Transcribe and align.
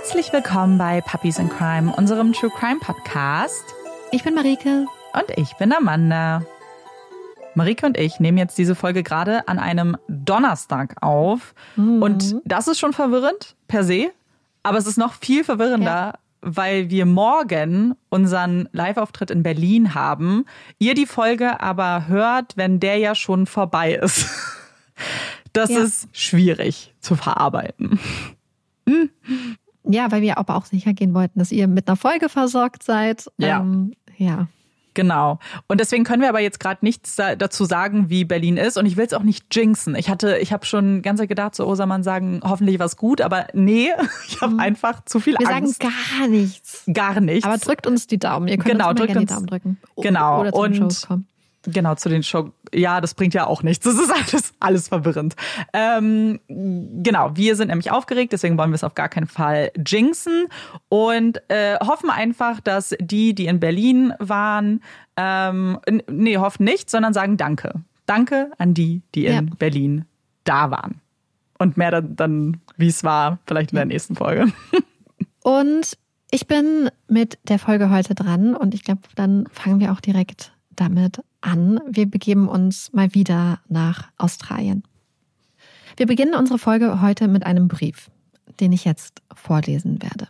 Herzlich 0.00 0.32
willkommen 0.32 0.78
bei 0.78 1.00
Puppies 1.00 1.40
in 1.40 1.48
Crime, 1.48 1.92
unserem 1.92 2.32
True 2.32 2.52
Crime 2.56 2.78
Podcast. 2.78 3.64
Ich 4.12 4.22
bin 4.22 4.32
Marike. 4.32 4.86
Und 5.12 5.36
ich 5.36 5.54
bin 5.54 5.72
Amanda. 5.72 6.44
Marike 7.56 7.84
und 7.84 7.98
ich 7.98 8.20
nehmen 8.20 8.38
jetzt 8.38 8.56
diese 8.58 8.76
Folge 8.76 9.02
gerade 9.02 9.48
an 9.48 9.58
einem 9.58 9.96
Donnerstag 10.06 10.94
auf. 11.00 11.52
Mhm. 11.74 12.00
Und 12.00 12.36
das 12.44 12.68
ist 12.68 12.78
schon 12.78 12.92
verwirrend 12.92 13.56
per 13.66 13.82
se. 13.82 14.12
Aber 14.62 14.78
es 14.78 14.86
ist 14.86 14.98
noch 14.98 15.14
viel 15.14 15.42
verwirrender, 15.42 15.86
ja. 15.88 16.18
weil 16.42 16.90
wir 16.90 17.04
morgen 17.04 17.96
unseren 18.08 18.68
Live-Auftritt 18.70 19.32
in 19.32 19.42
Berlin 19.42 19.96
haben. 19.96 20.44
Ihr 20.78 20.94
die 20.94 21.06
Folge 21.06 21.60
aber 21.60 22.06
hört, 22.06 22.56
wenn 22.56 22.78
der 22.78 22.98
ja 22.98 23.16
schon 23.16 23.46
vorbei 23.46 23.94
ist. 23.94 24.28
Das 25.54 25.70
ja. 25.70 25.80
ist 25.80 26.08
schwierig 26.12 26.94
zu 27.00 27.16
verarbeiten. 27.16 27.98
Ja, 29.88 30.12
weil 30.12 30.22
wir 30.22 30.38
aber 30.38 30.56
auch 30.56 30.66
sicher 30.66 30.92
gehen 30.92 31.14
wollten, 31.14 31.38
dass 31.38 31.50
ihr 31.50 31.66
mit 31.66 31.88
einer 31.88 31.96
Folge 31.96 32.28
versorgt 32.28 32.82
seid. 32.82 33.30
Ja. 33.38 33.60
Ähm, 33.60 33.94
ja. 34.16 34.48
Genau. 34.94 35.38
Und 35.68 35.80
deswegen 35.80 36.02
können 36.02 36.22
wir 36.22 36.28
aber 36.28 36.40
jetzt 36.40 36.58
gerade 36.58 36.84
nichts 36.84 37.14
dazu 37.14 37.64
sagen, 37.64 38.10
wie 38.10 38.24
Berlin 38.24 38.56
ist. 38.56 38.76
Und 38.76 38.84
ich 38.84 38.96
will 38.96 39.06
es 39.06 39.12
auch 39.12 39.22
nicht 39.22 39.54
jinxen. 39.54 39.94
Ich 39.94 40.10
hatte, 40.10 40.38
ich 40.38 40.52
habe 40.52 40.66
schon 40.66 41.02
ganz 41.02 41.20
gedacht, 41.20 41.54
so, 41.54 41.66
oh, 41.66 41.74
soll 41.76 41.86
man 41.86 42.02
sagen, 42.02 42.40
hoffentlich 42.42 42.80
was 42.80 42.96
gut, 42.96 43.20
aber 43.20 43.46
nee, 43.54 43.90
ich 44.28 44.40
habe 44.40 44.54
mhm. 44.54 44.60
einfach 44.60 45.04
zu 45.04 45.20
viel 45.20 45.36
wir 45.38 45.48
Angst. 45.48 45.80
Wir 45.80 45.90
sagen 45.90 45.94
gar 46.18 46.28
nichts. 46.28 46.82
Gar 46.92 47.20
nichts. 47.20 47.46
Aber 47.46 47.58
drückt 47.58 47.86
uns 47.86 48.08
die 48.08 48.18
Daumen. 48.18 48.48
Ihr 48.48 48.56
könnt 48.56 48.72
genau, 48.72 48.90
uns 48.90 48.98
drückt 48.98 49.16
uns, 49.16 49.20
die 49.20 49.34
Daumen 49.34 49.46
drücken. 49.46 49.78
Genau. 49.98 50.40
Oder 50.40 50.52
zu 50.52 50.58
und 50.58 50.76
Shows 50.76 51.06
kommen. 51.06 51.28
Genau, 51.70 51.94
zu 51.96 52.08
den 52.08 52.22
Show. 52.22 52.50
Ja, 52.72 53.00
das 53.00 53.14
bringt 53.14 53.34
ja 53.34 53.46
auch 53.46 53.62
nichts. 53.62 53.84
Das 53.84 53.94
ist 53.94 54.10
alles, 54.10 54.54
alles 54.58 54.88
verwirrend. 54.88 55.36
Ähm, 55.72 56.40
genau, 56.48 57.30
wir 57.34 57.56
sind 57.56 57.68
nämlich 57.68 57.90
aufgeregt, 57.90 58.32
deswegen 58.32 58.56
wollen 58.56 58.70
wir 58.70 58.76
es 58.76 58.84
auf 58.84 58.94
gar 58.94 59.08
keinen 59.08 59.26
Fall 59.26 59.70
jinxen 59.86 60.46
und 60.88 61.42
äh, 61.48 61.76
hoffen 61.80 62.10
einfach, 62.10 62.60
dass 62.60 62.94
die, 63.00 63.34
die 63.34 63.46
in 63.46 63.60
Berlin 63.60 64.14
waren, 64.18 64.82
ähm, 65.16 65.78
nee, 66.10 66.38
hoffen 66.38 66.64
nicht, 66.64 66.90
sondern 66.90 67.12
sagen 67.12 67.36
Danke. 67.36 67.74
Danke 68.06 68.50
an 68.56 68.72
die, 68.72 69.02
die 69.14 69.26
in 69.26 69.48
ja. 69.48 69.54
Berlin 69.58 70.06
da 70.44 70.70
waren. 70.70 71.00
Und 71.58 71.76
mehr 71.76 71.90
dann, 71.90 72.16
dann 72.16 72.60
wie 72.76 72.88
es 72.88 73.04
war, 73.04 73.38
vielleicht 73.46 73.72
in 73.72 73.76
der 73.76 73.84
nächsten 73.84 74.16
Folge. 74.16 74.46
Und 75.42 75.98
ich 76.30 76.46
bin 76.46 76.90
mit 77.08 77.38
der 77.44 77.58
Folge 77.58 77.90
heute 77.90 78.14
dran 78.14 78.54
und 78.54 78.74
ich 78.74 78.84
glaube, 78.84 79.00
dann 79.14 79.46
fangen 79.50 79.80
wir 79.80 79.92
auch 79.92 80.00
direkt 80.00 80.52
damit 80.76 81.22
an. 81.40 81.80
Wir 81.88 82.06
begeben 82.06 82.48
uns 82.48 82.92
mal 82.92 83.14
wieder 83.14 83.60
nach 83.68 84.10
Australien. 84.16 84.82
Wir 85.96 86.06
beginnen 86.06 86.34
unsere 86.34 86.58
Folge 86.58 87.00
heute 87.00 87.28
mit 87.28 87.44
einem 87.44 87.68
Brief, 87.68 88.10
den 88.60 88.72
ich 88.72 88.84
jetzt 88.84 89.22
vorlesen 89.34 90.02
werde. 90.02 90.28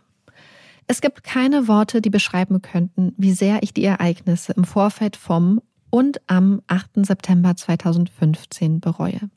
Es 0.87 1.01
gibt 1.01 1.23
keine 1.23 1.67
Worte, 1.67 2.01
die 2.01 2.09
beschreiben 2.09 2.63
könnten, 2.63 3.13
wie 3.17 3.33
sehr 3.33 3.61
ich 3.61 3.73
die 3.73 3.83
Ereignisse 3.83 4.53
im 4.53 4.63
Vorfeld 4.63 5.15
vom 5.15 5.61
und 5.91 6.19
am 6.27 6.61
8. 6.67 7.05
September 7.05 7.55
2015 7.55 8.79
bereue. 8.79 9.29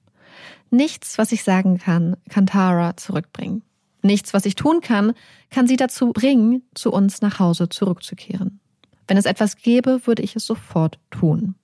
Nichts, 0.70 1.18
was 1.18 1.32
ich 1.32 1.44
sagen 1.44 1.78
kann, 1.78 2.16
kann 2.30 2.46
Tara 2.46 2.96
zurückbringen. 2.96 3.62
Nichts, 4.02 4.32
was 4.32 4.46
ich 4.46 4.54
tun 4.54 4.80
kann, 4.80 5.12
kann 5.50 5.66
sie 5.66 5.76
dazu 5.76 6.12
bringen, 6.12 6.62
zu 6.74 6.90
uns 6.90 7.20
nach 7.20 7.38
Hause 7.38 7.68
zurückzukehren. 7.68 8.58
Wenn 9.06 9.16
es 9.16 9.26
etwas 9.26 9.56
gäbe, 9.56 10.06
würde 10.06 10.22
ich 10.22 10.34
es 10.34 10.46
sofort 10.46 10.98
tun. 11.10 11.54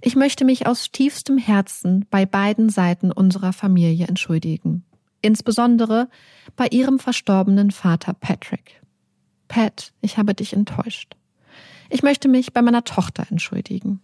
Ich 0.00 0.16
möchte 0.16 0.44
mich 0.44 0.66
aus 0.66 0.90
tiefstem 0.90 1.38
Herzen 1.38 2.06
bei 2.10 2.26
beiden 2.26 2.68
Seiten 2.68 3.10
unserer 3.10 3.52
Familie 3.52 4.06
entschuldigen. 4.06 4.84
Insbesondere 5.22 6.08
bei 6.54 6.68
ihrem 6.68 6.98
verstorbenen 6.98 7.70
Vater 7.70 8.12
Patrick. 8.12 8.82
Pat, 9.48 9.92
ich 10.00 10.18
habe 10.18 10.34
dich 10.34 10.52
enttäuscht. 10.52 11.16
Ich 11.88 12.02
möchte 12.02 12.28
mich 12.28 12.52
bei 12.52 12.62
meiner 12.62 12.84
Tochter 12.84 13.26
entschuldigen. 13.30 14.00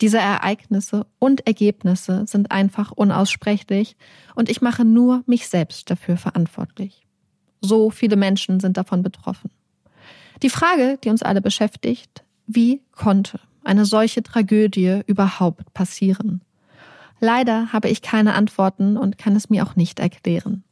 Diese 0.00 0.18
Ereignisse 0.18 1.06
und 1.18 1.46
Ergebnisse 1.46 2.26
sind 2.26 2.50
einfach 2.50 2.92
unaussprechlich 2.92 3.96
und 4.34 4.50
ich 4.50 4.60
mache 4.60 4.84
nur 4.84 5.22
mich 5.26 5.48
selbst 5.48 5.90
dafür 5.90 6.18
verantwortlich. 6.18 7.06
So 7.62 7.90
viele 7.90 8.16
Menschen 8.16 8.60
sind 8.60 8.76
davon 8.76 9.02
betroffen. 9.02 9.50
Die 10.42 10.50
Frage, 10.50 10.98
die 11.02 11.08
uns 11.08 11.22
alle 11.22 11.40
beschäftigt, 11.40 12.24
wie 12.46 12.82
konnte 12.92 13.40
eine 13.66 13.84
solche 13.84 14.22
Tragödie 14.22 15.00
überhaupt 15.06 15.72
passieren? 15.74 16.42
Leider 17.20 17.72
habe 17.72 17.88
ich 17.88 18.02
keine 18.02 18.34
Antworten 18.34 18.96
und 18.96 19.18
kann 19.18 19.36
es 19.36 19.48
mir 19.48 19.64
auch 19.64 19.76
nicht 19.76 20.00
erklären. 20.00 20.64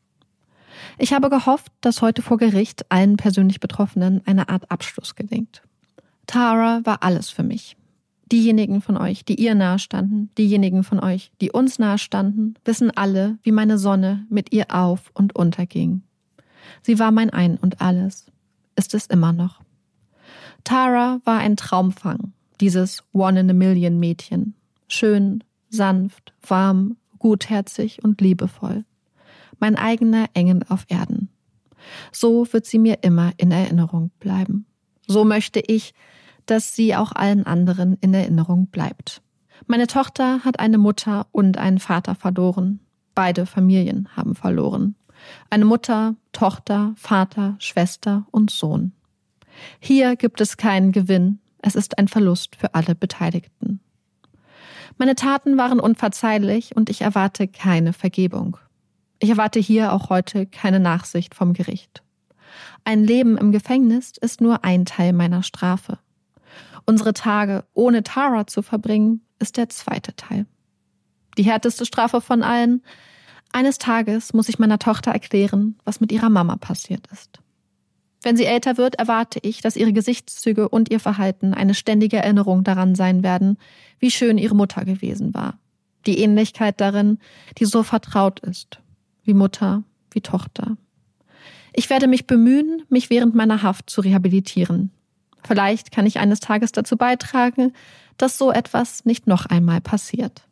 Ich 0.99 1.12
habe 1.12 1.31
gehofft, 1.31 1.72
dass 1.81 2.03
heute 2.03 2.22
vor 2.22 2.37
Gericht 2.37 2.91
allen 2.91 3.16
persönlich 3.16 3.60
Betroffenen 3.60 4.22
eine 4.27 4.49
Art 4.49 4.71
Abschluss 4.71 5.15
gelingt. 5.15 5.62
Tara 6.27 6.81
war 6.84 7.03
alles 7.03 7.31
für 7.31 7.43
mich. 7.43 7.77
Diejenigen 8.33 8.81
von 8.81 8.97
euch, 8.97 9.25
die 9.25 9.41
ihr 9.41 9.54
nahestanden, 9.54 10.31
diejenigen 10.38 10.83
von 10.83 10.99
euch, 10.99 11.31
die 11.41 11.50
uns 11.50 11.78
nahestanden, 11.78 12.59
wissen 12.65 12.91
alle, 12.91 13.38
wie 13.43 13.53
meine 13.53 13.78
Sonne 13.78 14.27
mit 14.31 14.53
ihr 14.53 14.75
auf 14.75 15.10
und 15.12 15.37
unterging. 15.37 16.03
Sie 16.83 16.99
war 16.99 17.10
mein 17.10 17.31
Ein 17.31 17.56
und 17.56 17.81
alles. 17.81 18.27
Ist 18.77 18.94
es 18.94 19.06
immer 19.06 19.33
noch. 19.33 19.60
Tara 20.65 21.21
war 21.25 21.38
ein 21.38 21.56
Traumfang, 21.56 22.33
dieses 22.65 23.05
One 23.13 23.41
in 23.41 23.51
a 23.51 23.53
Million 23.53 24.01
Mädchen. 24.01 24.55
Schön, 24.89 25.45
sanft, 25.69 26.33
warm, 26.49 26.97
gutherzig 27.19 28.03
und 28.03 28.23
liebevoll. 28.23 28.87
Mein 29.59 29.77
eigener 29.77 30.31
Engel 30.33 30.63
auf 30.71 30.87
Erden. 30.89 31.29
So 32.11 32.51
wird 32.55 32.65
sie 32.65 32.79
mir 32.79 33.01
immer 33.03 33.33
in 33.37 33.51
Erinnerung 33.51 34.13
bleiben. 34.19 34.65
So 35.07 35.27
möchte 35.27 35.61
ich, 35.61 35.93
dass 36.47 36.75
sie 36.75 36.97
auch 36.97 37.13
allen 37.13 37.45
anderen 37.45 37.99
in 38.01 38.15
Erinnerung 38.15 38.69
bleibt. 38.69 39.21
Meine 39.67 39.87
Tochter 39.87 40.43
hat 40.43 40.59
eine 40.59 40.79
Mutter 40.79 41.27
und 41.33 41.59
einen 41.59 41.81
Vater 41.81 42.15
verloren. 42.15 42.81
Beide 43.15 43.45
Familien 43.45 44.09
haben 44.17 44.35
verloren. 44.35 44.95
Eine 45.51 45.67
Mutter, 45.67 46.17
Tochter, 46.33 46.95
Vater, 46.97 47.57
Schwester 47.59 48.27
und 48.31 48.51
Sohn. 48.51 48.93
Hier 49.81 50.17
gibt 50.17 50.41
es 50.41 50.57
keinen 50.57 50.93
Gewinn, 50.93 51.41
es 51.67 51.75
ist 51.75 51.97
ein 51.99 52.09
Verlust 52.09 52.57
für 52.57 52.75
alle 52.75 52.95
Beteiligten. 52.95 53.81
Meine 54.99 55.15
Taten 55.15 55.57
waren 55.57 55.81
unverzeihlich 55.81 56.77
und 56.77 56.91
ich 56.91 57.01
erwarte 57.01 57.49
keine 57.49 57.95
Vergebung. 57.95 58.59
Ich 59.19 59.31
erwarte 59.31 59.61
hier 59.61 59.95
auch 59.95 60.11
heute 60.11 60.45
keine 60.45 60.79
Nachsicht 60.79 61.35
vom 61.35 61.55
Gericht. 61.55 62.03
Ein 62.85 63.03
Leben 63.03 63.39
im 63.39 63.51
Gefängnis 63.51 64.13
ist 64.21 64.43
nur 64.43 64.63
ein 64.63 64.85
Teil 64.85 65.15
meiner 65.15 65.43
Strafe. 65.43 65.99
Unsere 66.85 67.15
Tage 67.15 67.65
ohne 67.73 68.03
Tara 68.03 68.47
zu 68.47 68.61
verbringen, 68.61 69.23
ist 69.39 69.57
der 69.57 69.71
zweite 69.71 70.15
Teil. 70.17 70.45
Die 71.39 71.45
härteste 71.45 71.87
Strafe 71.87 72.21
von 72.21 72.43
allen. 72.43 72.83
Eines 73.53 73.79
Tages 73.79 74.35
muss 74.35 74.51
ich 74.51 74.59
meiner 74.59 74.79
Tochter 74.79 75.13
erklären, 75.13 75.77
was 75.85 76.01
mit 76.01 76.13
ihrer 76.13 76.29
Mama 76.29 76.57
passiert 76.57 77.07
ist. 77.11 77.41
Wenn 78.25 78.39
sie 78.39 78.47
älter 78.47 78.79
wird, 78.79 78.95
erwarte 78.95 79.39
ich, 79.43 79.61
dass 79.61 79.77
ihre 79.77 79.93
Gesichtszüge 79.93 80.71
und 80.71 80.91
ihr 80.91 80.99
Verhalten 80.99 81.53
eine 81.53 81.75
ständige 81.75 82.17
Erinnerung 82.17 82.65
daran 82.65 82.95
sein 82.95 83.23
werden, 83.23 83.59
wie 83.99 84.11
schön 84.11 84.39
ihre 84.39 84.57
Mutter 84.57 84.87
gewesen 84.87 85.35
war. 85.35 85.59
Die 86.07 86.19
Ähnlichkeit 86.21 86.81
darin, 86.81 87.19
die 87.59 87.67
so 87.67 87.83
vertraut 87.83 88.41
ist, 88.41 88.81
wie 89.25 89.34
Mutter, 89.34 89.84
wie 90.11 90.23
Tochter. 90.23 90.79
Ich 91.75 91.91
werde 91.91 92.07
mich 92.07 92.27
bemühen, 92.27 92.83
mich 92.89 93.11
während 93.11 93.34
meiner 93.34 93.63
Haft 93.63 93.91
zu 93.91 94.01
rehabilitieren. 94.01 94.91
Vielleicht 95.47 95.93
kann 95.93 96.07
ich 96.07 96.19
eines 96.19 96.41
Tages 96.41 96.73
dazu 96.73 96.97
beitragen, 96.97 97.75
dass 98.17 98.39
so 98.39 98.51
etwas 98.51 99.05
nicht 99.05 99.27
noch 99.27 99.45
einmal 99.45 99.83
passiert. 99.83 100.48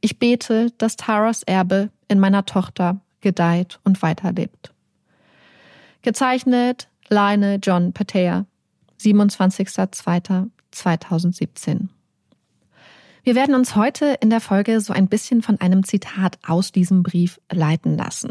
Ich 0.00 0.20
bete, 0.20 0.70
dass 0.78 0.94
Taras 0.94 1.42
Erbe 1.42 1.90
in 2.06 2.20
meiner 2.20 2.46
Tochter 2.46 3.00
gedeiht 3.20 3.80
und 3.82 4.00
weiterlebt. 4.02 4.75
Gezeichnet 6.06 6.88
Leine 7.08 7.58
John 7.60 7.92
Patea, 7.92 8.46
27.02.2017. 9.00 11.88
Wir 13.24 13.34
werden 13.34 13.56
uns 13.56 13.74
heute 13.74 14.16
in 14.20 14.30
der 14.30 14.40
Folge 14.40 14.80
so 14.80 14.92
ein 14.92 15.08
bisschen 15.08 15.42
von 15.42 15.60
einem 15.60 15.82
Zitat 15.82 16.38
aus 16.46 16.70
diesem 16.70 17.02
Brief 17.02 17.40
leiten 17.50 17.98
lassen. 17.98 18.30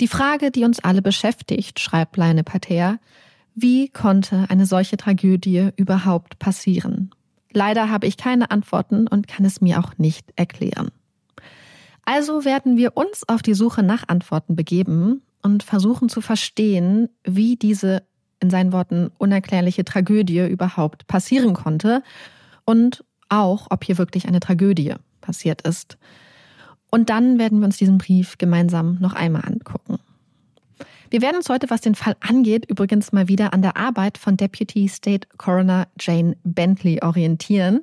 Die 0.00 0.08
Frage, 0.08 0.50
die 0.50 0.64
uns 0.64 0.80
alle 0.80 1.02
beschäftigt, 1.02 1.80
schreibt 1.80 2.16
Leine 2.16 2.44
Patea, 2.44 2.98
wie 3.54 3.90
konnte 3.90 4.46
eine 4.48 4.64
solche 4.64 4.96
Tragödie 4.96 5.72
überhaupt 5.76 6.38
passieren? 6.38 7.10
Leider 7.52 7.90
habe 7.90 8.06
ich 8.06 8.16
keine 8.16 8.50
Antworten 8.50 9.06
und 9.06 9.28
kann 9.28 9.44
es 9.44 9.60
mir 9.60 9.80
auch 9.80 9.98
nicht 9.98 10.32
erklären. 10.34 10.90
Also 12.06 12.46
werden 12.46 12.78
wir 12.78 12.96
uns 12.96 13.28
auf 13.28 13.42
die 13.42 13.52
Suche 13.52 13.82
nach 13.82 14.08
Antworten 14.08 14.56
begeben 14.56 15.20
und 15.42 15.62
versuchen 15.62 16.08
zu 16.08 16.20
verstehen, 16.20 17.08
wie 17.24 17.56
diese 17.56 18.02
in 18.40 18.50
seinen 18.50 18.72
Worten 18.72 19.10
unerklärliche 19.18 19.84
Tragödie 19.84 20.46
überhaupt 20.46 21.06
passieren 21.06 21.54
konnte 21.54 22.02
und 22.64 23.04
auch, 23.28 23.66
ob 23.70 23.84
hier 23.84 23.98
wirklich 23.98 24.26
eine 24.26 24.40
Tragödie 24.40 24.94
passiert 25.20 25.62
ist. 25.62 25.98
Und 26.90 27.10
dann 27.10 27.38
werden 27.38 27.60
wir 27.60 27.66
uns 27.66 27.76
diesen 27.76 27.98
Brief 27.98 28.38
gemeinsam 28.38 28.98
noch 29.00 29.12
einmal 29.12 29.44
angucken. 29.44 29.98
Wir 31.10 31.22
werden 31.22 31.36
uns 31.36 31.48
heute, 31.48 31.70
was 31.70 31.80
den 31.80 31.94
Fall 31.94 32.16
angeht, 32.20 32.66
übrigens 32.68 33.12
mal 33.12 33.28
wieder 33.28 33.52
an 33.52 33.62
der 33.62 33.76
Arbeit 33.76 34.16
von 34.16 34.36
Deputy 34.36 34.88
State 34.88 35.28
Coroner 35.38 35.88
Jane 35.98 36.36
Bentley 36.44 37.00
orientieren. 37.02 37.80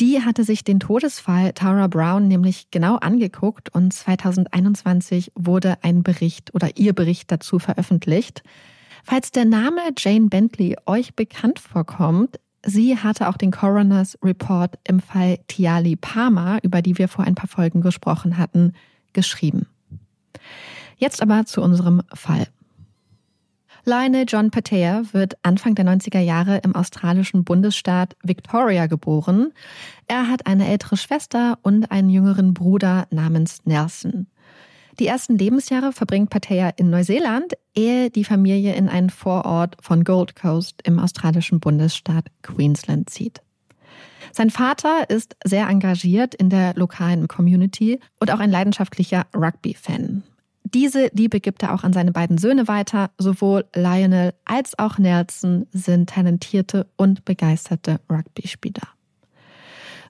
Die 0.00 0.22
hatte 0.22 0.44
sich 0.44 0.64
den 0.64 0.80
Todesfall 0.80 1.52
Tara 1.52 1.86
Brown 1.86 2.26
nämlich 2.26 2.70
genau 2.70 2.96
angeguckt 2.96 3.74
und 3.74 3.92
2021 3.92 5.32
wurde 5.34 5.76
ein 5.82 6.02
Bericht 6.02 6.54
oder 6.54 6.76
ihr 6.76 6.94
Bericht 6.94 7.30
dazu 7.30 7.58
veröffentlicht. 7.58 8.42
Falls 9.04 9.32
der 9.32 9.44
Name 9.44 9.80
Jane 9.98 10.28
Bentley 10.28 10.76
euch 10.86 11.14
bekannt 11.14 11.58
vorkommt, 11.58 12.38
sie 12.64 12.96
hatte 12.96 13.28
auch 13.28 13.36
den 13.36 13.50
Coroner's 13.50 14.16
Report 14.22 14.78
im 14.84 15.00
Fall 15.00 15.38
Tiali 15.48 15.96
Palmer, 15.96 16.58
über 16.62 16.82
die 16.82 16.96
wir 16.98 17.08
vor 17.08 17.24
ein 17.24 17.34
paar 17.34 17.48
Folgen 17.48 17.80
gesprochen 17.80 18.38
hatten, 18.38 18.72
geschrieben. 19.12 19.66
Jetzt 20.96 21.20
aber 21.20 21.44
zu 21.44 21.60
unserem 21.60 22.02
Fall. 22.14 22.46
Lionel 23.84 24.26
John 24.28 24.52
Patea 24.52 25.02
wird 25.12 25.34
Anfang 25.42 25.74
der 25.74 25.84
90er 25.84 26.20
Jahre 26.20 26.58
im 26.58 26.76
australischen 26.76 27.42
Bundesstaat 27.42 28.16
Victoria 28.22 28.86
geboren. 28.86 29.52
Er 30.06 30.28
hat 30.28 30.46
eine 30.46 30.68
ältere 30.68 30.96
Schwester 30.96 31.58
und 31.62 31.90
einen 31.90 32.08
jüngeren 32.08 32.54
Bruder 32.54 33.08
namens 33.10 33.58
Nelson. 33.64 34.28
Die 35.00 35.08
ersten 35.08 35.36
Lebensjahre 35.36 35.92
verbringt 35.92 36.30
Patea 36.30 36.68
in 36.76 36.90
Neuseeland, 36.90 37.54
ehe 37.74 38.10
die 38.10 38.24
Familie 38.24 38.74
in 38.74 38.88
einen 38.88 39.10
Vorort 39.10 39.76
von 39.80 40.04
Gold 40.04 40.36
Coast 40.36 40.80
im 40.84 41.00
australischen 41.00 41.58
Bundesstaat 41.58 42.26
Queensland 42.42 43.10
zieht. 43.10 43.42
Sein 44.30 44.50
Vater 44.50 45.10
ist 45.10 45.34
sehr 45.44 45.68
engagiert 45.68 46.36
in 46.36 46.50
der 46.50 46.74
lokalen 46.74 47.26
Community 47.26 47.98
und 48.20 48.30
auch 48.30 48.38
ein 48.38 48.50
leidenschaftlicher 48.50 49.26
Rugby-Fan. 49.34 50.22
Diese 50.74 51.10
Liebe 51.12 51.40
gibt 51.40 51.62
er 51.62 51.74
auch 51.74 51.84
an 51.84 51.92
seine 51.92 52.12
beiden 52.12 52.38
Söhne 52.38 52.66
weiter. 52.66 53.10
Sowohl 53.18 53.66
Lionel 53.74 54.32
als 54.44 54.78
auch 54.78 54.98
Nelson 54.98 55.66
sind 55.72 56.10
talentierte 56.10 56.86
und 56.96 57.24
begeisterte 57.24 58.00
Rugby-Spieler. 58.10 58.88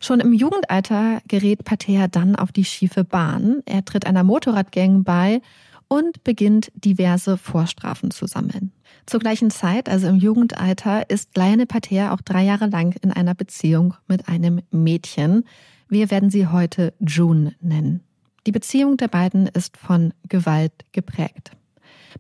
Schon 0.01 0.21
im 0.21 0.33
Jugendalter 0.33 1.21
gerät 1.29 1.65
Patea 1.65 2.09
dann 2.09 2.37
auf 2.37 2.53
die 2.53 2.65
schiefe 2.65 3.05
Bahn. 3.05 3.63
Er 3.67 3.85
tritt 3.85 4.07
einer 4.07 4.25
Motorradgang 4.25 5.05
bei 5.05 5.41
und 5.89 6.25
beginnt 6.25 6.73
diverse 6.75 7.37
Vorstrafen 7.37 8.11
zu 8.11 8.27
sammeln. 8.27 8.73
Zur 9.07 9.21
gleichen 9.21 9.51
Zeit, 9.51 9.89
also 9.89 10.09
im 10.09 10.17
Jugendalter, 10.17 11.09
ist 11.11 11.37
Lionel 11.37 11.67
Patea 11.67 12.13
auch 12.15 12.21
drei 12.21 12.45
Jahre 12.45 12.67
lang 12.67 12.97
in 13.03 13.13
einer 13.13 13.35
Beziehung 13.35 13.95
mit 14.07 14.29
einem 14.29 14.63
Mädchen. 14.71 15.45
Wir 15.89 16.11
werden 16.11 16.31
sie 16.31 16.47
heute 16.47 16.95
June 16.99 17.55
nennen. 17.61 18.01
Die 18.47 18.53
Beziehung 18.53 18.97
der 18.97 19.09
beiden 19.09 19.47
ist 19.47 19.77
von 19.77 20.13
Gewalt 20.29 20.73
geprägt. 20.93 21.53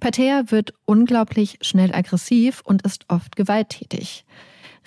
Patea 0.01 0.45
wird 0.51 0.73
unglaublich 0.85 1.59
schnell 1.63 1.95
aggressiv 1.95 2.63
und 2.65 2.83
ist 2.83 3.05
oft 3.09 3.37
gewalttätig. 3.37 4.25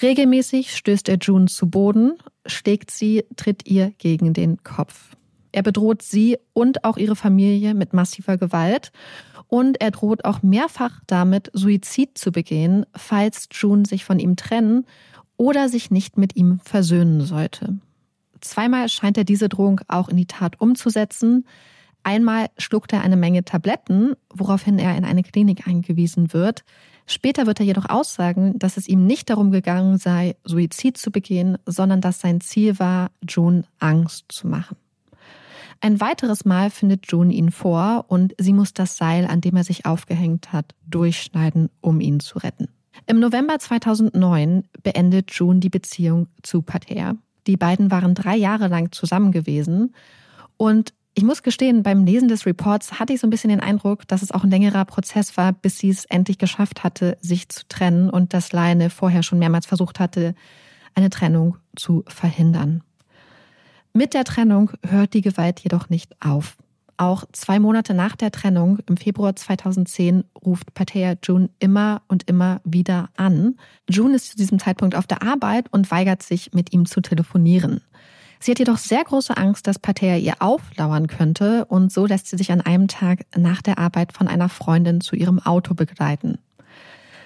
Regelmäßig 0.01 0.75
stößt 0.75 1.07
er 1.09 1.17
June 1.17 1.45
zu 1.45 1.69
Boden, 1.69 2.13
schlägt 2.45 2.91
sie, 2.91 3.25
tritt 3.35 3.67
ihr 3.67 3.91
gegen 3.97 4.33
den 4.33 4.63
Kopf. 4.63 5.15
Er 5.51 5.63
bedroht 5.63 6.01
sie 6.01 6.37
und 6.53 6.83
auch 6.83 6.97
ihre 6.97 7.15
Familie 7.15 7.73
mit 7.73 7.93
massiver 7.93 8.37
Gewalt 8.37 8.91
und 9.47 9.79
er 9.79 9.91
droht 9.91 10.25
auch 10.25 10.43
mehrfach 10.43 10.99
damit, 11.07 11.49
Suizid 11.53 12.17
zu 12.17 12.31
begehen, 12.31 12.85
falls 12.93 13.47
June 13.51 13.85
sich 13.85 14.03
von 14.03 14.19
ihm 14.19 14.35
trennen 14.35 14.85
oder 15.37 15.69
sich 15.69 15.91
nicht 15.91 16.17
mit 16.17 16.35
ihm 16.35 16.59
versöhnen 16.59 17.21
sollte. 17.21 17.77
Zweimal 18.41 18.89
scheint 18.89 19.17
er 19.17 19.23
diese 19.23 19.49
Drohung 19.49 19.81
auch 19.87 20.09
in 20.09 20.17
die 20.17 20.27
Tat 20.27 20.59
umzusetzen. 20.59 21.45
Einmal 22.03 22.47
schluckt 22.57 22.93
er 22.93 23.01
eine 23.01 23.17
Menge 23.17 23.43
Tabletten, 23.43 24.13
woraufhin 24.33 24.77
er 24.77 24.95
in 24.95 25.05
eine 25.05 25.23
Klinik 25.23 25.67
eingewiesen 25.67 26.33
wird. 26.33 26.63
Später 27.07 27.45
wird 27.45 27.59
er 27.59 27.65
jedoch 27.65 27.89
aussagen, 27.89 28.57
dass 28.57 28.77
es 28.77 28.87
ihm 28.87 29.05
nicht 29.05 29.29
darum 29.29 29.51
gegangen 29.51 29.97
sei, 29.97 30.35
Suizid 30.43 30.97
zu 30.97 31.11
begehen, 31.11 31.57
sondern 31.65 32.01
dass 32.01 32.19
sein 32.19 32.41
Ziel 32.41 32.79
war, 32.79 33.11
June 33.27 33.63
Angst 33.79 34.25
zu 34.29 34.47
machen. 34.47 34.77
Ein 35.81 35.99
weiteres 36.01 36.45
Mal 36.45 36.69
findet 36.69 37.11
June 37.11 37.33
ihn 37.33 37.51
vor 37.51 38.05
und 38.07 38.33
sie 38.39 38.53
muss 38.53 38.73
das 38.73 38.97
Seil, 38.97 39.25
an 39.25 39.41
dem 39.41 39.55
er 39.55 39.63
sich 39.63 39.85
aufgehängt 39.85 40.51
hat, 40.51 40.73
durchschneiden, 40.87 41.69
um 41.81 41.99
ihn 41.99 42.19
zu 42.19 42.39
retten. 42.39 42.69
Im 43.07 43.19
November 43.19 43.59
2009 43.59 44.63
beendet 44.81 45.31
June 45.31 45.59
die 45.59 45.69
Beziehung 45.69 46.27
zu 46.41 46.61
Pater. 46.61 47.17
Die 47.47 47.57
beiden 47.57 47.91
waren 47.91 48.15
drei 48.15 48.35
Jahre 48.35 48.67
lang 48.67 48.91
zusammen 48.91 49.31
gewesen 49.31 49.93
und 50.57 50.93
ich 51.17 51.23
muss 51.23 51.43
gestehen, 51.43 51.81
beim 51.81 52.03
Lesen 52.03 52.27
des 52.27 52.45
Reports 52.45 52.99
hatte 52.99 53.13
ich 53.13 53.21
so 53.21 53.27
ein 53.27 53.29
bisschen 53.29 53.49
den 53.49 53.61
Eindruck, 53.61 54.05
dass 54.07 54.21
es 54.21 54.31
auch 54.31 54.43
ein 54.43 54.49
längerer 54.49 54.83
Prozess 54.83 55.37
war, 55.37 55.53
bis 55.53 55.77
sie 55.77 55.89
es 55.89 56.03
endlich 56.05 56.37
geschafft 56.37 56.83
hatte, 56.83 57.17
sich 57.21 57.47
zu 57.47 57.65
trennen 57.69 58.09
und 58.09 58.33
dass 58.33 58.51
Leine 58.51 58.89
vorher 58.89 59.23
schon 59.23 59.39
mehrmals 59.39 59.65
versucht 59.65 60.01
hatte, 60.01 60.35
eine 60.93 61.09
Trennung 61.09 61.57
zu 61.77 62.03
verhindern. 62.07 62.83
Mit 63.93 64.13
der 64.13 64.25
Trennung 64.25 64.71
hört 64.85 65.13
die 65.13 65.21
Gewalt 65.21 65.61
jedoch 65.61 65.89
nicht 65.89 66.21
auf. 66.21 66.57
Auch 66.97 67.25
zwei 67.33 67.59
Monate 67.59 67.93
nach 67.93 68.15
der 68.15 68.31
Trennung, 68.31 68.79
im 68.87 68.95
Februar 68.95 69.35
2010, 69.35 70.23
ruft 70.45 70.73
Patea 70.73 71.15
June 71.21 71.49
immer 71.59 72.01
und 72.07 72.29
immer 72.29 72.61
wieder 72.63 73.09
an. 73.17 73.57
June 73.89 74.15
ist 74.15 74.31
zu 74.31 74.37
diesem 74.37 74.59
Zeitpunkt 74.59 74.95
auf 74.95 75.05
der 75.05 75.21
Arbeit 75.21 75.67
und 75.71 75.91
weigert 75.91 76.23
sich, 76.23 76.53
mit 76.53 76.71
ihm 76.71 76.85
zu 76.85 77.01
telefonieren. 77.01 77.81
Sie 78.39 78.51
hat 78.51 78.59
jedoch 78.59 78.77
sehr 78.77 79.03
große 79.03 79.35
Angst, 79.35 79.67
dass 79.67 79.79
Patea 79.79 80.17
ihr 80.17 80.35
auflauern 80.39 81.07
könnte 81.07 81.65
und 81.65 81.91
so 81.91 82.05
lässt 82.05 82.27
sie 82.27 82.37
sich 82.37 82.51
an 82.51 82.61
einem 82.61 82.87
Tag 82.87 83.25
nach 83.35 83.61
der 83.61 83.77
Arbeit 83.77 84.13
von 84.13 84.27
einer 84.27 84.49
Freundin 84.49 85.01
zu 85.01 85.15
ihrem 85.15 85.39
Auto 85.39 85.73
begleiten. 85.73 86.37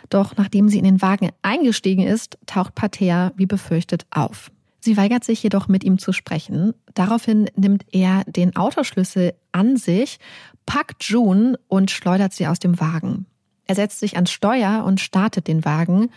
Doch 0.09 0.35
nachdem 0.37 0.69
sie 0.69 0.79
in 0.79 0.85
den 0.85 1.01
Wagen 1.01 1.29
eingestiegen 1.41 2.07
ist, 2.07 2.39
taucht 2.47 2.73
Patea 2.73 3.33
wie 3.35 3.45
befürchtet 3.45 4.07
auf. 4.09 4.51
Sie 4.81 4.97
weigert 4.97 5.23
sich 5.23 5.43
jedoch 5.43 5.67
mit 5.67 5.83
ihm 5.83 5.99
zu 5.99 6.13
sprechen. 6.13 6.73
Daraufhin 6.93 7.49
nimmt 7.55 7.85
er 7.91 8.23
den 8.25 8.55
Autoschlüssel 8.55 9.33
an 9.51 9.77
sich, 9.77 10.19
packt 10.65 11.03
June 11.03 11.59
und 11.67 11.91
schleudert 11.91 12.33
sie 12.33 12.47
aus 12.47 12.59
dem 12.59 12.79
Wagen. 12.79 13.25
Er 13.65 13.75
setzt 13.75 13.99
sich 13.99 14.15
ans 14.15 14.31
Steuer 14.31 14.83
und 14.85 14.99
startet 14.99 15.47
den 15.47 15.63
Wagen. 15.65 16.09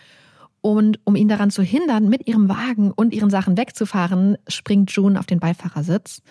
Und 0.61 1.00
um 1.05 1.17
ihn 1.17 1.29
daran 1.29 1.50
zu 1.50 1.62
hindern, 1.62 2.08
mit 2.08 2.26
ihrem 2.26 2.49
Wagen 2.49 2.93
und 2.93 3.12
ihren 3.12 3.31
Sachen 3.31 3.56
wegzufahren, 3.56 4.38
springt 4.49 4.90
June 4.93 5.19
auf 5.19 5.26
den 5.26 5.40
Beifahrersitz. 5.40 6.23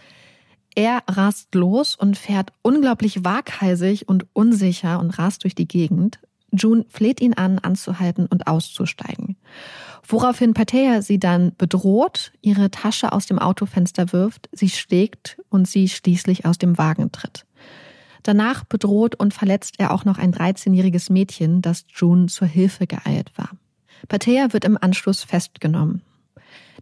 Er 0.74 1.04
rast 1.08 1.54
los 1.54 1.96
und 1.96 2.18
fährt 2.18 2.54
unglaublich 2.62 3.26
waghalsig 3.26 4.08
und 4.08 4.26
unsicher 4.34 5.00
und 5.00 5.18
rast 5.20 5.44
durch 5.44 5.54
die 5.54 5.68
Gegend. 5.68 6.20
June 6.52 6.86
fleht 6.90 7.22
ihn 7.22 7.34
an, 7.34 7.60
anzuhalten 7.60 8.26
und 8.26 8.48
auszusteigen. 8.48 9.38
Woraufhin 10.08 10.54
Patea 10.54 11.02
sie 11.02 11.20
dann 11.20 11.54
bedroht, 11.58 12.34
ihre 12.42 12.72
Tasche 12.72 13.12
aus 13.12 13.26
dem 13.28 13.40
Autofenster 13.40 14.12
wirft, 14.12 14.50
sie 14.52 14.70
schlägt 14.70 15.42
und 15.50 15.68
sie 15.68 15.88
schließlich 15.88 16.46
aus 16.46 16.58
dem 16.58 16.78
Wagen 16.78 17.12
tritt. 17.12 17.46
Danach 18.24 18.64
bedroht 18.64 19.16
und 19.16 19.34
verletzt 19.34 19.76
er 19.80 19.92
auch 19.92 20.06
noch 20.06 20.18
ein 20.18 20.34
13-jähriges 20.34 21.12
Mädchen, 21.12 21.62
das 21.62 21.86
June 21.90 22.28
zur 22.28 22.48
Hilfe 22.48 22.88
geeilt 22.88 23.32
war. 23.36 23.50
Patea 24.08 24.54
wird 24.54 24.66
im 24.66 24.78
Anschluss 24.80 25.24
festgenommen. 25.24 26.02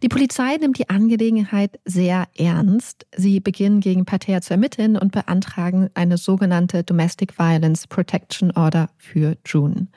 Die 0.02 0.08
Polizei 0.08 0.56
nimmt 0.56 0.78
die 0.78 0.88
Angelegenheit 0.88 1.78
sehr 1.84 2.26
ernst. 2.36 3.06
Sie 3.14 3.38
beginnen 3.40 3.80
gegen 3.80 4.06
Patea 4.06 4.40
zu 4.40 4.54
ermitteln 4.54 4.96
und 4.96 5.12
beantragen 5.12 5.90
eine 5.94 6.16
sogenannte 6.16 6.84
Domestic 6.84 7.38
Violence 7.38 7.86
Protection 7.86 8.50
Order 8.52 8.88
für 8.96 9.36
June. 9.44 9.88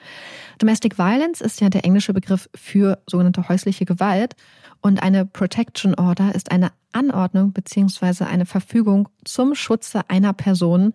Domestic 0.59 0.97
Violence 0.97 1.39
ist 1.39 1.61
ja 1.61 1.69
der 1.69 1.85
englische 1.85 2.13
Begriff 2.13 2.49
für 2.53 3.01
sogenannte 3.07 3.47
häusliche 3.47 3.85
Gewalt 3.85 4.35
und 4.81 5.01
eine 5.01 5.25
Protection 5.25 5.95
Order 5.95 6.35
ist 6.35 6.51
eine 6.51 6.71
Anordnung 6.91 7.53
bzw. 7.53 8.25
eine 8.25 8.45
Verfügung 8.45 9.07
zum 9.23 9.55
Schutze 9.55 10.09
einer 10.09 10.33
Person, 10.33 10.93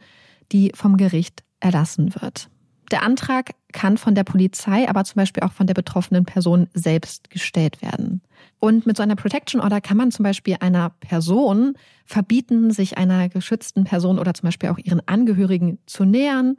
die 0.52 0.72
vom 0.74 0.98
Gericht 0.98 1.42
erlassen 1.60 2.14
wird. 2.20 2.50
Der 2.90 3.02
Antrag 3.02 3.50
kann 3.72 3.98
von 3.98 4.14
der 4.14 4.24
Polizei, 4.24 4.88
aber 4.88 5.04
zum 5.04 5.16
Beispiel 5.16 5.42
auch 5.42 5.52
von 5.52 5.66
der 5.66 5.74
betroffenen 5.74 6.24
Person 6.24 6.68
selbst 6.72 7.30
gestellt 7.30 7.82
werden. 7.82 8.22
Und 8.60 8.86
mit 8.86 8.96
so 8.96 9.02
einer 9.02 9.16
Protection 9.16 9.60
Order 9.60 9.80
kann 9.80 9.96
man 9.96 10.10
zum 10.10 10.22
Beispiel 10.22 10.56
einer 10.60 10.90
Person 11.00 11.74
verbieten, 12.06 12.70
sich 12.70 12.96
einer 12.96 13.28
geschützten 13.28 13.84
Person 13.84 14.18
oder 14.18 14.34
zum 14.34 14.46
Beispiel 14.46 14.70
auch 14.70 14.78
ihren 14.78 15.06
Angehörigen 15.06 15.78
zu 15.86 16.04
nähern. 16.04 16.56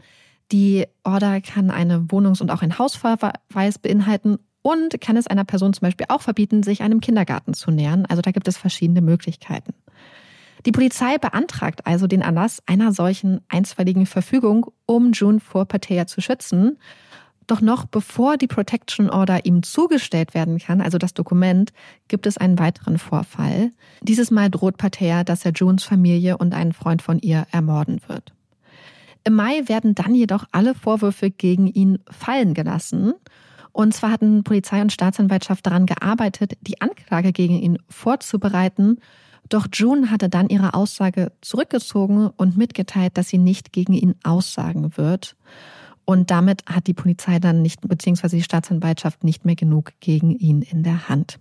Die 0.51 0.85
Order 1.03 1.41
kann 1.41 1.71
eine 1.71 2.05
Wohnungs- 2.09 2.41
und 2.41 2.51
auch 2.51 2.61
ein 2.61 2.77
Hausverweis 2.77 3.79
beinhalten 3.79 4.37
und 4.61 4.99
kann 5.01 5.17
es 5.17 5.27
einer 5.27 5.45
Person 5.45 5.73
zum 5.73 5.81
Beispiel 5.81 6.07
auch 6.09 6.21
verbieten, 6.21 6.63
sich 6.63 6.81
einem 6.81 7.01
Kindergarten 7.01 7.53
zu 7.53 7.71
nähern. 7.71 8.05
Also 8.05 8.21
da 8.21 8.31
gibt 8.31 8.47
es 8.47 8.57
verschiedene 8.57 9.01
Möglichkeiten. 9.01 9.73
Die 10.65 10.71
Polizei 10.71 11.17
beantragt 11.17 11.85
also 11.85 12.07
den 12.07 12.21
Erlass 12.21 12.61
einer 12.65 12.91
solchen 12.91 13.41
einstweiligen 13.47 14.05
Verfügung, 14.05 14.71
um 14.85 15.13
June 15.13 15.39
vor 15.39 15.65
Patea 15.65 16.05
zu 16.07 16.21
schützen. 16.21 16.77
Doch 17.47 17.61
noch 17.61 17.85
bevor 17.85 18.37
die 18.37 18.47
Protection 18.47 19.09
Order 19.09 19.45
ihm 19.45 19.63
zugestellt 19.63 20.35
werden 20.35 20.59
kann, 20.59 20.81
also 20.81 20.99
das 20.99 21.15
Dokument, 21.15 21.73
gibt 22.07 22.27
es 22.27 22.37
einen 22.37 22.59
weiteren 22.59 22.99
Vorfall. 22.99 23.71
Dieses 24.03 24.29
Mal 24.29 24.51
droht 24.51 24.77
Patea, 24.77 25.23
dass 25.23 25.45
er 25.45 25.53
Junes 25.53 25.83
Familie 25.83 26.37
und 26.37 26.53
einen 26.53 26.73
Freund 26.73 27.01
von 27.01 27.17
ihr 27.19 27.47
ermorden 27.51 28.01
wird. 28.07 28.33
Im 29.23 29.35
Mai 29.35 29.67
werden 29.67 29.95
dann 29.95 30.13
jedoch 30.13 30.45
alle 30.51 30.75
Vorwürfe 30.75 31.31
gegen 31.31 31.67
ihn 31.67 31.99
fallen 32.09 32.53
gelassen. 32.53 33.13
Und 33.71 33.93
zwar 33.93 34.11
hatten 34.11 34.43
Polizei 34.43 34.81
und 34.81 34.91
Staatsanwaltschaft 34.91 35.65
daran 35.65 35.85
gearbeitet, 35.85 36.53
die 36.61 36.81
Anklage 36.81 37.31
gegen 37.31 37.59
ihn 37.59 37.79
vorzubereiten. 37.89 38.99
Doch 39.49 39.67
June 39.73 40.11
hatte 40.11 40.29
dann 40.29 40.49
ihre 40.49 40.75
Aussage 40.75 41.31
zurückgezogen 41.41 42.29
und 42.37 42.55
mitgeteilt, 42.55 43.17
dass 43.17 43.29
sie 43.29 43.39
nicht 43.39 43.73
gegen 43.73 43.93
ihn 43.93 44.15
aussagen 44.23 44.95
wird. 44.95 45.35
Und 46.05 46.31
damit 46.31 46.63
hat 46.65 46.87
die 46.87 46.93
Polizei 46.93 47.39
dann 47.39 47.61
nicht, 47.61 47.81
beziehungsweise 47.87 48.35
die 48.35 48.43
Staatsanwaltschaft 48.43 49.23
nicht 49.23 49.45
mehr 49.45 49.55
genug 49.55 49.91
gegen 49.99 50.31
ihn 50.31 50.61
in 50.61 50.83
der 50.83 51.09
Hand. 51.09 51.39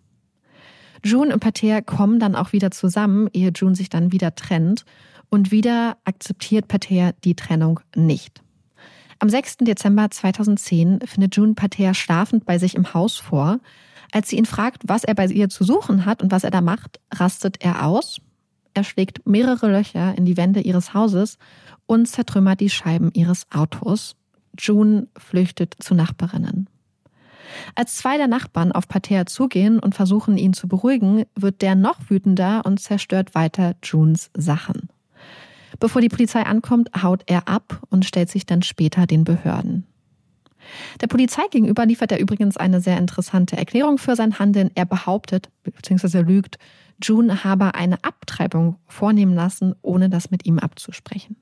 June 1.05 1.33
und 1.33 1.41
Pater 1.41 1.83
kommen 1.83 2.19
dann 2.19 2.35
auch 2.35 2.53
wieder 2.53 2.71
zusammen, 2.71 3.29
ehe 3.33 3.53
June 3.55 3.75
sich 3.75 3.89
dann 3.89 4.13
wieder 4.13 4.35
trennt. 4.35 4.85
Und 5.31 5.51
wieder 5.51 5.99
akzeptiert 6.05 6.69
Pater 6.69 7.13
die 7.25 7.35
Trennung 7.35 7.81
nicht. 7.95 8.43
Am 9.19 9.29
6. 9.29 9.59
Dezember 9.59 10.11
2010 10.11 11.01
findet 11.05 11.37
June 11.37 11.55
Pater 11.55 11.93
schlafend 11.93 12.47
bei 12.47 12.59
sich 12.59 12.75
im 12.75 12.95
Haus 12.95 13.17
vor. 13.17 13.61
Als 14.13 14.29
sie 14.29 14.37
ihn 14.37 14.47
fragt, 14.47 14.83
was 14.87 15.05
er 15.05 15.15
bei 15.15 15.27
ihr 15.27 15.49
zu 15.49 15.65
suchen 15.65 16.07
hat 16.07 16.23
und 16.23 16.33
was 16.33 16.45
er 16.45 16.51
da 16.51 16.61
macht, 16.61 17.01
rastet 17.13 17.63
er 17.63 17.85
aus. 17.85 18.21
Er 18.75 18.85
schlägt 18.85 19.27
mehrere 19.27 19.71
Löcher 19.71 20.17
in 20.17 20.25
die 20.25 20.37
Wände 20.37 20.61
ihres 20.61 20.95
Hauses 20.95 21.39
und 21.87 22.07
zertrümmert 22.07 22.61
die 22.61 22.71
Scheiben 22.71 23.11
ihres 23.13 23.47
Autos. 23.53 24.17
June 24.59 25.09
flüchtet 25.17 25.75
zu 25.81 25.95
Nachbarinnen. 25.95 26.69
Als 27.75 27.97
zwei 27.97 28.17
der 28.17 28.29
Nachbarn 28.29 28.73
auf 28.73 28.89
Pater 28.89 29.27
zugehen 29.27 29.79
und 29.79 29.95
versuchen, 29.95 30.37
ihn 30.37 30.53
zu 30.53 30.69
beruhigen, 30.69 31.25
wird 31.35 31.63
der 31.63 31.75
noch 31.75 31.99
wütender 32.09 32.65
und 32.65 32.81
zerstört 32.81 33.35
weiter 33.35 33.75
Junes 33.83 34.31
Sachen. 34.37 34.89
Bevor 35.81 36.01
die 36.01 36.09
Polizei 36.09 36.43
ankommt, 36.43 36.91
haut 37.03 37.23
er 37.27 37.49
ab 37.49 37.83
und 37.91 38.05
stellt 38.05 38.31
sich 38.31 38.47
dann 38.47 38.63
später 38.63 39.07
den 39.07 39.25
Behörden. 39.25 39.87
Der 41.01 41.07
Polizei 41.07 41.43
gegenüber 41.51 41.87
liefert 41.87 42.13
er 42.13 42.21
übrigens 42.21 42.57
eine 42.57 42.81
sehr 42.81 42.99
interessante 42.99 43.57
Erklärung 43.57 43.99
für 43.99 44.17
sein 44.17 44.39
Handeln. 44.39 44.71
Er 44.75 44.85
behauptet, 44.85 45.51
bzw. 45.63 46.21
lügt, 46.21 46.59
June 47.03 47.45
habe 47.45 47.75
eine 47.75 48.03
Abtreibung 48.03 48.77
vornehmen 48.87 49.35
lassen, 49.35 49.75
ohne 49.83 50.09
das 50.09 50.31
mit 50.31 50.47
ihm 50.47 50.59
abzusprechen. 50.59 51.37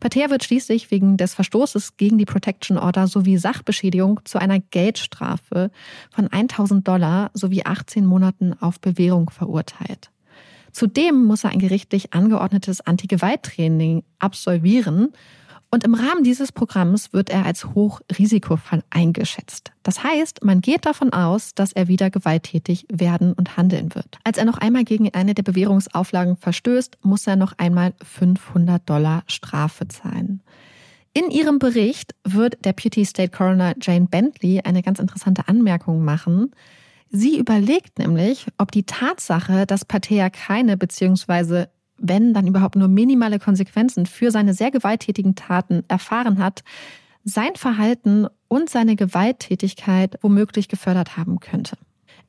Pater 0.00 0.30
wird 0.30 0.44
schließlich 0.44 0.90
wegen 0.90 1.16
des 1.16 1.34
Verstoßes 1.34 1.96
gegen 1.96 2.18
die 2.18 2.24
Protection 2.24 2.78
Order 2.78 3.06
sowie 3.06 3.38
Sachbeschädigung 3.38 4.20
zu 4.24 4.38
einer 4.38 4.58
Geldstrafe 4.58 5.70
von 6.10 6.28
1000 6.28 6.86
Dollar 6.86 7.30
sowie 7.34 7.64
18 7.64 8.04
Monaten 8.04 8.54
auf 8.60 8.80
Bewährung 8.80 9.30
verurteilt. 9.30 10.10
Zudem 10.72 11.24
muss 11.24 11.44
er 11.44 11.50
ein 11.50 11.58
gerichtlich 11.58 12.12
angeordnetes 12.12 12.80
Anti-Gewalt-Training 12.80 14.04
absolvieren. 14.18 15.12
Und 15.72 15.84
im 15.84 15.94
Rahmen 15.94 16.24
dieses 16.24 16.50
Programms 16.50 17.12
wird 17.12 17.30
er 17.30 17.46
als 17.46 17.64
Hochrisikofall 17.64 18.82
eingeschätzt. 18.90 19.70
Das 19.84 20.02
heißt, 20.02 20.44
man 20.44 20.60
geht 20.60 20.84
davon 20.84 21.12
aus, 21.12 21.54
dass 21.54 21.72
er 21.72 21.86
wieder 21.86 22.10
gewalttätig 22.10 22.86
werden 22.92 23.32
und 23.34 23.56
handeln 23.56 23.94
wird. 23.94 24.18
Als 24.24 24.36
er 24.36 24.46
noch 24.46 24.58
einmal 24.58 24.82
gegen 24.82 25.14
eine 25.14 25.32
der 25.32 25.44
Bewährungsauflagen 25.44 26.36
verstößt, 26.36 26.98
muss 27.02 27.26
er 27.28 27.36
noch 27.36 27.54
einmal 27.58 27.94
500 28.02 28.88
Dollar 28.88 29.22
Strafe 29.28 29.86
zahlen. 29.86 30.42
In 31.12 31.30
ihrem 31.30 31.60
Bericht 31.60 32.16
wird 32.24 32.64
Deputy 32.64 33.04
State 33.04 33.30
Coroner 33.30 33.74
Jane 33.80 34.06
Bentley 34.06 34.60
eine 34.64 34.82
ganz 34.82 34.98
interessante 34.98 35.46
Anmerkung 35.46 36.04
machen. 36.04 36.50
Sie 37.10 37.38
überlegt 37.38 37.98
nämlich, 37.98 38.46
ob 38.58 38.72
die 38.72 38.84
Tatsache, 38.84 39.66
dass 39.66 39.84
Patea 39.84 40.30
keine 40.30 40.76
bzw. 40.76 41.66
wenn 42.00 42.34
dann 42.34 42.46
überhaupt 42.46 42.76
nur 42.76 42.88
minimale 42.88 43.38
Konsequenzen 43.38 44.06
für 44.06 44.30
seine 44.30 44.54
sehr 44.54 44.70
gewalttätigen 44.70 45.34
Taten 45.34 45.84
erfahren 45.88 46.38
hat, 46.38 46.64
sein 47.24 47.54
Verhalten 47.54 48.26
und 48.48 48.70
seine 48.70 48.96
Gewalttätigkeit 48.96 50.18
womöglich 50.22 50.68
gefördert 50.68 51.16
haben 51.16 51.38
könnte. 51.38 51.76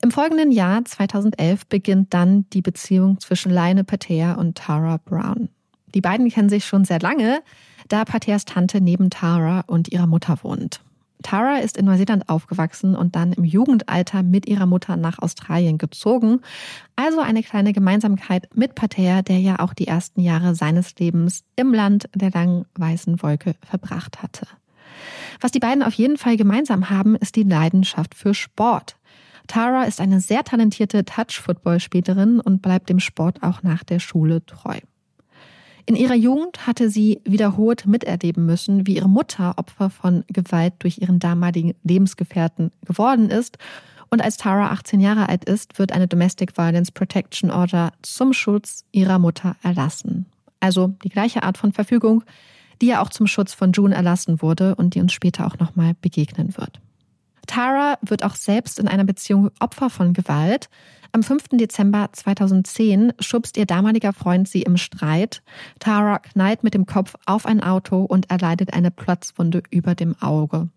Im 0.04 0.12
folgenden 0.12 0.52
Jahr 0.52 0.84
2011 0.84 1.68
beginnt 1.68 2.14
dann 2.14 2.46
die 2.54 2.62
Beziehung 2.62 3.20
zwischen 3.20 3.52
Leine 3.52 3.84
Patea 3.84 4.34
und 4.34 4.58
Tara 4.58 4.98
Brown. 4.98 5.50
Die 5.94 6.02
beiden 6.02 6.30
kennen 6.30 6.50
sich 6.50 6.66
schon 6.66 6.86
sehr 6.86 7.00
lange, 7.00 7.42
da 7.88 8.06
Pateas 8.06 8.46
Tante 8.46 8.82
neben 8.82 9.10
Tara 9.10 9.62
und 9.68 9.90
ihrer 9.90 10.08
Mutter 10.08 10.38
wohnt. 10.44 10.82
Tara 11.22 11.58
ist 11.58 11.78
in 11.78 11.86
Neuseeland 11.86 12.30
aufgewachsen 12.30 12.96
und 12.96 13.16
dann 13.16 13.34
im 13.34 13.44
Jugendalter 13.44 14.24
mit 14.24 14.48
ihrer 14.48 14.66
Mutter 14.66 14.98
nach 14.98 15.20
Australien 15.20 15.78
gezogen. 15.78 16.42
Also 16.96 17.20
eine 17.20 17.44
kleine 17.44 17.74
Gemeinsamkeit 17.74 18.50
mit 18.56 18.76
Patea, 18.76 19.22
der 19.22 19.40
ja 19.40 19.60
auch 19.60 19.74
die 19.74 19.88
ersten 19.88 20.22
Jahre 20.22 20.56
seines 20.56 20.96
Lebens 20.96 21.44
im 21.56 21.74
Land 21.74 22.10
der 22.16 22.32
langen 22.32 22.66
weißen 22.76 23.22
Wolke 23.22 23.56
verbracht 23.64 24.22
hatte. 24.22 24.48
Was 25.40 25.52
die 25.52 25.60
beiden 25.60 25.84
auf 25.84 25.94
jeden 25.94 26.18
Fall 26.18 26.38
gemeinsam 26.38 26.90
haben, 26.90 27.16
ist 27.16 27.36
die 27.36 27.44
Leidenschaft 27.44 28.16
für 28.16 28.34
Sport. 28.34 28.98
Tara 29.48 29.84
ist 29.84 30.00
eine 30.00 30.20
sehr 30.20 30.44
talentierte 30.44 31.04
Touch-Football-Spielerin 31.04 32.40
und 32.40 32.62
bleibt 32.62 32.90
dem 32.90 33.00
Sport 33.00 33.44
auch 33.44 33.64
nach 33.64 33.84
der 33.84 34.00
Schule 34.00 34.46
treu. 34.46 34.80
In 35.86 35.96
ihrer 35.96 36.16
Jugend 36.16 36.68
hatte 36.68 36.90
sie 36.90 37.22
wiederholt 37.26 37.86
miterleben 37.86 38.46
müssen, 38.46 38.86
wie 38.88 38.96
ihre 38.96 39.10
Mutter 39.10 39.58
Opfer 39.58 39.90
von 39.90 40.24
Gewalt 40.28 40.74
durch 40.80 41.00
ihren 41.00 41.20
damaligen 41.20 41.74
Lebensgefährten 41.84 42.72
geworden 42.86 43.30
ist. 43.30 43.58
Und 44.10 44.22
als 44.22 44.38
Tara 44.38 44.72
18 44.72 45.00
Jahre 45.00 45.30
alt 45.30 45.46
ist, 45.46 45.80
wird 45.80 45.92
eine 45.92 46.08
Domestic 46.08 46.58
Violence 46.58 46.92
Protection 46.92 47.50
Order 47.50 47.94
zum 48.02 48.34
Schutz 48.34 48.86
ihrer 48.92 49.20
Mutter 49.20 49.56
erlassen. 49.64 50.26
Also 50.60 50.94
die 51.04 51.10
gleiche 51.10 51.44
Art 51.44 51.58
von 51.58 51.72
Verfügung, 51.72 52.24
die 52.82 52.88
ja 52.88 53.02
auch 53.02 53.10
zum 53.10 53.28
Schutz 53.28 53.54
von 53.54 53.72
June 53.72 53.96
erlassen 53.96 54.42
wurde 54.42 54.76
und 54.76 54.96
die 54.96 55.02
uns 55.02 55.14
später 55.14 55.48
auch 55.48 55.58
nochmal 55.60 55.94
begegnen 56.02 56.56
wird. 56.58 56.80
Tara 57.48 57.98
wird 58.02 58.24
auch 58.24 58.36
selbst 58.36 58.80
in 58.80 58.88
einer 58.88 59.04
Beziehung 59.04 59.52
Opfer 59.60 59.90
von 59.90 60.14
Gewalt. 60.14 60.70
Am 61.14 61.24
5. 61.24 61.50
Dezember 61.54 62.10
2010 62.12 63.14
schubst 63.20 63.58
ihr 63.58 63.66
damaliger 63.66 64.14
Freund 64.14 64.48
sie 64.48 64.62
im 64.62 64.78
Streit. 64.78 65.42
Tara 65.80 66.20
knallt 66.20 66.64
mit 66.64 66.74
dem 66.74 66.86
Kopf 66.86 67.16
auf 67.26 67.46
ein 67.46 67.62
Auto 67.62 68.04
und 68.04 68.32
erleidet 68.32 68.74
eine 68.74 68.92
Platzwunde 68.92 69.62
über 69.72 69.94
dem 69.94 70.16
Auge. 70.22 70.70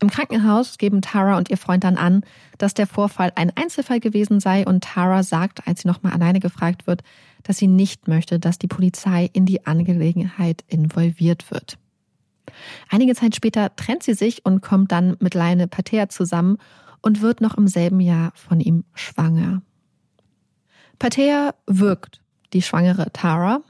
Im 0.00 0.10
Krankenhaus 0.10 0.78
geben 0.78 1.02
Tara 1.02 1.38
und 1.38 1.50
ihr 1.50 1.56
Freund 1.56 1.82
dann 1.84 1.96
an, 1.96 2.22
dass 2.58 2.74
der 2.74 2.86
Vorfall 2.86 3.32
ein 3.34 3.50
Einzelfall 3.56 3.98
gewesen 3.98 4.38
sei 4.38 4.64
und 4.64 4.84
Tara 4.84 5.22
sagt, 5.22 5.66
als 5.66 5.82
sie 5.82 5.88
nochmal 5.88 6.12
alleine 6.12 6.38
gefragt 6.38 6.86
wird, 6.86 7.02
dass 7.42 7.56
sie 7.58 7.66
nicht 7.66 8.06
möchte, 8.06 8.38
dass 8.38 8.58
die 8.58 8.68
Polizei 8.68 9.28
in 9.32 9.44
die 9.46 9.66
Angelegenheit 9.66 10.64
involviert 10.68 11.50
wird. 11.50 11.78
Einige 12.88 13.14
Zeit 13.14 13.34
später 13.34 13.74
trennt 13.76 14.02
sie 14.02 14.14
sich 14.14 14.44
und 14.44 14.60
kommt 14.60 14.92
dann 14.92 15.16
mit 15.20 15.34
Leine 15.34 15.68
Pater 15.68 16.08
zusammen 16.08 16.58
und 17.00 17.22
wird 17.22 17.40
noch 17.40 17.56
im 17.56 17.68
selben 17.68 18.00
Jahr 18.00 18.32
von 18.34 18.60
ihm 18.60 18.84
schwanger. 18.94 19.62
Patea 20.98 21.54
wirkt 21.66 22.20
die 22.52 22.62
schwangere 22.62 23.12
Tara. 23.12 23.60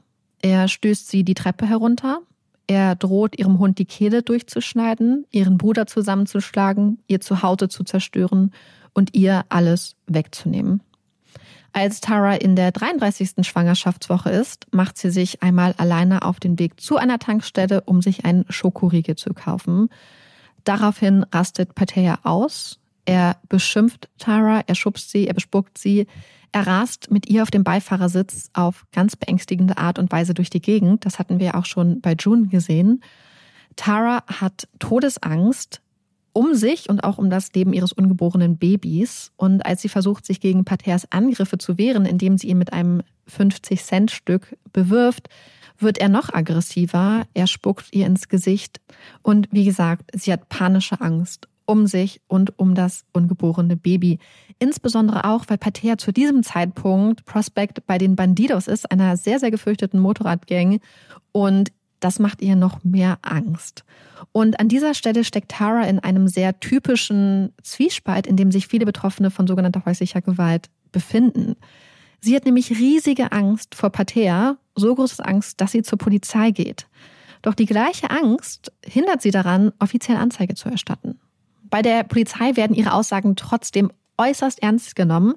Er 0.41 0.67
stößt 0.67 1.09
sie 1.09 1.23
die 1.23 1.35
Treppe 1.35 1.67
herunter. 1.67 2.21
Er 2.67 2.95
droht 2.95 3.37
ihrem 3.37 3.59
Hund 3.59 3.79
die 3.79 3.85
Kehle 3.85 4.23
durchzuschneiden, 4.23 5.25
ihren 5.31 5.57
Bruder 5.57 5.87
zusammenzuschlagen, 5.87 6.99
ihr 7.07 7.19
Zuhause 7.19 7.67
zu 7.67 7.83
zerstören 7.83 8.51
und 8.93 9.15
ihr 9.15 9.45
alles 9.49 9.95
wegzunehmen. 10.07 10.81
Als 11.71 12.01
Tara 12.01 12.35
in 12.35 12.55
der 12.55 12.71
33. 12.71 13.45
Schwangerschaftswoche 13.47 14.29
ist, 14.29 14.67
macht 14.71 14.97
sie 14.97 15.11
sich 15.11 15.43
einmal 15.43 15.73
alleine 15.77 16.23
auf 16.23 16.39
den 16.39 16.57
Weg 16.57 16.81
zu 16.81 16.97
einer 16.97 17.19
Tankstelle, 17.19 17.81
um 17.81 18.01
sich 18.01 18.25
einen 18.25 18.45
Schokoriegel 18.49 19.15
zu 19.15 19.33
kaufen. 19.33 19.89
Daraufhin 20.63 21.25
rastet 21.31 21.75
Patea 21.75 22.19
aus. 22.23 22.79
Er 23.05 23.37
beschimpft 23.49 24.09
Tara, 24.17 24.61
er 24.67 24.75
schubst 24.75 25.09
sie, 25.11 25.27
er 25.27 25.33
bespuckt 25.33 25.77
sie, 25.77 26.07
er 26.51 26.65
rast 26.65 27.11
mit 27.11 27.29
ihr 27.29 27.43
auf 27.43 27.51
dem 27.51 27.63
Beifahrersitz 27.63 28.49
auf 28.53 28.85
ganz 28.91 29.15
beängstigende 29.15 29.77
Art 29.77 29.99
und 29.99 30.11
Weise 30.11 30.33
durch 30.33 30.49
die 30.49 30.61
Gegend. 30.61 31.05
Das 31.05 31.19
hatten 31.19 31.39
wir 31.39 31.55
auch 31.55 31.65
schon 31.65 32.01
bei 32.01 32.13
June 32.13 32.47
gesehen. 32.47 33.03
Tara 33.75 34.23
hat 34.27 34.67
Todesangst 34.79 35.81
um 36.39 36.55
sich 36.55 36.89
und 36.89 37.03
auch 37.03 37.17
um 37.17 37.29
das 37.29 37.51
Leben 37.51 37.73
ihres 37.73 37.91
ungeborenen 37.91 38.55
Babys. 38.55 39.33
Und 39.35 39.65
als 39.65 39.81
sie 39.81 39.89
versucht, 39.89 40.25
sich 40.25 40.39
gegen 40.39 40.63
Paters 40.63 41.11
Angriffe 41.11 41.57
zu 41.57 41.77
wehren, 41.77 42.05
indem 42.05 42.37
sie 42.37 42.47
ihn 42.47 42.57
mit 42.57 42.71
einem 42.71 43.01
50-Cent-Stück 43.29 44.55
bewirft, 44.71 45.27
wird 45.79 45.97
er 45.97 46.07
noch 46.07 46.33
aggressiver. 46.33 47.23
Er 47.33 47.45
spuckt 47.45 47.87
ihr 47.91 48.05
ins 48.05 48.29
Gesicht. 48.29 48.79
Und 49.21 49.49
wie 49.51 49.65
gesagt, 49.65 50.11
sie 50.15 50.31
hat 50.31 50.47
panische 50.47 51.01
Angst 51.01 51.49
um 51.65 51.87
sich 51.87 52.21
und 52.29 52.57
um 52.57 52.73
das 52.73 53.03
ungeborene 53.11 53.75
Baby. 53.75 54.17
Insbesondere 54.59 55.25
auch, 55.25 55.43
weil 55.49 55.57
Pater 55.57 55.97
zu 55.97 56.13
diesem 56.13 56.43
Zeitpunkt 56.43 57.25
Prospect 57.25 57.85
bei 57.85 57.97
den 57.97 58.15
Bandidos 58.15 58.69
ist, 58.69 58.89
einer 58.89 59.17
sehr, 59.17 59.39
sehr 59.39 59.51
gefürchteten 59.51 59.99
Motorradgang. 59.99 60.79
Und 61.33 61.73
das 61.99 62.19
macht 62.19 62.41
ihr 62.41 62.55
noch 62.55 62.83
mehr 62.83 63.19
Angst. 63.21 63.83
Und 64.31 64.59
an 64.59 64.67
dieser 64.67 64.93
Stelle 64.93 65.23
steckt 65.23 65.51
Tara 65.51 65.83
in 65.83 65.99
einem 65.99 66.27
sehr 66.27 66.59
typischen 66.59 67.53
Zwiespalt, 67.63 68.27
in 68.27 68.35
dem 68.35 68.51
sich 68.51 68.67
viele 68.67 68.85
Betroffene 68.85 69.31
von 69.31 69.47
sogenannter 69.47 69.83
häuslicher 69.85 70.21
Gewalt 70.21 70.69
befinden. 70.91 71.55
Sie 72.21 72.35
hat 72.35 72.45
nämlich 72.45 72.71
riesige 72.71 73.31
Angst 73.31 73.75
vor 73.75 73.89
Pater, 73.89 74.57
so 74.75 74.93
große 74.93 75.23
Angst, 75.23 75.61
dass 75.61 75.71
sie 75.71 75.83
zur 75.83 75.97
Polizei 75.97 76.51
geht. 76.51 76.87
Doch 77.41 77.53
die 77.53 77.65
gleiche 77.65 78.09
Angst 78.09 78.71
hindert 78.85 79.21
sie 79.21 79.31
daran, 79.31 79.71
offiziell 79.79 80.17
Anzeige 80.17 80.55
zu 80.55 80.69
erstatten. 80.69 81.19
Bei 81.69 81.81
der 81.81 82.03
Polizei 82.03 82.55
werden 82.55 82.75
ihre 82.75 82.93
Aussagen 82.93 83.35
trotzdem 83.35 83.91
äußerst 84.17 84.61
ernst 84.61 84.95
genommen. 84.95 85.35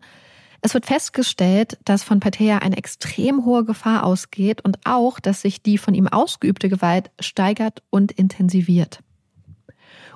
Es 0.65 0.75
wird 0.75 0.87
festgestellt, 0.87 1.77
dass 1.85 2.05
von 2.05 2.21
Patea 2.21 2.59
eine 2.59 2.77
extrem 2.77 3.45
hohe 3.45 3.65
Gefahr 3.65 4.05
ausgeht 4.05 4.61
und 4.65 4.79
auch, 4.85 5.19
dass 5.19 5.43
sich 5.43 5.61
die 5.61 5.77
von 5.77 5.93
ihm 5.93 6.07
ausgeübte 6.07 6.69
Gewalt 6.69 7.11
steigert 7.19 7.83
und 7.91 8.13
intensiviert. 8.13 9.01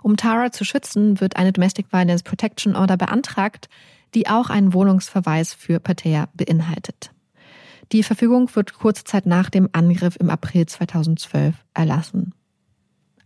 Um 0.05 0.17
Tara 0.17 0.53
zu 0.53 0.65
schützen, 0.65 1.21
wird 1.21 1.35
eine 1.35 1.53
Domestic 1.53 1.93
Violence 1.93 2.23
Protection 2.23 2.77
Order 2.77 2.97
beantragt, 2.97 3.69
die 4.15 4.29
auch 4.29 4.49
einen 4.49 4.73
Wohnungsverweis 4.73 5.53
für 5.53 5.81
Patea 5.81 6.29
beinhaltet. 6.33 7.11
Die 7.91 8.05
Verfügung 8.05 8.49
wird 8.55 8.75
kurze 8.75 9.03
Zeit 9.03 9.27
nach 9.27 9.51
dem 9.51 9.69
Angriff 9.73 10.15
im 10.15 10.31
April 10.31 10.67
2012 10.67 11.57
erlassen. 11.75 12.35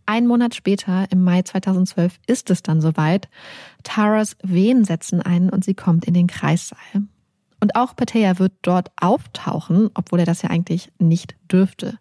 Ein 0.05 0.27
Monat 0.27 0.55
später, 0.55 1.07
im 1.11 1.23
Mai 1.23 1.41
2012, 1.41 2.19
ist 2.27 2.49
es 2.49 2.63
dann 2.63 2.81
soweit. 2.81 3.29
Taras 3.83 4.35
Wehen 4.43 4.83
setzen 4.83 5.21
ein 5.21 5.49
und 5.49 5.63
sie 5.63 5.73
kommt 5.73 6.05
in 6.05 6.13
den 6.13 6.27
Kreissaal. 6.27 7.03
Und 7.61 7.75
auch 7.75 7.95
Patea 7.95 8.39
wird 8.39 8.53
dort 8.63 8.91
auftauchen, 8.99 9.91
obwohl 9.93 10.19
er 10.19 10.25
das 10.25 10.41
ja 10.41 10.49
eigentlich 10.49 10.91
nicht 10.97 11.35
dürfte. 11.51 11.99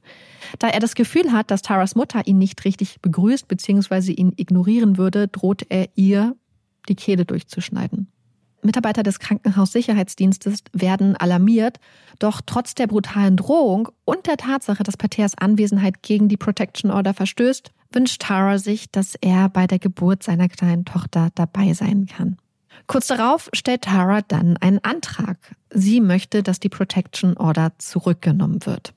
Da 0.59 0.69
er 0.69 0.80
das 0.80 0.95
Gefühl 0.95 1.33
hat, 1.33 1.50
dass 1.50 1.61
Taras 1.61 1.95
Mutter 1.95 2.26
ihn 2.26 2.38
nicht 2.38 2.64
richtig 2.64 3.00
begrüßt 3.02 3.47
bzw. 3.47 4.12
ihn 4.12 4.33
ignorieren 4.37 4.97
würde, 4.97 5.28
droht 5.28 5.66
er 5.69 5.88
ihr, 5.97 6.35
die 6.88 6.95
Kehle 6.95 7.26
durchzuschneiden. 7.26 8.09
Mitarbeiter 8.62 9.02
des 9.02 9.19
Krankenhaussicherheitsdienstes 9.19 10.64
werden 10.73 11.16
alarmiert, 11.16 11.78
doch 12.19 12.40
trotz 12.45 12.75
der 12.75 12.87
brutalen 12.87 13.37
Drohung 13.37 13.88
und 14.04 14.26
der 14.26 14.37
Tatsache, 14.37 14.83
dass 14.83 14.97
Pateas 14.97 15.37
Anwesenheit 15.37 16.02
gegen 16.02 16.28
die 16.28 16.37
Protection 16.37 16.90
Order 16.90 17.14
verstößt, 17.14 17.71
wünscht 17.92 18.23
Tara 18.23 18.59
sich, 18.59 18.90
dass 18.90 19.16
er 19.20 19.49
bei 19.49 19.66
der 19.66 19.78
Geburt 19.78 20.23
seiner 20.23 20.49
kleinen 20.49 20.85
Tochter 20.85 21.30
dabei 21.35 21.73
sein 21.73 22.06
kann. 22.06 22.37
Kurz 22.87 23.06
darauf 23.06 23.49
stellt 23.52 23.82
Tara 23.82 24.23
dann 24.23 24.56
einen 24.56 24.78
Antrag. 24.82 25.37
Sie 25.70 26.00
möchte, 26.00 26.42
dass 26.42 26.61
die 26.61 26.68
Protection 26.68 27.37
Order 27.37 27.73
zurückgenommen 27.78 28.64
wird. 28.66 28.94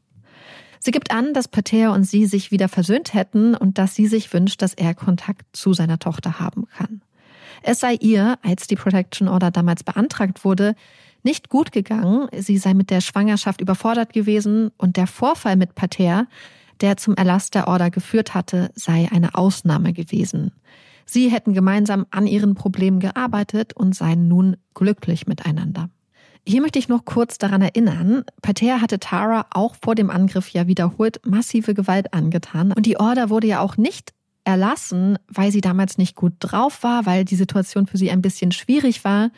Sie 0.80 0.92
gibt 0.92 1.12
an, 1.12 1.34
dass 1.34 1.48
Patea 1.48 1.92
und 1.94 2.04
sie 2.04 2.26
sich 2.26 2.52
wieder 2.52 2.68
versöhnt 2.68 3.14
hätten 3.14 3.56
und 3.56 3.78
dass 3.78 3.96
sie 3.96 4.08
sich 4.08 4.34
wünscht, 4.34 4.62
dass 4.62 4.74
er 4.74 4.94
Kontakt 4.94 5.46
zu 5.56 5.74
seiner 5.74 5.98
Tochter 5.98 6.40
haben 6.40 6.68
kann. 6.68 7.02
Es 7.62 7.80
sei 7.80 7.94
ihr, 7.94 8.38
als 8.42 8.68
die 8.68 8.76
Protection 8.76 9.30
Order 9.30 9.50
damals 9.50 9.84
beantragt 9.84 10.44
wurde, 10.44 10.76
nicht 11.24 11.48
gut 11.48 11.72
gegangen. 11.72 12.28
Sie 12.38 12.58
sei 12.58 12.74
mit 12.74 12.90
der 12.90 13.00
Schwangerschaft 13.00 13.62
überfordert 13.62 14.12
gewesen 14.12 14.72
und 14.78 14.98
der 14.98 15.08
Vorfall 15.08 15.56
mit 15.56 15.74
Pater, 15.74 16.28
der 16.82 16.98
zum 16.98 17.16
Erlass 17.16 17.50
der 17.50 17.68
Order 17.68 17.90
geführt 17.90 18.34
hatte, 18.34 18.72
sei 18.76 19.10
eine 19.12 19.36
Ausnahme 19.36 19.94
gewesen. 19.94 20.52
Sie 21.06 21.30
hätten 21.30 21.54
gemeinsam 21.54 22.06
an 22.12 22.28
ihren 22.28 22.56
Problemen 22.56 23.00
gearbeitet 23.00 23.74
und 23.74 23.96
seien 23.96 24.28
nun 24.28 24.58
glücklich 24.74 25.28
miteinander. 25.28 25.90
Hier 26.46 26.62
möchte 26.62 26.80
ich 26.80 26.90
noch 26.90 27.06
kurz 27.06 27.38
daran 27.38 27.62
erinnern, 27.62 28.26
Pater 28.42 28.82
hatte 28.82 29.00
Tara 29.00 29.46
auch 29.52 29.76
vor 29.82 29.96
dem 29.96 30.10
Angriff 30.10 30.50
ja 30.50 30.68
wiederholt 30.68 31.22
massive 31.26 31.74
Gewalt 31.74 32.14
angetan 32.14 32.74
und 32.74 32.86
die 32.86 33.00
Order 33.00 33.30
wurde 33.30 33.48
ja 33.48 33.62
auch 33.62 33.78
nicht 33.78 34.14
erlassen, 34.44 35.18
weil 35.30 35.52
sie 35.54 35.62
damals 35.62 35.98
nicht 35.98 36.16
gut 36.16 36.34
drauf 36.40 36.84
war, 36.84 37.06
weil 37.06 37.24
die 37.24 37.38
Situation 37.38 37.88
für 37.88 37.98
sie 37.98 38.12
ein 38.12 38.22
bisschen 38.22 38.52
schwierig 38.52 39.06
war, 39.06 39.32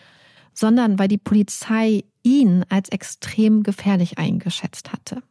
sondern 0.53 0.97
weil 0.97 1.07
die 1.07 1.19
Polizei 1.19 2.05
ihn 2.23 2.65
als 2.69 2.89
extrem 2.89 3.61
gefährlich 3.61 4.17
eingeschätzt 4.17 4.91
hatte. 4.91 5.21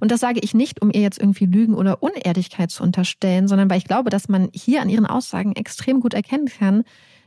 Und 0.00 0.10
das 0.10 0.20
sage 0.20 0.40
ich 0.42 0.54
nicht, 0.54 0.82
um 0.82 0.90
ihr 0.90 1.00
jetzt 1.00 1.20
irgendwie 1.20 1.46
Lügen 1.46 1.74
oder 1.74 2.02
Unehrlichkeit 2.02 2.70
zu 2.70 2.82
unterstellen, 2.82 3.48
sondern 3.48 3.70
weil 3.70 3.78
ich 3.78 3.84
glaube, 3.84 4.10
dass 4.10 4.28
man 4.28 4.48
hier 4.52 4.82
an 4.82 4.88
ihren 4.88 5.06
Aussagen 5.06 5.56
extrem 5.56 6.00
gut 6.00 6.14
erkennen 6.14 6.46
kann, 6.46 6.84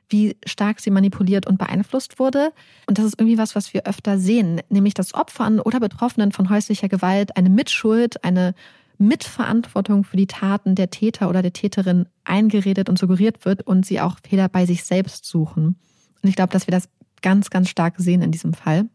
wie 0.09 0.37
stark 0.45 0.79
sie 0.79 0.89
manipuliert 0.89 1.47
und 1.47 1.57
beeinflusst 1.57 2.19
wurde. 2.19 2.51
Und 2.85 2.97
das 2.97 3.05
ist 3.05 3.19
irgendwie 3.19 3.37
was, 3.37 3.55
was 3.55 3.73
wir 3.73 3.85
öfter 3.85 4.17
sehen, 4.17 4.61
nämlich 4.69 4.93
dass 4.93 5.13
Opfern 5.13 5.59
oder 5.59 5.79
Betroffenen 5.79 6.31
von 6.31 6.49
häuslicher 6.49 6.87
Gewalt 6.89 7.35
eine 7.35 7.49
Mitschuld, 7.49 8.23
eine 8.23 8.53
Mitverantwortung 8.97 10.03
für 10.03 10.17
die 10.17 10.27
Taten 10.27 10.75
der 10.75 10.89
Täter 10.89 11.29
oder 11.29 11.41
der 11.41 11.53
Täterin 11.53 12.07
eingeredet 12.23 12.89
und 12.89 12.97
suggeriert 12.97 13.45
wird 13.45 13.61
und 13.61 13.85
sie 13.85 14.01
auch 14.01 14.17
Fehler 14.27 14.49
bei 14.49 14.65
sich 14.65 14.83
selbst 14.83 15.25
suchen. 15.25 15.75
Und 16.23 16.29
ich 16.29 16.35
glaube, 16.35 16.51
dass 16.51 16.67
wir 16.67 16.71
das 16.71 16.89
ganz, 17.21 17.49
ganz 17.49 17.69
stark 17.69 17.95
sehen 17.97 18.21
in 18.21 18.31
diesem 18.31 18.53
Fall. 18.53 18.89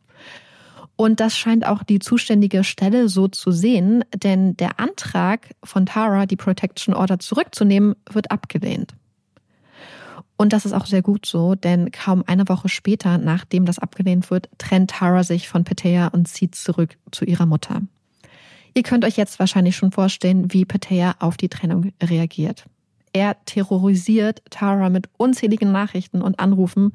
Und 0.97 1.21
das 1.21 1.37
scheint 1.37 1.67
auch 1.67 1.83
die 1.83 1.99
zuständige 1.99 2.65
Stelle 2.65 3.09
so 3.09 3.29
zu 3.29 3.51
sehen, 3.51 4.05
denn 4.15 4.57
der 4.57 4.79
Antrag 4.79 5.51
von 5.65 5.87
Tara, 5.87 6.27
die 6.27 6.37
Protection 6.37 6.95
Order 6.95 7.19
zurückzunehmen, 7.19 7.97
wird 8.11 8.31
abgelehnt. 8.31 8.95
Und 10.37 10.53
das 10.53 10.65
ist 10.65 10.73
auch 10.73 10.87
sehr 10.87 11.03
gut 11.03 11.25
so, 11.25 11.55
denn 11.55 11.93
kaum 11.93 12.25
eine 12.27 12.49
Woche 12.49 12.69
später, 12.69 13.19
nachdem 13.19 13.65
das 13.65 13.79
abgelehnt 13.79 14.31
wird, 14.31 14.49
trennt 14.59 14.91
Tara 14.91 15.25
sich 15.25 15.49
von 15.49 15.65
Petea 15.65 16.09
und 16.09 16.27
zieht 16.29 16.55
zurück 16.55 16.97
zu 17.11 17.25
ihrer 17.25 17.47
Mutter. 17.47 17.83
Ihr 18.75 18.83
könnt 18.83 19.05
euch 19.05 19.17
jetzt 19.17 19.39
wahrscheinlich 19.39 19.77
schon 19.77 19.93
vorstellen, 19.93 20.53
wie 20.53 20.65
Patea 20.65 21.15
auf 21.19 21.37
die 21.37 21.49
Trennung 21.49 21.93
reagiert. 22.03 22.65
Er 23.13 23.37
terrorisiert 23.45 24.43
Tara 24.51 24.89
mit 24.89 25.09
unzähligen 25.17 25.71
Nachrichten 25.71 26.23
und 26.23 26.41
Anrufen 26.41 26.95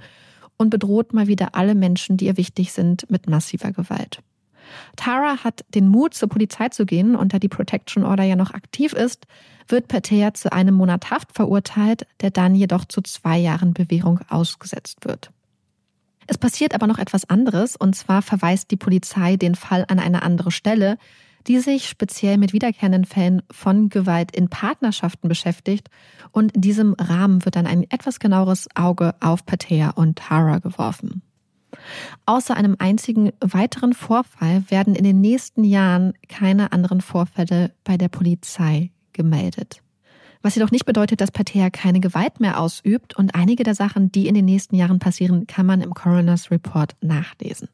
und 0.58 0.70
bedroht 0.70 1.14
mal 1.14 1.28
wieder 1.28 1.56
alle 1.56 1.76
Menschen, 1.76 2.18
die 2.18 2.26
ihr 2.26 2.38
wichtig 2.38 2.72
sind, 2.72 3.10
mit 3.10 3.30
massiver 3.30 3.72
Gewalt. 3.72 4.22
Tara 4.96 5.44
hat 5.44 5.64
den 5.74 5.88
Mut, 5.88 6.14
zur 6.14 6.30
Polizei 6.30 6.70
zu 6.70 6.86
gehen 6.86 7.16
und 7.16 7.34
da 7.34 7.40
die 7.40 7.48
Protection 7.48 8.04
Order 8.04 8.24
ja 8.24 8.36
noch 8.36 8.54
aktiv 8.54 8.94
ist, 8.94 9.26
wird 9.68 9.88
Patea 9.88 10.34
zu 10.34 10.52
einem 10.52 10.76
Monat 10.76 11.12
Haft 11.12 11.34
verurteilt, 11.34 12.08
der 12.22 12.32
dann 12.32 12.56
jedoch 12.56 12.86
zu 12.86 13.02
zwei 13.02 13.38
Jahren 13.38 13.74
Bewährung 13.74 14.20
ausgesetzt 14.30 15.06
wird. 15.06 15.32
Es 16.28 16.38
passiert 16.38 16.76
aber 16.76 16.88
noch 16.88 17.00
etwas 17.00 17.30
anderes, 17.30 17.76
und 17.76 17.96
zwar 17.96 18.22
verweist 18.22 18.72
die 18.72 18.78
Polizei 18.78 19.38
den 19.38 19.56
Fall 19.56 19.86
an 19.88 20.00
eine 20.00 20.24
andere 20.24 20.52
Stelle, 20.52 20.98
die 21.48 21.60
sich 21.60 21.88
speziell 21.88 22.38
mit 22.38 22.54
wiederkehrenden 22.54 23.06
Fällen 23.06 23.42
von 23.52 23.90
Gewalt 23.90 24.36
in 24.36 24.50
Partnerschaften 24.50 25.30
beschäftigt. 25.30 25.90
Und 26.32 26.54
in 26.54 26.62
diesem 26.62 26.94
Rahmen 26.94 27.46
wird 27.46 27.56
dann 27.56 27.68
ein 27.68 27.90
etwas 27.90 28.20
genaueres 28.20 28.68
Auge 28.76 29.16
auf 29.20 29.46
Patea 29.46 29.92
und 29.92 30.18
Tara 30.18 30.60
geworfen. 30.60 31.22
Außer 32.26 32.56
einem 32.56 32.76
einzigen 32.80 33.32
weiteren 33.40 33.94
Vorfall 33.94 34.64
werden 34.70 34.96
in 34.96 35.04
den 35.04 35.22
nächsten 35.22 35.64
Jahren 35.64 36.14
keine 36.28 36.72
anderen 36.72 37.02
Vorfälle 37.02 37.72
bei 37.84 37.98
der 37.98 38.10
Polizei 38.10 38.92
gemeldet. 39.14 39.82
Was 40.42 40.56
jedoch 40.56 40.72
nicht 40.72 40.86
bedeutet, 40.86 41.20
dass 41.20 41.32
Patea 41.32 41.70
keine 41.70 42.00
Gewalt 42.00 42.40
mehr 42.40 42.60
ausübt 42.60 43.16
und 43.18 43.36
einige 43.36 43.64
der 43.64 43.76
Sachen, 43.76 44.12
die 44.12 44.28
in 44.28 44.36
den 44.36 44.46
nächsten 44.46 44.76
Jahren 44.76 45.00
passieren, 45.00 45.48
kann 45.48 45.66
man 45.66 45.82
im 45.82 45.94
Coroner's 45.94 46.52
Report 46.52 46.96
nachlesen. 47.02 47.70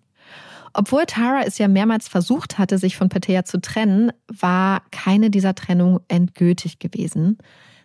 Obwohl 0.73 1.05
Tara 1.05 1.43
es 1.43 1.59
ja 1.59 1.67
mehrmals 1.67 2.07
versucht 2.07 2.57
hatte, 2.57 2.79
sich 2.79 2.97
von 2.97 3.09
Patea 3.09 3.45
zu 3.45 3.62
trennen, 3.62 4.12
war 4.27 4.81
keine 4.91 5.29
dieser 5.29 5.53
Trennungen 5.53 5.99
endgültig 6.07 6.79
gewesen. 6.79 7.38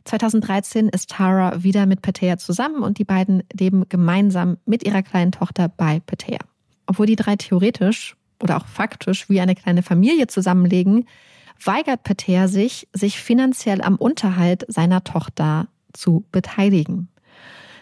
2013 0.05 0.89
ist 0.89 1.11
Tara 1.11 1.63
wieder 1.63 1.85
mit 1.85 2.01
Patea 2.01 2.39
zusammen 2.39 2.83
und 2.83 2.99
die 2.99 3.05
beiden 3.05 3.43
leben 3.53 3.85
gemeinsam 3.91 4.57
mit 4.65 4.85
ihrer 4.85 5.03
kleinen 5.03 5.33
Tochter 5.33 5.69
bei 5.69 6.01
Patea. 6.01 6.39
Obwohl 6.87 7.05
die 7.05 7.17
drei 7.17 7.37
theoretisch 7.37 8.17
oder 8.43 8.57
auch 8.57 8.67
faktisch 8.67 9.29
wie 9.29 9.41
eine 9.41 9.55
kleine 9.55 9.83
Familie 9.83 10.27
zusammenlegen, 10.27 11.07
weigert 11.63 12.05
Patea 12.05 12.49
sich, 12.49 12.89
sich 12.95 13.21
finanziell 13.21 13.83
am 13.83 13.97
Unterhalt 13.97 14.65
seiner 14.69 15.05
Tochter 15.05 15.69
zu 15.93 16.25
beteiligen. 16.33 17.09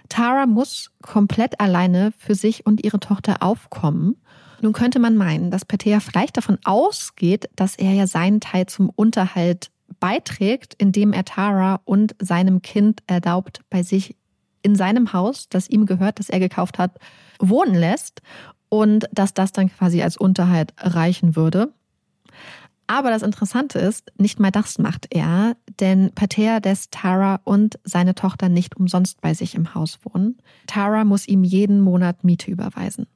Tara 0.08 0.46
muss 0.46 0.90
komplett 1.02 1.60
alleine 1.60 2.12
für 2.18 2.34
sich 2.34 2.66
und 2.66 2.84
ihre 2.84 2.98
Tochter 2.98 3.42
aufkommen 3.42 4.16
nun 4.60 4.72
könnte 4.72 4.98
man 4.98 5.16
meinen, 5.16 5.50
dass 5.50 5.64
Petea 5.64 6.00
vielleicht 6.00 6.36
davon 6.36 6.58
ausgeht, 6.64 7.48
dass 7.56 7.76
er 7.76 7.92
ja 7.92 8.06
seinen 8.06 8.40
Teil 8.40 8.66
zum 8.66 8.90
Unterhalt 8.90 9.70
beiträgt, 10.00 10.74
indem 10.78 11.12
er 11.12 11.24
Tara 11.24 11.80
und 11.84 12.14
seinem 12.20 12.62
Kind 12.62 13.02
erlaubt, 13.06 13.60
bei 13.70 13.82
sich 13.82 14.16
in 14.62 14.74
seinem 14.74 15.12
Haus, 15.12 15.48
das 15.48 15.68
ihm 15.70 15.86
gehört, 15.86 16.18
das 16.18 16.28
er 16.28 16.40
gekauft 16.40 16.78
hat, 16.78 16.98
wohnen 17.38 17.74
lässt 17.74 18.20
und 18.68 19.06
dass 19.12 19.32
das 19.32 19.52
dann 19.52 19.70
quasi 19.70 20.02
als 20.02 20.16
Unterhalt 20.16 20.74
reichen 20.78 21.36
würde. 21.36 21.72
Aber 22.88 23.10
das 23.10 23.22
Interessante 23.22 23.78
ist, 23.78 24.12
nicht 24.16 24.38
mal 24.38 24.50
das 24.50 24.78
macht 24.78 25.08
er, 25.10 25.56
denn 25.80 26.12
Pater 26.14 26.60
lässt 26.60 26.92
Tara 26.92 27.40
und 27.44 27.78
seine 27.84 28.14
Tochter 28.14 28.48
nicht 28.48 28.76
umsonst 28.76 29.20
bei 29.20 29.34
sich 29.34 29.54
im 29.54 29.74
Haus 29.74 29.98
wohnen. 30.02 30.38
Tara 30.66 31.04
muss 31.04 31.26
ihm 31.26 31.42
jeden 31.42 31.80
Monat 31.80 32.22
Miete 32.22 32.50
überweisen. 32.50 33.06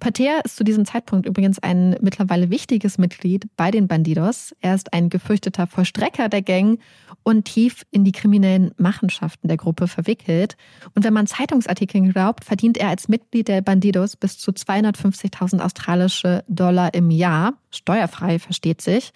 Pater 0.00 0.44
ist 0.44 0.56
zu 0.56 0.64
diesem 0.64 0.84
Zeitpunkt 0.84 1.26
übrigens 1.26 1.58
ein 1.58 1.96
mittlerweile 2.00 2.50
wichtiges 2.50 2.98
Mitglied 2.98 3.46
bei 3.56 3.70
den 3.70 3.88
Bandidos. 3.88 4.54
Er 4.60 4.74
ist 4.74 4.92
ein 4.92 5.08
gefürchteter 5.08 5.66
Vollstrecker 5.66 6.28
der 6.28 6.42
Gang 6.42 6.80
und 7.22 7.44
tief 7.44 7.84
in 7.90 8.04
die 8.04 8.12
kriminellen 8.12 8.72
Machenschaften 8.76 9.48
der 9.48 9.56
Gruppe 9.56 9.88
verwickelt. 9.88 10.56
Und 10.94 11.04
wenn 11.04 11.12
man 11.12 11.26
Zeitungsartikeln 11.26 12.12
glaubt, 12.12 12.44
verdient 12.44 12.78
er 12.78 12.88
als 12.88 13.08
Mitglied 13.08 13.48
der 13.48 13.62
Bandidos 13.62 14.16
bis 14.16 14.38
zu 14.38 14.52
250.000 14.52 15.60
australische 15.60 16.44
Dollar 16.48 16.94
im 16.94 17.10
Jahr, 17.10 17.54
steuerfrei 17.70 18.38
versteht 18.38 18.80
sich. 18.80 19.12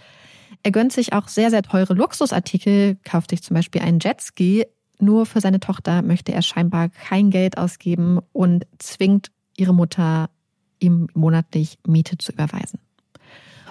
Er 0.63 0.73
gönnt 0.73 0.93
sich 0.93 1.13
auch 1.13 1.29
sehr, 1.29 1.51
sehr 1.51 1.63
teure 1.63 1.95
Luxusartikel, 1.95 2.99
kauft 3.05 3.31
sich 3.31 3.43
zum 3.43 3.55
Beispiel 3.55 3.83
einen 3.83 4.01
Jetski. 4.01 4.67
Nur 4.99 5.25
für 5.25 5.41
seine 5.41 5.61
Tochter 5.61 6.03
möchte 6.03 6.33
er 6.33 6.43
scheinbar 6.43 6.91
kein 6.91 7.31
Geld 7.31 7.57
ausgeben 7.57 8.19
und 8.33 8.67
zwingt 8.79 9.31
ihre 9.57 9.73
Mutter, 9.73 10.29
ihm 10.81 11.09
monatlich 11.15 11.79
Miete 11.87 12.19
zu 12.19 12.33
überweisen. 12.33 12.81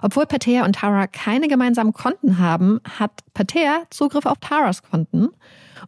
Obwohl 0.02 0.26
Patea 0.26 0.64
und 0.64 0.76
Tara 0.76 1.08
keine 1.08 1.48
gemeinsamen 1.48 1.94
Konten 1.94 2.38
haben, 2.38 2.80
hat 2.98 3.12
Patea 3.34 3.84
Zugriff 3.90 4.26
auf 4.26 4.38
Taras 4.40 4.82
Konten 4.84 5.30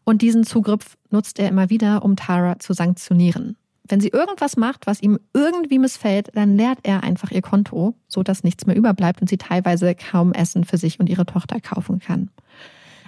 und 0.04 0.22
diesen 0.22 0.44
Zugriff 0.44 0.98
nutzt 1.10 1.40
er 1.40 1.48
immer 1.48 1.70
wieder, 1.70 2.04
um 2.04 2.16
Tara 2.16 2.60
zu 2.60 2.74
sanktionieren. 2.74 3.56
Wenn 3.88 4.00
sie 4.00 4.10
irgendwas 4.10 4.58
macht, 4.58 4.88
was 4.88 5.02
ihm 5.02 5.20
irgendwie 5.34 5.80
missfällt, 5.80 6.30
dann 6.34 6.56
leert 6.56 6.80
er 6.84 7.04
einfach 7.04 7.32
ihr 7.32 7.42
Konto, 7.42 7.96
so 8.08 8.24
dass 8.24 8.44
nichts 8.44 8.66
mehr 8.66 8.76
überbleibt 8.76 9.22
und 9.22 9.30
sie 9.30 9.38
teilweise 9.38 9.96
kaum 9.96 10.34
Essen 10.34 10.64
für 10.64 10.78
sich 10.78 11.00
und 11.00 11.10
ihre 11.10 11.26
Tochter 11.26 11.60
kaufen 11.60 12.00
kann. 12.00 12.30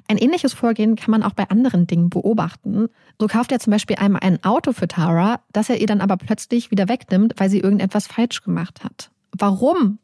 Ein 0.07 0.17
ähnliches 0.17 0.53
Vorgehen 0.53 0.95
kann 0.95 1.11
man 1.11 1.23
auch 1.23 1.33
bei 1.33 1.49
anderen 1.49 1.87
Dingen 1.87 2.09
beobachten. 2.09 2.87
So 3.19 3.27
kauft 3.27 3.51
er 3.51 3.59
zum 3.59 3.71
Beispiel 3.71 3.95
einmal 3.95 4.21
ein 4.23 4.43
Auto 4.43 4.73
für 4.73 4.87
Tara, 4.87 5.41
das 5.51 5.69
er 5.69 5.79
ihr 5.79 5.87
dann 5.87 6.01
aber 6.01 6.17
plötzlich 6.17 6.71
wieder 6.71 6.89
wegnimmt, 6.89 7.35
weil 7.37 7.49
sie 7.49 7.59
irgendetwas 7.59 8.07
falsch 8.07 8.41
gemacht 8.43 8.83
hat. 8.83 9.11
Warum 9.31 9.99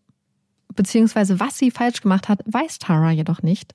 beziehungsweise 0.76 1.40
was 1.40 1.58
sie 1.58 1.72
falsch 1.72 2.02
gemacht 2.02 2.30
hat, 2.30 2.42
weiß 2.46 2.80
Tara 2.80 3.12
jedoch 3.12 3.42
nicht. 3.42 3.74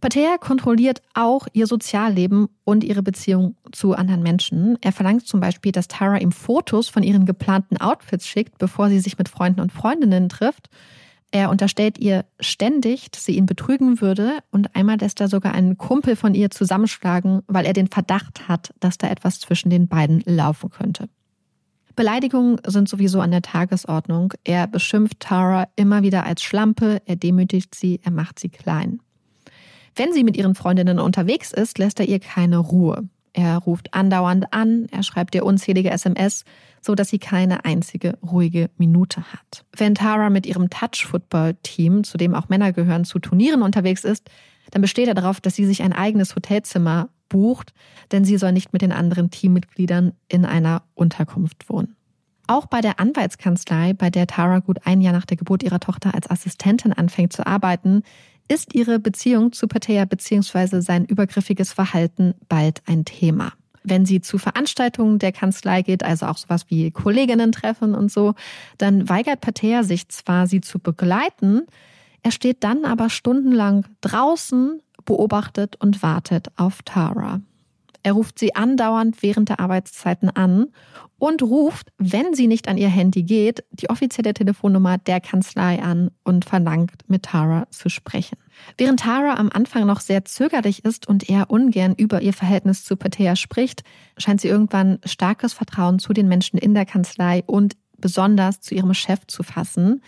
Pater 0.00 0.38
kontrolliert 0.38 1.02
auch 1.14 1.48
ihr 1.52 1.66
Sozialleben 1.66 2.48
und 2.64 2.84
ihre 2.84 3.02
Beziehung 3.02 3.56
zu 3.72 3.94
anderen 3.94 4.22
Menschen. 4.22 4.78
Er 4.82 4.92
verlangt 4.92 5.26
zum 5.26 5.40
Beispiel, 5.40 5.72
dass 5.72 5.88
Tara 5.88 6.18
ihm 6.18 6.32
Fotos 6.32 6.88
von 6.88 7.02
ihren 7.02 7.24
geplanten 7.24 7.78
Outfits 7.78 8.26
schickt, 8.26 8.58
bevor 8.58 8.88
sie 8.88 9.00
sich 9.00 9.18
mit 9.18 9.28
Freunden 9.28 9.60
und 9.60 9.72
Freundinnen 9.72 10.28
trifft. 10.28 10.68
Er 11.32 11.50
unterstellt 11.50 11.98
ihr 11.98 12.24
ständig, 12.40 13.10
dass 13.10 13.24
sie 13.24 13.36
ihn 13.36 13.46
betrügen 13.46 14.00
würde 14.00 14.38
und 14.50 14.74
einmal 14.76 14.98
lässt 14.98 15.20
er 15.20 15.28
sogar 15.28 15.52
einen 15.52 15.76
Kumpel 15.76 16.16
von 16.16 16.34
ihr 16.34 16.50
zusammenschlagen, 16.50 17.42
weil 17.46 17.66
er 17.66 17.72
den 17.72 17.88
Verdacht 17.88 18.48
hat, 18.48 18.72
dass 18.80 18.96
da 18.96 19.08
etwas 19.08 19.40
zwischen 19.40 19.70
den 19.70 19.88
beiden 19.88 20.22
laufen 20.24 20.70
könnte. 20.70 21.08
Beleidigungen 21.96 22.60
sind 22.66 22.88
sowieso 22.88 23.20
an 23.20 23.30
der 23.30 23.42
Tagesordnung. 23.42 24.34
Er 24.44 24.66
beschimpft 24.66 25.20
Tara 25.20 25.66
immer 25.76 26.02
wieder 26.02 26.24
als 26.24 26.42
Schlampe, 26.42 27.00
er 27.06 27.16
demütigt 27.16 27.74
sie, 27.74 28.00
er 28.04 28.12
macht 28.12 28.38
sie 28.38 28.50
klein. 28.50 29.00
Wenn 29.94 30.12
sie 30.12 30.22
mit 30.22 30.36
ihren 30.36 30.54
Freundinnen 30.54 30.98
unterwegs 30.98 31.52
ist, 31.52 31.78
lässt 31.78 31.98
er 31.98 32.06
ihr 32.06 32.20
keine 32.20 32.58
Ruhe. 32.58 33.08
Er 33.32 33.56
ruft 33.56 33.94
andauernd 33.94 34.52
an, 34.52 34.86
er 34.90 35.02
schreibt 35.02 35.34
ihr 35.34 35.44
unzählige 35.44 35.90
SMS, 35.90 36.44
so 36.86 36.94
dass 36.94 37.08
sie 37.08 37.18
keine 37.18 37.64
einzige 37.64 38.16
ruhige 38.22 38.70
Minute 38.78 39.32
hat. 39.32 39.64
Wenn 39.76 39.94
Tara 39.94 40.30
mit 40.30 40.46
ihrem 40.46 40.70
Touch-Football-Team, 40.70 42.04
zu 42.04 42.16
dem 42.16 42.34
auch 42.34 42.48
Männer 42.48 42.72
gehören, 42.72 43.04
zu 43.04 43.18
Turnieren 43.18 43.62
unterwegs 43.62 44.04
ist, 44.04 44.30
dann 44.70 44.82
besteht 44.82 45.08
er 45.08 45.14
darauf, 45.14 45.40
dass 45.40 45.54
sie 45.54 45.66
sich 45.66 45.82
ein 45.82 45.92
eigenes 45.92 46.34
Hotelzimmer 46.34 47.08
bucht, 47.28 47.74
denn 48.12 48.24
sie 48.24 48.38
soll 48.38 48.52
nicht 48.52 48.72
mit 48.72 48.82
den 48.82 48.92
anderen 48.92 49.30
Teammitgliedern 49.30 50.12
in 50.28 50.44
einer 50.44 50.82
Unterkunft 50.94 51.68
wohnen. 51.68 51.96
Auch 52.46 52.66
bei 52.66 52.80
der 52.80 53.00
Anwaltskanzlei, 53.00 53.92
bei 53.92 54.08
der 54.08 54.28
Tara 54.28 54.60
gut 54.60 54.78
ein 54.84 55.00
Jahr 55.00 55.12
nach 55.12 55.26
der 55.26 55.36
Geburt 55.36 55.64
ihrer 55.64 55.80
Tochter 55.80 56.14
als 56.14 56.30
Assistentin 56.30 56.92
anfängt 56.92 57.32
zu 57.32 57.44
arbeiten, 57.44 58.02
ist 58.48 58.74
ihre 58.74 59.00
Beziehung 59.00 59.50
zu 59.50 59.66
Patea 59.66 60.04
bzw. 60.04 60.80
sein 60.80 61.04
übergriffiges 61.04 61.72
Verhalten 61.72 62.34
bald 62.48 62.82
ein 62.86 63.04
Thema. 63.04 63.52
Wenn 63.88 64.04
sie 64.04 64.20
zu 64.20 64.36
Veranstaltungen 64.36 65.18
der 65.18 65.32
Kanzlei 65.32 65.82
geht, 65.82 66.02
also 66.02 66.26
auch 66.26 66.36
sowas 66.36 66.66
wie 66.68 66.90
Kolleginnen 66.90 67.52
treffen 67.52 67.94
und 67.94 68.10
so, 68.10 68.34
dann 68.78 69.08
weigert 69.08 69.40
Patea 69.40 69.84
sich 69.84 70.08
zwar, 70.08 70.46
sie 70.46 70.60
zu 70.60 70.78
begleiten, 70.78 71.62
er 72.22 72.32
steht 72.32 72.64
dann 72.64 72.84
aber 72.84 73.08
stundenlang 73.08 73.86
draußen, 74.00 74.82
beobachtet 75.04 75.76
und 75.76 76.02
wartet 76.02 76.48
auf 76.56 76.82
Tara. 76.82 77.40
Er 78.06 78.12
ruft 78.12 78.38
sie 78.38 78.54
andauernd 78.54 79.20
während 79.20 79.48
der 79.48 79.58
Arbeitszeiten 79.58 80.30
an 80.30 80.66
und 81.18 81.42
ruft, 81.42 81.90
wenn 81.98 82.34
sie 82.34 82.46
nicht 82.46 82.68
an 82.68 82.78
ihr 82.78 82.88
Handy 82.88 83.24
geht, 83.24 83.64
die 83.72 83.90
offizielle 83.90 84.32
Telefonnummer 84.32 84.96
der 84.96 85.20
Kanzlei 85.20 85.82
an 85.82 86.12
und 86.22 86.44
verlangt, 86.44 86.92
mit 87.08 87.24
Tara 87.24 87.66
zu 87.72 87.88
sprechen. 87.88 88.38
Während 88.78 89.00
Tara 89.00 89.34
am 89.40 89.50
Anfang 89.52 89.86
noch 89.88 89.98
sehr 89.98 90.24
zögerlich 90.24 90.84
ist 90.84 91.08
und 91.08 91.28
eher 91.28 91.50
ungern 91.50 91.96
über 91.96 92.22
ihr 92.22 92.32
Verhältnis 92.32 92.84
zu 92.84 92.94
Patea 92.94 93.34
spricht, 93.34 93.82
scheint 94.18 94.40
sie 94.40 94.46
irgendwann 94.46 95.00
starkes 95.04 95.52
Vertrauen 95.52 95.98
zu 95.98 96.12
den 96.12 96.28
Menschen 96.28 96.60
in 96.60 96.74
der 96.74 96.86
Kanzlei 96.86 97.42
und 97.44 97.76
besonders 97.98 98.60
zu 98.60 98.76
ihrem 98.76 98.94
Chef 98.94 99.26
zu 99.26 99.42
fassen 99.42 100.00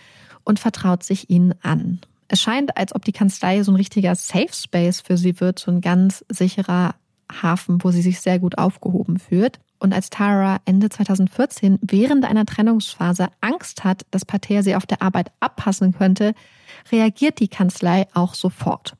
und 0.45 0.57
vertraut 0.57 1.03
sich 1.03 1.29
ihnen 1.29 1.53
an. 1.63 1.99
Es 2.29 2.41
scheint, 2.41 2.77
als 2.77 2.95
ob 2.95 3.03
die 3.03 3.11
Kanzlei 3.11 3.61
so 3.63 3.73
ein 3.73 3.75
richtiger 3.75 4.15
Safe 4.15 4.53
Space 4.53 5.01
für 5.01 5.17
sie 5.17 5.41
wird, 5.41 5.59
so 5.59 5.69
ein 5.69 5.81
ganz 5.81 6.23
sicherer 6.29 6.95
Hafen, 7.31 7.83
wo 7.83 7.91
sie 7.91 8.01
sich 8.01 8.19
sehr 8.19 8.39
gut 8.39 8.57
aufgehoben 8.57 9.19
fühlt. 9.19 9.59
Und 9.79 9.93
als 9.93 10.09
Tara 10.09 10.57
Ende 10.65 10.89
2014 10.89 11.79
während 11.81 12.25
einer 12.25 12.45
Trennungsphase 12.45 13.29
Angst 13.39 13.83
hat, 13.83 14.05
dass 14.11 14.25
Pater 14.25 14.61
sie 14.61 14.75
auf 14.75 14.85
der 14.85 15.01
Arbeit 15.01 15.31
abpassen 15.39 15.93
könnte, 15.93 16.33
reagiert 16.91 17.39
die 17.39 17.47
Kanzlei 17.47 18.07
auch 18.13 18.33
sofort. 18.33 18.95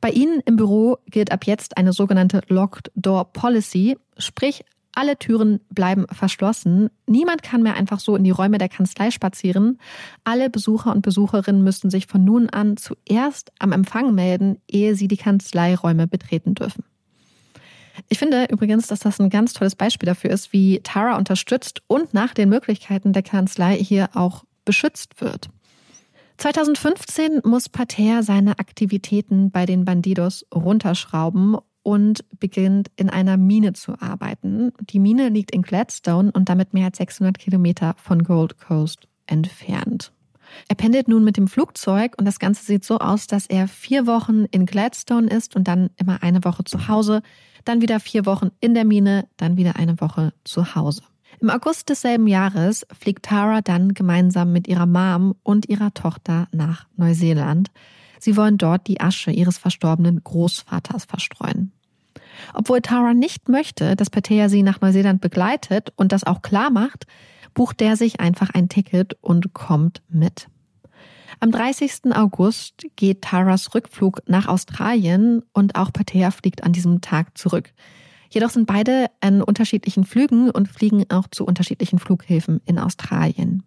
Bei 0.00 0.10
ihnen 0.10 0.40
im 0.44 0.56
Büro 0.56 0.98
gilt 1.06 1.32
ab 1.32 1.46
jetzt 1.46 1.76
eine 1.76 1.92
sogenannte 1.92 2.42
Locked 2.48 2.90
Door 2.94 3.32
Policy, 3.32 3.96
sprich 4.18 4.64
alle 4.94 5.18
Türen 5.18 5.60
bleiben 5.70 6.06
verschlossen. 6.10 6.90
Niemand 7.06 7.42
kann 7.42 7.62
mehr 7.62 7.76
einfach 7.76 8.00
so 8.00 8.14
in 8.14 8.24
die 8.24 8.30
Räume 8.30 8.58
der 8.58 8.68
Kanzlei 8.68 9.10
spazieren. 9.10 9.78
Alle 10.24 10.50
Besucher 10.50 10.92
und 10.92 11.02
Besucherinnen 11.02 11.64
müssen 11.64 11.90
sich 11.90 12.06
von 12.06 12.24
nun 12.24 12.50
an 12.50 12.76
zuerst 12.76 13.52
am 13.58 13.72
Empfang 13.72 14.14
melden, 14.14 14.58
ehe 14.68 14.94
sie 14.94 15.08
die 15.08 15.16
Kanzleiräume 15.16 16.06
betreten 16.06 16.54
dürfen. 16.54 16.84
Ich 18.08 18.18
finde 18.18 18.46
übrigens, 18.50 18.86
dass 18.86 19.00
das 19.00 19.20
ein 19.20 19.30
ganz 19.30 19.52
tolles 19.52 19.76
Beispiel 19.76 20.06
dafür 20.06 20.30
ist, 20.30 20.52
wie 20.52 20.80
Tara 20.82 21.16
unterstützt 21.16 21.82
und 21.86 22.14
nach 22.14 22.34
den 22.34 22.48
Möglichkeiten 22.48 23.12
der 23.12 23.22
Kanzlei 23.22 23.76
hier 23.76 24.10
auch 24.14 24.44
beschützt 24.64 25.20
wird. 25.20 25.48
2015 26.38 27.42
muss 27.44 27.68
Pater 27.68 28.22
seine 28.22 28.58
Aktivitäten 28.58 29.50
bei 29.50 29.66
den 29.66 29.84
Bandidos 29.84 30.46
runterschrauben 30.52 31.56
und 31.82 32.24
beginnt 32.38 32.90
in 32.96 33.10
einer 33.10 33.36
Mine 33.36 33.72
zu 33.74 34.00
arbeiten. 34.00 34.72
Die 34.80 34.98
Mine 34.98 35.28
liegt 35.28 35.52
in 35.52 35.62
Gladstone 35.62 36.30
und 36.32 36.48
damit 36.48 36.74
mehr 36.74 36.86
als 36.86 36.98
600 36.98 37.38
Kilometer 37.38 37.94
von 37.98 38.22
Gold 38.22 38.58
Coast 38.58 39.08
entfernt. 39.26 40.12
Er 40.68 40.76
pendelt 40.76 41.08
nun 41.08 41.24
mit 41.24 41.36
dem 41.36 41.48
Flugzeug 41.48 42.14
und 42.18 42.24
das 42.24 42.38
Ganze 42.38 42.64
sieht 42.64 42.84
so 42.84 42.98
aus, 42.98 43.26
dass 43.26 43.46
er 43.46 43.68
vier 43.68 44.06
Wochen 44.06 44.44
in 44.50 44.66
Gladstone 44.66 45.28
ist 45.28 45.56
und 45.56 45.68
dann 45.68 45.90
immer 45.96 46.22
eine 46.22 46.44
Woche 46.44 46.64
zu 46.64 46.88
Hause, 46.88 47.22
dann 47.64 47.80
wieder 47.80 48.00
vier 48.00 48.26
Wochen 48.26 48.50
in 48.60 48.74
der 48.74 48.84
Mine, 48.84 49.28
dann 49.36 49.56
wieder 49.56 49.76
eine 49.76 50.00
Woche 50.00 50.32
zu 50.44 50.74
Hause. 50.74 51.02
Im 51.40 51.50
August 51.50 51.88
desselben 51.88 52.26
Jahres 52.26 52.86
fliegt 52.98 53.24
Tara 53.24 53.62
dann 53.62 53.94
gemeinsam 53.94 54.52
mit 54.52 54.68
ihrer 54.68 54.86
Mom 54.86 55.34
und 55.42 55.68
ihrer 55.68 55.92
Tochter 55.92 56.46
nach 56.52 56.86
Neuseeland. 56.96 57.70
Sie 58.20 58.36
wollen 58.36 58.58
dort 58.58 58.86
die 58.86 59.00
Asche 59.00 59.32
ihres 59.32 59.58
verstorbenen 59.58 60.22
Großvaters 60.22 61.04
verstreuen. 61.04 61.72
Obwohl 62.54 62.80
Tara 62.80 63.14
nicht 63.14 63.48
möchte, 63.48 63.96
dass 63.96 64.10
Patea 64.10 64.48
sie 64.48 64.62
nach 64.62 64.80
Neuseeland 64.80 65.20
begleitet 65.20 65.92
und 65.96 66.12
das 66.12 66.24
auch 66.24 66.42
klar 66.42 66.70
macht, 66.70 67.06
bucht 67.54 67.80
der 67.80 67.96
sich 67.96 68.20
einfach 68.20 68.50
ein 68.50 68.68
Ticket 68.68 69.16
und 69.20 69.52
kommt 69.52 70.02
mit. 70.08 70.48
Am 71.40 71.50
30. 71.50 72.14
August 72.14 72.86
geht 72.96 73.22
Taras 73.22 73.74
Rückflug 73.74 74.22
nach 74.26 74.46
Australien 74.46 75.42
und 75.52 75.74
auch 75.74 75.92
Patea 75.92 76.30
fliegt 76.30 76.62
an 76.62 76.72
diesem 76.72 77.00
Tag 77.00 77.36
zurück. 77.36 77.72
Jedoch 78.30 78.50
sind 78.50 78.66
beide 78.66 79.06
an 79.20 79.42
unterschiedlichen 79.42 80.04
Flügen 80.04 80.50
und 80.50 80.68
fliegen 80.68 81.04
auch 81.10 81.26
zu 81.28 81.44
unterschiedlichen 81.44 81.98
Flughäfen 81.98 82.60
in 82.64 82.78
Australien. 82.78 83.64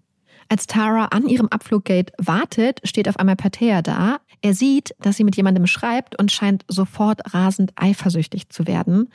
Als 0.48 0.68
Tara 0.68 1.06
an 1.06 1.28
ihrem 1.28 1.48
Abfluggate 1.48 2.14
wartet, 2.18 2.80
steht 2.84 3.10
auf 3.10 3.18
einmal 3.18 3.36
Patea 3.36 3.82
da. 3.82 4.20
Er 4.42 4.54
sieht, 4.54 4.96
dass 5.00 5.18
sie 5.18 5.24
mit 5.24 5.36
jemandem 5.36 5.68
schreibt 5.68 6.18
und 6.20 6.32
scheint 6.32 6.66
sofort 6.68 7.34
rasend 7.34 7.74
eifersüchtig 7.76 8.50
zu 8.50 8.68
werden. 8.68 9.10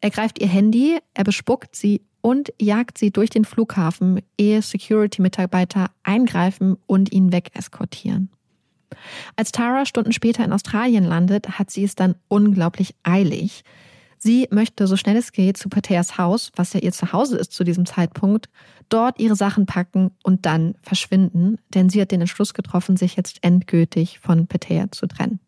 Er 0.00 0.10
greift 0.10 0.38
ihr 0.38 0.48
Handy, 0.48 0.98
er 1.14 1.24
bespuckt 1.24 1.74
sie 1.74 2.02
und 2.24 2.54
jagt 2.58 2.96
sie 2.96 3.10
durch 3.10 3.28
den 3.28 3.44
Flughafen, 3.44 4.22
ehe 4.38 4.62
Security-Mitarbeiter 4.62 5.90
eingreifen 6.04 6.78
und 6.86 7.12
ihn 7.12 7.32
wegeskortieren. 7.32 8.30
Als 9.36 9.52
Tara 9.52 9.84
Stunden 9.84 10.10
später 10.14 10.42
in 10.42 10.54
Australien 10.54 11.04
landet, 11.04 11.58
hat 11.58 11.70
sie 11.70 11.84
es 11.84 11.96
dann 11.96 12.14
unglaublich 12.28 12.94
eilig. 13.02 13.62
Sie 14.16 14.48
möchte 14.50 14.86
so 14.86 14.96
schnell 14.96 15.18
es 15.18 15.32
geht 15.32 15.58
zu 15.58 15.68
Pateas 15.68 16.16
Haus, 16.16 16.50
was 16.56 16.72
ja 16.72 16.80
ihr 16.80 16.92
Zuhause 16.92 17.36
ist 17.36 17.52
zu 17.52 17.62
diesem 17.62 17.84
Zeitpunkt, 17.84 18.48
dort 18.88 19.20
ihre 19.20 19.36
Sachen 19.36 19.66
packen 19.66 20.10
und 20.22 20.46
dann 20.46 20.76
verschwinden, 20.80 21.58
denn 21.74 21.90
sie 21.90 22.00
hat 22.00 22.10
den 22.10 22.22
Entschluss 22.22 22.54
getroffen, 22.54 22.96
sich 22.96 23.16
jetzt 23.16 23.40
endgültig 23.42 24.18
von 24.20 24.46
Patea 24.46 24.90
zu 24.92 25.06
trennen. 25.06 25.40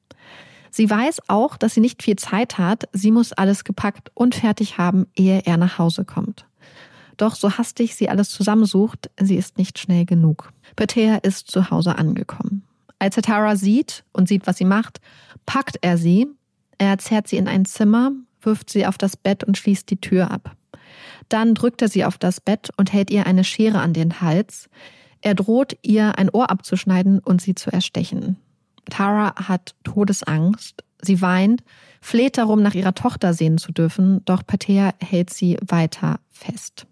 Sie 0.70 0.90
weiß 0.90 1.20
auch, 1.28 1.56
dass 1.56 1.72
sie 1.72 1.80
nicht 1.80 2.02
viel 2.02 2.16
Zeit 2.16 2.58
hat. 2.58 2.86
Sie 2.92 3.10
muss 3.10 3.32
alles 3.32 3.64
gepackt 3.64 4.10
und 4.12 4.34
fertig 4.34 4.76
haben, 4.76 5.06
ehe 5.16 5.40
er 5.46 5.56
nach 5.56 5.78
Hause 5.78 6.04
kommt. 6.04 6.44
Doch 7.16 7.34
so 7.34 7.52
hastig 7.52 7.94
sie 7.94 8.08
alles 8.08 8.30
zusammensucht, 8.30 9.10
sie 9.20 9.36
ist 9.36 9.58
nicht 9.58 9.78
schnell 9.78 10.04
genug. 10.04 10.52
Petea 10.76 11.16
ist 11.16 11.50
zu 11.50 11.70
Hause 11.70 11.96
angekommen. 11.96 12.62
Als 12.98 13.16
er 13.16 13.22
Tara 13.22 13.56
sieht 13.56 14.04
und 14.12 14.28
sieht, 14.28 14.46
was 14.46 14.58
sie 14.58 14.64
macht, 14.64 15.00
packt 15.44 15.78
er 15.82 15.98
sie. 15.98 16.26
Er 16.78 16.98
zerrt 16.98 17.28
sie 17.28 17.36
in 17.36 17.48
ein 17.48 17.64
Zimmer, 17.64 18.12
wirft 18.40 18.70
sie 18.70 18.86
auf 18.86 18.98
das 18.98 19.16
Bett 19.16 19.44
und 19.44 19.56
schließt 19.56 19.90
die 19.90 20.00
Tür 20.00 20.30
ab. 20.30 20.56
Dann 21.28 21.54
drückt 21.54 21.82
er 21.82 21.88
sie 21.88 22.04
auf 22.04 22.18
das 22.18 22.40
Bett 22.40 22.70
und 22.76 22.92
hält 22.92 23.10
ihr 23.10 23.26
eine 23.26 23.44
Schere 23.44 23.80
an 23.80 23.92
den 23.92 24.20
Hals. 24.20 24.68
Er 25.20 25.34
droht 25.34 25.76
ihr 25.82 26.18
ein 26.18 26.30
Ohr 26.30 26.50
abzuschneiden 26.50 27.18
und 27.18 27.40
sie 27.40 27.54
zu 27.54 27.72
erstechen. 27.72 28.36
Tara 28.88 29.34
hat 29.48 29.74
Todesangst. 29.84 30.84
Sie 31.02 31.20
weint, 31.20 31.62
fleht 32.00 32.38
darum, 32.38 32.62
nach 32.62 32.74
ihrer 32.74 32.94
Tochter 32.94 33.34
sehen 33.34 33.58
zu 33.58 33.72
dürfen, 33.72 34.24
doch 34.24 34.46
Patea 34.46 34.94
hält 35.00 35.30
sie 35.30 35.58
weiter 35.66 36.20
fest. 36.30 36.86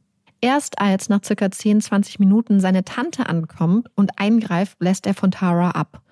Erst 0.44 0.78
als 0.78 1.09
nach 1.09 1.24
circa 1.24 1.50
10, 1.50 1.80
20 1.80 2.18
Minuten 2.18 2.61
seine 2.61 2.85
Tante 2.85 3.30
ankommt 3.30 3.88
und 3.94 4.18
eingreift, 4.18 4.76
lässt 4.78 5.07
er 5.07 5.14
von 5.14 5.30
Tara 5.30 5.70
ab. 5.70 6.02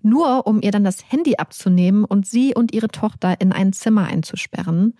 Nur 0.00 0.46
um 0.46 0.62
ihr 0.62 0.70
dann 0.70 0.84
das 0.84 1.12
Handy 1.12 1.36
abzunehmen 1.36 2.06
und 2.06 2.26
sie 2.26 2.54
und 2.54 2.72
ihre 2.72 2.88
Tochter 2.88 3.38
in 3.42 3.52
ein 3.52 3.74
Zimmer 3.74 4.06
einzusperren. 4.06 4.94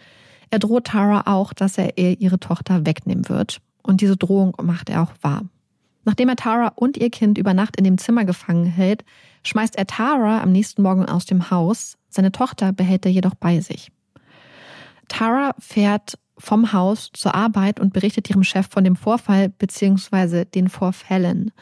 Er 0.50 0.58
droht 0.58 0.88
Tara 0.88 1.32
auch, 1.32 1.54
dass 1.54 1.78
er 1.78 1.96
ihr 1.96 2.20
ihre 2.20 2.38
Tochter 2.38 2.84
wegnehmen 2.84 3.26
wird. 3.30 3.62
Und 3.82 4.02
diese 4.02 4.18
Drohung 4.18 4.54
macht 4.62 4.90
er 4.90 5.00
auch 5.00 5.12
wahr. 5.22 5.46
Nachdem 6.04 6.28
er 6.28 6.36
Tara 6.36 6.72
und 6.76 6.98
ihr 6.98 7.08
Kind 7.08 7.38
über 7.38 7.54
Nacht 7.54 7.78
in 7.78 7.84
dem 7.84 7.96
Zimmer 7.96 8.26
gefangen 8.26 8.66
hält, 8.66 9.02
schmeißt 9.44 9.76
er 9.76 9.86
Tara 9.86 10.42
am 10.42 10.52
nächsten 10.52 10.82
Morgen 10.82 11.06
aus 11.06 11.24
dem 11.24 11.50
Haus. 11.50 11.96
Seine 12.10 12.32
Tochter 12.32 12.74
behält 12.74 13.06
er 13.06 13.12
jedoch 13.12 13.34
bei 13.34 13.60
sich. 13.60 13.90
Tara 15.08 15.54
fährt 15.58 16.18
vom 16.36 16.72
Haus 16.72 17.10
zur 17.12 17.34
Arbeit 17.34 17.80
und 17.80 17.92
berichtet 17.92 18.28
ihrem 18.28 18.44
Chef 18.44 18.66
von 18.68 18.84
dem 18.84 18.96
Vorfall 18.96 19.48
bzw. 19.48 20.44
den 20.44 20.68
Vorfällen. 20.68 21.52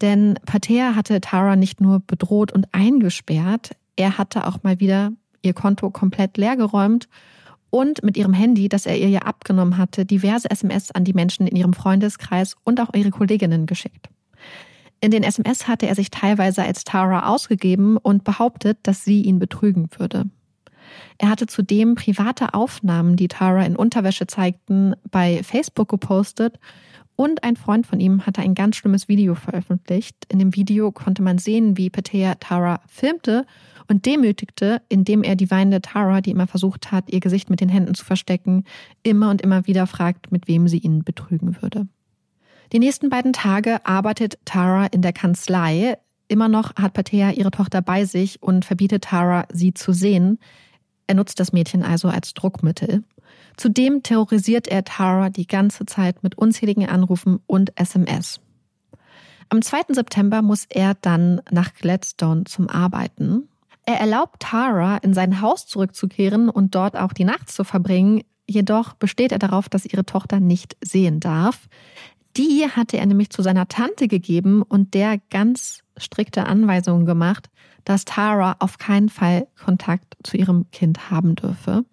Denn 0.00 0.34
Patea 0.46 0.94
hatte 0.94 1.20
Tara 1.20 1.56
nicht 1.56 1.80
nur 1.80 2.00
bedroht 2.00 2.52
und 2.52 2.66
eingesperrt, 2.72 3.76
er 3.96 4.18
hatte 4.18 4.46
auch 4.46 4.62
mal 4.62 4.80
wieder 4.80 5.12
ihr 5.42 5.54
Konto 5.54 5.90
komplett 5.90 6.36
leergeräumt 6.36 7.08
und 7.70 8.02
mit 8.02 8.16
ihrem 8.16 8.32
Handy, 8.32 8.68
das 8.68 8.86
er 8.86 8.98
ihr 8.98 9.08
ja 9.08 9.20
abgenommen 9.20 9.78
hatte, 9.78 10.04
diverse 10.04 10.50
SMS 10.50 10.90
an 10.90 11.04
die 11.04 11.14
Menschen 11.14 11.46
in 11.46 11.56
ihrem 11.56 11.72
Freundeskreis 11.72 12.56
und 12.64 12.80
auch 12.80 12.92
ihre 12.94 13.10
Kolleginnen 13.10 13.66
geschickt. 13.66 14.08
In 15.00 15.10
den 15.10 15.24
SMS 15.24 15.66
hatte 15.66 15.86
er 15.86 15.94
sich 15.94 16.10
teilweise 16.10 16.62
als 16.62 16.84
Tara 16.84 17.28
ausgegeben 17.28 17.96
und 17.96 18.24
behauptet, 18.24 18.78
dass 18.82 19.04
sie 19.04 19.22
ihn 19.22 19.38
betrügen 19.38 19.88
würde. 19.98 20.26
Er 21.18 21.28
hatte 21.28 21.46
zudem 21.46 21.94
private 21.94 22.54
Aufnahmen, 22.54 23.16
die 23.16 23.28
Tara 23.28 23.64
in 23.64 23.76
Unterwäsche 23.76 24.26
zeigten, 24.26 24.94
bei 25.10 25.42
Facebook 25.42 25.88
gepostet 25.88 26.58
und 27.16 27.44
ein 27.44 27.56
Freund 27.56 27.86
von 27.86 28.00
ihm 28.00 28.26
hatte 28.26 28.40
ein 28.40 28.54
ganz 28.54 28.76
schlimmes 28.76 29.06
Video 29.06 29.34
veröffentlicht. 29.34 30.16
In 30.28 30.38
dem 30.38 30.56
Video 30.56 30.90
konnte 30.92 31.22
man 31.22 31.38
sehen, 31.38 31.76
wie 31.76 31.90
Petea 31.90 32.34
Tara 32.36 32.80
filmte 32.88 33.46
und 33.88 34.06
demütigte, 34.06 34.80
indem 34.88 35.22
er 35.22 35.36
die 35.36 35.50
weinende 35.50 35.82
Tara, 35.82 36.20
die 36.20 36.30
immer 36.30 36.46
versucht 36.46 36.90
hat, 36.90 37.12
ihr 37.12 37.20
Gesicht 37.20 37.50
mit 37.50 37.60
den 37.60 37.68
Händen 37.68 37.94
zu 37.94 38.04
verstecken, 38.04 38.64
immer 39.02 39.30
und 39.30 39.42
immer 39.42 39.66
wieder 39.66 39.86
fragt, 39.86 40.32
mit 40.32 40.48
wem 40.48 40.68
sie 40.68 40.78
ihn 40.78 41.04
betrügen 41.04 41.60
würde. 41.60 41.86
Die 42.72 42.78
nächsten 42.78 43.10
beiden 43.10 43.34
Tage 43.34 43.84
arbeitet 43.84 44.38
Tara 44.46 44.86
in 44.86 45.02
der 45.02 45.12
Kanzlei. 45.12 45.98
Immer 46.28 46.48
noch 46.48 46.74
hat 46.76 46.94
Patea 46.94 47.32
ihre 47.32 47.50
Tochter 47.50 47.82
bei 47.82 48.06
sich 48.06 48.42
und 48.42 48.64
verbietet 48.64 49.04
Tara, 49.04 49.46
sie 49.52 49.74
zu 49.74 49.92
sehen. 49.92 50.38
Er 51.12 51.16
nutzt 51.16 51.40
das 51.40 51.52
Mädchen 51.52 51.82
also 51.82 52.08
als 52.08 52.32
Druckmittel. 52.32 53.04
Zudem 53.58 54.02
terrorisiert 54.02 54.66
er 54.66 54.82
Tara 54.82 55.28
die 55.28 55.46
ganze 55.46 55.84
Zeit 55.84 56.22
mit 56.22 56.38
unzähligen 56.38 56.88
Anrufen 56.88 57.38
und 57.46 57.78
SMS. 57.78 58.40
Am 59.50 59.60
2. 59.60 59.88
September 59.92 60.40
muss 60.40 60.64
er 60.70 60.94
dann 60.94 61.42
nach 61.50 61.74
Gladstone 61.74 62.44
zum 62.44 62.66
Arbeiten. 62.70 63.46
Er 63.84 63.96
erlaubt 63.96 64.40
Tara, 64.40 64.96
in 64.96 65.12
sein 65.12 65.42
Haus 65.42 65.66
zurückzukehren 65.66 66.48
und 66.48 66.74
dort 66.74 66.96
auch 66.96 67.12
die 67.12 67.24
Nacht 67.24 67.50
zu 67.50 67.62
verbringen, 67.62 68.22
jedoch 68.48 68.94
besteht 68.94 69.32
er 69.32 69.38
darauf, 69.38 69.68
dass 69.68 69.84
ihre 69.84 70.06
Tochter 70.06 70.40
nicht 70.40 70.78
sehen 70.82 71.20
darf. 71.20 71.68
Die 72.38 72.66
hatte 72.74 72.96
er 72.96 73.04
nämlich 73.04 73.28
zu 73.28 73.42
seiner 73.42 73.68
Tante 73.68 74.08
gegeben 74.08 74.62
und 74.62 74.94
der 74.94 75.18
ganz 75.28 75.82
strikte 76.02 76.46
Anweisungen 76.46 77.06
gemacht, 77.06 77.48
dass 77.84 78.04
Tara 78.04 78.56
auf 78.58 78.78
keinen 78.78 79.08
Fall 79.08 79.48
Kontakt 79.62 80.16
zu 80.22 80.36
ihrem 80.36 80.70
Kind 80.70 81.10
haben 81.10 81.34
dürfe. 81.34 81.84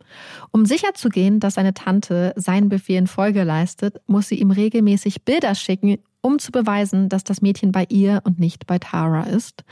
Um 0.51 0.65
sicherzugehen, 0.65 1.39
dass 1.39 1.55
seine 1.55 1.73
Tante 1.73 2.33
seinen 2.35 2.69
Befehlen 2.69 3.07
Folge 3.07 3.43
leistet, 3.43 4.01
muss 4.05 4.27
sie 4.27 4.39
ihm 4.39 4.51
regelmäßig 4.51 5.23
Bilder 5.23 5.55
schicken, 5.55 5.97
um 6.21 6.39
zu 6.39 6.51
beweisen, 6.51 7.09
dass 7.09 7.23
das 7.23 7.41
Mädchen 7.41 7.71
bei 7.71 7.85
ihr 7.89 8.21
und 8.23 8.39
nicht 8.39 8.67
bei 8.67 8.77
Tara 8.77 9.23
ist. 9.23 9.63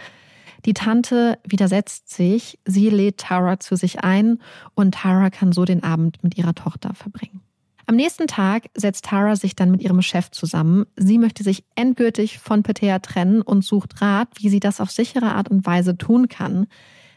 Die 0.65 0.73
Tante 0.73 1.37
widersetzt 1.47 2.09
sich, 2.09 2.59
sie 2.65 2.89
lädt 2.89 3.19
Tara 3.19 3.59
zu 3.59 3.75
sich 3.75 4.03
ein 4.03 4.39
und 4.73 4.95
Tara 4.95 5.29
kann 5.29 5.51
so 5.51 5.65
den 5.65 5.83
Abend 5.83 6.23
mit 6.23 6.37
ihrer 6.37 6.55
Tochter 6.55 6.93
verbringen. 6.93 7.41
Am 7.89 7.95
nächsten 7.95 8.27
Tag 8.27 8.65
setzt 8.75 9.05
Tara 9.05 9.37
sich 9.37 9.55
dann 9.55 9.71
mit 9.71 9.81
ihrem 9.81 10.01
Chef 10.01 10.29
zusammen. 10.31 10.85
Sie 10.97 11.17
möchte 11.17 11.43
sich 11.43 11.63
endgültig 11.75 12.37
von 12.37 12.61
Petea 12.61 12.99
trennen 12.99 13.41
und 13.41 13.63
sucht 13.63 14.01
Rat, 14.01 14.27
wie 14.35 14.49
sie 14.49 14.59
das 14.59 14.81
auf 14.81 14.91
sichere 14.91 15.33
Art 15.33 15.49
und 15.49 15.65
Weise 15.65 15.97
tun 15.97 16.27
kann. 16.27 16.67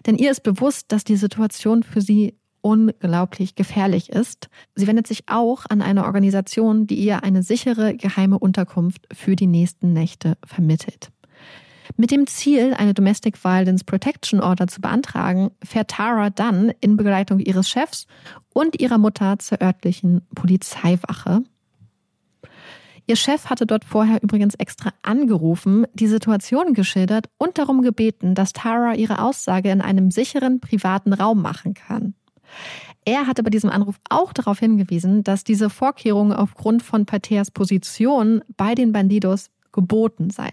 Denn 0.06 0.16
ihr 0.16 0.30
ist 0.30 0.44
bewusst, 0.44 0.92
dass 0.92 1.02
die 1.02 1.16
Situation 1.16 1.82
für 1.82 2.00
sie 2.00 2.38
unglaublich 2.60 3.56
gefährlich 3.56 4.10
ist. 4.10 4.48
Sie 4.76 4.86
wendet 4.86 5.08
sich 5.08 5.24
auch 5.26 5.64
an 5.68 5.82
eine 5.82 6.04
Organisation, 6.04 6.86
die 6.86 6.96
ihr 6.96 7.24
eine 7.24 7.42
sichere 7.42 7.96
geheime 7.96 8.38
Unterkunft 8.38 9.08
für 9.12 9.34
die 9.34 9.48
nächsten 9.48 9.92
Nächte 9.92 10.38
vermittelt. 10.44 11.10
Mit 12.00 12.12
dem 12.12 12.26
Ziel, 12.26 12.72
eine 12.72 12.94
Domestic 12.94 13.44
Violence 13.44 13.84
Protection 13.84 14.40
Order 14.40 14.68
zu 14.68 14.80
beantragen, 14.80 15.50
fährt 15.62 15.90
Tara 15.90 16.30
dann 16.30 16.72
in 16.80 16.96
Begleitung 16.96 17.40
ihres 17.40 17.68
Chefs 17.68 18.06
und 18.54 18.80
ihrer 18.80 18.96
Mutter 18.96 19.38
zur 19.38 19.60
örtlichen 19.60 20.22
Polizeiwache. 20.34 21.42
Ihr 23.06 23.16
Chef 23.16 23.50
hatte 23.50 23.66
dort 23.66 23.84
vorher 23.84 24.22
übrigens 24.22 24.54
extra 24.54 24.94
angerufen, 25.02 25.86
die 25.92 26.06
Situation 26.06 26.72
geschildert 26.72 27.28
und 27.36 27.58
darum 27.58 27.82
gebeten, 27.82 28.34
dass 28.34 28.54
Tara 28.54 28.94
ihre 28.94 29.22
Aussage 29.22 29.70
in 29.70 29.82
einem 29.82 30.10
sicheren 30.10 30.58
privaten 30.58 31.12
Raum 31.12 31.42
machen 31.42 31.74
kann. 31.74 32.14
Er 33.04 33.26
hatte 33.26 33.42
bei 33.42 33.50
diesem 33.50 33.68
Anruf 33.68 33.96
auch 34.08 34.32
darauf 34.32 34.58
hingewiesen, 34.58 35.22
dass 35.22 35.44
diese 35.44 35.68
Vorkehrung 35.68 36.32
aufgrund 36.32 36.82
von 36.82 37.04
Pateas 37.04 37.50
Position 37.50 38.42
bei 38.56 38.74
den 38.74 38.90
Bandidos 38.90 39.50
geboten 39.70 40.30
sei. 40.30 40.48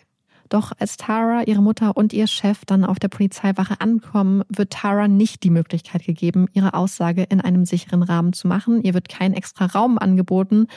Doch 0.49 0.71
als 0.79 0.97
Tara, 0.97 1.43
ihre 1.43 1.61
Mutter 1.61 1.97
und 1.97 2.13
ihr 2.13 2.27
Chef 2.27 2.65
dann 2.65 2.85
auf 2.85 2.99
der 2.99 3.09
Polizeiwache 3.09 3.81
ankommen, 3.81 4.43
wird 4.49 4.71
Tara 4.71 5.07
nicht 5.07 5.43
die 5.43 5.49
Möglichkeit 5.49 6.05
gegeben, 6.05 6.47
ihre 6.53 6.73
Aussage 6.73 7.23
in 7.23 7.41
einem 7.41 7.65
sicheren 7.65 8.03
Rahmen 8.03 8.33
zu 8.33 8.47
machen. 8.47 8.81
Ihr 8.83 8.93
wird 8.93 9.09
kein 9.09 9.33
extra 9.33 9.65
Raum 9.65 9.97
angeboten. 9.97 10.67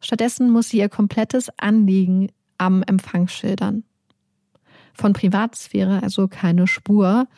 Stattdessen 0.00 0.50
muss 0.50 0.68
sie 0.68 0.78
ihr 0.78 0.88
komplettes 0.88 1.50
Anliegen 1.58 2.28
am 2.58 2.82
Empfang 2.82 3.28
schildern. 3.28 3.84
Von 4.94 5.12
Privatsphäre 5.12 6.02
also 6.02 6.28
keine 6.28 6.66
Spur. 6.66 7.28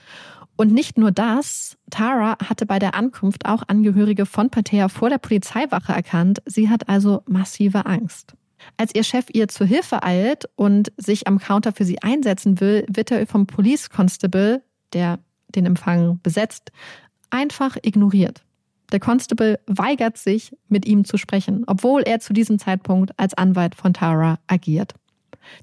Und 0.57 0.73
nicht 0.73 0.99
nur 0.99 1.11
das, 1.11 1.79
Tara 1.91 2.37
hatte 2.47 2.67
bei 2.67 2.79
der 2.79 2.95
Ankunft 2.95 3.47
auch 3.47 3.63
Angehörige 3.67 4.27
von 4.27 4.51
Patea 4.51 4.89
vor 4.89 5.09
der 5.09 5.19
Polizeiwache 5.19 5.93
erkannt. 5.93 6.43
Sie 6.45 6.69
hat 6.69 6.89
also 6.89 7.23
massive 7.27 7.87
Angst. 7.87 8.35
Als 8.77 8.95
ihr 8.95 9.05
Chef 9.05 9.27
ihr 9.33 9.49
zur 9.49 9.67
Hilfe 9.67 10.03
eilt 10.03 10.49
und 10.57 10.93
sich 10.97 11.27
am 11.27 11.39
Counter 11.39 11.73
für 11.73 11.85
sie 11.85 12.03
einsetzen 12.03 12.61
will, 12.61 12.85
wird 12.89 13.11
er 13.11 13.27
vom 13.27 13.47
Police 13.47 13.91
Constable, 13.91 14.63
der 14.93 15.19
den 15.55 15.67
Empfang 15.67 16.21
besetzt, 16.23 16.71
einfach 17.31 17.77
ignoriert. 17.83 18.43
Der 18.93 19.01
Constable 19.01 19.61
weigert 19.67 20.19
sich, 20.19 20.57
mit 20.69 20.85
ihm 20.85 21.05
zu 21.05 21.17
sprechen, 21.17 21.65
obwohl 21.67 22.03
er 22.03 22.21
zu 22.21 22.33
diesem 22.33 22.59
Zeitpunkt 22.59 23.19
als 23.19 23.35
Anwalt 23.35 23.75
von 23.75 23.95
Tara 23.95 24.39
agiert. 24.47 24.95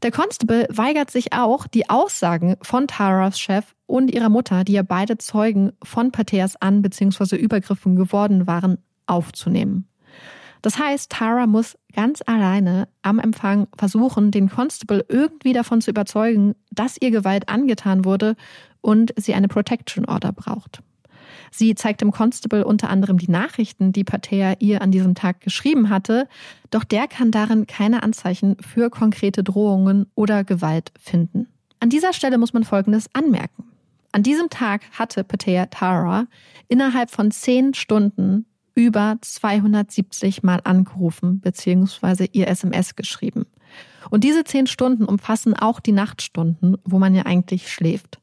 Der 0.02 0.12
Constable 0.12 0.68
weigert 0.72 1.12
sich 1.12 1.34
auch, 1.34 1.68
die 1.68 1.90
Aussagen 1.90 2.56
von 2.62 2.88
Taras 2.88 3.40
Chef 3.40 3.76
und 3.86 4.12
ihrer 4.12 4.30
Mutter, 4.30 4.64
die 4.64 4.74
ja 4.74 4.82
beide 4.82 5.18
Zeugen 5.18 5.72
von 5.84 6.12
Pateas 6.12 6.56
An- 6.56 6.82
bzw. 6.82 7.36
Übergriffen 7.36 7.96
geworden 7.96 8.48
waren, 8.48 8.80
aufzunehmen. 9.06 9.88
Das 10.62 10.80
heißt, 10.80 11.12
Tara 11.12 11.48
muss 11.48 11.78
ganz 11.94 12.22
alleine 12.26 12.88
am 13.02 13.20
Empfang 13.20 13.68
versuchen, 13.78 14.32
den 14.32 14.50
Constable 14.50 15.06
irgendwie 15.10 15.54
davon 15.54 15.82
zu 15.82 15.92
überzeugen, 15.92 16.56
dass 16.72 16.98
ihr 17.00 17.12
Gewalt 17.12 17.50
angetan 17.50 18.06
wurde 18.06 18.36
und 18.82 19.14
sie 19.18 19.34
eine 19.34 19.48
Protection 19.48 20.06
Order 20.06 20.32
braucht. 20.32 20.82
Sie 21.52 21.76
zeigt 21.76 22.02
dem 22.02 22.12
Constable 22.12 22.66
unter 22.66 22.90
anderem 22.90 23.18
die 23.18 23.32
Nachrichten, 23.32 23.92
die 23.92 24.04
Patea 24.04 24.56
ihr 24.60 24.82
an 24.82 24.92
diesem 24.92 25.16
Tag 25.16 25.42
geschrieben 25.42 25.90
hatte, 25.90 26.28
doch 26.70 26.84
der 26.84 27.08
kann 27.08 27.32
darin 27.32 27.68
keine 27.68 28.04
Anzeichen 28.04 28.58
für 28.60 28.90
konkrete 28.90 29.44
Drohungen 29.44 30.08
oder 30.16 30.44
Gewalt 30.44 30.92
finden. 31.00 31.48
An 31.80 31.90
dieser 31.90 32.14
Stelle 32.14 32.38
muss 32.38 32.54
man 32.54 32.64
Folgendes 32.64 33.08
anmerken. 33.14 33.66
An 34.12 34.24
diesem 34.24 34.50
Tag 34.50 34.82
hatte 34.98 35.24
Patea 35.24 35.68
Tara 35.68 36.28
innerhalb 36.68 37.12
von 37.12 37.32
zehn 37.32 37.74
Stunden 37.74 38.46
über 38.78 39.18
270 39.22 40.44
Mal 40.44 40.62
angerufen 40.64 41.40
bzw. 41.40 42.28
ihr 42.32 42.48
SMS 42.48 42.96
geschrieben. 42.96 43.48
Und 44.12 44.24
diese 44.24 44.44
zehn 44.44 44.68
Stunden 44.68 45.06
umfassen 45.06 45.56
auch 45.56 45.80
die 45.80 45.92
Nachtstunden, 45.92 46.78
wo 46.86 47.00
man 47.00 47.16
ja 47.16 47.26
eigentlich 47.26 47.72
schläft. 47.72 48.20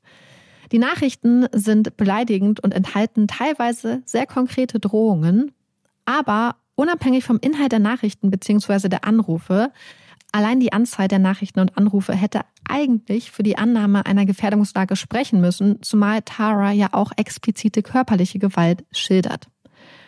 Die 0.71 0.79
Nachrichten 0.79 1.47
sind 1.53 1.97
beleidigend 1.97 2.61
und 2.61 2.73
enthalten 2.73 3.27
teilweise 3.27 4.03
sehr 4.07 4.27
konkrete 4.27 4.79
Drohungen, 4.79 5.51
aber 6.05 6.55
unabhängig 6.77 7.25
vom 7.25 7.38
Inhalt 7.40 7.73
der 7.73 7.81
Nachrichten 7.81 8.31
bzw. 8.31 8.88
der 8.88 9.05
Anrufe, 9.05 9.73
allein 10.31 10.61
die 10.61 10.73
Anzahl 10.73 11.09
der 11.09 11.19
Nachrichten 11.19 11.59
und 11.59 11.77
Anrufe 11.77 12.12
hätte 12.14 12.43
eigentlich 12.69 13.33
für 13.33 13.43
die 13.43 13.59
Annahme 13.59 14.07
einer 14.07 14.25
Gefährdungslage 14.25 14.95
sprechen 14.95 15.40
müssen, 15.40 15.83
zumal 15.83 16.23
Tara 16.23 16.71
ja 16.71 16.90
auch 16.93 17.11
explizite 17.17 17.83
körperliche 17.83 18.38
Gewalt 18.38 18.85
schildert. 18.93 19.49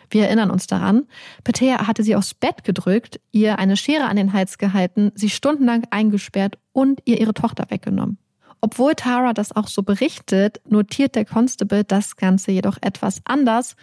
Wir 0.09 0.25
erinnern 0.25 0.51
uns 0.51 0.67
daran. 0.67 1.05
Petea 1.43 1.87
hatte 1.87 2.03
sie 2.03 2.15
aufs 2.15 2.33
Bett 2.33 2.63
gedrückt, 2.63 3.19
ihr 3.31 3.59
eine 3.59 3.77
Schere 3.77 4.05
an 4.05 4.15
den 4.15 4.33
Hals 4.33 4.57
gehalten, 4.57 5.11
sie 5.15 5.29
stundenlang 5.29 5.85
eingesperrt 5.89 6.57
und 6.71 7.01
ihr 7.05 7.19
ihre 7.19 7.33
Tochter 7.33 7.65
weggenommen. 7.69 8.17
Obwohl 8.61 8.95
Tara 8.95 9.33
das 9.33 9.55
auch 9.55 9.67
so 9.67 9.83
berichtet, 9.83 10.61
notiert 10.67 11.15
der 11.15 11.25
Constable 11.25 11.83
das 11.83 12.15
Ganze 12.15 12.51
jedoch 12.51 12.77
etwas 12.81 13.21
anders. 13.25 13.75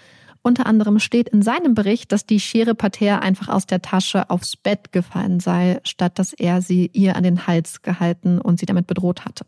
Unter 0.43 0.67
anderem 0.67 0.99
steht 0.99 1.29
in 1.29 1.43
seinem 1.43 1.75
Bericht, 1.75 2.13
dass 2.13 2.27
die 2.27 2.41
Schere 2.41 2.75
Pater 2.75 3.23
einfach 3.23 3.49
aus 3.49 3.67
der 3.67 3.81
Tasche 3.81 4.29
aufs 4.29 4.57
Bett 4.57 4.93
gefallen 4.93 5.41
sei, 5.41 5.81
statt 5.85 6.19
dass 6.19 6.33
er 6.33 6.61
sie 6.61 6.91
ihr 6.93 7.17
an 7.17 7.23
den 7.23 7.47
Hals 7.47 7.83
gehalten 7.83 8.41
und 8.41 8.59
sie 8.59 8.67
damit 8.67 8.87
bedroht 8.87 9.25
hatte. 9.25 9.47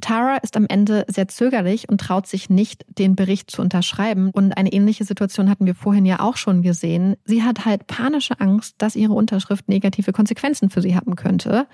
Tara 0.00 0.36
ist 0.36 0.56
am 0.56 0.66
Ende 0.68 1.04
sehr 1.08 1.28
zögerlich 1.28 1.88
und 1.88 2.00
traut 2.00 2.26
sich 2.26 2.50
nicht, 2.50 2.84
den 2.98 3.16
Bericht 3.16 3.50
zu 3.50 3.62
unterschreiben. 3.62 4.30
Und 4.30 4.56
eine 4.56 4.72
ähnliche 4.72 5.04
Situation 5.04 5.48
hatten 5.48 5.66
wir 5.66 5.74
vorhin 5.74 6.04
ja 6.04 6.20
auch 6.20 6.36
schon 6.36 6.62
gesehen. 6.62 7.16
Sie 7.24 7.42
hat 7.42 7.64
halt 7.64 7.86
panische 7.86 8.38
Angst, 8.40 8.76
dass 8.78 8.96
ihre 8.96 9.14
Unterschrift 9.14 9.68
negative 9.68 10.12
Konsequenzen 10.12 10.70
für 10.70 10.82
sie 10.82 10.94
haben 10.94 11.16
könnte. 11.16 11.66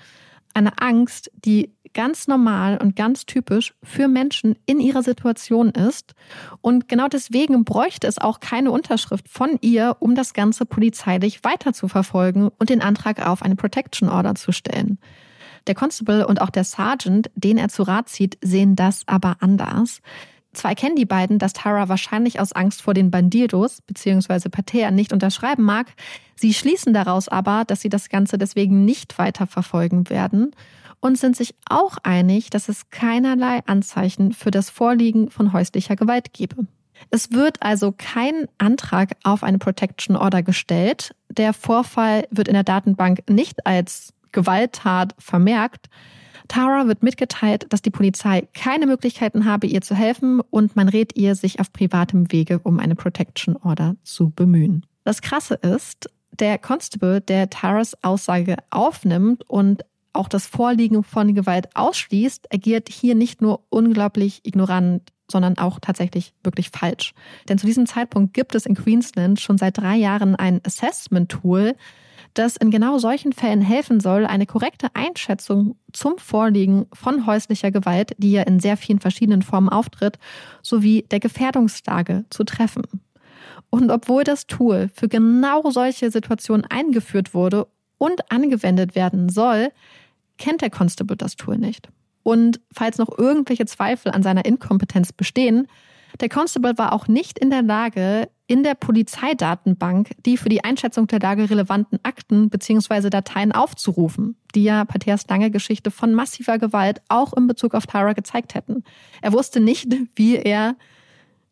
Eine 0.53 0.79
Angst, 0.79 1.31
die 1.43 1.71
ganz 1.93 2.27
normal 2.27 2.77
und 2.77 2.95
ganz 2.95 3.25
typisch 3.25 3.73
für 3.83 4.07
Menschen 4.07 4.55
in 4.65 4.79
ihrer 4.79 5.03
Situation 5.03 5.69
ist. 5.69 6.13
Und 6.61 6.87
genau 6.87 7.07
deswegen 7.07 7.63
bräuchte 7.65 8.07
es 8.07 8.17
auch 8.17 8.39
keine 8.39 8.71
Unterschrift 8.71 9.29
von 9.29 9.57
ihr, 9.61 9.97
um 9.99 10.15
das 10.15 10.33
Ganze 10.33 10.65
polizeilich 10.65 11.43
weiter 11.43 11.73
zu 11.73 11.87
verfolgen 11.87 12.49
und 12.57 12.69
den 12.69 12.81
Antrag 12.81 13.25
auf 13.25 13.43
eine 13.43 13.55
Protection 13.55 14.09
Order 14.09 14.35
zu 14.35 14.51
stellen. 14.51 14.97
Der 15.67 15.75
Constable 15.75 16.27
und 16.27 16.41
auch 16.41 16.49
der 16.49 16.63
Sergeant, 16.63 17.29
den 17.35 17.57
er 17.57 17.69
zu 17.69 17.83
Rat 17.83 18.09
zieht, 18.09 18.37
sehen 18.41 18.75
das 18.75 19.03
aber 19.05 19.37
anders. 19.39 20.01
Zwar 20.53 20.71
erkennen 20.71 20.95
die 20.95 21.05
beiden, 21.05 21.39
dass 21.39 21.53
Tara 21.53 21.89
wahrscheinlich 21.89 22.39
aus 22.39 22.53
Angst 22.53 22.81
vor 22.81 22.93
den 22.93 23.09
Bandidos 23.09 23.81
bzw. 23.81 24.49
Pater 24.49 24.91
nicht 24.91 25.11
unterschreiben 25.11 25.63
mag, 25.63 25.93
sie 26.35 26.53
schließen 26.53 26.93
daraus 26.93 27.27
aber, 27.27 27.63
dass 27.65 27.81
sie 27.81 27.89
das 27.89 28.09
Ganze 28.09 28.37
deswegen 28.37 28.85
nicht 28.85 29.17
weiter 29.17 29.47
verfolgen 29.47 30.09
werden 30.09 30.51
und 30.99 31.17
sind 31.17 31.35
sich 31.35 31.55
auch 31.67 31.97
einig, 32.03 32.49
dass 32.49 32.69
es 32.69 32.89
keinerlei 32.91 33.61
Anzeichen 33.65 34.31
für 34.31 34.51
das 34.51 34.69
Vorliegen 34.69 35.29
von 35.31 35.53
häuslicher 35.53 35.95
Gewalt 35.95 36.33
gebe. 36.33 36.67
Es 37.09 37.31
wird 37.31 37.61
also 37.61 37.93
kein 37.97 38.47
Antrag 38.57 39.17
auf 39.23 39.43
eine 39.43 39.57
Protection 39.57 40.15
Order 40.15 40.43
gestellt. 40.43 41.15
Der 41.29 41.53
Vorfall 41.53 42.25
wird 42.31 42.47
in 42.47 42.53
der 42.53 42.63
Datenbank 42.63 43.23
nicht 43.29 43.65
als 43.65 44.13
Gewalttat 44.33 45.15
vermerkt. 45.17 45.87
Tara 46.49 46.87
wird 46.87 47.03
mitgeteilt, 47.03 47.67
dass 47.69 47.81
die 47.81 47.89
Polizei 47.89 48.47
keine 48.53 48.85
Möglichkeiten 48.85 49.45
habe, 49.45 49.65
ihr 49.67 49.81
zu 49.81 49.95
helfen 49.95 50.41
und 50.41 50.75
man 50.75 50.89
rät 50.89 51.15
ihr, 51.15 51.35
sich 51.35 51.61
auf 51.61 51.71
privatem 51.71 52.31
Wege 52.31 52.59
um 52.59 52.79
eine 52.79 52.95
Protection 52.95 53.55
Order 53.55 53.95
zu 54.03 54.29
bemühen. 54.29 54.85
Das 55.05 55.21
Krasse 55.21 55.55
ist, 55.55 56.09
der 56.39 56.57
Constable, 56.57 57.21
der 57.21 57.49
Taras 57.49 57.95
Aussage 58.03 58.57
aufnimmt 58.69 59.49
und 59.49 59.85
auch 60.13 60.27
das 60.27 60.45
Vorliegen 60.45 61.03
von 61.03 61.33
Gewalt 61.33 61.75
ausschließt, 61.75 62.53
agiert 62.53 62.89
hier 62.89 63.15
nicht 63.15 63.41
nur 63.41 63.61
unglaublich 63.69 64.41
ignorant, 64.43 65.01
sondern 65.31 65.57
auch 65.57 65.79
tatsächlich 65.79 66.33
wirklich 66.43 66.69
falsch. 66.69 67.13
Denn 67.49 67.57
zu 67.57 67.65
diesem 67.65 67.87
Zeitpunkt 67.87 68.33
gibt 68.33 68.53
es 68.55 68.65
in 68.65 68.75
Queensland 68.75 69.39
schon 69.39 69.57
seit 69.57 69.77
drei 69.77 69.95
Jahren 69.95 70.35
ein 70.35 70.61
Assessment-Tool, 70.63 71.75
das 72.33 72.57
in 72.57 72.71
genau 72.71 72.97
solchen 72.97 73.33
Fällen 73.33 73.61
helfen 73.61 73.99
soll, 73.99 74.25
eine 74.25 74.45
korrekte 74.45 74.87
Einschätzung 74.93 75.75
zum 75.91 76.17
Vorliegen 76.17 76.87
von 76.93 77.25
häuslicher 77.25 77.71
Gewalt, 77.71 78.13
die 78.17 78.31
ja 78.31 78.43
in 78.43 78.59
sehr 78.59 78.77
vielen 78.77 78.99
verschiedenen 78.99 79.41
Formen 79.41 79.69
auftritt, 79.69 80.17
sowie 80.61 81.05
der 81.11 81.19
Gefährdungslage 81.19 82.25
zu 82.29 82.43
treffen. 82.43 82.83
Und 83.69 83.91
obwohl 83.91 84.23
das 84.23 84.47
Tool 84.47 84.89
für 84.93 85.07
genau 85.07 85.69
solche 85.71 86.11
Situationen 86.11 86.65
eingeführt 86.65 87.33
wurde 87.33 87.67
und 87.97 88.31
angewendet 88.31 88.95
werden 88.95 89.29
soll, 89.29 89.71
kennt 90.37 90.61
der 90.61 90.69
Constable 90.69 91.17
das 91.17 91.35
Tool 91.35 91.57
nicht. 91.57 91.89
Und 92.23 92.61
falls 92.71 92.97
noch 92.97 93.17
irgendwelche 93.17 93.65
Zweifel 93.65 94.11
an 94.11 94.23
seiner 94.23 94.45
Inkompetenz 94.45 95.11
bestehen, 95.11 95.67
der 96.19 96.29
Constable 96.29 96.77
war 96.77 96.93
auch 96.93 97.07
nicht 97.07 97.39
in 97.39 97.49
der 97.49 97.61
Lage, 97.61 98.29
in 98.47 98.63
der 98.63 98.75
Polizeidatenbank 98.75 100.11
die 100.25 100.37
für 100.37 100.49
die 100.49 100.63
Einschätzung 100.63 101.07
der 101.07 101.19
Lage 101.19 101.49
relevanten 101.49 101.99
Akten 102.03 102.49
bzw. 102.49 103.09
Dateien 103.09 103.51
aufzurufen, 103.51 104.35
die 104.53 104.63
ja 104.63 104.85
Paters 104.85 105.27
lange 105.27 105.49
Geschichte 105.49 105.91
von 105.91 106.13
massiver 106.13 106.59
Gewalt 106.59 107.01
auch 107.09 107.33
in 107.33 107.47
Bezug 107.47 107.73
auf 107.73 107.87
Tara 107.87 108.13
gezeigt 108.13 108.53
hätten. 108.53 108.83
Er 109.21 109.33
wusste 109.33 109.59
nicht, 109.59 109.87
wie 110.15 110.35
er 110.35 110.75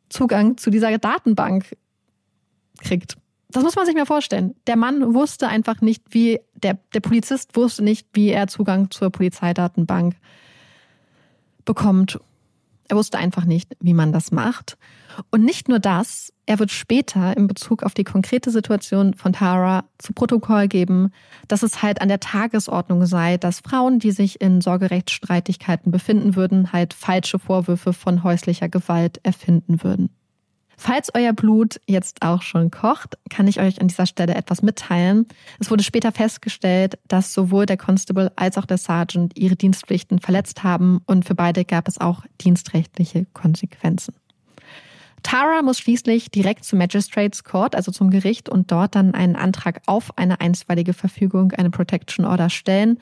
Zugang 0.09 0.57
zu 0.57 0.69
dieser 0.69 0.97
Datenbank 0.97 1.75
kriegt. 2.79 3.17
Das 3.49 3.63
muss 3.63 3.75
man 3.75 3.85
sich 3.85 3.95
mal 3.95 4.05
vorstellen. 4.05 4.55
Der 4.67 4.77
Mann 4.77 5.13
wusste 5.13 5.47
einfach 5.47 5.81
nicht, 5.81 6.03
wie, 6.09 6.39
der, 6.55 6.77
der 6.93 6.99
Polizist 7.01 7.55
wusste 7.55 7.83
nicht, 7.83 8.07
wie 8.13 8.29
er 8.29 8.47
Zugang 8.47 8.91
zur 8.91 9.09
Polizeidatenbank 9.09 10.15
bekommt 11.65 12.19
er 12.91 12.97
wusste 12.97 13.17
einfach 13.17 13.45
nicht, 13.45 13.77
wie 13.79 13.93
man 13.93 14.11
das 14.11 14.33
macht. 14.33 14.77
Und 15.29 15.45
nicht 15.45 15.69
nur 15.69 15.79
das, 15.79 16.33
er 16.45 16.59
wird 16.59 16.71
später 16.71 17.37
in 17.37 17.47
Bezug 17.47 17.83
auf 17.83 17.93
die 17.93 18.03
konkrete 18.03 18.51
Situation 18.51 19.13
von 19.13 19.31
Tara 19.31 19.85
zu 19.97 20.11
Protokoll 20.11 20.67
geben, 20.67 21.13
dass 21.47 21.63
es 21.63 21.81
halt 21.81 22.01
an 22.01 22.09
der 22.09 22.19
Tagesordnung 22.19 23.05
sei, 23.05 23.37
dass 23.37 23.61
Frauen, 23.61 23.99
die 23.99 24.11
sich 24.11 24.41
in 24.41 24.59
Sorgerechtsstreitigkeiten 24.59 25.89
befinden 25.89 26.35
würden, 26.35 26.73
halt 26.73 26.93
falsche 26.93 27.39
Vorwürfe 27.39 27.93
von 27.93 28.25
häuslicher 28.25 28.67
Gewalt 28.67 29.21
erfinden 29.23 29.83
würden. 29.83 30.09
Falls 30.83 31.13
euer 31.13 31.31
Blut 31.31 31.79
jetzt 31.85 32.23
auch 32.23 32.41
schon 32.41 32.71
kocht, 32.71 33.15
kann 33.29 33.45
ich 33.45 33.59
euch 33.59 33.79
an 33.79 33.87
dieser 33.87 34.07
Stelle 34.07 34.33
etwas 34.33 34.63
mitteilen. 34.63 35.27
Es 35.59 35.69
wurde 35.69 35.83
später 35.83 36.11
festgestellt, 36.11 36.97
dass 37.07 37.35
sowohl 37.35 37.67
der 37.67 37.77
Constable 37.77 38.31
als 38.35 38.57
auch 38.57 38.65
der 38.65 38.79
Sergeant 38.79 39.37
ihre 39.37 39.55
Dienstpflichten 39.55 40.17
verletzt 40.17 40.63
haben 40.63 41.01
und 41.05 41.23
für 41.23 41.35
beide 41.35 41.65
gab 41.65 41.87
es 41.87 42.01
auch 42.01 42.23
dienstrechtliche 42.41 43.27
Konsequenzen. 43.31 44.15
Tara 45.21 45.61
muss 45.61 45.77
schließlich 45.77 46.31
direkt 46.31 46.65
zum 46.65 46.79
Magistrates 46.79 47.43
Court, 47.43 47.75
also 47.75 47.91
zum 47.91 48.09
Gericht, 48.09 48.49
und 48.49 48.71
dort 48.71 48.95
dann 48.95 49.13
einen 49.13 49.35
Antrag 49.35 49.83
auf 49.85 50.17
eine 50.17 50.41
einstweilige 50.41 50.93
Verfügung, 50.93 51.51
eine 51.51 51.69
Protection 51.69 52.25
Order 52.25 52.49
stellen. 52.49 52.97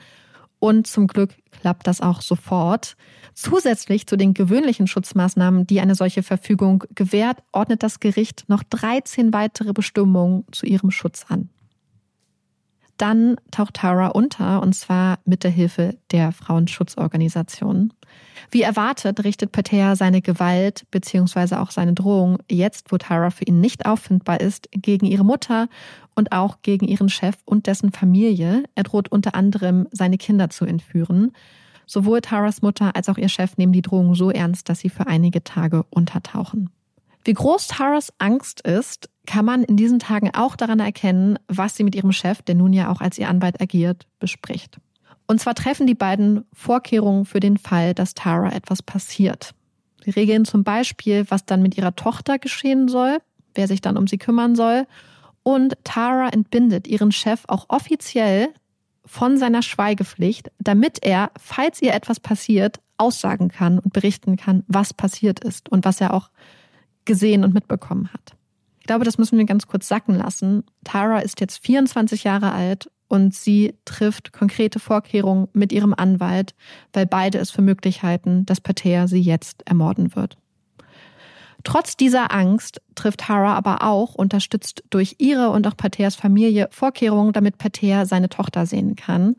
Und 0.60 0.86
zum 0.86 1.08
Glück 1.08 1.30
klappt 1.50 1.86
das 1.86 2.00
auch 2.00 2.20
sofort. 2.20 2.96
Zusätzlich 3.34 4.06
zu 4.06 4.16
den 4.16 4.34
gewöhnlichen 4.34 4.86
Schutzmaßnahmen, 4.86 5.66
die 5.66 5.80
eine 5.80 5.94
solche 5.94 6.22
Verfügung 6.22 6.84
gewährt, 6.94 7.42
ordnet 7.52 7.82
das 7.82 7.98
Gericht 7.98 8.44
noch 8.48 8.62
13 8.62 9.32
weitere 9.32 9.72
Bestimmungen 9.72 10.44
zu 10.52 10.66
ihrem 10.66 10.90
Schutz 10.90 11.24
an. 11.28 11.48
Dann 13.00 13.36
taucht 13.50 13.76
Tara 13.76 14.08
unter, 14.08 14.60
und 14.60 14.74
zwar 14.74 15.20
mit 15.24 15.42
der 15.42 15.50
Hilfe 15.50 15.96
der 16.12 16.32
Frauenschutzorganisation. 16.32 17.94
Wie 18.50 18.60
erwartet 18.60 19.24
richtet 19.24 19.52
Patea 19.52 19.96
seine 19.96 20.20
Gewalt 20.20 20.84
bzw. 20.90 21.54
auch 21.54 21.70
seine 21.70 21.94
Drohung 21.94 22.40
jetzt, 22.50 22.92
wo 22.92 22.98
Tara 22.98 23.30
für 23.30 23.44
ihn 23.44 23.58
nicht 23.58 23.86
auffindbar 23.86 24.42
ist, 24.42 24.68
gegen 24.72 25.06
ihre 25.06 25.24
Mutter 25.24 25.68
und 26.14 26.32
auch 26.32 26.58
gegen 26.60 26.86
ihren 26.86 27.08
Chef 27.08 27.36
und 27.46 27.68
dessen 27.68 27.90
Familie. 27.90 28.64
Er 28.74 28.82
droht 28.82 29.10
unter 29.10 29.34
anderem, 29.34 29.88
seine 29.92 30.18
Kinder 30.18 30.50
zu 30.50 30.66
entführen. 30.66 31.32
Sowohl 31.86 32.20
Taras 32.20 32.60
Mutter 32.60 32.94
als 32.96 33.08
auch 33.08 33.16
ihr 33.16 33.30
Chef 33.30 33.56
nehmen 33.56 33.72
die 33.72 33.80
Drohung 33.80 34.14
so 34.14 34.30
ernst, 34.30 34.68
dass 34.68 34.80
sie 34.80 34.90
für 34.90 35.06
einige 35.06 35.42
Tage 35.42 35.86
untertauchen. 35.88 36.68
Wie 37.24 37.34
groß 37.34 37.68
Taras 37.68 38.12
Angst 38.18 38.62
ist, 38.62 39.10
kann 39.26 39.44
man 39.44 39.62
in 39.62 39.76
diesen 39.76 39.98
Tagen 39.98 40.30
auch 40.34 40.56
daran 40.56 40.80
erkennen, 40.80 41.38
was 41.48 41.76
sie 41.76 41.84
mit 41.84 41.94
ihrem 41.94 42.12
Chef, 42.12 42.42
der 42.42 42.54
nun 42.54 42.72
ja 42.72 42.90
auch 42.90 43.00
als 43.00 43.18
ihr 43.18 43.28
Anwalt 43.28 43.60
agiert, 43.60 44.06
bespricht. 44.18 44.78
Und 45.26 45.40
zwar 45.40 45.54
treffen 45.54 45.86
die 45.86 45.94
beiden 45.94 46.44
Vorkehrungen 46.52 47.24
für 47.24 47.40
den 47.40 47.56
Fall, 47.56 47.94
dass 47.94 48.14
Tara 48.14 48.52
etwas 48.52 48.82
passiert. 48.82 49.54
Sie 50.02 50.10
regeln 50.10 50.44
zum 50.44 50.64
Beispiel, 50.64 51.26
was 51.28 51.44
dann 51.44 51.62
mit 51.62 51.76
ihrer 51.76 51.94
Tochter 51.94 52.38
geschehen 52.38 52.88
soll, 52.88 53.18
wer 53.54 53.68
sich 53.68 53.80
dann 53.80 53.96
um 53.96 54.06
sie 54.06 54.18
kümmern 54.18 54.56
soll. 54.56 54.86
Und 55.42 55.76
Tara 55.84 56.30
entbindet 56.30 56.88
ihren 56.88 57.12
Chef 57.12 57.44
auch 57.48 57.66
offiziell 57.68 58.48
von 59.04 59.36
seiner 59.36 59.62
Schweigepflicht, 59.62 60.50
damit 60.58 61.02
er, 61.02 61.30
falls 61.38 61.80
ihr 61.82 61.94
etwas 61.94 62.18
passiert, 62.18 62.80
aussagen 62.96 63.48
kann 63.48 63.78
und 63.78 63.92
berichten 63.92 64.36
kann, 64.36 64.64
was 64.68 64.94
passiert 64.94 65.40
ist 65.40 65.68
und 65.68 65.84
was 65.84 66.00
er 66.00 66.14
auch 66.14 66.30
gesehen 67.10 67.42
und 67.42 67.52
mitbekommen 67.52 68.08
hat. 68.12 68.36
Ich 68.78 68.86
glaube, 68.86 69.04
das 69.04 69.18
müssen 69.18 69.36
wir 69.36 69.44
ganz 69.44 69.66
kurz 69.66 69.88
sacken 69.88 70.14
lassen. 70.14 70.62
Tara 70.84 71.18
ist 71.18 71.40
jetzt 71.40 71.58
24 71.66 72.22
Jahre 72.22 72.52
alt 72.52 72.88
und 73.08 73.34
sie 73.34 73.74
trifft 73.84 74.32
konkrete 74.32 74.78
Vorkehrungen 74.78 75.48
mit 75.52 75.72
ihrem 75.72 75.92
Anwalt, 75.92 76.54
weil 76.92 77.06
beide 77.06 77.38
es 77.38 77.50
für 77.50 77.62
möglich 77.62 78.04
halten, 78.04 78.46
dass 78.46 78.60
Pater 78.60 79.08
sie 79.08 79.20
jetzt 79.20 79.66
ermorden 79.66 80.14
wird. 80.14 80.38
Trotz 81.64 81.96
dieser 81.96 82.32
Angst 82.32 82.80
trifft 82.94 83.28
Hara 83.28 83.54
aber 83.54 83.82
auch, 83.82 84.14
unterstützt 84.14 84.84
durch 84.90 85.16
ihre 85.18 85.50
und 85.50 85.66
auch 85.66 85.76
Paters 85.76 86.14
Familie, 86.14 86.68
Vorkehrungen, 86.70 87.32
damit 87.32 87.58
Pater 87.58 88.06
seine 88.06 88.28
Tochter 88.28 88.66
sehen 88.66 88.94
kann. 88.94 89.34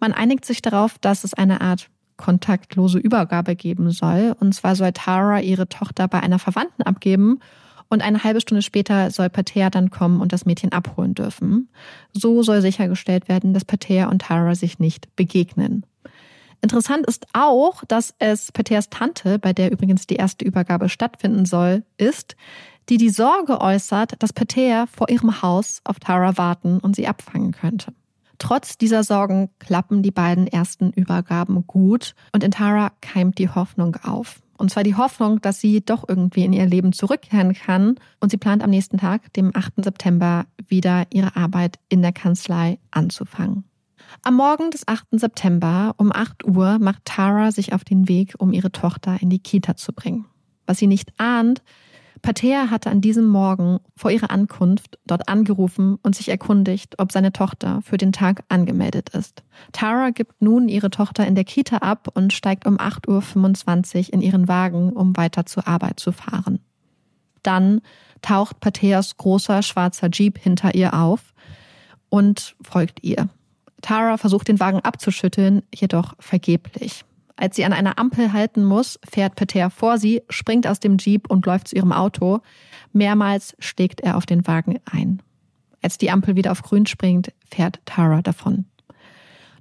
Man 0.00 0.14
einigt 0.14 0.46
sich 0.46 0.62
darauf, 0.62 0.98
dass 0.98 1.22
es 1.22 1.34
eine 1.34 1.60
Art 1.60 1.90
kontaktlose 2.16 2.98
Übergabe 2.98 3.56
geben 3.56 3.90
soll. 3.90 4.34
Und 4.38 4.54
zwar 4.54 4.76
soll 4.76 4.92
Tara 4.92 5.40
ihre 5.40 5.68
Tochter 5.68 6.08
bei 6.08 6.20
einer 6.20 6.38
Verwandten 6.38 6.82
abgeben 6.82 7.40
und 7.88 8.02
eine 8.02 8.24
halbe 8.24 8.40
Stunde 8.40 8.62
später 8.62 9.10
soll 9.10 9.30
Pater 9.30 9.70
dann 9.70 9.90
kommen 9.90 10.20
und 10.20 10.32
das 10.32 10.46
Mädchen 10.46 10.72
abholen 10.72 11.14
dürfen. 11.14 11.68
So 12.12 12.42
soll 12.42 12.60
sichergestellt 12.60 13.28
werden, 13.28 13.54
dass 13.54 13.64
Pater 13.64 14.10
und 14.10 14.22
Tara 14.22 14.54
sich 14.54 14.78
nicht 14.78 15.14
begegnen. 15.16 15.84
Interessant 16.60 17.06
ist 17.06 17.26
auch, 17.34 17.84
dass 17.84 18.14
es 18.18 18.50
Peters 18.50 18.88
Tante, 18.88 19.38
bei 19.38 19.52
der 19.52 19.70
übrigens 19.70 20.06
die 20.06 20.16
erste 20.16 20.44
Übergabe 20.44 20.88
stattfinden 20.88 21.44
soll, 21.44 21.84
ist, 21.98 22.36
die 22.88 22.96
die 22.96 23.10
Sorge 23.10 23.60
äußert, 23.60 24.14
dass 24.18 24.32
Peter 24.32 24.86
vor 24.86 25.10
ihrem 25.10 25.42
Haus 25.42 25.80
auf 25.84 26.00
Tara 26.00 26.38
warten 26.38 26.78
und 26.78 26.96
sie 26.96 27.06
abfangen 27.06 27.52
könnte. 27.52 27.92
Trotz 28.44 28.76
dieser 28.76 29.04
Sorgen 29.04 29.48
klappen 29.58 30.02
die 30.02 30.10
beiden 30.10 30.46
ersten 30.46 30.90
Übergaben 30.90 31.66
gut 31.66 32.14
und 32.30 32.44
in 32.44 32.50
Tara 32.50 32.92
keimt 33.00 33.38
die 33.38 33.48
Hoffnung 33.48 33.96
auf. 34.02 34.42
Und 34.58 34.70
zwar 34.70 34.82
die 34.82 34.96
Hoffnung, 34.96 35.40
dass 35.40 35.60
sie 35.60 35.82
doch 35.82 36.06
irgendwie 36.06 36.44
in 36.44 36.52
ihr 36.52 36.66
Leben 36.66 36.92
zurückkehren 36.92 37.54
kann. 37.54 37.94
Und 38.20 38.28
sie 38.28 38.36
plant 38.36 38.62
am 38.62 38.68
nächsten 38.68 38.98
Tag, 38.98 39.32
dem 39.32 39.50
8. 39.54 39.82
September, 39.82 40.44
wieder 40.68 41.06
ihre 41.10 41.36
Arbeit 41.36 41.78
in 41.88 42.02
der 42.02 42.12
Kanzlei 42.12 42.78
anzufangen. 42.90 43.64
Am 44.22 44.34
Morgen 44.34 44.70
des 44.70 44.86
8. 44.86 45.06
September 45.12 45.94
um 45.96 46.12
8 46.12 46.44
Uhr 46.44 46.78
macht 46.78 47.06
Tara 47.06 47.50
sich 47.50 47.72
auf 47.72 47.82
den 47.82 48.08
Weg, 48.08 48.34
um 48.36 48.52
ihre 48.52 48.72
Tochter 48.72 49.16
in 49.22 49.30
die 49.30 49.38
Kita 49.38 49.74
zu 49.76 49.94
bringen. 49.94 50.26
Was 50.66 50.76
sie 50.76 50.86
nicht 50.86 51.18
ahnt, 51.18 51.62
Pater 52.24 52.70
hatte 52.70 52.88
an 52.88 53.02
diesem 53.02 53.26
Morgen 53.26 53.80
vor 53.96 54.10
ihrer 54.10 54.30
Ankunft 54.30 54.98
dort 55.06 55.28
angerufen 55.28 55.98
und 56.02 56.16
sich 56.16 56.30
erkundigt, 56.30 56.98
ob 56.98 57.12
seine 57.12 57.34
Tochter 57.34 57.82
für 57.82 57.98
den 57.98 58.12
Tag 58.12 58.44
angemeldet 58.48 59.10
ist. 59.10 59.42
Tara 59.72 60.08
gibt 60.08 60.40
nun 60.40 60.70
ihre 60.70 60.88
Tochter 60.88 61.26
in 61.26 61.34
der 61.34 61.44
Kita 61.44 61.76
ab 61.76 62.08
und 62.14 62.32
steigt 62.32 62.66
um 62.66 62.78
8.25 62.78 64.06
Uhr 64.06 64.14
in 64.14 64.22
ihren 64.22 64.48
Wagen, 64.48 64.94
um 64.94 65.14
weiter 65.18 65.44
zur 65.44 65.68
Arbeit 65.68 66.00
zu 66.00 66.12
fahren. 66.12 66.60
Dann 67.42 67.82
taucht 68.22 68.58
Pateas 68.58 69.18
großer 69.18 69.60
schwarzer 69.60 70.08
Jeep 70.10 70.38
hinter 70.38 70.74
ihr 70.74 70.94
auf 70.94 71.34
und 72.08 72.56
folgt 72.62 73.04
ihr. 73.04 73.28
Tara 73.82 74.16
versucht 74.16 74.48
den 74.48 74.60
Wagen 74.60 74.80
abzuschütteln, 74.80 75.60
jedoch 75.74 76.14
vergeblich. 76.20 77.04
Als 77.36 77.56
sie 77.56 77.64
an 77.64 77.72
einer 77.72 77.98
Ampel 77.98 78.32
halten 78.32 78.64
muss, 78.64 78.98
fährt 79.08 79.34
Peter 79.34 79.70
vor 79.70 79.98
sie, 79.98 80.22
springt 80.28 80.66
aus 80.66 80.78
dem 80.78 80.98
Jeep 80.98 81.28
und 81.30 81.46
läuft 81.46 81.68
zu 81.68 81.76
ihrem 81.76 81.92
Auto. 81.92 82.40
Mehrmals 82.92 83.56
schlägt 83.58 84.00
er 84.00 84.16
auf 84.16 84.26
den 84.26 84.46
Wagen 84.46 84.78
ein. 84.84 85.20
Als 85.82 85.98
die 85.98 86.10
Ampel 86.10 86.36
wieder 86.36 86.52
auf 86.52 86.62
grün 86.62 86.86
springt, 86.86 87.32
fährt 87.44 87.80
Tara 87.84 88.22
davon. 88.22 88.66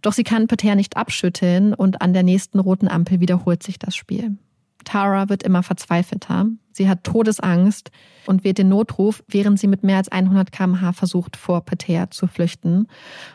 Doch 0.01 0.13
sie 0.13 0.24
kann 0.24 0.47
Peter 0.47 0.76
nicht 0.76 0.97
abschütteln 0.97 1.74
und 1.74 2.01
an 2.01 2.13
der 2.13 2.24
nächsten 2.24 2.59
roten 2.59 2.88
Ampel 2.88 3.19
wiederholt 3.19 3.63
sich 3.63 3.80
das 3.80 3.95
Spiel. 3.95 4.38
Tara 4.84 5.30
wird 5.30 5.43
immer 5.43 5.63
verzweifelter. 5.63 6.47
Sie 6.74 6.89
hat 6.89 7.03
Todesangst 7.03 7.89
und 8.26 8.43
wählt 8.43 8.57
den 8.57 8.69
Notruf, 8.69 9.24
während 9.28 9.59
sie 9.59 9.67
mit 9.67 9.84
mehr 9.84 9.97
als 9.97 10.09
100 10.09 10.51
km/h 10.51 10.93
versucht, 10.93 11.38
vor 11.38 11.65
Peter 11.65 12.11
zu 12.11 12.28
flüchten. 12.28 12.88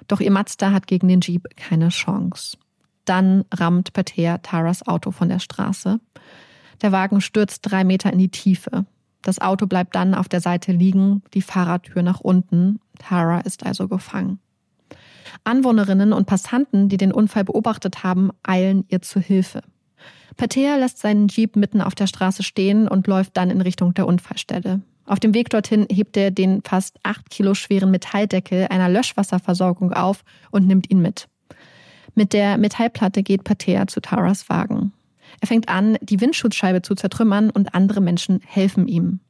Doch 0.06 0.20
ihr 0.20 0.30
Mazda 0.30 0.72
hat 0.72 0.86
gegen 0.86 1.08
den 1.08 1.20
Jeep 1.20 1.48
keine 1.56 1.88
Chance. 1.88 2.58
Dann 3.08 3.46
rammt 3.54 3.94
Peter 3.94 4.42
Taras 4.42 4.86
Auto 4.86 5.12
von 5.12 5.30
der 5.30 5.38
Straße. 5.38 5.98
Der 6.82 6.92
Wagen 6.92 7.22
stürzt 7.22 7.62
drei 7.62 7.82
Meter 7.82 8.12
in 8.12 8.18
die 8.18 8.28
Tiefe. 8.28 8.84
Das 9.22 9.40
Auto 9.40 9.66
bleibt 9.66 9.94
dann 9.94 10.14
auf 10.14 10.28
der 10.28 10.42
Seite 10.42 10.72
liegen, 10.72 11.22
die 11.32 11.40
Fahrradtür 11.40 12.02
nach 12.02 12.20
unten. 12.20 12.80
Tara 12.98 13.40
ist 13.40 13.64
also 13.64 13.88
gefangen. 13.88 14.40
Anwohnerinnen 15.42 16.12
und 16.12 16.26
Passanten, 16.26 16.90
die 16.90 16.98
den 16.98 17.12
Unfall 17.12 17.44
beobachtet 17.44 18.04
haben, 18.04 18.30
eilen 18.42 18.84
ihr 18.88 19.00
zu 19.00 19.20
Hilfe. 19.20 19.62
Patea 20.36 20.76
lässt 20.76 20.98
seinen 20.98 21.28
Jeep 21.28 21.56
mitten 21.56 21.80
auf 21.80 21.94
der 21.94 22.06
Straße 22.06 22.42
stehen 22.42 22.88
und 22.88 23.06
läuft 23.06 23.38
dann 23.38 23.50
in 23.50 23.62
Richtung 23.62 23.94
der 23.94 24.06
Unfallstelle. 24.06 24.82
Auf 25.06 25.18
dem 25.18 25.32
Weg 25.32 25.48
dorthin 25.48 25.86
hebt 25.90 26.14
er 26.18 26.30
den 26.30 26.60
fast 26.62 26.98
acht 27.04 27.30
Kilo 27.30 27.54
schweren 27.54 27.90
Metalldeckel 27.90 28.66
einer 28.68 28.90
Löschwasserversorgung 28.90 29.94
auf 29.94 30.24
und 30.50 30.66
nimmt 30.66 30.90
ihn 30.90 31.00
mit. 31.00 31.26
Mit 32.14 32.32
der 32.32 32.58
Metallplatte 32.58 33.22
geht 33.22 33.44
Patea 33.44 33.86
zu 33.86 34.00
Taras 34.00 34.48
Wagen. 34.48 34.92
Er 35.40 35.48
fängt 35.48 35.68
an, 35.68 35.96
die 36.00 36.20
Windschutzscheibe 36.20 36.82
zu 36.82 36.94
zertrümmern 36.94 37.50
und 37.50 37.74
andere 37.74 38.00
Menschen 38.00 38.40
helfen 38.44 38.88
ihm. 38.88 39.20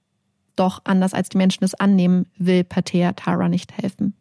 Doch 0.57 0.81
anders 0.85 1.15
als 1.15 1.29
die 1.29 1.39
Menschen 1.39 1.65
es 1.65 1.75
annehmen, 1.75 2.27
will 2.37 2.65
Patea 2.65 3.13
Tara 3.13 3.49
nicht 3.49 3.77
helfen. 3.77 4.15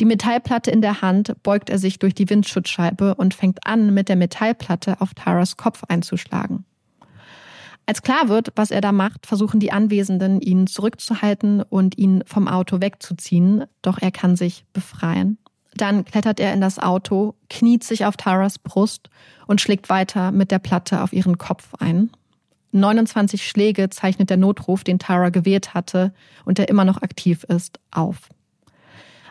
Die 0.00 0.04
Metallplatte 0.04 0.70
in 0.70 0.80
der 0.80 1.02
Hand 1.02 1.34
beugt 1.42 1.68
er 1.68 1.78
sich 1.78 1.98
durch 1.98 2.14
die 2.14 2.28
Windschutzscheibe 2.30 3.14
und 3.14 3.34
fängt 3.34 3.66
an, 3.66 3.92
mit 3.92 4.08
der 4.08 4.16
Metallplatte 4.16 5.00
auf 5.00 5.14
Taras 5.14 5.56
Kopf 5.56 5.84
einzuschlagen. 5.88 6.64
Als 7.84 8.02
klar 8.02 8.28
wird, 8.28 8.52
was 8.54 8.70
er 8.70 8.80
da 8.80 8.92
macht, 8.92 9.26
versuchen 9.26 9.58
die 9.58 9.72
Anwesenden, 9.72 10.40
ihn 10.40 10.66
zurückzuhalten 10.66 11.62
und 11.62 11.98
ihn 11.98 12.22
vom 12.26 12.46
Auto 12.46 12.80
wegzuziehen, 12.80 13.64
doch 13.82 13.98
er 14.00 14.12
kann 14.12 14.36
sich 14.36 14.64
befreien. 14.72 15.38
Dann 15.74 16.04
klettert 16.04 16.40
er 16.40 16.52
in 16.52 16.60
das 16.60 16.78
Auto, 16.78 17.34
kniet 17.48 17.84
sich 17.84 18.04
auf 18.04 18.16
Taras 18.16 18.58
Brust 18.58 19.08
und 19.46 19.60
schlägt 19.60 19.88
weiter 19.88 20.30
mit 20.30 20.50
der 20.50 20.58
Platte 20.58 21.02
auf 21.02 21.12
ihren 21.12 21.38
Kopf 21.38 21.74
ein. 21.78 22.10
29 22.72 23.46
Schläge 23.46 23.90
zeichnet 23.90 24.30
der 24.30 24.36
Notruf, 24.38 24.82
den 24.84 24.98
Tara 24.98 25.28
gewählt 25.28 25.74
hatte 25.74 26.12
und 26.44 26.58
der 26.58 26.68
immer 26.68 26.84
noch 26.84 27.02
aktiv 27.02 27.44
ist, 27.44 27.78
auf. 27.90 28.28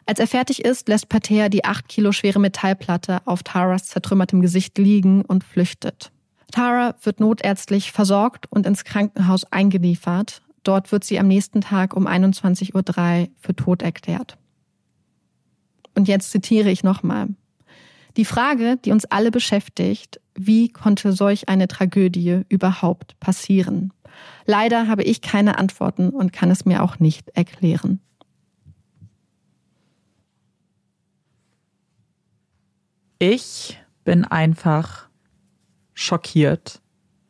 Als 0.06 0.20
er 0.20 0.28
fertig 0.28 0.64
ist, 0.64 0.88
lässt 0.88 1.10
Pater 1.10 1.50
die 1.50 1.64
acht 1.64 1.88
Kilo 1.88 2.12
schwere 2.12 2.39
Metallplatte 2.39 3.22
auf 3.26 3.44
Taras 3.44 3.88
zertrümmertem 3.88 4.42
Gesicht 4.42 4.78
liegen 4.78 5.24
und 5.24 5.44
flüchtet. 5.44 6.12
Tara 6.52 6.96
wird 7.04 7.20
notärztlich 7.20 7.92
versorgt 7.92 8.46
und 8.52 8.66
ins 8.66 8.84
Krankenhaus 8.84 9.46
eingeliefert. 9.52 10.42
Dort 10.64 10.92
wird 10.92 11.04
sie 11.04 11.18
am 11.18 11.28
nächsten 11.28 11.62
Tag 11.62 11.96
um 11.96 12.08
21.03 12.08 12.74
Uhr 12.76 13.28
für 13.39 13.56
tot 13.56 13.82
erklärt. 13.82 14.38
Und 15.96 16.08
jetzt 16.08 16.32
zitiere 16.32 16.70
ich 16.70 16.84
nochmal. 16.84 17.28
Die 18.18 18.26
Frage, 18.26 18.78
die 18.84 18.92
uns 18.92 19.06
alle 19.06 19.32
beschäftigt, 19.32 20.20
wie 20.36 20.70
konnte 20.70 21.14
solch 21.14 21.50
eine 21.50 21.68
Tragödie 21.68 22.42
überhaupt 22.50 23.20
passieren? 23.20 23.94
Leider 24.46 24.88
habe 24.88 25.04
ich 25.04 25.22
keine 25.22 25.58
Antworten 25.58 26.10
und 26.10 26.34
kann 26.34 26.52
es 26.52 26.66
mir 26.66 26.84
auch 26.84 27.00
nicht 27.00 27.30
erklären. 27.30 28.00
Ich 33.20 33.80
bin 34.04 34.26
einfach 34.26 35.08
schockiert. 35.94 36.82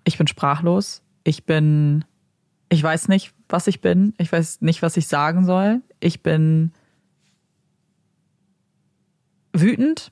Ich 0.05 0.17
bin 0.17 0.27
sprachlos. 0.27 1.03
Ich 1.23 1.45
bin, 1.45 2.05
ich 2.69 2.81
weiß 2.81 3.09
nicht, 3.09 3.33
was 3.49 3.67
ich 3.67 3.81
bin. 3.81 4.13
Ich 4.17 4.31
weiß 4.31 4.61
nicht, 4.61 4.81
was 4.81 4.97
ich 4.97 5.07
sagen 5.07 5.45
soll. 5.45 5.81
Ich 5.99 6.23
bin 6.23 6.71
wütend. 9.53 10.11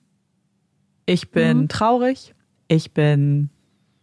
Ich 1.05 1.31
bin 1.31 1.61
mhm. 1.61 1.67
traurig. 1.69 2.35
Ich 2.67 2.93
bin, 2.93 3.49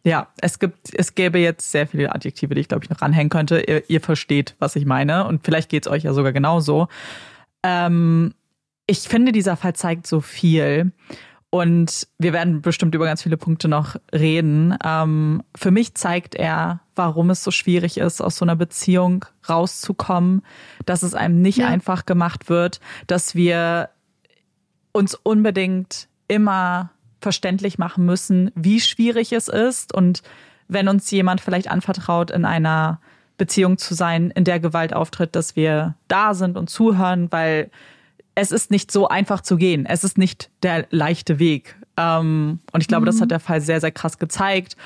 ja, 0.04 0.28
es 0.40 0.58
gibt, 0.58 0.94
es 0.94 1.14
gäbe 1.14 1.38
jetzt 1.38 1.70
sehr 1.70 1.86
viele 1.86 2.14
Adjektive, 2.14 2.54
die 2.54 2.60
ich 2.60 2.68
glaube 2.68 2.84
ich 2.84 2.90
noch 2.90 3.00
ranhängen 3.00 3.30
könnte. 3.30 3.60
Ihr, 3.60 3.88
ihr 3.88 4.00
versteht, 4.00 4.56
was 4.58 4.76
ich 4.76 4.86
meine. 4.86 5.26
Und 5.26 5.44
vielleicht 5.44 5.68
geht 5.68 5.86
es 5.86 5.92
euch 5.92 6.02
ja 6.02 6.12
sogar 6.12 6.32
genauso. 6.32 6.88
Ähm, 7.62 8.34
ich 8.86 9.00
finde, 9.00 9.32
dieser 9.32 9.56
Fall 9.56 9.74
zeigt 9.74 10.06
so 10.06 10.20
viel. 10.20 10.92
Und 11.50 12.08
wir 12.18 12.32
werden 12.32 12.60
bestimmt 12.60 12.94
über 12.94 13.06
ganz 13.06 13.22
viele 13.22 13.36
Punkte 13.36 13.68
noch 13.68 13.96
reden. 14.12 14.76
Ähm, 14.84 15.42
für 15.56 15.70
mich 15.70 15.94
zeigt 15.94 16.34
er, 16.34 16.80
warum 16.94 17.30
es 17.30 17.42
so 17.44 17.50
schwierig 17.50 17.98
ist, 17.98 18.20
aus 18.20 18.36
so 18.36 18.44
einer 18.44 18.56
Beziehung 18.56 19.24
rauszukommen, 19.48 20.42
dass 20.84 21.02
es 21.02 21.14
einem 21.14 21.40
nicht 21.40 21.58
ja. 21.58 21.68
einfach 21.68 22.04
gemacht 22.04 22.48
wird, 22.48 22.80
dass 23.06 23.34
wir 23.34 23.90
uns 24.96 25.14
unbedingt 25.14 26.08
immer 26.26 26.90
verständlich 27.20 27.78
machen 27.78 28.04
müssen, 28.04 28.50
wie 28.54 28.80
schwierig 28.80 29.32
es 29.32 29.48
ist. 29.48 29.94
Und 29.94 30.22
wenn 30.68 30.88
uns 30.88 31.10
jemand 31.10 31.40
vielleicht 31.40 31.70
anvertraut, 31.70 32.30
in 32.30 32.44
einer 32.44 33.00
Beziehung 33.38 33.78
zu 33.78 33.94
sein, 33.94 34.30
in 34.30 34.44
der 34.44 34.60
Gewalt 34.60 34.94
auftritt, 34.94 35.36
dass 35.36 35.56
wir 35.56 35.94
da 36.08 36.34
sind 36.34 36.56
und 36.56 36.70
zuhören, 36.70 37.30
weil 37.30 37.70
es 38.34 38.52
ist 38.52 38.70
nicht 38.70 38.90
so 38.90 39.08
einfach 39.08 39.40
zu 39.40 39.56
gehen. 39.56 39.86
Es 39.86 40.04
ist 40.04 40.18
nicht 40.18 40.50
der 40.62 40.86
leichte 40.90 41.38
Weg. 41.38 41.76
Ähm, 41.96 42.60
und 42.72 42.80
ich 42.80 42.88
glaube, 42.88 43.02
mhm. 43.02 43.06
das 43.06 43.20
hat 43.20 43.30
der 43.30 43.40
Fall 43.40 43.60
sehr, 43.60 43.80
sehr 43.80 43.92
krass 43.92 44.18
gezeigt. 44.18 44.76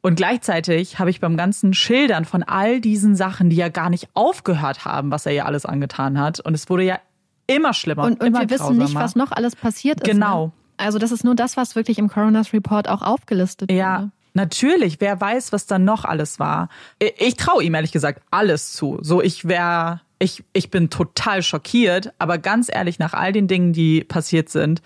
Und 0.00 0.14
gleichzeitig 0.16 1.00
habe 1.00 1.10
ich 1.10 1.20
beim 1.20 1.36
ganzen 1.36 1.74
Schildern 1.74 2.24
von 2.24 2.44
all 2.44 2.80
diesen 2.80 3.16
Sachen, 3.16 3.50
die 3.50 3.56
ja 3.56 3.68
gar 3.68 3.90
nicht 3.90 4.08
aufgehört 4.14 4.84
haben, 4.84 5.10
was 5.10 5.26
er 5.26 5.32
ja 5.32 5.44
alles 5.46 5.66
angetan 5.66 6.20
hat. 6.20 6.38
Und 6.40 6.54
es 6.54 6.70
wurde 6.70 6.84
ja 6.84 6.98
immer 7.46 7.72
schlimmer. 7.74 8.04
Und, 8.04 8.20
und 8.20 8.26
immer 8.26 8.40
wir 8.40 8.50
wissen 8.50 8.76
nicht, 8.78 8.94
was 8.94 9.16
noch 9.16 9.32
alles 9.32 9.56
passiert 9.56 10.00
ist. 10.00 10.10
Genau. 10.10 10.46
Ne? 10.46 10.52
Also 10.78 10.98
das 10.98 11.10
ist 11.12 11.24
nur 11.24 11.34
das, 11.34 11.56
was 11.56 11.74
wirklich 11.76 11.98
im 11.98 12.08
Coroner's 12.08 12.52
Report 12.52 12.88
auch 12.88 13.02
aufgelistet 13.02 13.70
Ja, 13.72 13.98
wurde. 14.00 14.10
natürlich. 14.34 15.00
Wer 15.00 15.20
weiß, 15.20 15.52
was 15.52 15.66
da 15.66 15.78
noch 15.78 16.04
alles 16.04 16.38
war. 16.38 16.68
Ich, 16.98 17.14
ich 17.18 17.36
traue 17.36 17.64
ihm 17.64 17.74
ehrlich 17.74 17.92
gesagt 17.92 18.22
alles 18.30 18.72
zu. 18.72 18.98
So, 19.00 19.22
ich 19.22 19.46
wäre, 19.48 20.00
ich, 20.18 20.44
ich 20.52 20.70
bin 20.70 20.90
total 20.90 21.42
schockiert, 21.42 22.12
aber 22.18 22.38
ganz 22.38 22.68
ehrlich, 22.70 22.98
nach 22.98 23.14
all 23.14 23.32
den 23.32 23.48
Dingen, 23.48 23.72
die 23.72 24.04
passiert 24.04 24.48
sind, 24.50 24.82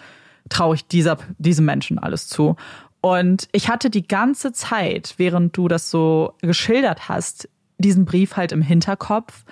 traue 0.49 0.77
ich 0.77 0.87
dieser, 0.87 1.19
diesem 1.39 1.65
Menschen 1.65 1.99
alles 1.99 2.29
zu. 2.29 2.57
Und 3.01 3.49
ich 3.53 3.69
hatte 3.69 3.89
die 3.91 4.07
ganze 4.07 4.53
Zeit, 4.53 5.15
während 5.17 5.57
du 5.57 5.69
das 5.69 5.91
so 5.91 6.35
geschildert 6.43 7.09
hast, 7.09 7.49
diesen 7.79 8.05
Brief 8.05 8.37
halt 8.37 8.53
im 8.53 8.63
Hinterkopf. 8.63 9.45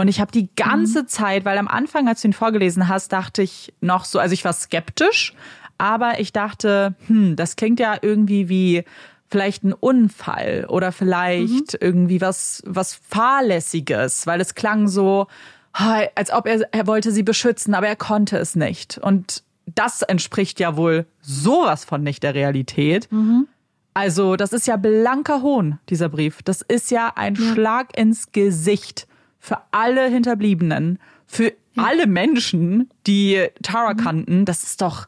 Und 0.00 0.08
ich 0.08 0.18
habe 0.18 0.32
die 0.32 0.48
ganze 0.56 1.04
Zeit, 1.04 1.44
weil 1.44 1.58
am 1.58 1.68
Anfang, 1.68 2.08
als 2.08 2.22
du 2.22 2.28
ihn 2.28 2.32
vorgelesen 2.32 2.88
hast, 2.88 3.12
dachte 3.12 3.42
ich 3.42 3.74
noch 3.82 4.06
so, 4.06 4.18
also 4.18 4.32
ich 4.32 4.46
war 4.46 4.54
skeptisch, 4.54 5.34
aber 5.76 6.20
ich 6.20 6.32
dachte, 6.32 6.94
hm, 7.06 7.36
das 7.36 7.54
klingt 7.54 7.80
ja 7.80 7.98
irgendwie 8.00 8.48
wie 8.48 8.84
vielleicht 9.28 9.62
ein 9.62 9.74
Unfall 9.74 10.64
oder 10.70 10.90
vielleicht 10.90 11.76
irgendwie 11.78 12.22
was, 12.22 12.62
was 12.64 12.94
Fahrlässiges, 12.94 14.26
weil 14.26 14.40
es 14.40 14.54
klang 14.54 14.88
so, 14.88 15.26
als 15.72 16.32
ob 16.32 16.46
er, 16.46 16.66
er 16.72 16.86
wollte 16.86 17.12
sie 17.12 17.22
beschützen, 17.22 17.74
aber 17.74 17.86
er 17.86 17.96
konnte 17.96 18.38
es 18.38 18.56
nicht. 18.56 18.96
Und 18.96 19.42
das 19.66 20.00
entspricht 20.00 20.60
ja 20.60 20.78
wohl 20.78 21.04
sowas 21.20 21.84
von 21.84 22.02
nicht 22.02 22.22
der 22.22 22.34
Realität. 22.34 23.06
Also, 23.92 24.36
das 24.36 24.54
ist 24.54 24.66
ja 24.66 24.78
blanker 24.78 25.42
Hohn, 25.42 25.78
dieser 25.90 26.08
Brief. 26.08 26.42
Das 26.42 26.62
ist 26.62 26.90
ja 26.90 27.12
ein 27.16 27.36
Schlag 27.36 27.96
ins 27.98 28.32
Gesicht 28.32 29.06
für 29.40 29.58
alle 29.72 30.08
Hinterbliebenen, 30.08 30.98
für 31.26 31.52
alle 31.76 32.06
Menschen, 32.06 32.90
die 33.06 33.46
Tara 33.62 33.94
kannten. 33.94 34.44
Das 34.44 34.62
ist 34.62 34.80
doch 34.80 35.06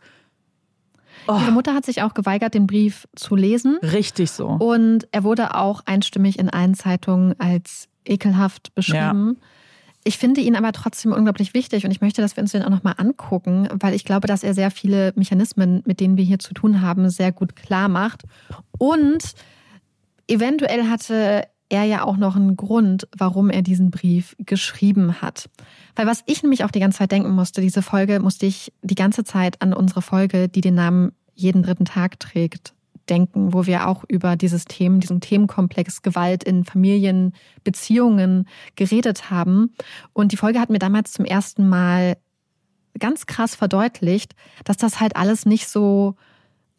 Ihre 1.28 1.52
Mutter 1.52 1.74
hat 1.74 1.84
sich 1.84 2.02
auch 2.02 2.14
geweigert, 2.14 2.54
den 2.54 2.66
Brief 2.66 3.06
zu 3.14 3.36
lesen. 3.36 3.78
richtig 3.82 4.32
so. 4.32 4.48
Und 4.48 5.06
er 5.12 5.22
wurde 5.22 5.54
auch 5.54 5.82
einstimmig 5.86 6.38
in 6.38 6.48
allen 6.48 6.74
Zeitungen 6.74 7.38
als 7.38 7.88
ekelhaft 8.04 8.74
beschrieben. 8.74 9.36
Ich 10.04 10.18
finde 10.18 10.40
ihn 10.40 10.56
aber 10.56 10.72
trotzdem 10.72 11.12
unglaublich 11.12 11.54
wichtig 11.54 11.84
und 11.84 11.92
ich 11.92 12.00
möchte, 12.00 12.22
dass 12.22 12.36
wir 12.36 12.42
uns 12.42 12.50
den 12.50 12.64
auch 12.64 12.70
nochmal 12.70 12.94
angucken, 12.96 13.68
weil 13.72 13.94
ich 13.94 14.04
glaube, 14.04 14.26
dass 14.26 14.42
er 14.42 14.52
sehr 14.52 14.72
viele 14.72 15.12
Mechanismen, 15.14 15.82
mit 15.86 16.00
denen 16.00 16.16
wir 16.16 16.24
hier 16.24 16.40
zu 16.40 16.54
tun 16.54 16.80
haben, 16.80 17.08
sehr 17.08 17.30
gut 17.30 17.54
klar 17.54 17.88
macht. 17.88 18.24
Und 18.78 19.22
eventuell 20.26 20.88
hatte 20.88 21.44
er 21.72 21.84
ja 21.84 22.04
auch 22.04 22.18
noch 22.18 22.36
einen 22.36 22.56
Grund, 22.56 23.08
warum 23.16 23.48
er 23.48 23.62
diesen 23.62 23.90
Brief 23.90 24.36
geschrieben 24.38 25.22
hat. 25.22 25.48
Weil 25.96 26.06
was 26.06 26.22
ich 26.26 26.42
nämlich 26.42 26.64
auch 26.64 26.70
die 26.70 26.80
ganze 26.80 26.98
Zeit 26.98 27.12
denken 27.12 27.30
musste, 27.30 27.62
diese 27.62 27.80
Folge 27.80 28.20
musste 28.20 28.44
ich 28.46 28.72
die 28.82 28.94
ganze 28.94 29.24
Zeit 29.24 29.60
an 29.62 29.72
unsere 29.72 30.02
Folge, 30.02 30.48
die 30.48 30.60
den 30.60 30.74
Namen 30.74 31.12
jeden 31.34 31.62
dritten 31.62 31.86
Tag 31.86 32.20
trägt, 32.20 32.74
denken, 33.08 33.54
wo 33.54 33.66
wir 33.66 33.88
auch 33.88 34.04
über 34.06 34.36
dieses 34.36 34.66
Themen, 34.66 35.00
diesen 35.00 35.20
Themenkomplex 35.20 36.02
Gewalt 36.02 36.44
in 36.44 36.64
Familien, 36.64 37.32
Beziehungen 37.64 38.46
geredet 38.76 39.30
haben. 39.30 39.74
Und 40.12 40.32
die 40.32 40.36
Folge 40.36 40.60
hat 40.60 40.68
mir 40.68 40.78
damals 40.78 41.12
zum 41.12 41.24
ersten 41.24 41.68
Mal 41.68 42.18
ganz 42.98 43.24
krass 43.24 43.54
verdeutlicht, 43.54 44.34
dass 44.64 44.76
das 44.76 45.00
halt 45.00 45.16
alles 45.16 45.46
nicht 45.46 45.68
so 45.68 46.16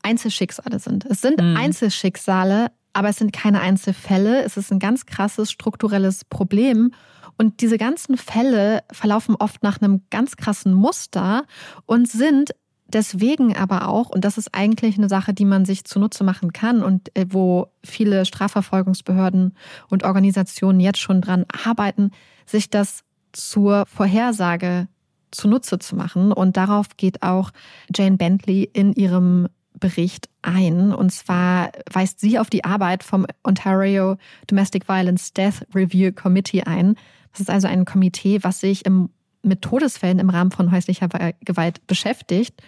Einzelschicksale 0.04 0.78
sind. 0.78 1.06
Es 1.06 1.22
sind 1.22 1.42
Mhm. 1.42 1.58
Einzelschicksale, 1.58 2.68
aber 2.94 3.10
es 3.10 3.18
sind 3.18 3.34
keine 3.34 3.62
Einzelfälle. 3.62 4.44
Es 4.44 4.58
ist 4.58 4.72
ein 4.72 4.80
ganz 4.80 5.06
krasses 5.06 5.52
strukturelles 5.52 6.26
Problem. 6.26 6.94
Und 7.38 7.62
diese 7.62 7.78
ganzen 7.78 8.16
Fälle 8.18 8.84
verlaufen 8.92 9.36
oft 9.36 9.64
nach 9.64 9.82
einem 9.82 10.04
ganz 10.12 10.38
krassen 10.38 10.74
Muster 10.74 11.46
und 11.86 12.08
sind 12.08 12.52
deswegen 12.88 13.56
aber 13.58 13.88
auch, 13.88 14.10
und 14.10 14.24
das 14.24 14.38
ist 14.38 14.54
eigentlich 14.54 14.98
eine 14.98 15.10
Sache, 15.10 15.34
die 15.34 15.46
man 15.46 15.66
sich 15.66 15.84
zunutze 15.84 16.24
machen 16.24 16.54
kann 16.54 16.84
und 16.84 17.16
äh, 17.18 17.26
wo 17.30 17.68
viele 17.84 18.26
Strafverfolgungsbehörden 18.26 19.56
und 19.90 20.04
Organisationen 20.04 20.80
jetzt 20.80 21.00
schon 21.00 21.22
dran 21.22 21.46
arbeiten, 21.66 22.12
sich 22.46 22.70
das 22.70 23.04
zur 23.32 23.86
Vorhersage 23.88 24.88
zunutze 25.32 25.80
zu 25.80 25.96
machen. 25.96 26.32
Und 26.32 26.56
darauf 26.56 26.96
geht 26.98 27.24
auch 27.24 27.50
Jane 27.94 28.18
Bentley 28.18 28.70
in 28.72 28.94
ihrem 28.94 29.48
Bericht 29.84 30.30
ein. 30.42 30.94
Und 30.94 31.12
zwar 31.12 31.74
weist 31.92 32.22
sie 32.22 32.40
auf 32.40 32.50
die 32.50 32.64
Arbeit 32.64 33.04
vom 33.04 33.28
Ontario 33.44 34.16
Domestic 34.48 34.88
Violence 34.88 35.34
Death 35.34 35.68
Review 35.76 36.14
Committee 36.14 36.64
ein. 36.64 36.96
Das 37.34 37.42
ist 37.42 37.50
also 37.50 37.68
ein 37.68 37.84
Komitee, 37.84 38.40
was 38.44 38.62
sich 38.62 38.86
im, 38.86 39.10
mit 39.44 39.62
Todesfällen 39.62 40.20
im 40.20 40.30
Rahmen 40.30 40.52
von 40.52 40.72
häuslicher 40.72 41.08
Gewalt 41.42 41.86
beschäftigt. 41.88 42.62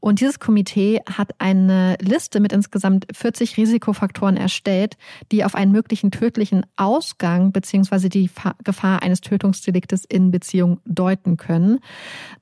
Und 0.00 0.20
dieses 0.20 0.40
Komitee 0.40 1.00
hat 1.06 1.30
eine 1.38 1.96
Liste 2.00 2.40
mit 2.40 2.52
insgesamt 2.52 3.06
40 3.14 3.56
Risikofaktoren 3.56 4.36
erstellt, 4.36 4.96
die 5.30 5.44
auf 5.44 5.54
einen 5.54 5.72
möglichen 5.72 6.10
tödlichen 6.10 6.66
Ausgang 6.76 7.52
beziehungsweise 7.52 8.08
die 8.08 8.28
Fa- 8.28 8.56
Gefahr 8.64 9.02
eines 9.02 9.20
Tötungsdeliktes 9.20 10.04
in 10.04 10.30
Beziehung 10.30 10.80
deuten 10.84 11.36
können. 11.36 11.78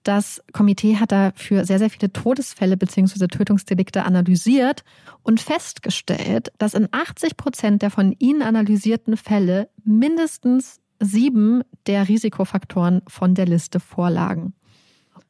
Das 0.02 0.42
Komitee 0.52 0.96
hat 0.96 1.12
dafür 1.12 1.64
sehr, 1.64 1.78
sehr 1.78 1.90
viele 1.90 2.12
Todesfälle 2.12 2.76
beziehungsweise 2.76 3.28
Tötungsdelikte 3.28 4.04
analysiert 4.04 4.82
und 5.22 5.40
festgestellt, 5.40 6.52
dass 6.58 6.74
in 6.74 6.88
80 6.90 7.36
Prozent 7.36 7.82
der 7.82 7.90
von 7.90 8.14
ihnen 8.18 8.42
analysierten 8.42 9.16
Fälle 9.16 9.68
mindestens 9.84 10.80
sieben 11.00 11.62
der 11.86 12.08
Risikofaktoren 12.08 13.02
von 13.06 13.34
der 13.34 13.46
Liste 13.46 13.80
vorlagen. 13.80 14.54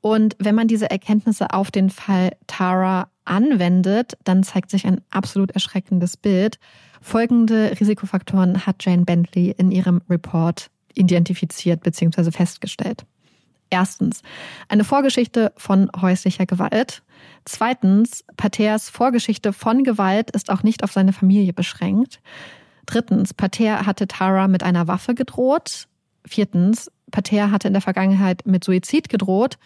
Und 0.01 0.37
wenn 0.39 0.55
man 0.55 0.69
diese 0.69 0.91
Erkenntnisse 0.91 1.53
auf 1.53 1.71
den 1.71 1.91
Fall 1.91 2.37
Tara 2.47 3.11
anwendet, 3.25 4.17
dann 4.25 4.43
zeigt 4.43 4.71
sich 4.71 4.87
ein 4.87 5.01
absolut 5.11 5.51
erschreckendes 5.51 6.17
Bild. 6.17 6.59
Folgende 7.01 7.73
Risikofaktoren 7.81 8.67
hat 8.67 8.85
Jane 8.85 9.05
Bentley 9.05 9.55
in 9.57 9.71
ihrem 9.71 10.03
Report 10.09 10.71
identifiziert 10.95 11.83
bzw. 11.83 12.31
festgestellt. 12.31 13.05
Erstens, 13.69 14.23
eine 14.69 14.85
Vorgeschichte 14.85 15.53
von 15.57 15.91
häuslicher 16.01 16.47
Gewalt. 16.47 17.03
Zweitens, 17.45 18.25
Paters 18.37 18.89
Vorgeschichte 18.89 19.53
von 19.53 19.83
Gewalt 19.83 20.31
ist 20.31 20.51
auch 20.51 20.63
nicht 20.63 20.85
auf 20.85 20.93
seine 20.93 21.13
Familie 21.13 21.53
beschränkt. 21.53 22.21
Drittens, 22.87 23.35
Pater 23.35 23.85
hatte 23.87 24.07
Tara 24.07 24.49
mit 24.49 24.63
einer 24.63 24.89
Waffe 24.89 25.15
gedroht. 25.15 25.89
Viertens, 26.25 26.91
Pater 27.11 27.51
hatte 27.51 27.69
in 27.69 27.75
der 27.75 27.83
Vergangenheit 27.83 28.47
mit 28.47 28.65
Suizid 28.65 29.09
gedroht. 29.09 29.59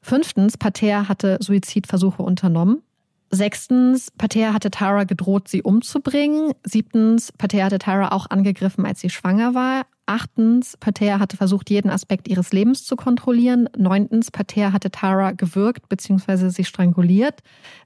Fünftens, 0.00 0.58
Pater 0.58 1.08
hatte 1.08 1.38
Suizidversuche 1.40 2.22
unternommen. 2.22 2.82
Sechstens, 3.30 4.10
Pater 4.12 4.52
hatte 4.52 4.70
Tara 4.70 5.04
gedroht, 5.04 5.48
sie 5.48 5.62
umzubringen. 5.62 6.52
Siebtens, 6.62 7.32
Pater 7.32 7.64
hatte 7.64 7.78
Tara 7.78 8.12
auch 8.12 8.30
angegriffen, 8.30 8.86
als 8.86 9.00
sie 9.00 9.10
schwanger 9.10 9.54
war. 9.54 9.86
Achtens, 10.06 10.76
Pater 10.76 11.18
hatte 11.18 11.36
versucht, 11.36 11.70
jeden 11.70 11.90
Aspekt 11.90 12.28
ihres 12.28 12.52
Lebens 12.52 12.84
zu 12.84 12.94
kontrollieren. 12.96 13.68
Neuntens, 13.76 14.30
Pater 14.30 14.72
hatte 14.72 14.90
Tara 14.90 15.32
gewürgt 15.32 15.88
bzw. 15.88 16.50
sie 16.50 16.64
stranguliert. 16.64 17.40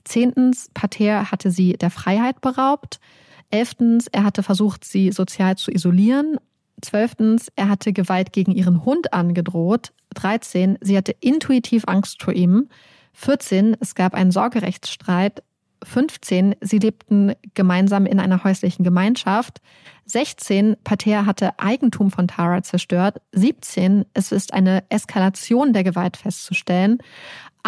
Zehntens, 0.05 0.71
Pater 0.75 1.31
hatte 1.31 1.51
sie 1.51 1.75
der 1.75 1.91
Freiheit 1.91 2.41
beraubt. 2.41 3.01
Elftens, 3.51 4.07
er 4.09 4.25
hatte 4.25 4.43
versucht, 4.43 4.85
sie 4.85 5.13
sozial 5.13 5.57
zu 5.57 5.71
isolieren. 5.71 6.37
Zwölftens, 6.83 7.51
er 7.57 7.69
hatte 7.69 7.93
Gewalt 7.93 8.33
gegen 8.33 8.53
ihren 8.53 8.85
Hund 8.85 9.13
angedroht. 9.13 9.93
13, 10.15 10.79
sie 10.81 10.97
hatte 10.97 11.15
intuitiv 11.21 11.85
Angst 11.87 12.23
vor 12.23 12.35
ihm. 12.35 12.69
14, 13.15 13.77
es 13.81 13.95
gab 13.95 14.15
einen 14.15 14.31
Sorgerechtsstreit. 14.31 15.43
15, 15.85 16.57
sie 16.61 16.79
lebten 16.79 17.35
gemeinsam 17.55 18.07
in 18.07 18.21
einer 18.21 18.45
häuslichen 18.45 18.85
Gemeinschaft. 18.85 19.61
16, 20.07 20.77
Pater 20.83 21.27
hatte 21.27 21.59
Eigentum 21.59 22.11
von 22.11 22.29
Tara 22.29 22.63
zerstört. 22.63 23.21
17, 23.33 24.05
es 24.15 24.33
ist 24.33 24.53
eine 24.53 24.85
Eskalation 24.89 25.73
der 25.73 25.85
Gewalt 25.85 26.17
festzustellen. 26.17 26.99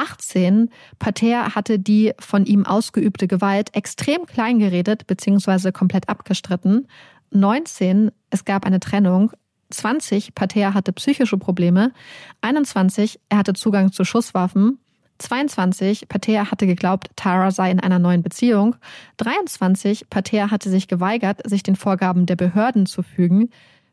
18, 0.01 0.71
Pater 0.99 1.55
hatte 1.55 1.79
die 1.79 2.13
von 2.19 2.47
ihm 2.47 2.65
ausgeübte 2.65 3.29
Gewalt 3.29 3.75
extrem 3.75 4.25
klein 4.25 4.59
geredet 4.59 5.07
bzw. 5.07 5.73
komplett 5.73 6.09
abgestritten. 6.09 6.89
19, 7.31 8.11
es 8.31 8.47
gab 8.47 8.65
eine 8.65 8.81
Trennung. 8.81 9.33
20, 9.69 10.35
Pater 10.35 10.73
hatte 10.73 10.93
psychische 10.95 11.37
Probleme. 11.37 11.93
21, 12.41 13.21
er 13.29 13.39
hatte 13.39 13.53
Zugang 13.53 13.93
zu 13.93 14.05
Schusswaffen. 14.05 14.79
22, 15.19 16.09
Pater 16.09 16.51
hatte 16.51 16.67
geglaubt, 16.67 17.11
Tara 17.15 17.51
sei 17.51 17.71
in 17.71 17.79
einer 17.79 17.99
neuen 17.99 18.23
Beziehung. 18.23 18.77
23, 19.19 20.09
Pater 20.09 20.51
hatte 20.51 20.71
sich 20.71 20.89
geweigert, 20.89 21.43
sich 21.49 21.63
den 21.63 21.77
Vorgaben 21.77 22.25
der 22.25 22.37
Behörden 22.37 22.87
zu 22.87 23.03
fügen. 23.03 23.51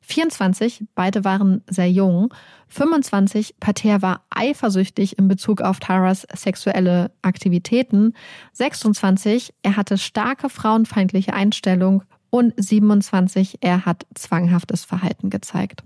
24, 0.08 0.86
beide 0.96 1.26
waren 1.26 1.64
sehr 1.70 1.92
jung. 1.92 2.34
25, 2.70 3.56
Pater 3.60 4.02
war 4.02 4.26
eifersüchtig 4.30 5.18
in 5.18 5.28
Bezug 5.28 5.62
auf 5.62 5.80
Taras 5.80 6.26
sexuelle 6.34 7.12
Aktivitäten. 7.22 8.14
26, 8.54 9.54
er 9.64 9.76
hatte 9.76 9.98
starke 9.98 10.50
frauenfeindliche 10.50 11.34
Einstellung. 11.34 12.04
Und 12.30 12.54
27, 12.58 13.58
er 13.62 13.86
hat 13.86 14.06
zwanghaftes 14.16 14.86
Verhalten 14.86 15.30
gezeigt. 15.30 15.84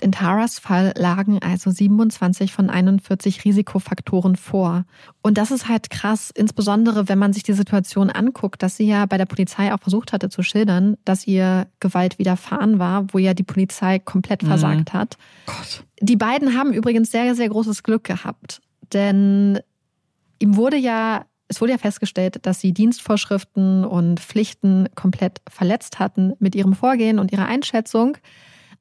In 0.00 0.12
Taras 0.12 0.58
Fall 0.58 0.92
lagen 0.96 1.40
also 1.42 1.70
27 1.70 2.52
von 2.52 2.68
41 2.68 3.44
Risikofaktoren 3.44 4.36
vor. 4.36 4.84
Und 5.22 5.38
das 5.38 5.50
ist 5.50 5.68
halt 5.68 5.90
krass, 5.90 6.30
insbesondere 6.34 7.08
wenn 7.08 7.18
man 7.18 7.32
sich 7.32 7.42
die 7.42 7.52
Situation 7.52 8.10
anguckt, 8.10 8.62
dass 8.62 8.76
sie 8.76 8.86
ja 8.86 9.06
bei 9.06 9.18
der 9.18 9.26
Polizei 9.26 9.72
auch 9.72 9.80
versucht 9.80 10.12
hatte 10.12 10.28
zu 10.28 10.42
schildern, 10.42 10.96
dass 11.04 11.26
ihr 11.26 11.66
Gewalt 11.80 12.18
widerfahren 12.18 12.78
war, 12.78 13.06
wo 13.12 13.18
ja 13.18 13.34
die 13.34 13.42
Polizei 13.44 13.98
komplett 13.98 14.42
mhm. 14.42 14.48
versagt 14.48 14.92
hat. 14.92 15.16
Gott. 15.46 15.84
Die 16.00 16.16
beiden 16.16 16.56
haben 16.58 16.72
übrigens 16.72 17.10
sehr, 17.10 17.34
sehr 17.34 17.48
großes 17.48 17.82
Glück 17.82 18.04
gehabt. 18.04 18.60
Denn 18.92 19.60
ihm 20.38 20.56
wurde 20.56 20.76
ja 20.76 21.24
es 21.48 21.60
wurde 21.60 21.72
ja 21.72 21.78
festgestellt, 21.78 22.38
dass 22.46 22.60
sie 22.60 22.72
Dienstvorschriften 22.72 23.84
und 23.84 24.18
Pflichten 24.18 24.88
komplett 24.94 25.40
verletzt 25.48 25.98
hatten 25.98 26.32
mit 26.38 26.54
ihrem 26.54 26.74
Vorgehen 26.74 27.18
und 27.18 27.32
ihrer 27.32 27.46
Einschätzung. 27.46 28.16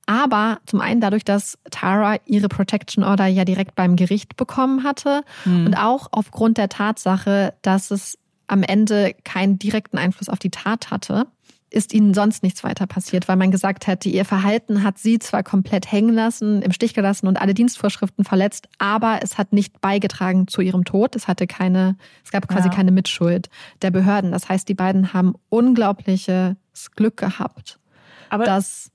Aber 0.05 0.59
zum 0.65 0.81
einen 0.81 1.01
dadurch, 1.01 1.23
dass 1.23 1.57
Tara 1.71 2.17
ihre 2.25 2.49
Protection 2.49 3.03
Order 3.03 3.27
ja 3.27 3.45
direkt 3.45 3.75
beim 3.75 3.95
Gericht 3.95 4.35
bekommen 4.35 4.83
hatte 4.83 5.23
mhm. 5.45 5.67
und 5.67 5.75
auch 5.75 6.07
aufgrund 6.11 6.57
der 6.57 6.69
Tatsache, 6.69 7.53
dass 7.61 7.91
es 7.91 8.17
am 8.47 8.63
Ende 8.63 9.15
keinen 9.23 9.57
direkten 9.57 9.97
Einfluss 9.97 10.29
auf 10.29 10.39
die 10.39 10.51
Tat 10.51 10.91
hatte 10.91 11.27
ist 11.73 11.93
ihnen 11.93 12.13
sonst 12.13 12.43
nichts 12.43 12.63
weiter 12.63 12.85
passiert, 12.85 13.27
weil 13.27 13.35
man 13.35 13.49
gesagt 13.49 13.87
hätte, 13.87 14.07
ihr 14.07 14.25
Verhalten 14.25 14.83
hat 14.83 14.99
sie 14.99 15.17
zwar 15.17 15.41
komplett 15.43 15.91
hängen 15.91 16.13
lassen, 16.13 16.61
im 16.61 16.71
Stich 16.71 16.93
gelassen 16.93 17.27
und 17.27 17.41
alle 17.41 17.55
Dienstvorschriften 17.55 18.23
verletzt, 18.23 18.69
aber 18.77 19.19
es 19.23 19.37
hat 19.37 19.53
nicht 19.53 19.81
beigetragen 19.81 20.47
zu 20.47 20.61
ihrem 20.61 20.85
Tod. 20.85 21.15
Es 21.15 21.27
hatte 21.27 21.47
keine, 21.47 21.97
es 22.23 22.31
gab 22.31 22.47
quasi 22.47 22.67
ja. 22.67 22.73
keine 22.73 22.91
Mitschuld 22.91 23.49
der 23.81 23.89
Behörden. 23.89 24.31
Das 24.31 24.49
heißt, 24.49 24.69
die 24.69 24.75
beiden 24.75 25.13
haben 25.13 25.33
unglaubliches 25.49 26.55
Glück 26.95 27.17
gehabt, 27.17 27.79
aber 28.33 28.45
dass 28.45 28.91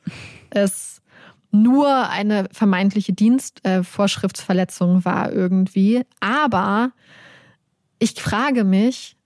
es 0.51 1.03
nur 1.51 2.09
eine 2.11 2.49
vermeintliche 2.53 3.13
Dienstvorschriftsverletzung 3.13 5.05
war 5.05 5.33
irgendwie. 5.33 6.03
Aber 6.21 6.93
ich 7.99 8.15
frage 8.21 8.65
mich, 8.65 9.17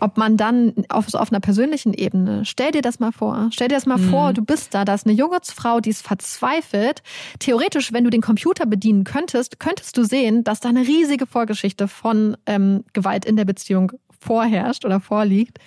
ob 0.00 0.16
man 0.16 0.36
dann 0.36 0.72
auf, 0.88 1.14
auf 1.14 1.30
einer 1.30 1.40
persönlichen 1.40 1.94
Ebene, 1.94 2.44
stell 2.44 2.72
dir 2.72 2.82
das 2.82 2.98
mal 2.98 3.12
vor, 3.12 3.50
stell 3.52 3.68
dir 3.68 3.76
das 3.76 3.86
mal 3.86 3.98
mhm. 3.98 4.10
vor, 4.10 4.32
du 4.32 4.42
bist 4.42 4.74
da, 4.74 4.84
da 4.84 4.94
ist 4.94 5.06
eine 5.06 5.14
junge 5.14 5.38
Frau, 5.42 5.80
die 5.80 5.90
ist 5.90 6.02
verzweifelt. 6.02 7.02
Theoretisch, 7.38 7.92
wenn 7.92 8.04
du 8.04 8.10
den 8.10 8.20
Computer 8.20 8.66
bedienen 8.66 9.04
könntest, 9.04 9.60
könntest 9.60 9.96
du 9.96 10.02
sehen, 10.04 10.44
dass 10.44 10.60
da 10.60 10.68
eine 10.68 10.86
riesige 10.86 11.26
Vorgeschichte 11.26 11.88
von 11.88 12.36
ähm, 12.46 12.84
Gewalt 12.92 13.24
in 13.24 13.36
der 13.36 13.44
Beziehung 13.44 13.92
vorherrscht 14.20 14.84
oder 14.84 15.00
vorliegt. 15.00 15.58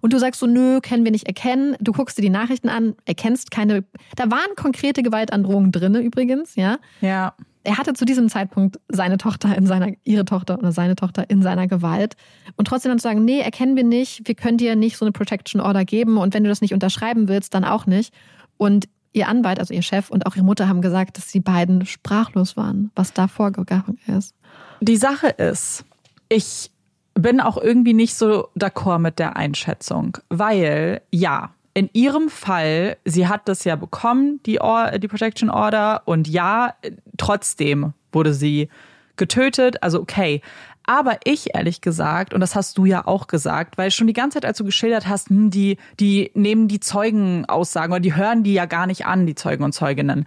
Und 0.00 0.12
du 0.12 0.18
sagst 0.18 0.40
so, 0.40 0.46
nö, 0.46 0.80
können 0.80 1.04
wir 1.04 1.12
nicht 1.12 1.26
erkennen. 1.26 1.76
Du 1.80 1.92
guckst 1.92 2.18
dir 2.18 2.22
die 2.22 2.30
Nachrichten 2.30 2.68
an, 2.68 2.94
erkennst 3.04 3.50
keine. 3.50 3.84
Da 4.16 4.30
waren 4.30 4.56
konkrete 4.56 5.02
Gewaltandrohungen 5.02 5.72
drinne 5.72 6.00
übrigens, 6.00 6.56
ja. 6.56 6.78
Ja 7.00 7.34
er 7.64 7.78
hatte 7.78 7.94
zu 7.94 8.04
diesem 8.04 8.28
Zeitpunkt 8.28 8.80
seine 8.88 9.18
Tochter 9.18 9.56
in 9.56 9.66
seiner, 9.66 9.92
ihre 10.04 10.24
Tochter 10.24 10.58
oder 10.58 10.72
seine 10.72 10.96
Tochter 10.96 11.30
in 11.30 11.42
seiner 11.42 11.66
Gewalt. 11.68 12.16
Und 12.56 12.66
trotzdem 12.66 12.90
dann 12.90 12.98
zu 12.98 13.04
sagen, 13.04 13.24
nee, 13.24 13.40
erkennen 13.40 13.76
wir 13.76 13.84
nicht, 13.84 14.26
wir 14.26 14.34
können 14.34 14.58
dir 14.58 14.76
nicht 14.76 14.96
so 14.96 15.04
eine 15.04 15.12
Protection 15.12 15.60
Order 15.60 15.84
geben 15.84 16.16
und 16.16 16.34
wenn 16.34 16.42
du 16.42 16.48
das 16.48 16.60
nicht 16.60 16.74
unterschreiben 16.74 17.28
willst, 17.28 17.54
dann 17.54 17.64
auch 17.64 17.86
nicht. 17.86 18.12
Und 18.56 18.88
ihr 19.12 19.28
Anwalt, 19.28 19.58
also 19.58 19.74
ihr 19.74 19.82
Chef 19.82 20.10
und 20.10 20.26
auch 20.26 20.36
ihre 20.36 20.44
Mutter 20.44 20.68
haben 20.68 20.80
gesagt, 20.80 21.18
dass 21.18 21.30
sie 21.30 21.40
beiden 21.40 21.86
sprachlos 21.86 22.56
waren, 22.56 22.90
was 22.94 23.12
da 23.12 23.28
vorgegangen 23.28 23.98
ist. 24.06 24.34
Die 24.80 24.96
Sache 24.96 25.28
ist, 25.28 25.84
ich 26.28 26.71
bin 27.14 27.40
auch 27.40 27.56
irgendwie 27.56 27.94
nicht 27.94 28.14
so 28.14 28.48
d'accord 28.56 28.98
mit 28.98 29.18
der 29.18 29.36
Einschätzung, 29.36 30.18
weil 30.28 31.02
ja, 31.10 31.50
in 31.74 31.88
ihrem 31.92 32.28
Fall, 32.28 32.96
sie 33.04 33.28
hat 33.28 33.48
das 33.48 33.64
ja 33.64 33.76
bekommen, 33.76 34.40
die, 34.44 34.60
Or 34.60 34.98
die 34.98 35.08
Protection 35.08 35.48
Order, 35.48 36.02
und 36.04 36.28
ja, 36.28 36.74
trotzdem 37.16 37.94
wurde 38.12 38.34
sie 38.34 38.68
getötet. 39.16 39.82
Also 39.82 40.00
okay. 40.00 40.42
Aber 40.84 41.18
ich 41.24 41.54
ehrlich 41.54 41.80
gesagt, 41.80 42.34
und 42.34 42.40
das 42.40 42.56
hast 42.56 42.76
du 42.76 42.84
ja 42.84 43.06
auch 43.06 43.28
gesagt, 43.28 43.78
weil 43.78 43.90
schon 43.90 44.08
die 44.08 44.12
ganze 44.12 44.36
Zeit, 44.36 44.44
als 44.44 44.58
du 44.58 44.64
geschildert 44.64 45.06
hast, 45.06 45.30
hm, 45.30 45.50
die, 45.50 45.78
die 46.00 46.32
nehmen 46.34 46.66
die 46.66 46.80
Zeugenaussagen 46.80 47.92
oder 47.92 48.00
die 48.00 48.16
hören 48.16 48.42
die 48.42 48.52
ja 48.52 48.66
gar 48.66 48.86
nicht 48.86 49.06
an, 49.06 49.26
die 49.26 49.36
Zeugen 49.36 49.62
und 49.62 49.72
Zeuginnen 49.72 50.26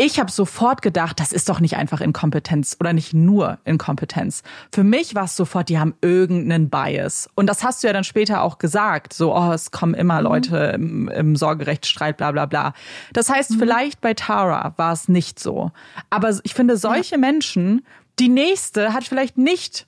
ich 0.00 0.18
habe 0.18 0.30
sofort 0.30 0.80
gedacht, 0.80 1.20
das 1.20 1.30
ist 1.30 1.50
doch 1.50 1.60
nicht 1.60 1.76
einfach 1.76 2.00
Inkompetenz 2.00 2.74
oder 2.80 2.94
nicht 2.94 3.12
nur 3.12 3.58
Inkompetenz. 3.66 4.42
Für 4.72 4.82
mich 4.82 5.14
war 5.14 5.24
es 5.24 5.36
sofort, 5.36 5.68
die 5.68 5.78
haben 5.78 5.94
irgendeinen 6.00 6.70
Bias. 6.70 7.28
Und 7.34 7.48
das 7.48 7.62
hast 7.62 7.82
du 7.82 7.86
ja 7.86 7.92
dann 7.92 8.04
später 8.04 8.40
auch 8.40 8.56
gesagt. 8.56 9.12
So, 9.12 9.36
oh, 9.36 9.52
es 9.52 9.72
kommen 9.72 9.92
immer 9.92 10.16
mhm. 10.16 10.24
Leute 10.24 10.56
im, 10.74 11.08
im 11.08 11.36
Sorgerechtsstreit, 11.36 12.16
bla 12.16 12.32
bla 12.32 12.46
bla. 12.46 12.72
Das 13.12 13.28
heißt, 13.28 13.50
mhm. 13.50 13.58
vielleicht 13.58 14.00
bei 14.00 14.14
Tara 14.14 14.72
war 14.78 14.94
es 14.94 15.10
nicht 15.10 15.38
so. 15.38 15.70
Aber 16.08 16.34
ich 16.44 16.54
finde, 16.54 16.78
solche 16.78 17.16
ja. 17.16 17.18
Menschen, 17.18 17.84
die 18.18 18.30
nächste 18.30 18.94
hat 18.94 19.04
vielleicht 19.04 19.36
nicht 19.36 19.86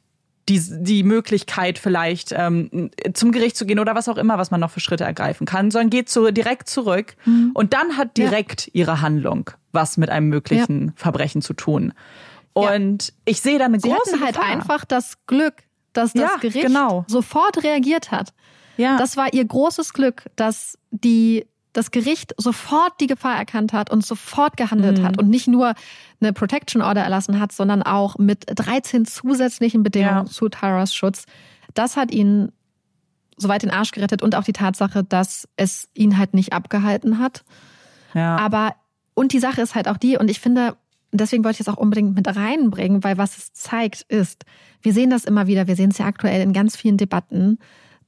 die, 0.49 0.61
die 0.61 1.03
Möglichkeit, 1.05 1.79
vielleicht 1.79 2.33
ähm, 2.37 2.91
zum 3.15 3.33
Gericht 3.33 3.57
zu 3.57 3.65
gehen 3.65 3.79
oder 3.79 3.95
was 3.95 4.09
auch 4.09 4.17
immer, 4.17 4.39
was 4.39 4.51
man 4.51 4.61
noch 4.61 4.71
für 4.71 4.81
Schritte 4.81 5.05
ergreifen 5.05 5.47
kann, 5.47 5.71
sondern 5.71 5.91
geht 5.91 6.09
zu, 6.09 6.33
direkt 6.33 6.69
zurück 6.69 7.17
mhm. 7.25 7.53
und 7.55 7.73
dann 7.75 7.97
hat 7.97 8.17
direkt 8.17 8.67
ja. 8.67 8.71
ihre 8.75 9.01
Handlung 9.01 9.51
was 9.73 9.97
mit 9.97 10.11
einem 10.11 10.29
möglichen 10.29 10.89
ja. 10.89 10.93
Verbrechen 10.97 11.43
zu 11.43 11.55
tun. 11.55 11.93
Und 12.53 13.09
ja. 13.09 13.15
ich 13.25 13.41
sehe 13.41 13.59
da 13.59 13.65
eine 13.65 13.81
Sie 13.81 13.89
große 13.89 14.13
hatten 14.13 14.23
halt 14.23 14.35
Gefahr. 14.35 14.51
einfach 14.51 14.85
das 14.85 15.17
Glück, 15.27 15.55
dass 15.93 16.13
das 16.13 16.41
Gericht 16.41 16.67
genau. 16.67 17.05
sofort 17.09 17.63
reagiert 17.65 18.11
hat. 18.11 18.33
Ja. 18.77 18.97
Das 18.97 19.17
war 19.17 19.33
ihr 19.33 19.45
großes 19.45 19.93
Glück, 19.93 20.25
dass 20.37 20.79
die 20.91 21.47
das 21.73 21.91
Gericht 21.91 22.35
sofort 22.37 22.93
die 23.01 23.07
Gefahr 23.07 23.37
erkannt 23.37 23.73
hat 23.73 23.91
und 23.91 24.05
sofort 24.05 24.57
gehandelt 24.57 24.99
mhm. 24.99 25.05
hat 25.05 25.19
und 25.19 25.29
nicht 25.29 25.49
nur 25.49 25.75
eine 26.21 26.33
Protection 26.33 26.83
Order 26.83 27.03
erlassen 27.03 27.41
hat, 27.41 27.53
sondern 27.53 27.83
auch 27.83 28.19
mit 28.19 28.45
13 28.47 29.07
zusätzlichen 29.07 29.83
Bedingungen 29.83 30.27
ja. 30.27 30.31
zu 30.31 30.49
Taras 30.49 30.95
Schutz. 30.95 31.25
Das 31.75 31.97
hat 31.97 32.13
ihn 32.13 32.53
soweit 33.37 33.63
den 33.63 33.71
Arsch 33.71 33.93
gerettet 33.93 34.23
und 34.23 34.35
auch 34.35 34.45
die 34.45 34.53
Tatsache, 34.53 35.03
dass 35.05 35.49
es 35.57 35.89
ihn 35.95 36.19
halt 36.19 36.35
nicht 36.35 36.53
abgehalten 36.53 37.19
hat. 37.19 37.45
Ja. 38.15 38.37
Aber, 38.37 38.75
und 39.15 39.33
die 39.33 39.39
Sache 39.39 39.63
ist 39.63 39.75
halt 39.75 39.89
auch 39.89 39.97
die, 39.97 40.19
und 40.19 40.31
ich 40.31 40.41
finde, 40.41 40.77
deswegen 41.13 41.45
wollte 41.45 41.57
ich 41.57 41.61
es 41.61 41.69
auch 41.69 41.79
unbedingt 41.79 42.15
mit 42.15 42.27
reinbringen, 42.35 43.03
weil 43.03 43.19
was 43.19 43.39
es 43.39 43.53
zeigt 43.53 44.03
ist, 44.03 44.45
wir 44.83 44.93
sehen 44.93 45.11
das 45.11 45.25
immer 45.25 45.47
wieder, 45.47 45.67
wir 45.67 45.77
sehen 45.77 45.91
es 45.91 45.99
ja 45.99 46.07
aktuell 46.07 46.43
in 46.43 46.53
ganz 46.53 46.77
vielen 46.77 46.97
Debatten, 46.97 47.59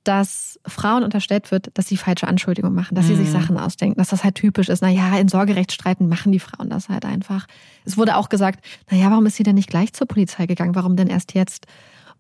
dass 0.05 0.61
Frauen 0.67 1.03
unterstellt 1.03 1.51
wird, 1.51 1.71
dass 1.75 1.89
sie 1.89 1.97
falsche 1.97 2.29
Anschuldigungen 2.29 2.75
machen, 2.75 2.95
dass 2.95 3.07
sie 3.07 3.17
sich 3.17 3.29
mhm. 3.29 3.33
Sachen 3.33 3.59
ausdenken, 3.59 3.99
dass 3.99 4.09
das 4.09 4.23
halt 4.23 4.37
typisch 4.37 4.69
ist. 4.69 4.83
Naja, 4.83 5.17
in 5.19 5.29
Sorgerechtsstreiten 5.29 6.09
machen 6.09 6.33
die 6.33 6.39
Frauen 6.39 6.71
das 6.71 6.89
halt 6.89 7.05
einfach. 7.05 7.47
Es 7.85 7.97
wurde 7.97 8.17
auch 8.17 8.29
gesagt, 8.29 8.65
naja, 8.91 9.11
warum 9.11 9.27
ist 9.27 9.37
sie 9.37 9.43
denn 9.43 9.57
nicht 9.57 9.71
gleich 9.71 9.93
zur 9.93 10.07
Polizei 10.07 10.47
gegangen? 10.47 10.75
Warum 10.75 10.97
denn 10.97 11.09
erst 11.09 11.35
jetzt? 11.35 11.67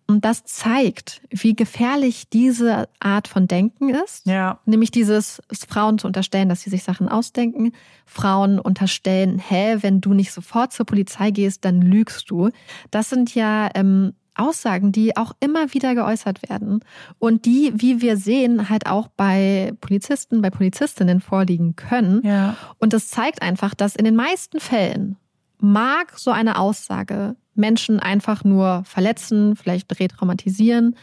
Und 0.06 0.24
das 0.26 0.44
zeigt, 0.44 1.22
wie 1.30 1.54
gefährlich 1.54 2.28
diese 2.28 2.88
Art 3.00 3.26
von 3.26 3.46
Denken 3.46 3.88
ist. 3.88 4.26
Ja. 4.26 4.60
Nämlich 4.66 4.90
dieses 4.90 5.40
Frauen 5.66 5.98
zu 5.98 6.06
unterstellen, 6.06 6.50
dass 6.50 6.60
sie 6.60 6.68
sich 6.68 6.82
Sachen 6.82 7.08
ausdenken. 7.08 7.72
Frauen 8.04 8.58
unterstellen, 8.58 9.38
hä, 9.38 9.78
wenn 9.80 10.02
du 10.02 10.12
nicht 10.12 10.32
sofort 10.32 10.72
zur 10.72 10.84
Polizei 10.84 11.30
gehst, 11.30 11.64
dann 11.64 11.80
lügst 11.80 12.30
du. 12.30 12.50
Das 12.90 13.08
sind 13.08 13.34
ja 13.34 13.70
ähm, 13.74 14.12
Aussagen, 14.34 14.92
die 14.92 15.16
auch 15.16 15.32
immer 15.40 15.72
wieder 15.74 15.94
geäußert 15.94 16.48
werden 16.48 16.80
und 17.18 17.44
die, 17.44 17.72
wie 17.74 18.00
wir 18.00 18.16
sehen, 18.16 18.68
halt 18.68 18.86
auch 18.86 19.08
bei 19.08 19.72
Polizisten, 19.80 20.42
bei 20.42 20.50
Polizistinnen 20.50 21.20
vorliegen 21.20 21.76
können. 21.76 22.20
Ja. 22.24 22.56
Und 22.78 22.92
das 22.92 23.08
zeigt 23.08 23.42
einfach, 23.42 23.74
dass 23.74 23.96
in 23.96 24.04
den 24.04 24.16
meisten 24.16 24.60
Fällen 24.60 25.16
mag 25.58 26.18
so 26.18 26.30
eine 26.30 26.58
Aussage 26.58 27.36
Menschen 27.54 28.00
einfach 28.00 28.44
nur 28.44 28.82
verletzen, 28.84 29.56
vielleicht 29.56 29.98
retraumatisieren. 29.98 30.96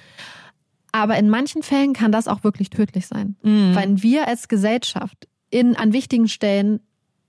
Aber 0.92 1.18
in 1.18 1.30
manchen 1.30 1.64
Fällen 1.64 1.94
kann 1.94 2.12
das 2.12 2.28
auch 2.28 2.44
wirklich 2.44 2.70
tödlich 2.70 3.08
sein. 3.08 3.38
Mhm. 3.44 3.76
Weil 3.76 4.04
wir 4.04 4.28
als 4.28 4.50
Gesellschaft 4.50 5.28
in, 5.50 5.76
an 5.76 5.94
wichtigen 5.94 6.28
Stellen 6.28 6.82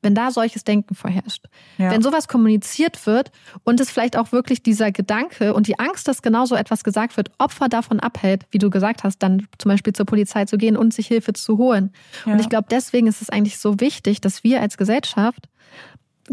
wenn 0.03 0.15
da 0.15 0.31
solches 0.31 0.65
Denken 0.65 0.95
vorherrscht. 0.95 1.47
Ja. 1.79 1.91
Wenn 1.91 2.03
sowas 2.03 2.29
kommuniziert 2.29 3.07
wird 3.07 3.31
und 3.65 3.81
es 3.81 3.91
vielleicht 3.91 4.17
auch 4.17 4.33
wirklich 4.33 4.63
dieser 4.63 4.93
Gedanke 4.93 5.55
und 5.55 5.69
die 5.69 5.79
Angst, 5.79 6.09
dass 6.09 6.23
genau 6.23 6.45
so 6.45 6.55
etwas 6.55 6.85
gesagt 6.85 7.17
wird, 7.17 7.31
Opfer 7.39 7.69
davon 7.69 8.01
abhält, 8.01 8.47
wie 8.51 8.59
du 8.59 8.69
gesagt 8.69 9.05
hast, 9.05 9.19
dann 9.23 9.47
zum 9.59 9.71
Beispiel 9.71 9.93
zur 9.93 10.07
Polizei 10.07 10.45
zu 10.45 10.59
gehen 10.59 10.77
und 10.77 10.93
sich 10.93 11.07
Hilfe 11.07 11.33
zu 11.33 11.57
holen. 11.57 11.93
Ja. 12.27 12.33
Und 12.33 12.41
ich 12.41 12.49
glaube, 12.49 12.67
deswegen 12.71 13.07
ist 13.07 13.23
es 13.23 13.31
eigentlich 13.31 13.59
so 13.59 13.81
wichtig, 13.81 14.21
dass 14.21 14.45
wir 14.45 14.61
als 14.61 14.77
Gesellschaft 14.77 15.49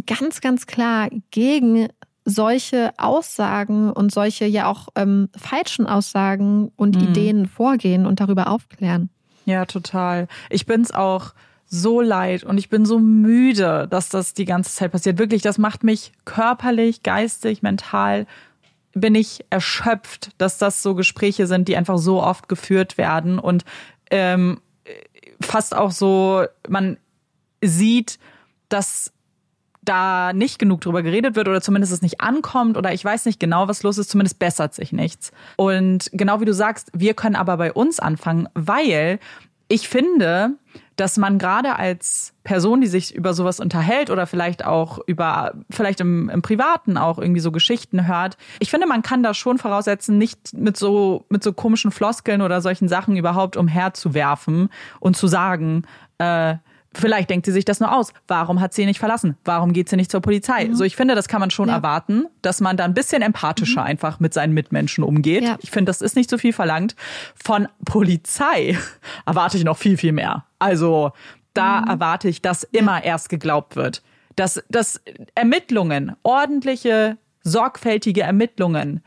ganz, 0.05 0.41
ganz 0.41 0.67
klar 0.67 1.09
gegen 1.31 1.87
solche 2.25 2.91
Aussagen 2.97 3.91
und 3.91 4.11
solche 4.11 4.45
ja 4.45 4.67
auch 4.67 4.89
ähm, 4.95 5.29
falschen 5.35 5.87
Aussagen 5.87 6.71
und 6.75 6.95
mhm. 6.95 7.09
Ideen 7.09 7.45
vorgehen 7.47 8.05
und 8.05 8.19
darüber 8.19 8.49
aufklären. 8.49 9.09
Ja, 9.45 9.65
total. 9.65 10.27
Ich 10.49 10.65
bin's 10.65 10.91
auch 10.91 11.33
so 11.69 12.01
leid 12.01 12.43
und 12.43 12.57
ich 12.57 12.69
bin 12.69 12.85
so 12.85 12.99
müde, 12.99 13.87
dass 13.89 14.09
das 14.09 14.33
die 14.33 14.45
ganze 14.45 14.73
Zeit 14.73 14.91
passiert. 14.91 15.19
Wirklich, 15.19 15.43
das 15.43 15.57
macht 15.57 15.83
mich 15.83 16.11
körperlich, 16.25 17.03
geistig, 17.03 17.61
mental 17.61 18.25
bin 18.93 19.13
ich 19.15 19.45
erschöpft, 19.51 20.31
dass 20.39 20.57
das 20.57 20.81
so 20.81 20.95
Gespräche 20.95 21.47
sind, 21.47 21.67
die 21.67 21.77
einfach 21.77 21.99
so 21.99 22.23
oft 22.23 22.49
geführt 22.49 22.97
werden 22.97 23.37
und 23.37 23.63
ähm, 24.09 24.59
fast 25.41 25.75
auch 25.75 25.91
so, 25.91 26.45
man 26.67 26.97
sieht, 27.61 28.19
dass 28.67 29.13
da 29.81 30.33
nicht 30.33 30.59
genug 30.59 30.81
drüber 30.81 31.01
geredet 31.01 31.35
wird 31.35 31.47
oder 31.47 31.61
zumindest 31.61 31.93
es 31.93 32.01
nicht 32.01 32.21
ankommt 32.21 32.77
oder 32.77 32.93
ich 32.93 33.03
weiß 33.03 33.25
nicht 33.25 33.39
genau, 33.39 33.67
was 33.67 33.83
los 33.83 33.97
ist, 33.97 34.09
zumindest 34.09 34.39
bessert 34.39 34.73
sich 34.73 34.91
nichts. 34.91 35.31
Und 35.55 36.09
genau 36.13 36.41
wie 36.41 36.45
du 36.45 36.53
sagst, 36.53 36.91
wir 36.93 37.13
können 37.13 37.35
aber 37.35 37.57
bei 37.57 37.73
uns 37.73 37.99
anfangen, 37.99 38.49
weil 38.53 39.19
ich 39.69 39.87
finde, 39.87 40.55
dass 40.95 41.17
man 41.17 41.37
gerade 41.37 41.77
als 41.77 42.33
Person, 42.43 42.81
die 42.81 42.87
sich 42.87 43.15
über 43.15 43.33
sowas 43.33 43.59
unterhält 43.59 44.09
oder 44.09 44.27
vielleicht 44.27 44.65
auch 44.65 44.99
über, 45.05 45.53
vielleicht 45.69 46.01
im, 46.01 46.29
im 46.29 46.41
Privaten 46.41 46.97
auch 46.97 47.19
irgendwie 47.19 47.39
so 47.39 47.51
Geschichten 47.51 48.07
hört, 48.07 48.35
ich 48.59 48.69
finde, 48.69 48.87
man 48.87 49.03
kann 49.03 49.23
da 49.23 49.33
schon 49.33 49.57
voraussetzen, 49.57 50.17
nicht 50.17 50.53
mit 50.53 50.75
so, 50.75 51.25
mit 51.29 51.43
so 51.43 51.53
komischen 51.53 51.91
Floskeln 51.91 52.41
oder 52.41 52.59
solchen 52.61 52.89
Sachen 52.89 53.15
überhaupt 53.15 53.55
umherzuwerfen 53.55 54.69
und 54.99 55.15
zu 55.15 55.27
sagen, 55.27 55.83
äh, 56.17 56.55
Vielleicht 56.93 57.29
denkt 57.29 57.45
sie 57.45 57.51
sich 57.51 57.65
das 57.65 57.79
nur 57.79 57.95
aus. 57.95 58.13
Warum 58.27 58.59
hat 58.59 58.73
sie 58.73 58.81
ihn 58.81 58.87
nicht 58.87 58.99
verlassen? 58.99 59.37
Warum 59.45 59.73
geht 59.73 59.89
sie 59.89 59.95
nicht 59.95 60.09
zur 60.09 60.21
Polizei? 60.21 60.65
Mhm. 60.65 60.75
So, 60.75 60.83
ich 60.83 60.95
finde, 60.95 61.13
das 61.13 61.27
kann 61.27 61.39
man 61.39 61.51
schon 61.51 61.69
ja. 61.69 61.75
erwarten, 61.75 62.25
dass 62.41 62.61
man 62.61 62.77
da 62.77 62.85
ein 62.85 62.95
bisschen 62.95 63.21
empathischer 63.21 63.81
mhm. 63.81 63.87
einfach 63.87 64.19
mit 64.19 64.33
seinen 64.33 64.53
Mitmenschen 64.53 65.03
umgeht. 65.03 65.43
Ja. 65.43 65.57
Ich 65.61 65.69
finde, 65.69 65.89
das 65.89 66.01
ist 66.01 66.15
nicht 66.15 66.29
so 66.29 66.37
viel 66.37 66.53
verlangt. 66.53 66.95
Von 67.35 67.67
Polizei 67.85 68.77
erwarte 69.25 69.57
ich 69.57 69.63
noch 69.63 69.77
viel, 69.77 69.97
viel 69.97 70.13
mehr. 70.13 70.45
Also, 70.57 71.11
da 71.53 71.81
mhm. 71.81 71.89
erwarte 71.89 72.27
ich, 72.27 72.41
dass 72.41 72.63
immer 72.63 73.03
erst 73.03 73.29
geglaubt 73.29 73.75
wird. 73.75 74.01
Dass, 74.35 74.63
dass 74.69 75.01
Ermittlungen, 75.35 76.15
ordentliche, 76.23 77.17
sorgfältige 77.43 78.21
Ermittlungen, 78.21 79.01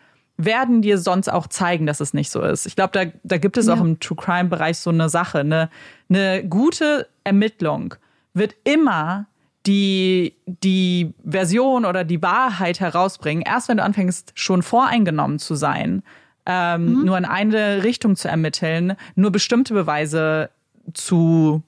werden 0.45 0.82
dir 0.82 0.99
sonst 0.99 1.28
auch 1.28 1.47
zeigen, 1.47 1.86
dass 1.86 2.01
es 2.01 2.14
nicht 2.14 2.30
so 2.30 2.40
ist. 2.43 2.66
Ich 2.66 2.76
glaube, 2.76 2.93
da, 2.93 3.11
da 3.22 3.38
gibt 3.38 3.57
es 3.57 3.66
ja. 3.66 3.74
auch 3.74 3.80
im 3.80 4.01
True 4.01 4.16
Crime 4.16 4.49
Bereich 4.49 4.78
so 4.78 4.90
eine 4.90 5.09
Sache. 5.09 5.38
Eine, 5.38 5.70
eine 6.09 6.45
gute 6.45 7.09
Ermittlung 7.24 7.95
wird 8.34 8.55
immer 8.64 9.26
die, 9.66 10.34
die 10.47 11.14
Version 11.24 11.84
oder 11.84 12.05
die 12.05 12.20
Wahrheit 12.22 12.80
herausbringen, 12.80 13.45
erst 13.47 13.68
wenn 13.68 13.76
du 13.76 13.84
anfängst, 13.84 14.32
schon 14.34 14.62
voreingenommen 14.62 15.38
zu 15.38 15.55
sein, 15.55 16.03
ähm, 16.47 16.95
mhm. 16.95 17.05
nur 17.05 17.18
in 17.18 17.24
eine 17.24 17.84
Richtung 17.84 18.16
zu 18.16 18.28
ermitteln, 18.28 18.97
nur 19.14 19.30
bestimmte 19.30 19.74
Beweise 19.74 20.51
zu 20.95 21.62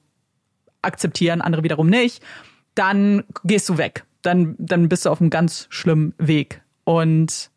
akzeptieren, 0.83 1.41
andere 1.41 1.63
wiederum 1.63 1.89
nicht, 1.89 2.23
dann 2.75 3.25
gehst 3.45 3.69
du 3.69 3.79
weg. 3.79 4.05
Dann, 4.23 4.57
dann 4.59 4.89
bist 4.89 5.07
du 5.07 5.11
auf 5.11 5.21
einem 5.21 5.31
ganz 5.31 5.67
schlimmen 5.71 6.15
Weg. 6.19 6.63
Und 6.85 7.51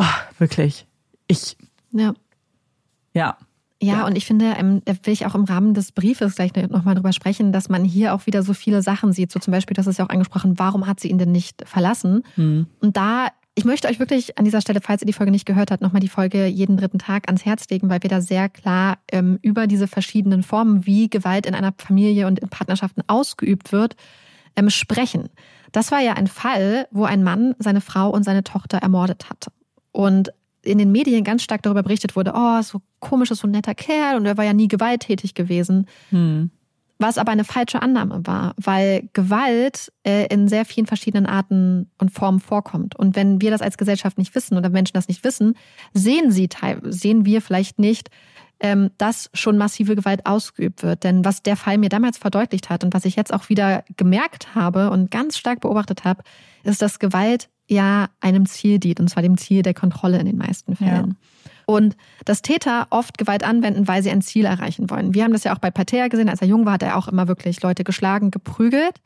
oh, 0.00 0.38
wirklich, 0.38 0.86
ich. 1.26 1.56
Ja. 1.92 2.14
Ja. 3.14 3.36
Ja, 3.82 4.06
und 4.06 4.14
ich 4.14 4.26
finde, 4.26 4.54
ähm, 4.58 4.82
da 4.84 4.92
will 5.04 5.12
ich 5.14 5.24
auch 5.24 5.34
im 5.34 5.44
Rahmen 5.44 5.72
des 5.72 5.92
Briefes 5.92 6.34
gleich 6.34 6.54
nochmal 6.54 6.94
drüber 6.94 7.14
sprechen, 7.14 7.50
dass 7.50 7.70
man 7.70 7.82
hier 7.82 8.14
auch 8.14 8.26
wieder 8.26 8.42
so 8.42 8.52
viele 8.52 8.82
Sachen 8.82 9.14
sieht. 9.14 9.32
So 9.32 9.40
zum 9.40 9.52
Beispiel, 9.52 9.74
das 9.74 9.86
ist 9.86 9.98
ja 9.98 10.04
auch 10.04 10.10
angesprochen, 10.10 10.58
warum 10.58 10.86
hat 10.86 11.00
sie 11.00 11.08
ihn 11.08 11.16
denn 11.16 11.32
nicht 11.32 11.66
verlassen? 11.66 12.22
Mhm. 12.36 12.66
Und 12.80 12.98
da, 12.98 13.28
ich 13.54 13.64
möchte 13.64 13.88
euch 13.88 13.98
wirklich 13.98 14.38
an 14.38 14.44
dieser 14.44 14.60
Stelle, 14.60 14.82
falls 14.82 15.00
ihr 15.00 15.06
die 15.06 15.14
Folge 15.14 15.32
nicht 15.32 15.46
gehört 15.46 15.70
habt, 15.70 15.80
nochmal 15.80 16.00
die 16.00 16.08
Folge 16.08 16.44
jeden 16.44 16.76
dritten 16.76 16.98
Tag 16.98 17.26
ans 17.28 17.46
Herz 17.46 17.70
legen, 17.70 17.88
weil 17.88 18.02
wir 18.02 18.10
da 18.10 18.20
sehr 18.20 18.50
klar 18.50 18.98
ähm, 19.10 19.38
über 19.40 19.66
diese 19.66 19.88
verschiedenen 19.88 20.42
Formen, 20.42 20.84
wie 20.84 21.08
Gewalt 21.08 21.46
in 21.46 21.54
einer 21.54 21.72
Familie 21.78 22.26
und 22.26 22.38
in 22.38 22.50
Partnerschaften 22.50 23.02
ausgeübt 23.06 23.72
wird, 23.72 23.96
ähm, 24.56 24.68
sprechen. 24.68 25.30
Das 25.72 25.90
war 25.90 26.00
ja 26.00 26.12
ein 26.14 26.26
Fall, 26.26 26.86
wo 26.90 27.04
ein 27.04 27.22
Mann 27.22 27.54
seine 27.58 27.80
Frau 27.80 28.10
und 28.10 28.24
seine 28.24 28.44
Tochter 28.44 28.78
ermordet 28.78 29.30
hat. 29.30 29.46
Und 29.92 30.32
in 30.62 30.78
den 30.78 30.92
Medien 30.92 31.24
ganz 31.24 31.42
stark 31.42 31.62
darüber 31.62 31.82
berichtet 31.82 32.16
wurde, 32.16 32.32
oh, 32.34 32.62
so 32.62 32.82
komisch 32.98 33.30
ist 33.30 33.40
so 33.40 33.48
ein 33.48 33.52
netter 33.52 33.74
Kerl 33.74 34.16
und 34.16 34.26
er 34.26 34.36
war 34.36 34.44
ja 34.44 34.52
nie 34.52 34.68
gewalttätig 34.68 35.34
gewesen. 35.34 35.86
Hm. 36.10 36.50
Was 36.98 37.16
aber 37.16 37.32
eine 37.32 37.44
falsche 37.44 37.80
Annahme 37.80 38.20
war, 38.26 38.52
weil 38.58 39.08
Gewalt 39.14 39.90
äh, 40.02 40.26
in 40.26 40.48
sehr 40.48 40.66
vielen 40.66 40.86
verschiedenen 40.86 41.24
Arten 41.24 41.90
und 41.96 42.10
Formen 42.10 42.40
vorkommt. 42.40 42.94
Und 42.94 43.16
wenn 43.16 43.40
wir 43.40 43.50
das 43.50 43.62
als 43.62 43.78
Gesellschaft 43.78 44.18
nicht 44.18 44.34
wissen 44.34 44.58
oder 44.58 44.68
Menschen 44.68 44.92
das 44.92 45.08
nicht 45.08 45.24
wissen, 45.24 45.54
sehen 45.94 46.30
sie, 46.30 46.50
sehen 46.82 47.24
wir 47.24 47.40
vielleicht 47.40 47.78
nicht, 47.78 48.10
ähm, 48.60 48.90
dass 48.98 49.30
schon 49.32 49.56
massive 49.56 49.96
Gewalt 49.96 50.26
ausgeübt 50.26 50.82
wird. 50.82 51.02
Denn 51.02 51.24
was 51.24 51.42
der 51.42 51.56
Fall 51.56 51.78
mir 51.78 51.88
damals 51.88 52.18
verdeutlicht 52.18 52.68
hat 52.68 52.84
und 52.84 52.92
was 52.92 53.06
ich 53.06 53.16
jetzt 53.16 53.32
auch 53.32 53.48
wieder 53.48 53.82
gemerkt 53.96 54.54
habe 54.54 54.90
und 54.90 55.10
ganz 55.10 55.38
stark 55.38 55.60
beobachtet 55.60 56.04
habe, 56.04 56.22
ist, 56.64 56.82
dass 56.82 56.98
Gewalt 56.98 57.48
ja 57.70 58.08
einem 58.20 58.46
Ziel 58.46 58.78
dient, 58.78 59.00
und 59.00 59.08
zwar 59.08 59.22
dem 59.22 59.38
Ziel 59.38 59.62
der 59.62 59.74
Kontrolle 59.74 60.18
in 60.18 60.26
den 60.26 60.36
meisten 60.36 60.76
Fällen. 60.76 61.16
Ja. 61.18 61.44
Und 61.66 61.96
dass 62.24 62.42
Täter 62.42 62.88
oft 62.90 63.16
Gewalt 63.16 63.44
anwenden, 63.44 63.86
weil 63.86 64.02
sie 64.02 64.10
ein 64.10 64.22
Ziel 64.22 64.44
erreichen 64.44 64.90
wollen. 64.90 65.14
Wir 65.14 65.24
haben 65.24 65.32
das 65.32 65.44
ja 65.44 65.54
auch 65.54 65.60
bei 65.60 65.70
Pater 65.70 66.08
gesehen, 66.08 66.28
als 66.28 66.42
er 66.42 66.48
jung 66.48 66.66
war, 66.66 66.74
hat 66.74 66.82
er 66.82 66.96
auch 66.96 67.06
immer 67.06 67.28
wirklich 67.28 67.62
Leute 67.62 67.84
geschlagen, 67.84 68.30
geprügelt. 68.30 69.00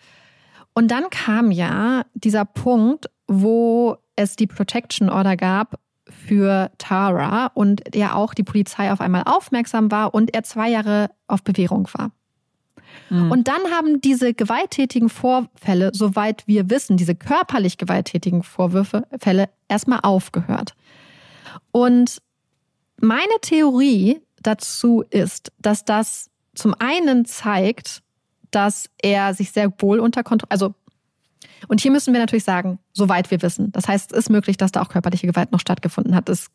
Und 0.72 0.90
dann 0.90 1.10
kam 1.10 1.50
ja 1.50 2.04
dieser 2.14 2.44
Punkt, 2.44 3.10
wo 3.28 3.96
es 4.16 4.36
die 4.36 4.46
Protection 4.46 5.10
Order 5.10 5.36
gab 5.36 5.78
für 6.08 6.70
Tara 6.78 7.46
und 7.54 7.82
ja 7.94 8.14
auch 8.14 8.34
die 8.34 8.42
Polizei 8.42 8.92
auf 8.92 9.00
einmal 9.00 9.24
aufmerksam 9.26 9.90
war 9.90 10.14
und 10.14 10.34
er 10.34 10.42
zwei 10.42 10.70
Jahre 10.70 11.10
auf 11.26 11.42
Bewährung 11.42 11.88
war. 11.92 12.10
Mhm. 13.10 13.30
Und 13.30 13.48
dann 13.48 13.62
haben 13.70 14.00
diese 14.00 14.34
gewalttätigen 14.34 15.08
Vorfälle, 15.08 15.90
soweit 15.92 16.46
wir 16.46 16.70
wissen, 16.70 16.96
diese 16.96 17.14
körperlich 17.14 17.78
gewalttätigen 17.78 18.42
Vorwürfe, 18.42 19.06
Fälle 19.18 19.48
erstmal 19.68 20.00
aufgehört. 20.02 20.74
Und 21.72 22.20
meine 23.00 23.40
Theorie 23.42 24.20
dazu 24.42 25.04
ist, 25.10 25.52
dass 25.58 25.84
das 25.84 26.30
zum 26.54 26.74
einen 26.78 27.24
zeigt, 27.24 28.02
dass 28.50 28.88
er 29.02 29.34
sich 29.34 29.50
sehr 29.50 29.72
wohl 29.78 29.98
unter 29.98 30.22
Kontrolle, 30.22 30.50
also 30.50 30.74
und 31.68 31.80
hier 31.80 31.90
müssen 31.90 32.12
wir 32.12 32.20
natürlich 32.20 32.44
sagen, 32.44 32.78
soweit 32.92 33.30
wir 33.30 33.40
wissen. 33.40 33.72
Das 33.72 33.88
heißt, 33.88 34.12
es 34.12 34.18
ist 34.18 34.30
möglich, 34.30 34.58
dass 34.58 34.72
da 34.72 34.82
auch 34.82 34.88
körperliche 34.88 35.26
Gewalt 35.26 35.50
noch 35.50 35.60
stattgefunden 35.60 36.14
hat. 36.14 36.28
Es 36.28 36.50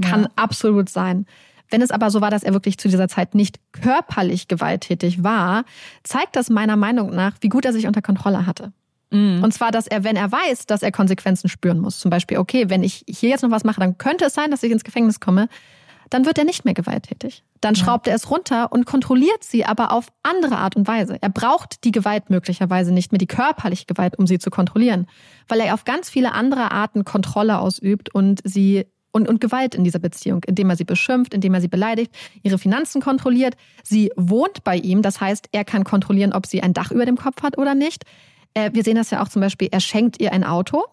kann 0.00 0.22
ja. 0.22 0.28
absolut 0.36 0.88
sein. 0.88 1.26
Wenn 1.72 1.80
es 1.80 1.90
aber 1.90 2.10
so 2.10 2.20
war, 2.20 2.30
dass 2.30 2.42
er 2.42 2.52
wirklich 2.52 2.76
zu 2.76 2.88
dieser 2.88 3.08
Zeit 3.08 3.34
nicht 3.34 3.58
körperlich 3.72 4.46
gewalttätig 4.46 5.24
war, 5.24 5.64
zeigt 6.02 6.36
das 6.36 6.50
meiner 6.50 6.76
Meinung 6.76 7.14
nach, 7.14 7.32
wie 7.40 7.48
gut 7.48 7.64
er 7.64 7.72
sich 7.72 7.86
unter 7.86 8.02
Kontrolle 8.02 8.44
hatte. 8.44 8.72
Mhm. 9.10 9.42
Und 9.42 9.54
zwar, 9.54 9.70
dass 9.70 9.86
er, 9.86 10.04
wenn 10.04 10.16
er 10.16 10.30
weiß, 10.30 10.66
dass 10.66 10.82
er 10.82 10.92
Konsequenzen 10.92 11.48
spüren 11.48 11.80
muss, 11.80 11.98
zum 11.98 12.10
Beispiel, 12.10 12.36
okay, 12.36 12.68
wenn 12.68 12.82
ich 12.82 13.04
hier 13.08 13.30
jetzt 13.30 13.42
noch 13.42 13.50
was 13.50 13.64
mache, 13.64 13.80
dann 13.80 13.96
könnte 13.96 14.26
es 14.26 14.34
sein, 14.34 14.50
dass 14.50 14.62
ich 14.62 14.70
ins 14.70 14.84
Gefängnis 14.84 15.18
komme, 15.18 15.48
dann 16.10 16.26
wird 16.26 16.36
er 16.36 16.44
nicht 16.44 16.66
mehr 16.66 16.74
gewalttätig. 16.74 17.42
Dann 17.62 17.74
schraubt 17.74 18.06
er 18.06 18.14
es 18.14 18.30
runter 18.30 18.70
und 18.70 18.84
kontrolliert 18.84 19.42
sie 19.42 19.64
aber 19.64 19.92
auf 19.92 20.08
andere 20.22 20.58
Art 20.58 20.76
und 20.76 20.86
Weise. 20.86 21.16
Er 21.22 21.30
braucht 21.30 21.84
die 21.84 21.92
Gewalt 21.92 22.28
möglicherweise 22.28 22.92
nicht 22.92 23.12
mehr, 23.12 23.18
die 23.18 23.26
körperliche 23.26 23.86
Gewalt, 23.86 24.18
um 24.18 24.26
sie 24.26 24.38
zu 24.38 24.50
kontrollieren, 24.50 25.06
weil 25.48 25.60
er 25.60 25.72
auf 25.72 25.84
ganz 25.84 26.10
viele 26.10 26.32
andere 26.32 26.70
Arten 26.70 27.04
Kontrolle 27.04 27.58
ausübt 27.58 28.14
und 28.14 28.40
sie 28.44 28.86
und, 29.12 29.28
und 29.28 29.40
Gewalt 29.40 29.74
in 29.74 29.84
dieser 29.84 29.98
Beziehung, 29.98 30.42
indem 30.46 30.70
er 30.70 30.76
sie 30.76 30.84
beschimpft, 30.84 31.34
indem 31.34 31.54
er 31.54 31.60
sie 31.60 31.68
beleidigt, 31.68 32.12
ihre 32.42 32.58
Finanzen 32.58 33.00
kontrolliert. 33.00 33.54
Sie 33.82 34.10
wohnt 34.16 34.64
bei 34.64 34.76
ihm, 34.76 35.02
das 35.02 35.20
heißt, 35.20 35.48
er 35.52 35.64
kann 35.64 35.84
kontrollieren, 35.84 36.32
ob 36.32 36.46
sie 36.46 36.62
ein 36.62 36.72
Dach 36.72 36.90
über 36.90 37.06
dem 37.06 37.16
Kopf 37.16 37.42
hat 37.42 37.58
oder 37.58 37.74
nicht. 37.74 38.04
Äh, 38.54 38.70
wir 38.72 38.82
sehen 38.82 38.96
das 38.96 39.10
ja 39.10 39.22
auch 39.22 39.28
zum 39.28 39.40
Beispiel, 39.40 39.68
er 39.70 39.80
schenkt 39.80 40.20
ihr 40.20 40.32
ein 40.32 40.44
Auto, 40.44 40.84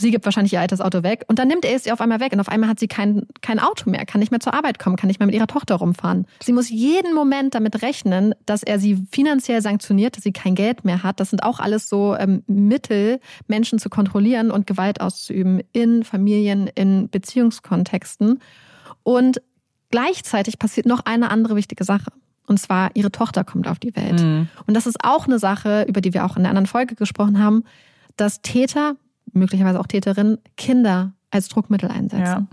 Sie 0.00 0.10
gibt 0.10 0.24
wahrscheinlich 0.24 0.52
ihr 0.52 0.60
altes 0.60 0.80
Auto 0.80 1.02
weg 1.02 1.24
und 1.28 1.38
dann 1.38 1.48
nimmt 1.48 1.64
er 1.64 1.74
es 1.74 1.84
ihr 1.84 1.92
auf 1.92 2.00
einmal 2.00 2.20
weg 2.20 2.32
und 2.32 2.40
auf 2.40 2.48
einmal 2.48 2.70
hat 2.70 2.80
sie 2.80 2.88
kein, 2.88 3.26
kein 3.42 3.58
Auto 3.58 3.90
mehr, 3.90 4.06
kann 4.06 4.20
nicht 4.20 4.30
mehr 4.30 4.40
zur 4.40 4.54
Arbeit 4.54 4.78
kommen, 4.78 4.96
kann 4.96 5.08
nicht 5.08 5.20
mehr 5.20 5.26
mit 5.26 5.34
ihrer 5.34 5.46
Tochter 5.46 5.74
rumfahren. 5.74 6.26
Sie 6.42 6.52
muss 6.52 6.70
jeden 6.70 7.14
Moment 7.14 7.54
damit 7.54 7.82
rechnen, 7.82 8.34
dass 8.46 8.62
er 8.62 8.78
sie 8.78 9.06
finanziell 9.12 9.60
sanktioniert, 9.60 10.16
dass 10.16 10.24
sie 10.24 10.32
kein 10.32 10.54
Geld 10.54 10.84
mehr 10.84 11.02
hat. 11.02 11.20
Das 11.20 11.30
sind 11.30 11.42
auch 11.42 11.60
alles 11.60 11.88
so 11.88 12.16
ähm, 12.16 12.42
Mittel, 12.46 13.20
Menschen 13.46 13.78
zu 13.78 13.90
kontrollieren 13.90 14.50
und 14.50 14.66
Gewalt 14.66 15.00
auszuüben 15.00 15.62
in 15.72 16.02
Familien, 16.02 16.66
in 16.74 17.10
Beziehungskontexten. 17.10 18.40
Und 19.02 19.42
gleichzeitig 19.90 20.58
passiert 20.58 20.86
noch 20.86 21.00
eine 21.04 21.30
andere 21.30 21.56
wichtige 21.56 21.84
Sache. 21.84 22.10
Und 22.46 22.58
zwar, 22.58 22.90
ihre 22.94 23.12
Tochter 23.12 23.44
kommt 23.44 23.68
auf 23.68 23.78
die 23.78 23.94
Welt. 23.94 24.20
Mhm. 24.20 24.48
Und 24.66 24.74
das 24.74 24.86
ist 24.86 25.04
auch 25.04 25.26
eine 25.26 25.38
Sache, 25.38 25.84
über 25.86 26.00
die 26.00 26.14
wir 26.14 26.24
auch 26.24 26.36
in 26.36 26.42
der 26.42 26.50
anderen 26.50 26.66
Folge 26.66 26.94
gesprochen 26.96 27.38
haben, 27.38 27.64
dass 28.16 28.42
Täter 28.42 28.96
möglicherweise 29.32 29.80
auch 29.80 29.86
Täterinnen, 29.86 30.38
Kinder 30.56 31.12
als 31.30 31.48
Druckmittel 31.48 31.90
einsetzen. 31.90 32.24
Ja. 32.24 32.46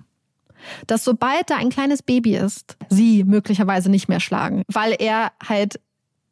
Dass 0.88 1.03
sobald 1.03 1.49
da 1.49 1.57
ein 1.57 1.69
kleines 1.69 2.01
Baby 2.01 2.36
ist, 2.36 2.78
sie 2.89 3.23
möglicherweise 3.23 3.89
nicht 3.89 4.09
mehr 4.09 4.19
schlagen, 4.19 4.63
weil 4.67 4.95
er 4.97 5.32
halt 5.47 5.80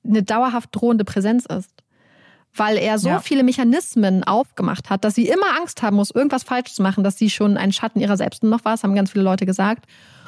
eine 0.03 0.23
dauerhaft 0.23 0.69
drohende 0.71 1.05
Präsenz 1.05 1.45
ist. 1.45 1.71
Weil 2.57 2.77
er 2.77 2.97
so 2.99 3.09
ja. 3.09 3.19
viele 3.19 3.43
Mechanismen 3.43 4.23
aufgemacht 4.23 4.89
hat, 4.89 5.03
dass 5.03 5.15
sie 5.15 5.27
immer 5.27 5.57
Angst 5.59 5.83
haben 5.83 5.97
muss, 5.97 6.11
irgendwas 6.11 6.43
falsch 6.43 6.73
zu 6.73 6.81
machen, 6.81 7.03
dass 7.03 7.17
sie 7.17 7.29
schon 7.29 7.57
ein 7.57 7.73
Schatten 7.73 7.99
ihrer 7.99 8.15
selbst 8.15 8.43
noch 8.43 8.63
war, 8.63 8.73
das 8.73 8.83
haben 8.83 8.95
ganz 8.95 9.11
viele 9.11 9.25
Leute 9.25 9.45
gesagt. 9.45 9.85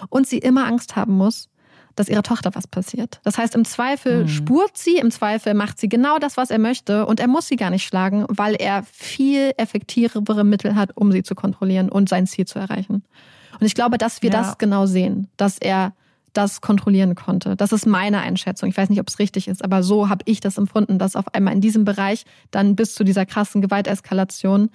Und 0.10 0.28
sie 0.28 0.38
immer 0.38 0.68
Angst 0.68 0.98
haben 0.98 1.14
muss, 1.14 1.50
dass 1.98 2.10
ihrer 2.10 2.24
Tochter 2.24 2.52
was 2.54 2.68
passiert. 2.68 3.20
Das 3.24 3.38
heißt, 3.38 3.56
im 3.56 3.66
Zweifel 3.66 4.24
mhm. 4.24 4.28
spurt 4.28 4.78
sie, 4.78 4.98
im 4.98 5.12
Zweifel 5.12 5.54
macht 5.54 5.80
sie 5.80 5.90
genau 5.90 6.20
das, 6.20 6.38
was 6.38 6.52
er 6.52 6.60
möchte 6.60 7.06
und 7.06 7.20
er 7.20 7.28
muss 7.28 7.48
sie 7.48 7.56
gar 7.56 7.72
nicht 7.72 7.86
schlagen, 7.86 8.26
weil 8.30 8.56
er 8.56 8.84
viel 8.84 9.52
effektivere 9.58 10.44
Mittel 10.44 10.76
hat, 10.76 10.96
um 10.96 11.12
sie 11.12 11.24
zu 11.24 11.36
kontrollieren 11.36 11.90
und 11.90 12.08
sein 12.08 12.28
Ziel 12.28 12.46
zu 12.46 12.60
erreichen. 12.60 13.04
Und 13.60 13.66
ich 13.66 13.74
glaube, 13.74 13.98
dass 13.98 14.22
wir 14.22 14.30
ja. 14.30 14.40
das 14.40 14.58
genau 14.58 14.86
sehen, 14.86 15.28
dass 15.38 15.58
er 15.58 15.94
das 16.34 16.62
kontrollieren 16.62 17.16
konnte. 17.16 17.56
Das 17.56 17.72
ist 17.72 17.88
meine 17.88 18.20
Einschätzung. 18.20 18.70
Ich 18.70 18.78
weiß 18.78 18.90
nicht, 18.90 19.00
ob 19.00 19.08
es 19.08 19.18
richtig 19.18 19.48
ist, 19.48 19.64
aber 19.64 19.82
so 19.82 20.08
habe 20.08 20.24
ich 20.26 20.40
das 20.40 20.60
empfunden, 20.60 21.00
dass 21.00 21.16
auf 21.16 21.34
einmal 21.34 21.54
in 21.54 21.62
diesem 21.62 21.84
Bereich 21.84 22.26
dann 22.52 22.76
bis 22.76 22.94
zu 22.94 23.04
dieser 23.04 23.26
krassen 23.26 23.62
Gewalteskalation 23.62 24.70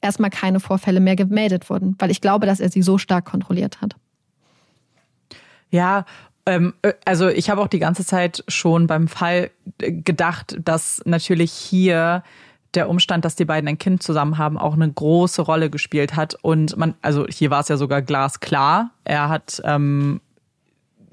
erstmal 0.00 0.30
keine 0.30 0.58
Vorfälle 0.58 0.98
mehr 0.98 1.14
gemeldet 1.14 1.70
wurden, 1.70 1.94
weil 2.00 2.10
ich 2.10 2.20
glaube, 2.20 2.46
dass 2.46 2.58
er 2.58 2.68
sie 2.68 2.82
so 2.82 2.98
stark 2.98 3.24
kontrolliert 3.24 3.80
hat. 3.80 3.94
Ja, 5.70 6.04
ähm, 6.46 6.74
äh, 6.82 6.92
also 7.04 7.28
ich 7.28 7.50
habe 7.50 7.60
auch 7.60 7.68
die 7.68 7.78
ganze 7.78 8.04
Zeit 8.04 8.44
schon 8.48 8.86
beim 8.86 9.08
Fall 9.08 9.50
äh, 9.80 9.92
gedacht, 9.92 10.56
dass 10.62 11.02
natürlich 11.04 11.52
hier 11.52 12.22
der 12.74 12.88
Umstand, 12.88 13.24
dass 13.24 13.36
die 13.36 13.44
beiden 13.44 13.68
ein 13.68 13.78
Kind 13.78 14.02
zusammen 14.02 14.38
haben, 14.38 14.58
auch 14.58 14.74
eine 14.74 14.90
große 14.90 15.42
Rolle 15.42 15.70
gespielt 15.70 16.16
hat. 16.16 16.36
Und 16.42 16.76
man, 16.76 16.94
also 17.02 17.26
hier 17.28 17.50
war 17.50 17.60
es 17.60 17.68
ja 17.68 17.76
sogar 17.76 18.02
glasklar. 18.02 18.90
Er 19.04 19.28
hat 19.28 19.60
ähm, 19.64 20.20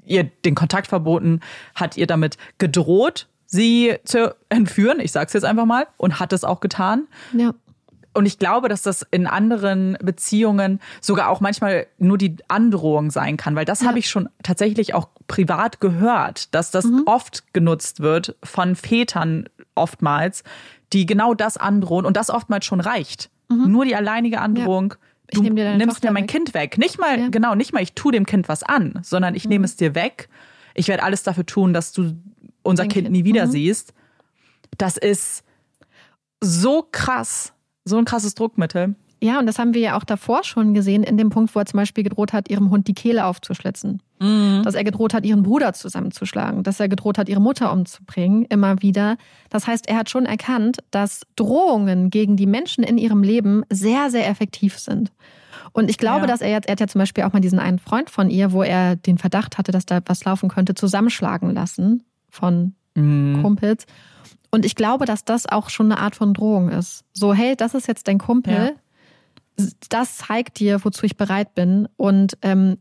ihr 0.06 0.24
den 0.24 0.54
Kontakt 0.54 0.86
verboten, 0.86 1.40
hat 1.74 1.96
ihr 1.96 2.06
damit 2.06 2.38
gedroht, 2.58 3.28
sie 3.46 3.96
zu 4.04 4.34
entführen. 4.48 5.00
Ich 5.00 5.12
sag's 5.12 5.34
jetzt 5.34 5.44
einfach 5.44 5.66
mal 5.66 5.86
und 5.98 6.18
hat 6.18 6.32
es 6.32 6.44
auch 6.44 6.60
getan. 6.60 7.06
Ja. 7.36 7.52
Und 8.12 8.26
ich 8.26 8.38
glaube, 8.38 8.68
dass 8.68 8.82
das 8.82 9.06
in 9.10 9.26
anderen 9.26 9.96
Beziehungen 10.02 10.80
sogar 11.00 11.28
auch 11.28 11.40
manchmal 11.40 11.86
nur 11.98 12.18
die 12.18 12.36
Androhung 12.48 13.10
sein 13.10 13.36
kann, 13.36 13.54
weil 13.54 13.64
das 13.64 13.82
ja. 13.82 13.88
habe 13.88 13.98
ich 14.00 14.10
schon 14.10 14.28
tatsächlich 14.42 14.94
auch 14.94 15.08
privat 15.28 15.80
gehört, 15.80 16.52
dass 16.54 16.72
das 16.72 16.86
mhm. 16.86 17.04
oft 17.06 17.52
genutzt 17.52 18.00
wird 18.00 18.36
von 18.42 18.74
Vätern 18.74 19.48
oftmals, 19.76 20.42
die 20.92 21.06
genau 21.06 21.34
das 21.34 21.56
androhen 21.56 22.04
und 22.04 22.16
das 22.16 22.30
oftmals 22.30 22.64
schon 22.64 22.80
reicht. 22.80 23.30
Mhm. 23.48 23.70
Nur 23.70 23.84
die 23.84 23.94
alleinige 23.94 24.40
Androhung. 24.40 24.94
Ja. 24.94 24.98
Du 25.32 25.42
nehm 25.42 25.54
nimmst 25.54 25.96
Tochter 25.96 26.08
mir 26.08 26.14
mein 26.14 26.24
weg. 26.24 26.30
Kind 26.30 26.54
weg. 26.54 26.78
Nicht 26.78 26.98
mal, 26.98 27.20
ja. 27.20 27.28
genau, 27.28 27.54
nicht 27.54 27.72
mal 27.72 27.82
ich 27.82 27.92
tue 27.92 28.10
dem 28.10 28.26
Kind 28.26 28.48
was 28.48 28.64
an, 28.64 28.98
sondern 29.02 29.36
ich 29.36 29.44
mhm. 29.44 29.50
nehme 29.50 29.64
es 29.64 29.76
dir 29.76 29.94
weg. 29.94 30.28
Ich 30.74 30.88
werde 30.88 31.04
alles 31.04 31.22
dafür 31.22 31.46
tun, 31.46 31.72
dass 31.72 31.92
du 31.92 32.16
unser 32.62 32.84
kind, 32.84 33.06
kind, 33.06 33.10
nie 33.10 33.24
wieder 33.24 33.46
mhm. 33.46 33.50
siehst. 33.52 33.94
Das 34.78 34.96
ist 34.96 35.44
so 36.40 36.86
krass, 36.90 37.52
so 37.90 37.98
ein 37.98 38.04
krasses 38.04 38.34
Druckmittel. 38.34 38.94
Ja, 39.22 39.38
und 39.38 39.46
das 39.46 39.58
haben 39.58 39.74
wir 39.74 39.82
ja 39.82 39.98
auch 39.98 40.04
davor 40.04 40.44
schon 40.44 40.72
gesehen, 40.72 41.02
in 41.02 41.18
dem 41.18 41.28
Punkt, 41.28 41.54
wo 41.54 41.58
er 41.58 41.66
zum 41.66 41.76
Beispiel 41.76 42.02
gedroht 42.02 42.32
hat, 42.32 42.48
ihrem 42.48 42.70
Hund 42.70 42.88
die 42.88 42.94
Kehle 42.94 43.26
aufzuschlitzen. 43.26 44.02
Mhm. 44.18 44.62
Dass 44.64 44.74
er 44.74 44.82
gedroht 44.82 45.12
hat, 45.12 45.26
ihren 45.26 45.42
Bruder 45.42 45.74
zusammenzuschlagen. 45.74 46.62
Dass 46.62 46.80
er 46.80 46.88
gedroht 46.88 47.18
hat, 47.18 47.28
ihre 47.28 47.40
Mutter 47.40 47.70
umzubringen, 47.70 48.46
immer 48.46 48.80
wieder. 48.80 49.18
Das 49.50 49.66
heißt, 49.66 49.88
er 49.88 49.98
hat 49.98 50.08
schon 50.08 50.24
erkannt, 50.24 50.78
dass 50.90 51.26
Drohungen 51.36 52.08
gegen 52.08 52.36
die 52.36 52.46
Menschen 52.46 52.82
in 52.82 52.96
ihrem 52.96 53.22
Leben 53.22 53.62
sehr, 53.68 54.10
sehr 54.10 54.26
effektiv 54.26 54.78
sind. 54.78 55.12
Und 55.72 55.90
ich 55.90 55.98
glaube, 55.98 56.22
ja. 56.22 56.26
dass 56.26 56.40
er 56.40 56.50
jetzt, 56.50 56.66
er 56.66 56.72
hat 56.72 56.80
ja 56.80 56.86
zum 56.86 57.00
Beispiel 57.00 57.24
auch 57.24 57.32
mal 57.34 57.40
diesen 57.40 57.58
einen 57.58 57.78
Freund 57.78 58.08
von 58.08 58.30
ihr, 58.30 58.52
wo 58.52 58.62
er 58.62 58.96
den 58.96 59.18
Verdacht 59.18 59.58
hatte, 59.58 59.70
dass 59.70 59.84
da 59.84 60.00
was 60.06 60.24
laufen 60.24 60.48
könnte, 60.48 60.74
zusammenschlagen 60.74 61.50
lassen 61.50 62.04
von 62.30 62.74
mhm. 62.94 63.42
Kumpels. 63.42 63.84
Und 64.50 64.64
ich 64.64 64.74
glaube, 64.74 65.04
dass 65.04 65.24
das 65.24 65.46
auch 65.46 65.70
schon 65.70 65.92
eine 65.92 66.00
Art 66.00 66.16
von 66.16 66.34
Drohung 66.34 66.70
ist. 66.70 67.04
So, 67.12 67.32
hey, 67.32 67.54
das 67.56 67.74
ist 67.74 67.86
jetzt 67.86 68.08
dein 68.08 68.18
Kumpel. 68.18 68.54
Ja 68.54 68.70
das 69.88 70.18
zeigt 70.18 70.58
dir, 70.58 70.84
wozu 70.84 71.06
ich 71.06 71.16
bereit 71.16 71.54
bin. 71.54 71.88
Und 71.96 72.36
ähm, 72.42 72.78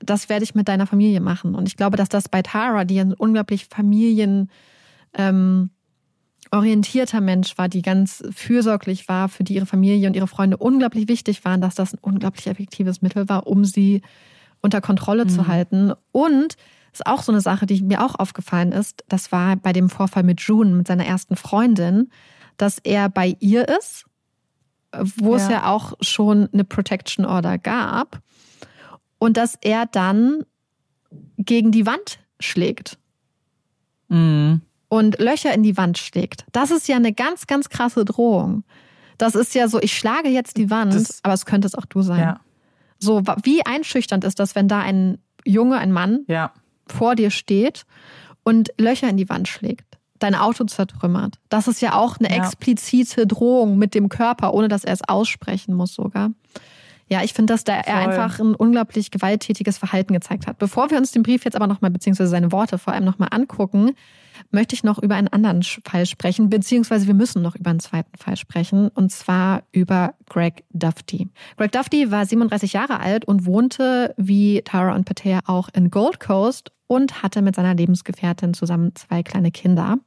das 0.00 0.28
werde 0.28 0.44
ich 0.44 0.54
mit 0.54 0.68
deiner 0.68 0.86
Familie 0.86 1.20
machen. 1.20 1.54
Und 1.54 1.68
ich 1.68 1.76
glaube, 1.76 1.96
dass 1.96 2.08
das 2.08 2.28
bei 2.28 2.42
Tara, 2.42 2.84
die 2.84 2.98
ein 2.98 3.14
unglaublich 3.14 3.66
familienorientierter 3.66 4.48
ähm, 7.18 7.24
Mensch 7.24 7.56
war, 7.56 7.68
die 7.68 7.82
ganz 7.82 8.24
fürsorglich 8.30 9.08
war, 9.08 9.28
für 9.28 9.44
die 9.44 9.54
ihre 9.54 9.66
Familie 9.66 10.08
und 10.08 10.16
ihre 10.16 10.26
Freunde 10.26 10.56
unglaublich 10.56 11.08
wichtig 11.08 11.44
waren, 11.44 11.60
dass 11.60 11.74
das 11.74 11.94
ein 11.94 11.98
unglaublich 12.00 12.46
effektives 12.46 13.02
Mittel 13.02 13.28
war, 13.28 13.46
um 13.46 13.64
sie 13.64 14.02
unter 14.60 14.80
Kontrolle 14.80 15.24
mhm. 15.24 15.28
zu 15.28 15.46
halten. 15.46 15.92
Und 16.10 16.56
ist 16.94 17.06
auch 17.06 17.22
so 17.22 17.32
eine 17.32 17.40
Sache, 17.40 17.66
die 17.66 17.82
mir 17.82 18.04
auch 18.04 18.14
aufgefallen 18.14 18.72
ist. 18.72 19.04
Das 19.08 19.32
war 19.32 19.56
bei 19.56 19.72
dem 19.72 19.90
Vorfall 19.90 20.22
mit 20.22 20.40
June, 20.40 20.70
mit 20.70 20.86
seiner 20.86 21.06
ersten 21.06 21.36
Freundin, 21.36 22.10
dass 22.56 22.78
er 22.78 23.08
bei 23.08 23.36
ihr 23.40 23.68
ist 23.68 24.06
wo 25.00 25.36
ja. 25.36 25.42
es 25.42 25.50
ja 25.50 25.66
auch 25.70 25.94
schon 26.00 26.48
eine 26.52 26.64
Protection 26.64 27.24
Order 27.24 27.58
gab. 27.58 28.20
Und 29.18 29.36
dass 29.36 29.56
er 29.60 29.86
dann 29.86 30.44
gegen 31.38 31.70
die 31.70 31.86
Wand 31.86 32.18
schlägt. 32.40 32.98
Mhm. 34.08 34.60
Und 34.88 35.18
Löcher 35.18 35.54
in 35.54 35.62
die 35.62 35.76
Wand 35.76 35.98
schlägt. 35.98 36.44
Das 36.52 36.70
ist 36.70 36.88
ja 36.88 36.96
eine 36.96 37.12
ganz, 37.12 37.46
ganz 37.46 37.68
krasse 37.68 38.04
Drohung. 38.04 38.64
Das 39.16 39.34
ist 39.34 39.54
ja 39.54 39.68
so, 39.68 39.80
ich 39.80 39.96
schlage 39.96 40.28
jetzt 40.28 40.56
die 40.56 40.70
Wand, 40.70 40.94
das, 40.94 41.20
aber 41.22 41.34
es 41.34 41.46
könnte 41.46 41.66
es 41.66 41.74
auch 41.74 41.86
du 41.86 42.02
sein. 42.02 42.20
Ja. 42.20 42.40
So, 42.98 43.22
wie 43.42 43.64
einschüchternd 43.64 44.24
ist 44.24 44.38
das, 44.38 44.54
wenn 44.54 44.68
da 44.68 44.80
ein 44.80 45.18
Junge, 45.44 45.78
ein 45.78 45.92
Mann 45.92 46.20
ja. 46.26 46.52
Vor 46.86 47.14
dir 47.14 47.30
steht 47.30 47.84
und 48.42 48.70
Löcher 48.78 49.08
in 49.08 49.16
die 49.16 49.28
Wand 49.28 49.48
schlägt? 49.48 49.94
dein 50.24 50.34
Auto 50.34 50.64
zertrümmert. 50.64 51.38
Das 51.48 51.68
ist 51.68 51.82
ja 51.82 51.94
auch 51.94 52.18
eine 52.18 52.30
ja. 52.30 52.42
explizite 52.42 53.26
Drohung 53.26 53.76
mit 53.78 53.94
dem 53.94 54.08
Körper, 54.08 54.54
ohne 54.54 54.68
dass 54.68 54.84
er 54.84 54.94
es 54.94 55.06
aussprechen 55.06 55.74
muss 55.74 55.94
sogar. 55.94 56.30
Ja, 57.08 57.22
ich 57.22 57.34
finde, 57.34 57.52
dass 57.52 57.64
da 57.64 57.74
er 57.74 57.96
einfach 57.96 58.38
ein 58.40 58.54
unglaublich 58.54 59.10
gewalttätiges 59.10 59.78
Verhalten 59.78 60.14
gezeigt 60.14 60.46
hat. 60.46 60.58
Bevor 60.58 60.90
wir 60.90 60.98
uns 60.98 61.12
den 61.12 61.22
Brief 61.22 61.44
jetzt 61.44 61.54
aber 61.54 61.66
nochmal, 61.66 61.90
beziehungsweise 61.90 62.30
seine 62.30 62.50
Worte 62.50 62.78
vor 62.78 62.94
allem 62.94 63.04
nochmal 63.04 63.28
angucken, 63.30 63.94
möchte 64.50 64.74
ich 64.74 64.84
noch 64.84 64.98
über 64.98 65.14
einen 65.14 65.28
anderen 65.28 65.62
Fall 65.62 66.06
sprechen, 66.06 66.48
beziehungsweise 66.50 67.06
wir 67.06 67.14
müssen 67.14 67.42
noch 67.42 67.56
über 67.56 67.70
einen 67.70 67.80
zweiten 67.80 68.16
Fall 68.16 68.36
sprechen, 68.36 68.88
und 68.88 69.12
zwar 69.12 69.62
über 69.72 70.14
Greg 70.28 70.64
Dufty. 70.70 71.28
Greg 71.56 71.72
Dufty 71.72 72.10
war 72.10 72.26
37 72.26 72.72
Jahre 72.72 73.00
alt 73.00 73.24
und 73.26 73.46
wohnte, 73.46 74.14
wie 74.16 74.62
Tara 74.62 74.94
und 74.94 75.04
Patea, 75.04 75.40
auch 75.46 75.68
in 75.74 75.90
Gold 75.90 76.20
Coast 76.20 76.72
und 76.86 77.22
hatte 77.22 77.42
mit 77.42 77.54
seiner 77.54 77.74
Lebensgefährtin 77.74 78.54
zusammen 78.54 78.94
zwei 78.94 79.22
kleine 79.22 79.50
Kinder. 79.50 79.98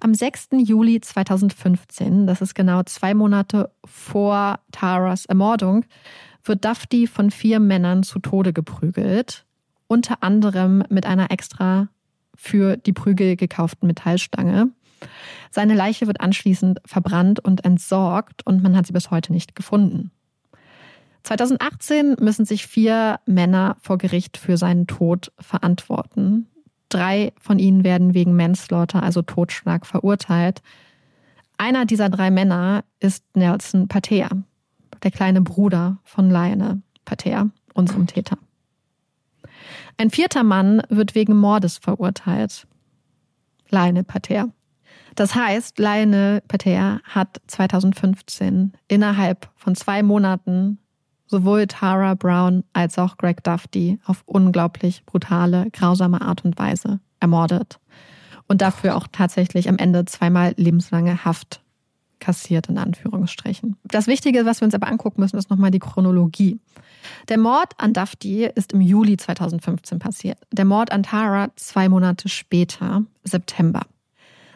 Am 0.00 0.14
6. 0.14 0.48
Juli 0.58 1.00
2015, 1.00 2.26
das 2.26 2.40
ist 2.40 2.54
genau 2.54 2.82
zwei 2.82 3.14
Monate 3.14 3.70
vor 3.84 4.60
Taras 4.72 5.26
Ermordung, 5.26 5.84
wird 6.42 6.64
Dufty 6.64 7.06
von 7.06 7.30
vier 7.30 7.60
Männern 7.60 8.02
zu 8.02 8.18
Tode 8.18 8.52
geprügelt, 8.52 9.44
unter 9.86 10.22
anderem 10.22 10.84
mit 10.88 11.06
einer 11.06 11.30
extra 11.30 11.88
für 12.34 12.76
die 12.76 12.92
Prügel 12.92 13.36
gekauften 13.36 13.86
Metallstange. 13.86 14.70
Seine 15.50 15.74
Leiche 15.74 16.06
wird 16.06 16.20
anschließend 16.20 16.80
verbrannt 16.84 17.40
und 17.40 17.64
entsorgt 17.64 18.44
und 18.46 18.62
man 18.62 18.76
hat 18.76 18.86
sie 18.86 18.92
bis 18.92 19.10
heute 19.10 19.32
nicht 19.32 19.54
gefunden. 19.54 20.10
2018 21.22 22.16
müssen 22.20 22.44
sich 22.44 22.66
vier 22.66 23.20
Männer 23.24 23.76
vor 23.80 23.96
Gericht 23.96 24.36
für 24.36 24.56
seinen 24.58 24.86
Tod 24.86 25.32
verantworten. 25.38 26.48
Drei 26.94 27.32
von 27.40 27.58
ihnen 27.58 27.82
werden 27.82 28.14
wegen 28.14 28.36
Manslaughter, 28.36 29.02
also 29.02 29.20
Totschlag, 29.20 29.84
verurteilt. 29.84 30.62
Einer 31.58 31.86
dieser 31.86 32.08
drei 32.08 32.30
Männer 32.30 32.84
ist 33.00 33.24
Nelson 33.34 33.88
Patea, 33.88 34.28
der 35.02 35.10
kleine 35.10 35.40
Bruder 35.40 35.98
von 36.04 36.30
Lionel 36.30 36.82
Patea, 37.04 37.50
unserem 37.74 38.06
Täter. 38.06 38.38
Ein 39.96 40.10
vierter 40.10 40.44
Mann 40.44 40.82
wird 40.88 41.16
wegen 41.16 41.36
Mordes 41.36 41.78
verurteilt. 41.78 42.68
Lionel 43.70 44.04
Patea. 44.04 44.50
Das 45.16 45.34
heißt, 45.34 45.80
Lionel 45.80 46.42
Patea 46.42 47.00
hat 47.02 47.40
2015 47.48 48.72
innerhalb 48.86 49.50
von 49.56 49.74
zwei 49.74 50.04
Monaten 50.04 50.78
sowohl 51.26 51.66
Tara 51.66 52.14
Brown 52.14 52.64
als 52.72 52.98
auch 52.98 53.16
Greg 53.16 53.42
Dufty 53.42 53.98
auf 54.04 54.22
unglaublich 54.26 55.04
brutale, 55.06 55.70
grausame 55.72 56.20
Art 56.20 56.44
und 56.44 56.58
Weise 56.58 57.00
ermordet. 57.20 57.78
Und 58.46 58.60
dafür 58.60 58.96
auch 58.96 59.06
tatsächlich 59.10 59.68
am 59.68 59.78
Ende 59.78 60.04
zweimal 60.04 60.54
lebenslange 60.56 61.24
Haft 61.24 61.62
kassiert, 62.20 62.68
in 62.68 62.78
Anführungsstrichen. 62.78 63.76
Das 63.84 64.06
Wichtige, 64.06 64.46
was 64.46 64.60
wir 64.60 64.66
uns 64.66 64.74
aber 64.74 64.88
angucken 64.88 65.20
müssen, 65.20 65.36
ist 65.36 65.50
nochmal 65.50 65.70
die 65.70 65.78
Chronologie. 65.78 66.58
Der 67.28 67.38
Mord 67.38 67.72
an 67.78 67.92
Dufty 67.92 68.46
ist 68.54 68.72
im 68.72 68.80
Juli 68.80 69.16
2015 69.16 69.98
passiert. 69.98 70.38
Der 70.52 70.64
Mord 70.64 70.92
an 70.92 71.02
Tara 71.02 71.48
zwei 71.56 71.88
Monate 71.88 72.28
später, 72.28 73.02
September. 73.24 73.82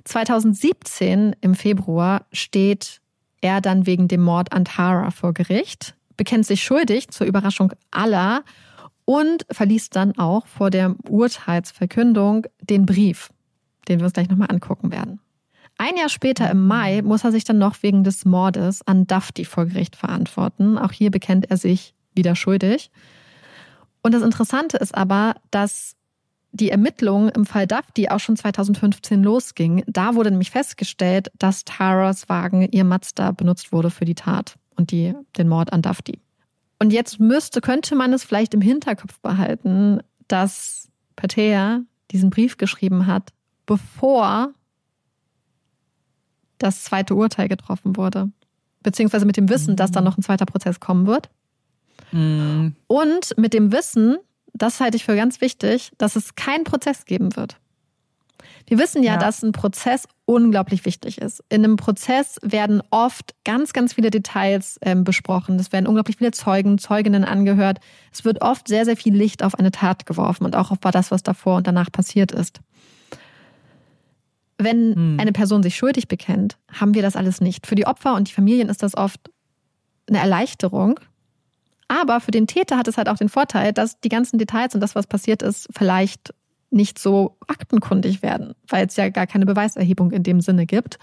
2017 0.04 1.36
im 1.40 1.54
Februar 1.54 2.24
steht 2.32 3.00
er 3.40 3.60
dann 3.60 3.86
wegen 3.86 4.08
dem 4.08 4.22
Mord 4.22 4.52
an 4.52 4.64
Tara 4.64 5.10
vor 5.10 5.34
Gericht 5.34 5.94
bekennt 6.18 6.44
sich 6.44 6.62
schuldig 6.62 7.08
zur 7.08 7.26
Überraschung 7.26 7.72
aller 7.90 8.42
und 9.06 9.46
verliest 9.50 9.96
dann 9.96 10.18
auch 10.18 10.46
vor 10.46 10.68
der 10.68 10.94
Urteilsverkündung 11.08 12.46
den 12.60 12.84
Brief, 12.84 13.30
den 13.88 14.00
wir 14.00 14.04
uns 14.04 14.12
gleich 14.12 14.28
nochmal 14.28 14.50
angucken 14.50 14.92
werden. 14.92 15.20
Ein 15.78 15.96
Jahr 15.96 16.10
später 16.10 16.50
im 16.50 16.66
Mai 16.66 17.00
muss 17.00 17.24
er 17.24 17.32
sich 17.32 17.44
dann 17.44 17.56
noch 17.56 17.82
wegen 17.82 18.04
des 18.04 18.26
Mordes 18.26 18.86
an 18.86 19.06
Dufty 19.06 19.46
vor 19.46 19.64
Gericht 19.64 19.96
verantworten. 19.96 20.76
Auch 20.76 20.92
hier 20.92 21.10
bekennt 21.10 21.50
er 21.50 21.56
sich 21.56 21.94
wieder 22.14 22.36
schuldig. 22.36 22.90
Und 24.02 24.12
das 24.12 24.22
Interessante 24.22 24.76
ist 24.76 24.94
aber, 24.94 25.36
dass 25.52 25.94
die 26.50 26.70
Ermittlungen 26.70 27.28
im 27.28 27.46
Fall 27.46 27.66
Dufty 27.66 28.08
auch 28.08 28.20
schon 28.20 28.36
2015 28.36 29.22
losgingen. 29.22 29.84
Da 29.86 30.16
wurde 30.16 30.30
nämlich 30.30 30.50
festgestellt, 30.50 31.30
dass 31.38 31.64
Taras 31.64 32.28
Wagen, 32.28 32.68
ihr 32.72 32.84
Mazda, 32.84 33.30
benutzt 33.30 33.72
wurde 33.72 33.90
für 33.90 34.04
die 34.04 34.14
Tat 34.16 34.56
und 34.78 34.92
die, 34.92 35.14
den 35.36 35.48
Mord 35.48 35.72
an 35.72 35.82
Dafti. 35.82 36.20
Und 36.78 36.92
jetzt 36.92 37.18
müsste, 37.20 37.60
könnte 37.60 37.96
man 37.96 38.12
es 38.12 38.24
vielleicht 38.24 38.54
im 38.54 38.60
Hinterkopf 38.60 39.18
behalten, 39.20 40.00
dass 40.28 40.88
Patea 41.16 41.82
diesen 42.12 42.30
Brief 42.30 42.56
geschrieben 42.56 43.06
hat, 43.06 43.32
bevor 43.66 44.54
das 46.58 46.84
zweite 46.84 47.14
Urteil 47.14 47.48
getroffen 47.48 47.96
wurde. 47.96 48.30
Beziehungsweise 48.82 49.26
mit 49.26 49.36
dem 49.36 49.48
Wissen, 49.48 49.76
dass 49.76 49.90
dann 49.90 50.04
noch 50.04 50.16
ein 50.16 50.22
zweiter 50.22 50.46
Prozess 50.46 50.80
kommen 50.80 51.06
wird. 51.06 51.28
Mhm. 52.12 52.76
Und 52.86 53.36
mit 53.36 53.52
dem 53.52 53.72
Wissen, 53.72 54.18
das 54.54 54.80
halte 54.80 54.96
ich 54.96 55.04
für 55.04 55.16
ganz 55.16 55.40
wichtig, 55.40 55.92
dass 55.98 56.16
es 56.16 56.36
keinen 56.36 56.64
Prozess 56.64 57.04
geben 57.04 57.34
wird. 57.36 57.56
Wir 58.68 58.78
wissen 58.78 59.02
ja, 59.02 59.12
Ja. 59.14 59.18
dass 59.18 59.42
ein 59.42 59.52
Prozess 59.52 60.06
unglaublich 60.26 60.84
wichtig 60.84 61.18
ist. 61.18 61.42
In 61.48 61.64
einem 61.64 61.76
Prozess 61.76 62.38
werden 62.42 62.82
oft 62.90 63.34
ganz, 63.44 63.72
ganz 63.72 63.94
viele 63.94 64.10
Details 64.10 64.78
ähm, 64.82 65.04
besprochen. 65.04 65.58
Es 65.58 65.72
werden 65.72 65.86
unglaublich 65.86 66.18
viele 66.18 66.32
Zeugen, 66.32 66.76
Zeuginnen 66.78 67.24
angehört. 67.24 67.78
Es 68.12 68.24
wird 68.24 68.42
oft 68.42 68.68
sehr, 68.68 68.84
sehr 68.84 68.96
viel 68.96 69.14
Licht 69.16 69.42
auf 69.42 69.54
eine 69.54 69.70
Tat 69.70 70.04
geworfen 70.06 70.44
und 70.44 70.54
auch 70.54 70.70
auf 70.70 70.78
das, 70.80 71.10
was 71.10 71.22
davor 71.22 71.56
und 71.56 71.66
danach 71.66 71.90
passiert 71.90 72.30
ist. 72.30 72.60
Wenn 74.58 74.94
Hm. 74.94 75.16
eine 75.20 75.32
Person 75.32 75.62
sich 75.62 75.76
schuldig 75.76 76.08
bekennt, 76.08 76.58
haben 76.72 76.94
wir 76.94 77.02
das 77.02 77.16
alles 77.16 77.40
nicht. 77.40 77.66
Für 77.66 77.74
die 77.76 77.86
Opfer 77.86 78.14
und 78.14 78.28
die 78.28 78.32
Familien 78.32 78.68
ist 78.68 78.82
das 78.82 78.96
oft 78.96 79.30
eine 80.08 80.18
Erleichterung. 80.18 80.98
Aber 81.86 82.20
für 82.20 82.32
den 82.32 82.46
Täter 82.46 82.76
hat 82.76 82.86
es 82.88 82.98
halt 82.98 83.08
auch 83.08 83.16
den 83.16 83.30
Vorteil, 83.30 83.72
dass 83.72 83.98
die 84.00 84.10
ganzen 84.10 84.38
Details 84.38 84.74
und 84.74 84.80
das, 84.82 84.94
was 84.94 85.06
passiert 85.06 85.42
ist, 85.42 85.68
vielleicht 85.70 86.34
nicht 86.70 86.98
so 86.98 87.36
aktenkundig 87.46 88.22
werden, 88.22 88.54
weil 88.68 88.86
es 88.86 88.96
ja 88.96 89.08
gar 89.08 89.26
keine 89.26 89.46
Beweiserhebung 89.46 90.10
in 90.10 90.22
dem 90.22 90.40
Sinne 90.40 90.66
gibt. 90.66 90.98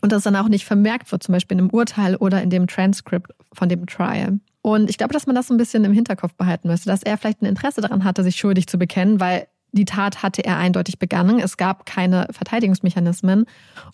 Und 0.00 0.10
das 0.10 0.22
dann 0.22 0.36
auch 0.36 0.48
nicht 0.48 0.64
vermerkt 0.64 1.12
wird, 1.12 1.22
zum 1.22 1.34
Beispiel 1.34 1.56
in 1.56 1.64
einem 1.64 1.70
Urteil 1.70 2.16
oder 2.16 2.42
in 2.42 2.48
dem 2.48 2.66
Transkript 2.66 3.32
von 3.52 3.68
dem 3.68 3.86
Trial. 3.86 4.38
Und 4.62 4.88
ich 4.88 4.96
glaube, 4.96 5.12
dass 5.12 5.26
man 5.26 5.36
das 5.36 5.48
so 5.48 5.54
ein 5.54 5.58
bisschen 5.58 5.84
im 5.84 5.92
Hinterkopf 5.92 6.34
behalten 6.34 6.68
müsste, 6.68 6.88
dass 6.88 7.02
er 7.02 7.18
vielleicht 7.18 7.42
ein 7.42 7.46
Interesse 7.46 7.80
daran 7.80 8.04
hatte, 8.04 8.22
sich 8.22 8.36
schuldig 8.36 8.68
zu 8.68 8.78
bekennen, 8.78 9.20
weil 9.20 9.48
die 9.72 9.86
Tat 9.86 10.22
hatte 10.22 10.44
er 10.44 10.58
eindeutig 10.58 10.98
begangen. 10.98 11.38
Es 11.38 11.56
gab 11.56 11.86
keine 11.86 12.26
Verteidigungsmechanismen. 12.30 13.46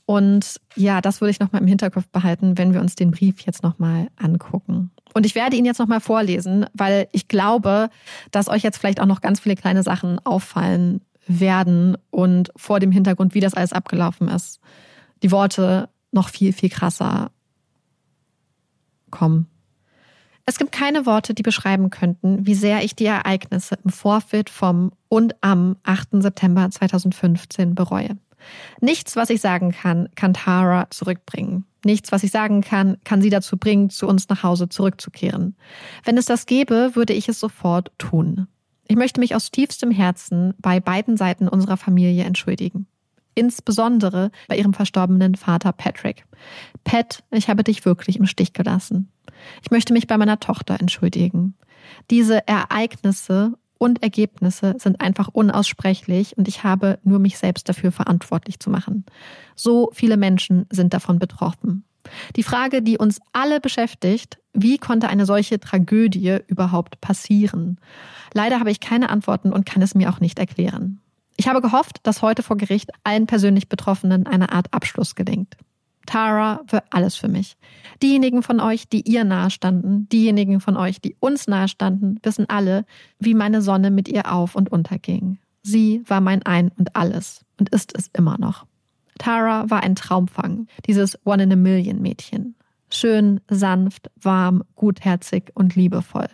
Und 0.06 0.60
ja, 0.74 1.00
das 1.00 1.20
würde 1.20 1.30
ich 1.30 1.40
nochmal 1.40 1.62
im 1.62 1.68
Hinterkopf 1.68 2.08
behalten, 2.08 2.58
wenn 2.58 2.74
wir 2.74 2.80
uns 2.80 2.96
den 2.96 3.12
Brief 3.12 3.40
jetzt 3.40 3.62
nochmal 3.62 4.08
angucken. 4.16 4.90
Und 5.14 5.24
ich 5.24 5.34
werde 5.34 5.56
ihn 5.56 5.64
jetzt 5.64 5.78
nochmal 5.78 6.00
vorlesen, 6.00 6.66
weil 6.74 7.08
ich 7.12 7.28
glaube, 7.28 7.90
dass 8.32 8.48
euch 8.48 8.62
jetzt 8.62 8.78
vielleicht 8.78 9.00
auch 9.00 9.06
noch 9.06 9.20
ganz 9.20 9.40
viele 9.40 9.54
kleine 9.54 9.82
Sachen 9.82 10.18
auffallen 10.24 11.00
werden 11.28 11.96
und 12.10 12.50
vor 12.56 12.80
dem 12.80 12.90
Hintergrund, 12.90 13.34
wie 13.34 13.40
das 13.40 13.54
alles 13.54 13.72
abgelaufen 13.72 14.28
ist, 14.28 14.60
die 15.22 15.30
Worte 15.30 15.88
noch 16.10 16.28
viel, 16.28 16.52
viel 16.52 16.70
krasser 16.70 17.30
kommen. 19.10 19.46
Es 20.48 20.56
gibt 20.56 20.72
keine 20.72 21.04
Worte, 21.04 21.34
die 21.34 21.42
beschreiben 21.42 21.90
könnten, 21.90 22.46
wie 22.46 22.54
sehr 22.54 22.82
ich 22.82 22.96
die 22.96 23.04
Ereignisse 23.04 23.76
im 23.84 23.90
Vorfeld 23.90 24.48
vom 24.48 24.92
und 25.10 25.34
am 25.42 25.76
8. 25.82 26.22
September 26.22 26.70
2015 26.70 27.74
bereue. 27.74 28.16
Nichts, 28.80 29.14
was 29.14 29.28
ich 29.28 29.42
sagen 29.42 29.72
kann, 29.72 30.08
kann 30.14 30.32
Tara 30.32 30.88
zurückbringen. 30.88 31.66
Nichts, 31.84 32.12
was 32.12 32.22
ich 32.22 32.30
sagen 32.30 32.62
kann, 32.62 32.96
kann 33.04 33.20
sie 33.20 33.28
dazu 33.28 33.58
bringen, 33.58 33.90
zu 33.90 34.08
uns 34.08 34.30
nach 34.30 34.42
Hause 34.42 34.70
zurückzukehren. 34.70 35.54
Wenn 36.02 36.16
es 36.16 36.24
das 36.24 36.46
gäbe, 36.46 36.92
würde 36.94 37.12
ich 37.12 37.28
es 37.28 37.38
sofort 37.38 37.92
tun. 37.98 38.46
Ich 38.86 38.96
möchte 38.96 39.20
mich 39.20 39.34
aus 39.34 39.50
tiefstem 39.50 39.90
Herzen 39.90 40.54
bei 40.60 40.80
beiden 40.80 41.18
Seiten 41.18 41.46
unserer 41.46 41.76
Familie 41.76 42.24
entschuldigen. 42.24 42.86
Insbesondere 43.34 44.30
bei 44.48 44.56
ihrem 44.56 44.72
verstorbenen 44.72 45.34
Vater 45.34 45.72
Patrick. 45.72 46.24
Pat, 46.84 47.22
ich 47.32 47.50
habe 47.50 47.64
dich 47.64 47.84
wirklich 47.84 48.18
im 48.18 48.24
Stich 48.24 48.54
gelassen. 48.54 49.12
Ich 49.62 49.70
möchte 49.70 49.92
mich 49.92 50.06
bei 50.06 50.16
meiner 50.18 50.40
Tochter 50.40 50.78
entschuldigen. 50.80 51.54
Diese 52.10 52.46
Ereignisse 52.46 53.54
und 53.78 54.02
Ergebnisse 54.02 54.74
sind 54.78 55.00
einfach 55.00 55.28
unaussprechlich 55.28 56.36
und 56.36 56.48
ich 56.48 56.64
habe 56.64 56.98
nur 57.04 57.18
mich 57.18 57.38
selbst 57.38 57.68
dafür 57.68 57.92
verantwortlich 57.92 58.58
zu 58.58 58.70
machen. 58.70 59.04
So 59.54 59.90
viele 59.92 60.16
Menschen 60.16 60.66
sind 60.70 60.92
davon 60.92 61.18
betroffen. 61.18 61.84
Die 62.36 62.42
Frage, 62.42 62.82
die 62.82 62.98
uns 62.98 63.20
alle 63.32 63.60
beschäftigt, 63.60 64.38
wie 64.52 64.78
konnte 64.78 65.08
eine 65.08 65.26
solche 65.26 65.60
Tragödie 65.60 66.38
überhaupt 66.46 67.00
passieren? 67.00 67.78
Leider 68.32 68.60
habe 68.60 68.70
ich 68.70 68.80
keine 68.80 69.10
Antworten 69.10 69.52
und 69.52 69.66
kann 69.66 69.82
es 69.82 69.94
mir 69.94 70.10
auch 70.10 70.20
nicht 70.20 70.38
erklären. 70.38 71.00
Ich 71.36 71.46
habe 71.46 71.62
gehofft, 71.62 71.98
dass 72.02 72.22
heute 72.22 72.42
vor 72.42 72.56
Gericht 72.56 72.90
allen 73.04 73.26
persönlich 73.26 73.68
Betroffenen 73.68 74.26
eine 74.26 74.50
Art 74.52 74.74
Abschluss 74.74 75.14
gelingt. 75.14 75.56
Tara 76.08 76.62
war 76.70 76.84
alles 76.88 77.16
für 77.16 77.28
mich. 77.28 77.58
Diejenigen 78.02 78.42
von 78.42 78.60
euch, 78.60 78.88
die 78.88 79.02
ihr 79.02 79.24
nahestanden, 79.24 80.08
diejenigen 80.08 80.58
von 80.58 80.74
euch, 80.74 81.02
die 81.02 81.14
uns 81.20 81.46
nahestanden, 81.46 82.18
wissen 82.22 82.48
alle, 82.48 82.86
wie 83.18 83.34
meine 83.34 83.60
Sonne 83.60 83.90
mit 83.90 84.08
ihr 84.08 84.32
auf 84.32 84.54
und 84.54 84.72
unterging. 84.72 85.36
Sie 85.62 86.02
war 86.06 86.22
mein 86.22 86.42
Ein 86.44 86.70
und 86.78 86.96
alles 86.96 87.44
und 87.60 87.68
ist 87.68 87.92
es 87.94 88.08
immer 88.16 88.38
noch. 88.38 88.64
Tara 89.18 89.68
war 89.68 89.82
ein 89.82 89.96
Traumfang, 89.96 90.66
dieses 90.86 91.18
One 91.26 91.42
in 91.42 91.52
a 91.52 91.56
Million 91.56 92.00
Mädchen. 92.00 92.54
Schön, 92.88 93.42
sanft, 93.50 94.10
warm, 94.16 94.64
gutherzig 94.76 95.50
und 95.52 95.76
liebevoll. 95.76 96.30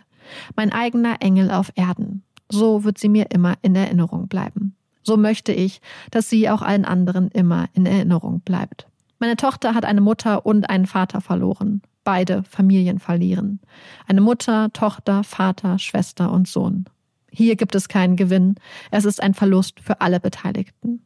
Mein 0.55 0.71
eigener 0.71 1.21
Engel 1.21 1.51
auf 1.51 1.73
Erden. 1.75 2.23
So 2.49 2.85
wird 2.85 2.97
sie 2.97 3.09
mir 3.09 3.25
immer 3.31 3.55
in 3.61 3.75
Erinnerung 3.75 4.29
bleiben. 4.29 4.77
So 5.03 5.17
möchte 5.17 5.51
ich, 5.51 5.81
dass 6.11 6.29
sie 6.29 6.49
auch 6.49 6.61
allen 6.61 6.85
anderen 6.85 7.27
immer 7.27 7.67
in 7.73 7.85
Erinnerung 7.85 8.39
bleibt. 8.39 8.87
Meine 9.19 9.35
Tochter 9.35 9.73
hat 9.73 9.85
eine 9.85 10.01
Mutter 10.01 10.45
und 10.45 10.69
einen 10.69 10.87
Vater 10.87 11.21
verloren. 11.21 11.81
Beide 12.03 12.43
Familien 12.43 12.99
verlieren. 12.99 13.59
Eine 14.07 14.21
Mutter, 14.21 14.71
Tochter, 14.73 15.23
Vater, 15.23 15.79
Schwester 15.79 16.31
und 16.31 16.47
Sohn. 16.47 16.85
Hier 17.31 17.55
gibt 17.55 17.75
es 17.75 17.87
keinen 17.87 18.15
Gewinn. 18.15 18.55
Es 18.91 19.05
ist 19.05 19.21
ein 19.21 19.33
Verlust 19.33 19.79
für 19.79 20.01
alle 20.01 20.19
Beteiligten. 20.19 21.05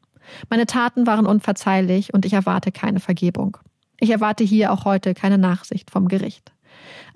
Meine 0.49 0.65
Taten 0.65 1.07
waren 1.07 1.25
unverzeihlich 1.25 2.13
und 2.13 2.25
ich 2.25 2.33
erwarte 2.33 2.71
keine 2.71 2.99
Vergebung. 2.99 3.57
Ich 3.99 4.09
erwarte 4.09 4.43
hier 4.43 4.71
auch 4.71 4.85
heute 4.85 5.13
keine 5.13 5.37
Nachsicht 5.37 5.91
vom 5.91 6.07
Gericht. 6.07 6.53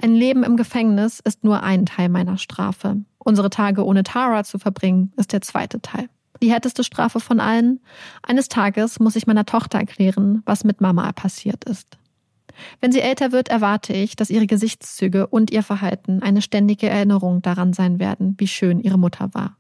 Ein 0.02 0.16
Leben 0.16 0.44
im 0.44 0.58
Gefängnis 0.58 1.20
ist 1.20 1.44
nur 1.44 1.64
ein 1.64 1.86
Teil 1.86 2.10
meiner 2.10 2.38
Strafe. 2.38 2.98
Unsere 3.20 3.50
Tage 3.50 3.86
ohne 3.86 4.04
Tara 4.04 4.44
zu 4.44 4.60
verbringen, 4.60 5.14
ist 5.16 5.32
der 5.32 5.42
zweite 5.42 5.82
Teil. 5.82 6.10
Die 6.42 6.52
härteste 6.52 6.84
Strafe 6.84 7.20
von 7.20 7.40
allen? 7.40 7.80
Eines 8.22 8.50
Tages 8.50 9.00
muss 9.00 9.16
ich 9.16 9.28
meiner 9.28 9.46
Tochter 9.46 9.80
erklären, 9.80 10.42
was 10.46 10.64
mit 10.64 10.82
Mama 10.82 11.12
passiert 11.14 11.64
ist. 11.64 11.98
Wenn 12.82 12.92
sie 12.92 13.02
älter 13.02 13.32
wird, 13.32 13.50
erwarte 13.50 13.94
ich, 13.94 14.16
dass 14.16 14.30
ihre 14.30 14.48
Gesichtszüge 14.48 15.28
und 15.28 15.52
ihr 15.52 15.64
Verhalten 15.64 16.22
eine 16.22 16.42
ständige 16.42 16.90
Erinnerung 16.90 17.42
daran 17.42 17.74
sein 17.74 18.00
werden, 18.00 18.36
wie 18.38 18.48
schön 18.48 18.80
ihre 18.80 19.00
Mutter 19.00 19.34
war. 19.34 19.58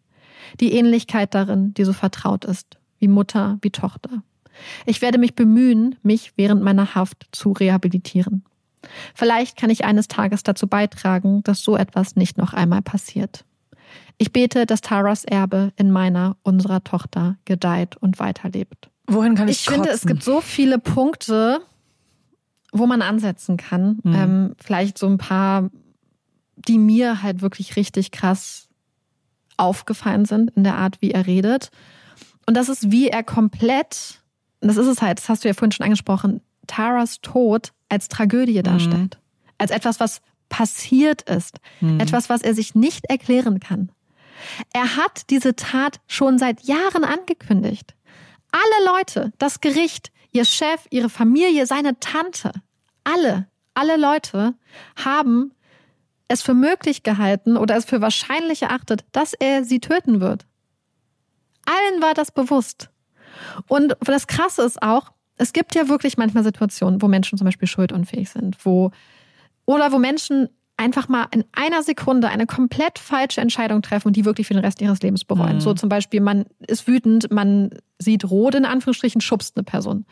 Die 0.59 0.73
Ähnlichkeit 0.73 1.33
darin, 1.33 1.73
die 1.73 1.85
so 1.85 1.93
vertraut 1.93 2.45
ist, 2.45 2.77
wie 2.99 3.07
Mutter, 3.07 3.57
wie 3.61 3.71
Tochter. 3.71 4.23
Ich 4.85 5.01
werde 5.01 5.17
mich 5.17 5.35
bemühen, 5.35 5.95
mich 6.03 6.33
während 6.35 6.61
meiner 6.61 6.95
Haft 6.95 7.27
zu 7.31 7.51
rehabilitieren. 7.51 8.43
Vielleicht 9.15 9.57
kann 9.57 9.69
ich 9.69 9.85
eines 9.85 10.07
Tages 10.07 10.43
dazu 10.43 10.67
beitragen, 10.67 11.41
dass 11.43 11.61
so 11.61 11.75
etwas 11.75 12.15
nicht 12.15 12.37
noch 12.37 12.53
einmal 12.53 12.81
passiert. 12.81 13.45
Ich 14.17 14.31
bete, 14.31 14.65
dass 14.65 14.81
Taras 14.81 15.25
Erbe 15.25 15.73
in 15.75 15.91
meiner, 15.91 16.37
unserer 16.43 16.83
Tochter 16.83 17.37
gedeiht 17.45 17.97
und 17.97 18.19
weiterlebt. 18.19 18.89
Wohin 19.07 19.35
kann 19.35 19.47
ich, 19.47 19.59
Ich 19.59 19.65
finde, 19.65 19.89
es 19.89 20.01
kotzen? 20.01 20.07
gibt 20.07 20.23
so 20.23 20.41
viele 20.41 20.79
Punkte, 20.79 21.61
wo 22.71 22.85
man 22.85 23.01
ansetzen 23.01 23.57
kann. 23.57 23.99
Mhm. 24.03 24.15
Ähm, 24.15 24.55
vielleicht 24.63 24.97
so 24.97 25.07
ein 25.07 25.17
paar, 25.17 25.69
die 26.55 26.77
mir 26.77 27.21
halt 27.21 27.41
wirklich 27.41 27.75
richtig 27.75 28.11
krass 28.11 28.69
aufgefallen 29.57 30.25
sind 30.25 30.51
in 30.51 30.63
der 30.63 30.77
Art, 30.77 30.97
wie 31.01 31.11
er 31.11 31.27
redet. 31.27 31.69
Und 32.45 32.55
das 32.55 32.69
ist, 32.69 32.91
wie 32.91 33.09
er 33.09 33.23
komplett, 33.23 34.21
das 34.61 34.77
ist 34.77 34.87
es 34.87 35.01
halt, 35.01 35.19
das 35.19 35.29
hast 35.29 35.43
du 35.43 35.47
ja 35.47 35.53
vorhin 35.53 35.71
schon 35.71 35.83
angesprochen, 35.83 36.41
Taras 36.67 37.21
Tod 37.21 37.73
als 37.89 38.07
Tragödie 38.07 38.63
darstellt. 38.63 39.19
Als 39.57 39.71
etwas, 39.71 39.99
was 39.99 40.21
passiert 40.53 41.23
ist. 41.23 41.57
Mhm. 41.81 41.99
Etwas, 41.99 42.29
was 42.29 42.43
er 42.43 42.53
sich 42.53 42.75
nicht 42.75 43.05
erklären 43.05 43.59
kann. 43.59 43.91
Er 44.71 44.97
hat 44.97 45.31
diese 45.31 45.55
Tat 45.55 45.99
schon 46.05 46.37
seit 46.37 46.61
Jahren 46.61 47.03
angekündigt. 47.03 47.95
Alle 48.51 48.97
Leute, 48.97 49.33
das 49.39 49.61
Gericht, 49.61 50.11
ihr 50.31 50.45
Chef, 50.45 50.85
ihre 50.91 51.09
Familie, 51.09 51.65
seine 51.65 51.99
Tante, 51.99 52.51
alle, 53.03 53.47
alle 53.73 53.97
Leute 53.97 54.53
haben 55.03 55.53
es 56.27 56.43
für 56.43 56.53
möglich 56.53 57.01
gehalten 57.01 57.57
oder 57.57 57.75
es 57.75 57.85
für 57.85 58.01
wahrscheinlich 58.01 58.61
erachtet, 58.61 59.05
dass 59.11 59.33
er 59.33 59.63
sie 59.63 59.79
töten 59.79 60.21
wird. 60.21 60.45
Allen 61.65 61.99
war 61.99 62.13
das 62.13 62.31
bewusst. 62.31 62.91
Und 63.67 63.97
das 64.01 64.27
Krasse 64.27 64.61
ist 64.61 64.83
auch, 64.83 65.13
es 65.37 65.51
gibt 65.51 65.73
ja 65.73 65.89
wirklich 65.89 66.15
manchmal 66.15 66.43
Situationen, 66.43 67.01
wo 67.01 67.07
Menschen 67.07 67.39
zum 67.39 67.45
Beispiel 67.45 67.67
schuldunfähig 67.67 68.29
sind, 68.29 68.63
wo 68.63 68.91
oder 69.65 69.91
wo 69.91 69.99
Menschen 69.99 70.49
einfach 70.77 71.07
mal 71.07 71.27
in 71.31 71.43
einer 71.51 71.83
Sekunde 71.83 72.29
eine 72.29 72.45
komplett 72.45 72.99
falsche 72.99 73.41
Entscheidung 73.41 73.81
treffen 73.81 74.07
und 74.07 74.15
die 74.15 74.25
wirklich 74.25 74.47
für 74.47 74.53
den 74.53 74.63
Rest 74.63 74.81
ihres 74.81 75.01
Lebens 75.01 75.23
bereuen. 75.23 75.55
Mhm. 75.55 75.61
So 75.61 75.73
zum 75.73 75.89
Beispiel, 75.89 76.19
man 76.19 76.45
ist 76.67 76.87
wütend, 76.87 77.31
man 77.31 77.69
sieht 77.99 78.25
rot 78.29 78.55
in 78.55 78.65
Anführungsstrichen, 78.65 79.21
schubst 79.21 79.55
eine 79.55 79.63
Person. 79.63 80.05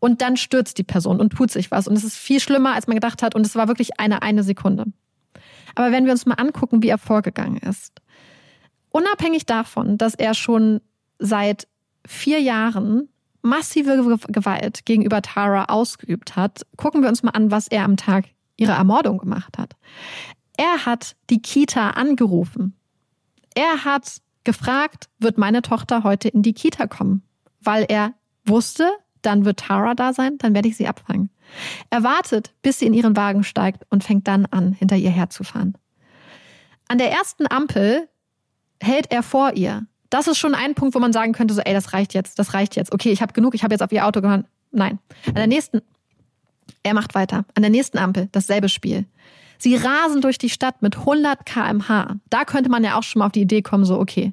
Und 0.00 0.22
dann 0.22 0.36
stürzt 0.36 0.78
die 0.78 0.84
Person 0.84 1.20
und 1.20 1.30
tut 1.30 1.50
sich 1.50 1.70
was. 1.70 1.88
Und 1.88 1.96
es 1.96 2.04
ist 2.04 2.16
viel 2.16 2.40
schlimmer, 2.40 2.74
als 2.74 2.86
man 2.86 2.96
gedacht 2.96 3.22
hat. 3.22 3.34
Und 3.34 3.44
es 3.44 3.54
war 3.54 3.68
wirklich 3.68 4.00
eine, 4.00 4.22
eine 4.22 4.42
Sekunde. 4.42 4.86
Aber 5.74 5.92
wenn 5.92 6.04
wir 6.04 6.12
uns 6.12 6.26
mal 6.26 6.34
angucken, 6.34 6.82
wie 6.82 6.88
er 6.88 6.98
vorgegangen 6.98 7.58
ist. 7.58 8.00
unabhängig 8.90 9.46
davon, 9.46 9.98
dass 9.98 10.14
er 10.14 10.34
schon 10.34 10.80
seit 11.18 11.68
vier 12.06 12.40
Jahren 12.40 13.08
massive 13.42 14.18
Gewalt 14.28 14.84
gegenüber 14.86 15.22
Tara 15.22 15.66
ausgeübt 15.66 16.36
hat, 16.36 16.66
gucken 16.76 17.02
wir 17.02 17.08
uns 17.08 17.22
mal 17.22 17.32
an, 17.32 17.50
was 17.50 17.68
er 17.68 17.84
am 17.84 17.96
Tag 17.96 18.26
ihrer 18.58 18.74
Ermordung 18.74 19.18
gemacht 19.18 19.56
hat. 19.56 19.76
Er 20.56 20.84
hat 20.84 21.16
die 21.30 21.40
Kita 21.40 21.90
angerufen. 21.90 22.76
Er 23.54 23.84
hat 23.84 24.20
gefragt, 24.44 25.08
wird 25.18 25.38
meine 25.38 25.62
Tochter 25.62 26.04
heute 26.04 26.28
in 26.28 26.42
die 26.42 26.52
Kita 26.52 26.86
kommen? 26.86 27.22
Weil 27.60 27.86
er 27.88 28.14
wusste, 28.44 28.90
dann 29.22 29.44
wird 29.44 29.60
Tara 29.60 29.94
da 29.94 30.12
sein, 30.12 30.38
dann 30.38 30.54
werde 30.54 30.68
ich 30.68 30.76
sie 30.76 30.88
abfangen. 30.88 31.30
Er 31.90 32.02
wartet, 32.02 32.54
bis 32.62 32.78
sie 32.78 32.86
in 32.86 32.94
ihren 32.94 33.16
Wagen 33.16 33.44
steigt 33.44 33.84
und 33.90 34.04
fängt 34.04 34.28
dann 34.28 34.46
an, 34.46 34.72
hinter 34.72 34.96
ihr 34.96 35.10
herzufahren. 35.10 35.76
An 36.88 36.98
der 36.98 37.10
ersten 37.10 37.46
Ampel 37.50 38.08
hält 38.80 39.10
er 39.10 39.22
vor 39.22 39.52
ihr. 39.54 39.86
Das 40.10 40.26
ist 40.26 40.38
schon 40.38 40.54
ein 40.54 40.74
Punkt, 40.74 40.94
wo 40.94 40.98
man 40.98 41.12
sagen 41.12 41.32
könnte, 41.32 41.54
so, 41.54 41.60
ey, 41.60 41.74
das 41.74 41.92
reicht 41.92 42.14
jetzt, 42.14 42.38
das 42.38 42.54
reicht 42.54 42.76
jetzt. 42.76 42.92
Okay, 42.92 43.10
ich 43.10 43.20
habe 43.20 43.32
genug, 43.32 43.54
ich 43.54 43.62
habe 43.62 43.74
jetzt 43.74 43.82
auf 43.82 43.92
ihr 43.92 44.06
Auto 44.06 44.20
gehört. 44.20 44.46
Nein. 44.70 44.98
An 45.26 45.34
der 45.34 45.46
nächsten, 45.46 45.82
er 46.82 46.94
macht 46.94 47.14
weiter. 47.14 47.44
An 47.54 47.62
der 47.62 47.70
nächsten 47.70 47.98
Ampel 47.98 48.28
dasselbe 48.32 48.68
Spiel. 48.68 49.06
Sie 49.58 49.74
rasen 49.74 50.20
durch 50.20 50.38
die 50.38 50.50
Stadt 50.50 50.82
mit 50.82 50.98
100 50.98 51.44
kmh. 51.44 52.16
Da 52.30 52.44
könnte 52.44 52.70
man 52.70 52.84
ja 52.84 52.96
auch 52.96 53.02
schon 53.02 53.20
mal 53.20 53.26
auf 53.26 53.32
die 53.32 53.42
Idee 53.42 53.62
kommen, 53.62 53.84
so, 53.84 53.98
okay. 53.98 54.32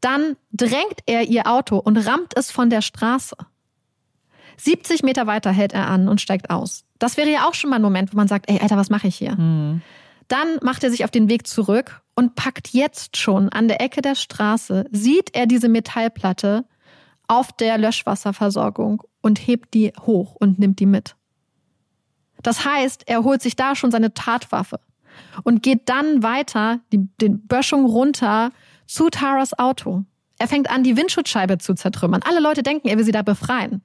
Dann 0.00 0.36
drängt 0.52 1.00
er 1.06 1.24
ihr 1.24 1.50
Auto 1.50 1.78
und 1.78 1.96
rammt 1.96 2.36
es 2.36 2.50
von 2.50 2.70
der 2.70 2.82
Straße. 2.82 3.36
70 4.58 5.02
Meter 5.02 5.26
weiter 5.26 5.50
hält 5.50 5.72
er 5.72 5.88
an 5.88 6.08
und 6.08 6.20
steigt 6.20 6.50
aus. 6.50 6.84
Das 6.98 7.16
wäre 7.16 7.30
ja 7.30 7.48
auch 7.48 7.54
schon 7.54 7.70
mal 7.70 7.76
ein 7.76 7.82
Moment, 7.82 8.12
wo 8.12 8.16
man 8.16 8.28
sagt, 8.28 8.48
ey, 8.48 8.58
Alter, 8.60 8.76
was 8.76 8.90
mache 8.90 9.08
ich 9.08 9.16
hier? 9.16 9.36
Mhm. 9.36 9.82
Dann 10.28 10.58
macht 10.62 10.82
er 10.82 10.90
sich 10.90 11.04
auf 11.04 11.10
den 11.10 11.28
Weg 11.28 11.46
zurück 11.46 12.02
und 12.14 12.34
packt 12.34 12.68
jetzt 12.68 13.16
schon 13.16 13.48
an 13.50 13.68
der 13.68 13.80
Ecke 13.80 14.00
der 14.00 14.14
Straße, 14.14 14.86
sieht 14.90 15.34
er 15.34 15.46
diese 15.46 15.68
Metallplatte 15.68 16.64
auf 17.28 17.52
der 17.52 17.78
Löschwasserversorgung 17.78 19.02
und 19.20 19.38
hebt 19.38 19.74
die 19.74 19.92
hoch 20.00 20.34
und 20.34 20.58
nimmt 20.58 20.80
die 20.80 20.86
mit. 20.86 21.15
Das 22.46 22.64
heißt, 22.64 23.02
er 23.06 23.24
holt 23.24 23.42
sich 23.42 23.56
da 23.56 23.74
schon 23.74 23.90
seine 23.90 24.14
Tatwaffe 24.14 24.78
und 25.42 25.64
geht 25.64 25.88
dann 25.88 26.22
weiter, 26.22 26.78
die, 26.92 27.08
den 27.20 27.44
Böschung 27.46 27.84
runter 27.84 28.52
zu 28.86 29.10
Taras 29.10 29.58
Auto. 29.58 30.04
Er 30.38 30.46
fängt 30.46 30.70
an, 30.70 30.84
die 30.84 30.96
Windschutzscheibe 30.96 31.58
zu 31.58 31.74
zertrümmern. 31.74 32.22
Alle 32.22 32.38
Leute 32.38 32.62
denken, 32.62 32.86
er 32.86 32.98
will 32.98 33.04
sie 33.04 33.10
da 33.10 33.22
befreien. 33.22 33.82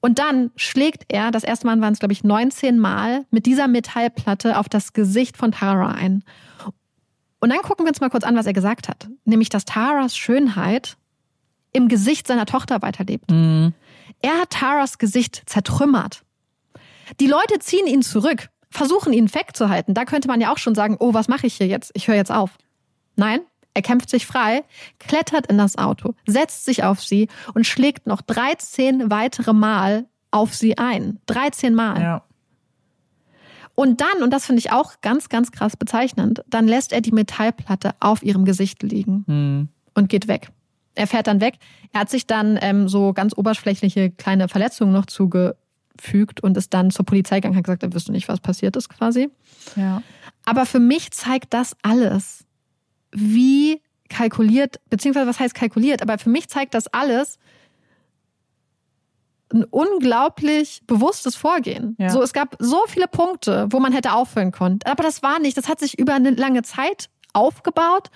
Und 0.00 0.18
dann 0.18 0.50
schlägt 0.56 1.04
er, 1.08 1.30
das 1.30 1.42
erste 1.42 1.66
Mal 1.66 1.80
waren 1.80 1.94
es, 1.94 1.98
glaube 1.98 2.12
ich, 2.12 2.22
19 2.22 2.78
Mal 2.78 3.24
mit 3.30 3.46
dieser 3.46 3.66
Metallplatte 3.66 4.58
auf 4.58 4.68
das 4.68 4.92
Gesicht 4.92 5.38
von 5.38 5.52
Tara 5.52 5.92
ein. 5.92 6.22
Und 7.40 7.48
dann 7.48 7.62
gucken 7.62 7.86
wir 7.86 7.90
uns 7.90 8.02
mal 8.02 8.10
kurz 8.10 8.24
an, 8.24 8.36
was 8.36 8.44
er 8.44 8.52
gesagt 8.52 8.90
hat. 8.90 9.08
Nämlich, 9.24 9.48
dass 9.48 9.64
Taras 9.64 10.14
Schönheit 10.14 10.98
im 11.72 11.88
Gesicht 11.88 12.26
seiner 12.26 12.44
Tochter 12.44 12.82
weiterlebt. 12.82 13.30
Mhm. 13.30 13.72
Er 14.20 14.34
hat 14.40 14.50
Taras 14.50 14.98
Gesicht 14.98 15.44
zertrümmert. 15.46 16.25
Die 17.20 17.26
Leute 17.26 17.58
ziehen 17.58 17.86
ihn 17.86 18.02
zurück, 18.02 18.48
versuchen 18.70 19.12
ihn 19.12 19.32
wegzuhalten. 19.34 19.94
Da 19.94 20.04
könnte 20.04 20.28
man 20.28 20.40
ja 20.40 20.52
auch 20.52 20.58
schon 20.58 20.74
sagen, 20.74 20.96
oh, 20.98 21.14
was 21.14 21.28
mache 21.28 21.46
ich 21.46 21.54
hier 21.54 21.66
jetzt? 21.66 21.90
Ich 21.94 22.08
höre 22.08 22.16
jetzt 22.16 22.32
auf. 22.32 22.58
Nein, 23.16 23.40
er 23.74 23.82
kämpft 23.82 24.10
sich 24.10 24.26
frei, 24.26 24.64
klettert 24.98 25.46
in 25.46 25.58
das 25.58 25.76
Auto, 25.76 26.14
setzt 26.26 26.64
sich 26.64 26.84
auf 26.84 27.02
sie 27.02 27.28
und 27.54 27.66
schlägt 27.66 28.06
noch 28.06 28.22
13 28.22 29.10
weitere 29.10 29.52
Mal 29.52 30.06
auf 30.30 30.54
sie 30.54 30.78
ein. 30.78 31.18
13 31.26 31.74
Mal. 31.74 32.00
Ja. 32.00 32.22
Und 33.74 34.00
dann, 34.00 34.22
und 34.22 34.30
das 34.30 34.46
finde 34.46 34.60
ich 34.60 34.72
auch 34.72 34.94
ganz, 35.02 35.28
ganz 35.28 35.52
krass 35.52 35.76
bezeichnend, 35.76 36.42
dann 36.48 36.66
lässt 36.66 36.92
er 36.92 37.02
die 37.02 37.12
Metallplatte 37.12 37.94
auf 38.00 38.22
ihrem 38.22 38.46
Gesicht 38.46 38.82
liegen 38.82 39.24
mhm. 39.26 39.68
und 39.94 40.08
geht 40.08 40.28
weg. 40.28 40.48
Er 40.94 41.06
fährt 41.06 41.26
dann 41.26 41.42
weg. 41.42 41.56
Er 41.92 42.00
hat 42.00 42.08
sich 42.08 42.26
dann 42.26 42.58
ähm, 42.62 42.88
so 42.88 43.12
ganz 43.12 43.36
oberflächliche 43.36 44.10
kleine 44.10 44.48
Verletzungen 44.48 44.92
noch 44.92 45.04
zugefügt 45.96 46.42
und 46.42 46.56
ist 46.56 46.72
dann 46.74 46.90
zur 46.90 47.04
Polizei 47.04 47.36
gegangen 47.36 47.56
hat 47.56 47.64
gesagt, 47.64 47.82
er 47.82 47.92
wüsste 47.92 48.12
nicht, 48.12 48.28
was 48.28 48.40
passiert 48.40 48.76
ist 48.76 48.88
quasi. 48.88 49.30
Ja. 49.76 50.02
Aber 50.44 50.66
für 50.66 50.80
mich 50.80 51.10
zeigt 51.10 51.54
das 51.54 51.76
alles, 51.82 52.44
wie 53.12 53.82
kalkuliert, 54.08 54.80
beziehungsweise 54.90 55.26
was 55.26 55.40
heißt 55.40 55.54
kalkuliert, 55.54 56.02
aber 56.02 56.18
für 56.18 56.30
mich 56.30 56.48
zeigt 56.48 56.74
das 56.74 56.86
alles 56.88 57.38
ein 59.52 59.64
unglaublich 59.64 60.82
bewusstes 60.86 61.36
Vorgehen. 61.36 61.96
Ja. 61.98 62.10
So, 62.10 62.22
es 62.22 62.32
gab 62.32 62.56
so 62.58 62.82
viele 62.88 63.06
Punkte, 63.06 63.68
wo 63.70 63.78
man 63.78 63.92
hätte 63.92 64.12
aufhören 64.12 64.50
können. 64.50 64.80
Aber 64.84 65.04
das 65.04 65.22
war 65.22 65.38
nicht. 65.38 65.56
Das 65.56 65.68
hat 65.68 65.78
sich 65.78 65.98
über 65.98 66.14
eine 66.14 66.30
lange 66.30 66.62
Zeit 66.62 67.08
aufgebaut 67.32 68.10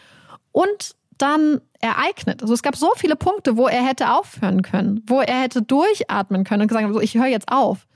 und 0.50 0.96
dann 1.20 1.60
ereignet. 1.80 2.42
Also 2.42 2.54
es 2.54 2.62
gab 2.62 2.76
so 2.76 2.92
viele 2.96 3.16
Punkte, 3.16 3.56
wo 3.56 3.66
er 3.66 3.84
hätte 3.84 4.12
aufhören 4.12 4.62
können, 4.62 5.02
wo 5.06 5.20
er 5.20 5.42
hätte 5.42 5.62
durchatmen 5.62 6.44
können 6.44 6.62
und 6.62 6.68
gesagt, 6.68 6.92
so, 6.92 7.00
ich 7.00 7.14
höre 7.14 7.26
jetzt 7.26 7.50
auf. 7.50 7.86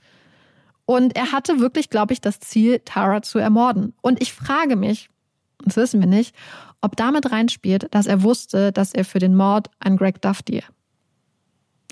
Und 0.85 1.15
er 1.15 1.31
hatte 1.31 1.59
wirklich, 1.59 1.89
glaube 1.89 2.13
ich, 2.13 2.21
das 2.21 2.39
Ziel, 2.39 2.79
Tara 2.85 3.21
zu 3.21 3.39
ermorden. 3.39 3.93
Und 4.01 4.21
ich 4.21 4.33
frage 4.33 4.75
mich, 4.75 5.09
das 5.63 5.75
wissen 5.77 5.99
wir 5.99 6.07
nicht, 6.07 6.35
ob 6.81 6.95
damit 6.95 7.31
reinspielt, 7.31 7.87
dass 7.91 8.05
er 8.05 8.21
wusste, 8.21 8.71
dass 8.71 8.93
er 8.93 9.05
für 9.05 9.19
den 9.19 9.35
Mord 9.35 9.69
an 9.79 9.97
Greg 9.97 10.21
Duffy 10.21 10.63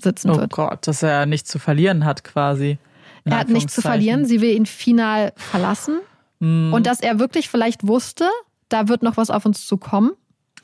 sitzen 0.02 0.30
oh 0.30 0.36
wird. 0.36 0.52
Oh 0.52 0.56
Gott, 0.56 0.86
dass 0.86 1.02
er 1.02 1.26
nichts 1.26 1.50
zu 1.50 1.58
verlieren 1.58 2.04
hat 2.04 2.22
quasi. 2.22 2.78
Er 3.24 3.38
hat 3.38 3.48
nichts 3.48 3.74
zu 3.74 3.80
verlieren, 3.80 4.26
sie 4.26 4.40
will 4.40 4.54
ihn 4.54 4.66
final 4.66 5.32
verlassen. 5.36 6.00
Mm. 6.40 6.74
Und 6.74 6.86
dass 6.86 7.00
er 7.00 7.18
wirklich 7.18 7.48
vielleicht 7.48 7.86
wusste, 7.86 8.28
da 8.68 8.88
wird 8.88 9.02
noch 9.02 9.16
was 9.16 9.30
auf 9.30 9.46
uns 9.46 9.66
zukommen. 9.66 10.12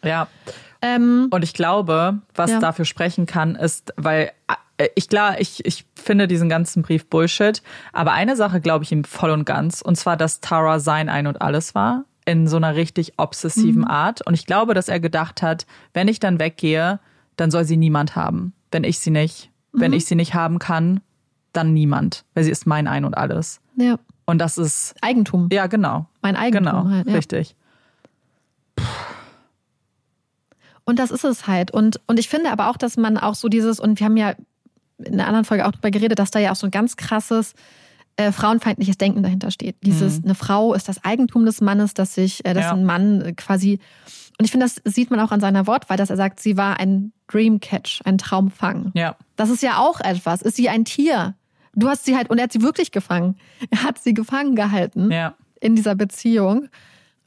Ja. 0.02 0.28
Ähm, 0.82 1.28
und 1.30 1.44
ich 1.44 1.52
glaube, 1.52 2.18
was 2.34 2.50
ja. 2.50 2.58
dafür 2.58 2.84
sprechen 2.84 3.26
kann, 3.26 3.54
ist, 3.54 3.92
weil 3.96 4.32
äh, 4.78 4.88
ich 4.94 5.08
klar, 5.08 5.40
ich, 5.40 5.64
ich 5.66 5.84
finde 5.94 6.26
diesen 6.26 6.48
ganzen 6.48 6.82
Brief 6.82 7.06
Bullshit, 7.06 7.62
aber 7.92 8.12
eine 8.12 8.34
Sache 8.36 8.60
glaube 8.60 8.84
ich 8.84 8.92
ihm 8.92 9.04
voll 9.04 9.30
und 9.30 9.44
ganz, 9.44 9.82
und 9.82 9.96
zwar, 9.96 10.16
dass 10.16 10.40
Tara 10.40 10.80
sein 10.80 11.08
Ein 11.08 11.26
und 11.26 11.42
Alles 11.42 11.74
war 11.74 12.04
in 12.24 12.46
so 12.46 12.56
einer 12.56 12.76
richtig 12.76 13.14
obsessiven 13.16 13.82
mhm. 13.82 13.88
Art. 13.88 14.26
Und 14.26 14.34
ich 14.34 14.46
glaube, 14.46 14.74
dass 14.74 14.88
er 14.88 15.00
gedacht 15.00 15.42
hat, 15.42 15.66
wenn 15.94 16.08
ich 16.08 16.20
dann 16.20 16.38
weggehe, 16.38 17.00
dann 17.36 17.50
soll 17.50 17.64
sie 17.64 17.76
niemand 17.76 18.14
haben. 18.14 18.52
Wenn 18.70 18.84
ich 18.84 18.98
sie 18.98 19.10
nicht, 19.10 19.50
mhm. 19.72 19.80
wenn 19.80 19.92
ich 19.92 20.04
sie 20.04 20.14
nicht 20.14 20.34
haben 20.34 20.58
kann, 20.58 21.00
dann 21.52 21.72
niemand. 21.74 22.24
Weil 22.34 22.44
sie 22.44 22.50
ist 22.50 22.66
mein 22.66 22.86
Ein 22.86 23.04
und 23.04 23.16
alles. 23.16 23.60
Ja. 23.76 23.98
Und 24.26 24.38
das 24.38 24.58
ist. 24.58 24.94
Eigentum. 25.00 25.48
Ja, 25.50 25.66
genau. 25.66 26.06
Mein 26.22 26.36
Eigentum. 26.36 26.64
Genau, 26.64 26.88
halt, 26.88 27.08
ja. 27.08 27.14
richtig. 27.14 27.56
Und 30.90 30.98
das 30.98 31.12
ist 31.12 31.22
es 31.22 31.46
halt. 31.46 31.70
Und, 31.70 32.00
und 32.08 32.18
ich 32.18 32.28
finde 32.28 32.50
aber 32.50 32.68
auch, 32.68 32.76
dass 32.76 32.96
man 32.96 33.16
auch 33.16 33.36
so 33.36 33.48
dieses, 33.48 33.78
und 33.78 34.00
wir 34.00 34.06
haben 34.06 34.16
ja 34.16 34.34
in 34.98 35.14
einer 35.14 35.28
anderen 35.28 35.44
Folge 35.44 35.64
auch 35.64 35.70
darüber 35.70 35.92
geredet, 35.92 36.18
dass 36.18 36.32
da 36.32 36.40
ja 36.40 36.50
auch 36.50 36.56
so 36.56 36.66
ein 36.66 36.72
ganz 36.72 36.96
krasses 36.96 37.54
äh, 38.16 38.32
frauenfeindliches 38.32 38.98
Denken 38.98 39.22
dahinter 39.22 39.52
steht. 39.52 39.76
Dieses, 39.84 40.18
mhm. 40.18 40.24
eine 40.24 40.34
Frau 40.34 40.74
ist 40.74 40.88
das 40.88 41.04
Eigentum 41.04 41.46
des 41.46 41.60
Mannes, 41.60 41.94
dass 41.94 42.16
sich, 42.16 42.44
äh, 42.44 42.54
dass 42.54 42.64
ja. 42.64 42.72
ein 42.72 42.84
Mann 42.84 43.34
quasi. 43.36 43.78
Und 44.36 44.44
ich 44.44 44.50
finde, 44.50 44.66
das 44.66 44.82
sieht 44.92 45.12
man 45.12 45.20
auch 45.20 45.30
an 45.30 45.38
seiner 45.38 45.68
Wortwahl, 45.68 45.96
dass 45.96 46.10
er 46.10 46.16
sagt, 46.16 46.40
sie 46.40 46.56
war 46.56 46.80
ein 46.80 47.12
Dreamcatch, 47.28 48.00
ein 48.04 48.18
Traumfang. 48.18 48.90
Ja. 48.94 49.14
Das 49.36 49.48
ist 49.48 49.62
ja 49.62 49.78
auch 49.78 50.00
etwas. 50.00 50.42
Ist 50.42 50.56
sie 50.56 50.68
ein 50.68 50.84
Tier? 50.84 51.36
Du 51.72 51.88
hast 51.88 52.04
sie 52.04 52.16
halt, 52.16 52.30
und 52.30 52.38
er 52.38 52.44
hat 52.44 52.52
sie 52.52 52.62
wirklich 52.62 52.90
gefangen. 52.90 53.36
Er 53.70 53.84
hat 53.84 53.98
sie 53.98 54.12
gefangen 54.12 54.56
gehalten 54.56 55.12
ja. 55.12 55.34
in 55.60 55.76
dieser 55.76 55.94
Beziehung. 55.94 56.68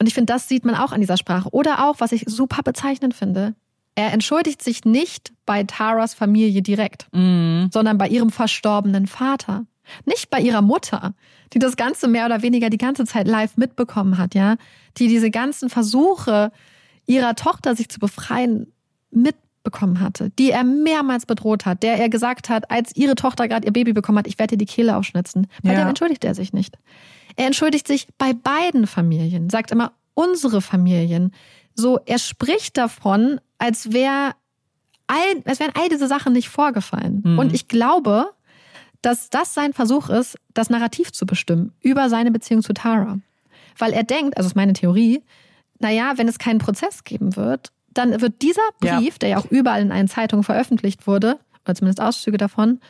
Und 0.04 0.08
ich 0.08 0.12
finde, 0.12 0.34
das 0.34 0.50
sieht 0.50 0.66
man 0.66 0.74
auch 0.74 0.92
an 0.92 1.00
dieser 1.00 1.16
Sprache. 1.16 1.48
Oder 1.50 1.88
auch, 1.88 1.94
was 1.98 2.12
ich 2.12 2.24
super 2.26 2.62
bezeichnend 2.62 3.14
finde, 3.14 3.54
er 3.94 4.12
entschuldigt 4.12 4.62
sich 4.62 4.84
nicht 4.84 5.32
bei 5.46 5.64
Taras 5.64 6.12
Familie 6.12 6.60
direkt, 6.60 7.08
mhm. 7.14 7.70
sondern 7.72 7.96
bei 7.96 8.06
ihrem 8.08 8.28
verstorbenen 8.28 9.06
Vater. 9.06 9.64
Nicht 10.04 10.28
bei 10.28 10.40
ihrer 10.40 10.60
Mutter, 10.60 11.14
die 11.54 11.58
das 11.58 11.76
Ganze 11.76 12.06
mehr 12.06 12.26
oder 12.26 12.42
weniger 12.42 12.68
die 12.68 12.76
ganze 12.76 13.06
Zeit 13.06 13.26
live 13.26 13.56
mitbekommen 13.56 14.18
hat, 14.18 14.34
ja, 14.34 14.56
die 14.98 15.08
diese 15.08 15.30
ganzen 15.30 15.70
Versuche 15.70 16.52
ihrer 17.06 17.34
Tochter 17.34 17.74
sich 17.74 17.88
zu 17.88 17.98
befreien 17.98 18.70
mitbekommen 19.10 20.00
hatte, 20.00 20.32
die 20.38 20.50
er 20.50 20.64
mehrmals 20.64 21.24
bedroht 21.24 21.64
hat, 21.64 21.82
der 21.82 21.98
er 21.98 22.10
gesagt 22.10 22.50
hat, 22.50 22.70
als 22.70 22.94
ihre 22.94 23.14
Tochter 23.14 23.48
gerade 23.48 23.66
ihr 23.66 23.72
Baby 23.72 23.94
bekommen 23.94 24.18
hat, 24.18 24.26
ich 24.26 24.38
werde 24.38 24.58
dir 24.58 24.66
die 24.66 24.70
Kehle 24.70 24.98
aufschnitzen. 24.98 25.46
Bei 25.62 25.72
ja. 25.72 25.78
dem 25.78 25.88
entschuldigt 25.88 26.26
er 26.26 26.34
sich 26.34 26.52
nicht. 26.52 26.76
Er 27.36 27.46
entschuldigt 27.46 27.86
sich 27.86 28.08
bei 28.18 28.32
beiden 28.32 28.86
Familien, 28.86 29.50
sagt 29.50 29.70
immer 29.70 29.92
unsere 30.14 30.60
Familien. 30.60 31.32
So, 31.74 31.98
er 32.06 32.18
spricht 32.18 32.76
davon, 32.76 33.40
als 33.58 33.92
wäre 33.92 34.34
all, 35.06 35.42
als 35.44 35.60
wären 35.60 35.72
all 35.74 35.88
diese 35.88 36.06
Sachen 36.06 36.32
nicht 36.32 36.48
vorgefallen. 36.48 37.22
Mhm. 37.24 37.38
Und 37.38 37.54
ich 37.54 37.68
glaube, 37.68 38.30
dass 39.02 39.28
das 39.28 39.52
sein 39.52 39.72
Versuch 39.72 40.08
ist, 40.08 40.38
das 40.54 40.70
Narrativ 40.70 41.12
zu 41.12 41.26
bestimmen 41.26 41.72
über 41.80 42.08
seine 42.08 42.30
Beziehung 42.30 42.62
zu 42.62 42.72
Tara. 42.72 43.18
Weil 43.76 43.92
er 43.92 44.04
denkt, 44.04 44.36
also 44.36 44.46
ist 44.46 44.56
meine 44.56 44.72
Theorie, 44.72 45.22
naja, 45.78 46.14
wenn 46.16 46.28
es 46.28 46.38
keinen 46.38 46.58
Prozess 46.58 47.04
geben 47.04 47.36
wird, 47.36 47.72
dann 47.92 48.20
wird 48.20 48.42
dieser 48.42 48.62
Brief, 48.80 49.14
ja. 49.14 49.18
der 49.20 49.28
ja 49.30 49.38
auch 49.38 49.46
überall 49.46 49.82
in 49.82 49.92
allen 49.92 50.08
Zeitungen 50.08 50.42
veröffentlicht 50.42 51.06
wurde, 51.06 51.38
oder 51.64 51.74
zumindest 51.74 52.00
Auszüge 52.00 52.38
davon, 52.38 52.80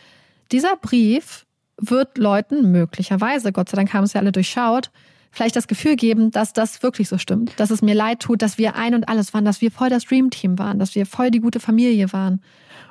dieser 0.53 0.77
Brief 0.77 1.47
wird 1.79 2.19
Leuten 2.19 2.71
möglicherweise, 2.71 3.53
Gott 3.53 3.69
sei 3.69 3.77
Dank 3.77 3.93
haben 3.93 4.05
es 4.05 4.13
ja 4.13 4.21
alle 4.21 4.33
durchschaut, 4.33 4.91
vielleicht 5.31 5.57
das 5.57 5.67
Gefühl 5.67 5.97
geben, 5.97 6.31
dass 6.31 6.53
das 6.53 6.83
wirklich 6.83 7.09
so 7.09 7.19
stimmt. 7.19 7.53
Dass 7.59 7.71
es 7.71 7.83
mir 7.83 7.95
leid 7.95 8.21
tut, 8.21 8.41
dass 8.43 8.57
wir 8.59 8.77
ein 8.77 8.95
und 8.95 9.09
alles 9.09 9.35
waren, 9.35 9.45
dass 9.45 9.61
wir 9.61 9.71
voll 9.71 9.91
das 9.91 10.05
Dreamteam 10.05 10.59
waren, 10.59 10.79
dass 10.79 10.95
wir 10.95 11.07
voll 11.07 11.31
die 11.31 11.41
gute 11.41 11.59
Familie 11.61 12.13
waren. 12.13 12.41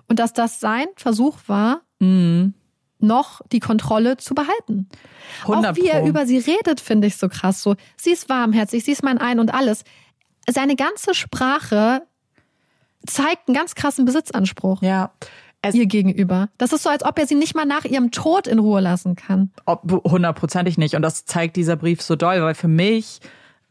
Und 0.10 0.20
dass 0.20 0.34
das 0.34 0.60
sein 0.60 0.86
Versuch 0.96 1.38
war, 1.48 1.82
Mhm. 2.00 2.54
noch 3.00 3.42
die 3.52 3.60
Kontrolle 3.62 4.18
zu 4.18 4.36
behalten. 4.36 4.90
100 5.44 5.72
Auch 5.72 5.76
wie 5.78 5.88
er 5.88 6.06
über 6.06 6.26
sie 6.26 6.38
redet, 6.40 6.82
finde 6.82 7.08
ich 7.08 7.16
so 7.16 7.30
krass. 7.30 7.62
So, 7.64 7.76
sie 7.98 8.12
ist 8.12 8.28
warmherzig, 8.28 8.84
sie 8.84 8.92
ist 8.92 9.04
mein 9.04 9.18
Ein 9.18 9.40
und 9.40 9.54
alles. 9.54 9.84
Seine 10.50 10.76
ganze 10.76 11.14
Sprache 11.14 12.02
zeigt 13.06 13.48
einen 13.48 13.56
ganz 13.56 13.76
krassen 13.76 14.06
Besitzanspruch 14.06 14.82
Ja. 14.82 15.12
Ihr 15.74 15.86
gegenüber. 15.86 16.50
Das 16.58 16.74
ist 16.74 16.84
so, 16.84 16.90
als 16.90 17.06
ob 17.06 17.18
er 17.18 17.26
sie 17.28 17.36
nicht 17.36 17.56
mal 17.56 17.66
nach 17.66 17.86
ihrem 17.86 18.12
Tod 18.12 18.48
in 18.48 18.60
Ruhe 18.60 18.82
lassen 18.82 19.16
kann. 19.16 19.52
ob- 19.66 20.04
hundertprozentig 20.04 20.78
nicht. 20.78 20.96
Und 20.96 21.02
das 21.02 21.26
zeigt 21.26 21.56
dieser 21.56 21.76
Brief 21.76 22.02
so 22.02 22.16
doll, 22.16 22.42
weil 22.42 22.54
für 22.56 22.68
mich 22.68 23.20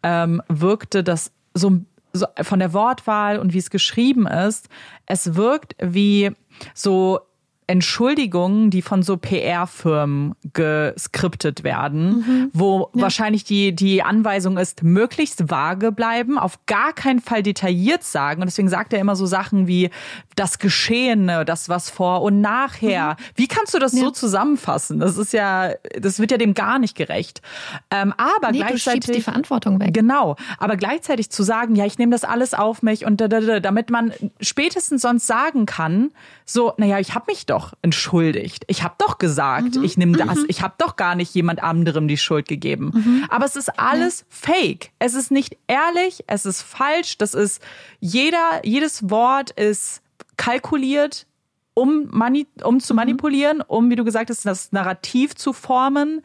ähm, 0.02 0.40
wirkte 0.48 1.04
das 1.04 1.32
so, 1.54 1.80
so 2.12 2.26
von 2.42 2.58
der 2.58 2.72
Wortwahl 2.72 3.38
und 3.38 3.52
wie 3.52 3.58
es 3.58 3.70
geschrieben 3.70 4.26
ist, 4.26 4.68
es 5.06 5.34
wirkt 5.34 5.76
wie 5.80 6.30
so 6.74 7.20
Entschuldigungen, 7.66 8.70
die 8.70 8.82
von 8.82 9.02
so 9.02 9.16
PR-Firmen 9.16 10.34
geskriptet 10.52 11.64
werden, 11.64 12.50
wo 12.52 12.90
wahrscheinlich 12.92 13.44
die, 13.44 13.74
die 13.74 14.02
Anweisung 14.02 14.58
ist, 14.58 14.82
möglichst 14.82 15.50
vage 15.50 15.92
bleiben, 15.92 16.38
auf 16.38 16.58
gar 16.66 16.92
keinen 16.92 17.20
Fall 17.20 17.42
detailliert 17.42 18.02
sagen. 18.02 18.42
Und 18.42 18.46
deswegen 18.46 18.68
sagt 18.68 18.92
er 18.92 19.00
immer 19.00 19.16
so 19.16 19.26
Sachen 19.26 19.66
wie 19.66 19.90
das 20.34 20.58
Geschehene, 20.58 21.44
das 21.44 21.68
was 21.68 21.88
vor 21.88 22.22
und 22.22 22.40
nachher. 22.40 23.16
Wie 23.36 23.46
kannst 23.46 23.74
du 23.74 23.78
das 23.78 23.92
so 23.92 24.10
zusammenfassen? 24.10 24.98
Das 24.98 25.16
ist 25.16 25.32
ja, 25.32 25.72
das 26.00 26.18
wird 26.18 26.30
ja 26.30 26.38
dem 26.38 26.54
gar 26.54 26.78
nicht 26.78 26.96
gerecht. 26.96 27.42
Ähm, 27.90 28.12
aber 28.16 28.50
Nee, 28.50 28.58
du 28.58 28.66
gleichzeitig. 28.66 29.04
schiebst 29.04 29.14
die 29.14 29.22
Verantwortung 29.22 29.80
weg. 29.80 29.94
Genau, 29.94 30.36
aber 30.58 30.76
gleichzeitig 30.76 31.30
zu 31.30 31.42
sagen, 31.42 31.76
ja, 31.76 31.86
ich 31.86 31.98
nehme 31.98 32.10
das 32.12 32.24
alles 32.24 32.54
auf 32.54 32.82
mich 32.82 33.06
und 33.06 33.20
da, 33.20 33.28
da, 33.28 33.40
da, 33.40 33.60
damit 33.60 33.90
man 33.90 34.12
spätestens 34.40 35.02
sonst 35.02 35.26
sagen 35.26 35.66
kann, 35.66 36.10
so, 36.44 36.72
naja, 36.76 36.98
ich 36.98 37.14
habe 37.14 37.26
mich 37.28 37.46
doch 37.46 37.61
entschuldigt. 37.82 38.64
Ich 38.68 38.82
habe 38.82 38.94
doch 38.98 39.18
gesagt, 39.18 39.76
ich 39.82 39.96
nehme 39.96 40.16
das. 40.16 40.38
Ich 40.48 40.62
habe 40.62 40.74
doch 40.78 40.96
gar 40.96 41.14
nicht 41.14 41.34
jemand 41.34 41.62
anderem 41.62 42.08
die 42.08 42.16
Schuld 42.16 42.48
gegeben. 42.48 43.24
Aber 43.28 43.44
es 43.44 43.56
ist 43.56 43.78
alles 43.78 44.24
fake. 44.28 44.90
Es 44.98 45.14
ist 45.14 45.30
nicht 45.30 45.56
ehrlich, 45.66 46.24
es 46.26 46.46
ist 46.46 46.62
falsch. 46.62 47.18
Das 47.18 47.34
ist 47.34 47.62
jeder, 48.00 48.60
jedes 48.64 49.10
Wort 49.10 49.50
ist 49.52 50.02
kalkuliert, 50.36 51.26
um, 51.74 52.08
mani 52.10 52.46
um 52.64 52.80
zu 52.80 52.94
manipulieren, 52.94 53.62
um, 53.62 53.90
wie 53.90 53.96
du 53.96 54.04
gesagt 54.04 54.30
hast, 54.30 54.44
das 54.44 54.72
Narrativ 54.72 55.34
zu 55.34 55.52
formen. 55.52 56.22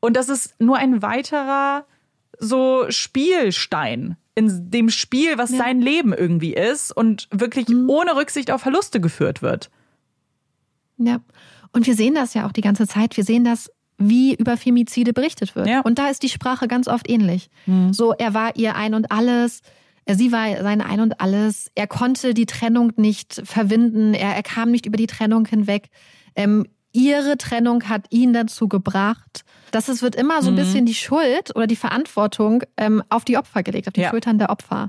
Und 0.00 0.16
das 0.16 0.28
ist 0.28 0.60
nur 0.60 0.76
ein 0.76 1.02
weiterer 1.02 1.84
so 2.38 2.86
Spielstein 2.88 4.16
in 4.34 4.70
dem 4.70 4.88
Spiel, 4.88 5.36
was 5.36 5.50
sein 5.50 5.80
Leben 5.80 6.12
irgendwie 6.12 6.54
ist 6.54 6.96
und 6.96 7.28
wirklich 7.32 7.66
ohne 7.88 8.14
Rücksicht 8.14 8.52
auf 8.52 8.62
Verluste 8.62 9.00
geführt 9.00 9.42
wird. 9.42 9.68
Ja. 10.98 11.20
Und 11.72 11.86
wir 11.86 11.94
sehen 11.94 12.14
das 12.14 12.34
ja 12.34 12.46
auch 12.46 12.52
die 12.52 12.60
ganze 12.60 12.86
Zeit. 12.86 13.16
Wir 13.16 13.24
sehen 13.24 13.44
das, 13.44 13.70
wie 13.98 14.34
über 14.34 14.56
Femizide 14.56 15.12
berichtet 15.12 15.54
wird. 15.56 15.66
Ja. 15.68 15.80
Und 15.80 15.98
da 15.98 16.08
ist 16.08 16.22
die 16.22 16.28
Sprache 16.28 16.68
ganz 16.68 16.86
oft 16.88 17.08
ähnlich. 17.10 17.50
So, 17.90 18.12
er 18.12 18.32
war 18.34 18.56
ihr 18.56 18.74
ein 18.76 18.94
und 18.94 19.10
alles. 19.10 19.60
äh, 20.04 20.14
Sie 20.14 20.30
war 20.32 20.46
sein 20.62 20.80
Ein 20.80 21.00
und 21.00 21.20
alles. 21.20 21.70
Er 21.74 21.86
konnte 21.86 22.32
die 22.34 22.46
Trennung 22.46 22.92
nicht 22.96 23.40
verwinden. 23.44 24.14
Er, 24.14 24.34
er 24.36 24.42
kam 24.42 24.70
nicht 24.70 24.86
über 24.86 24.96
die 24.96 25.06
Trennung 25.08 25.46
hinweg. 25.46 25.88
Ähm, 26.36 26.66
ihre 26.92 27.36
Trennung 27.36 27.88
hat 27.88 28.06
ihn 28.10 28.32
dazu 28.32 28.66
gebracht. 28.68 29.44
dass 29.72 29.88
es 29.88 30.00
wird 30.00 30.14
immer 30.16 30.40
so 30.42 30.48
ein 30.48 30.56
bisschen 30.56 30.86
die 30.86 30.94
Schuld 30.94 31.54
oder 31.54 31.66
die 31.66 31.76
Verantwortung 31.76 32.62
ähm, 32.78 33.02
auf 33.10 33.24
die 33.26 33.36
Opfer 33.36 33.62
gelegt, 33.62 33.86
auf 33.88 33.92
die 33.92 34.00
Ja. 34.00 34.08
Schultern 34.10 34.38
der 34.38 34.48
Opfer. 34.48 34.88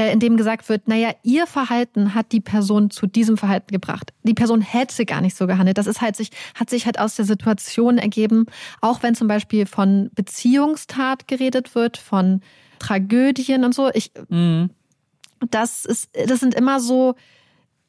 Äh, 0.00 0.14
in 0.14 0.18
dem 0.18 0.38
gesagt 0.38 0.70
wird, 0.70 0.88
naja, 0.88 1.10
ihr 1.22 1.46
Verhalten 1.46 2.14
hat 2.14 2.32
die 2.32 2.40
Person 2.40 2.90
zu 2.90 3.06
diesem 3.06 3.36
Verhalten 3.36 3.70
gebracht. 3.70 4.14
Die 4.22 4.32
Person 4.32 4.62
hätte 4.62 5.04
gar 5.04 5.20
nicht 5.20 5.36
so 5.36 5.46
gehandelt. 5.46 5.76
Das 5.76 5.86
ist 5.86 6.00
halt 6.00 6.16
sich, 6.16 6.30
hat 6.54 6.70
sich 6.70 6.86
halt 6.86 6.98
aus 6.98 7.16
der 7.16 7.26
Situation 7.26 7.98
ergeben, 7.98 8.46
auch 8.80 9.02
wenn 9.02 9.14
zum 9.14 9.28
Beispiel 9.28 9.66
von 9.66 10.10
Beziehungstat 10.14 11.28
geredet 11.28 11.74
wird, 11.74 11.98
von 11.98 12.40
Tragödien 12.78 13.62
und 13.62 13.74
so. 13.74 13.90
Ich, 13.92 14.10
das 15.50 15.84
ist, 15.84 16.08
das 16.26 16.40
sind 16.40 16.54
immer 16.54 16.80
so, 16.80 17.14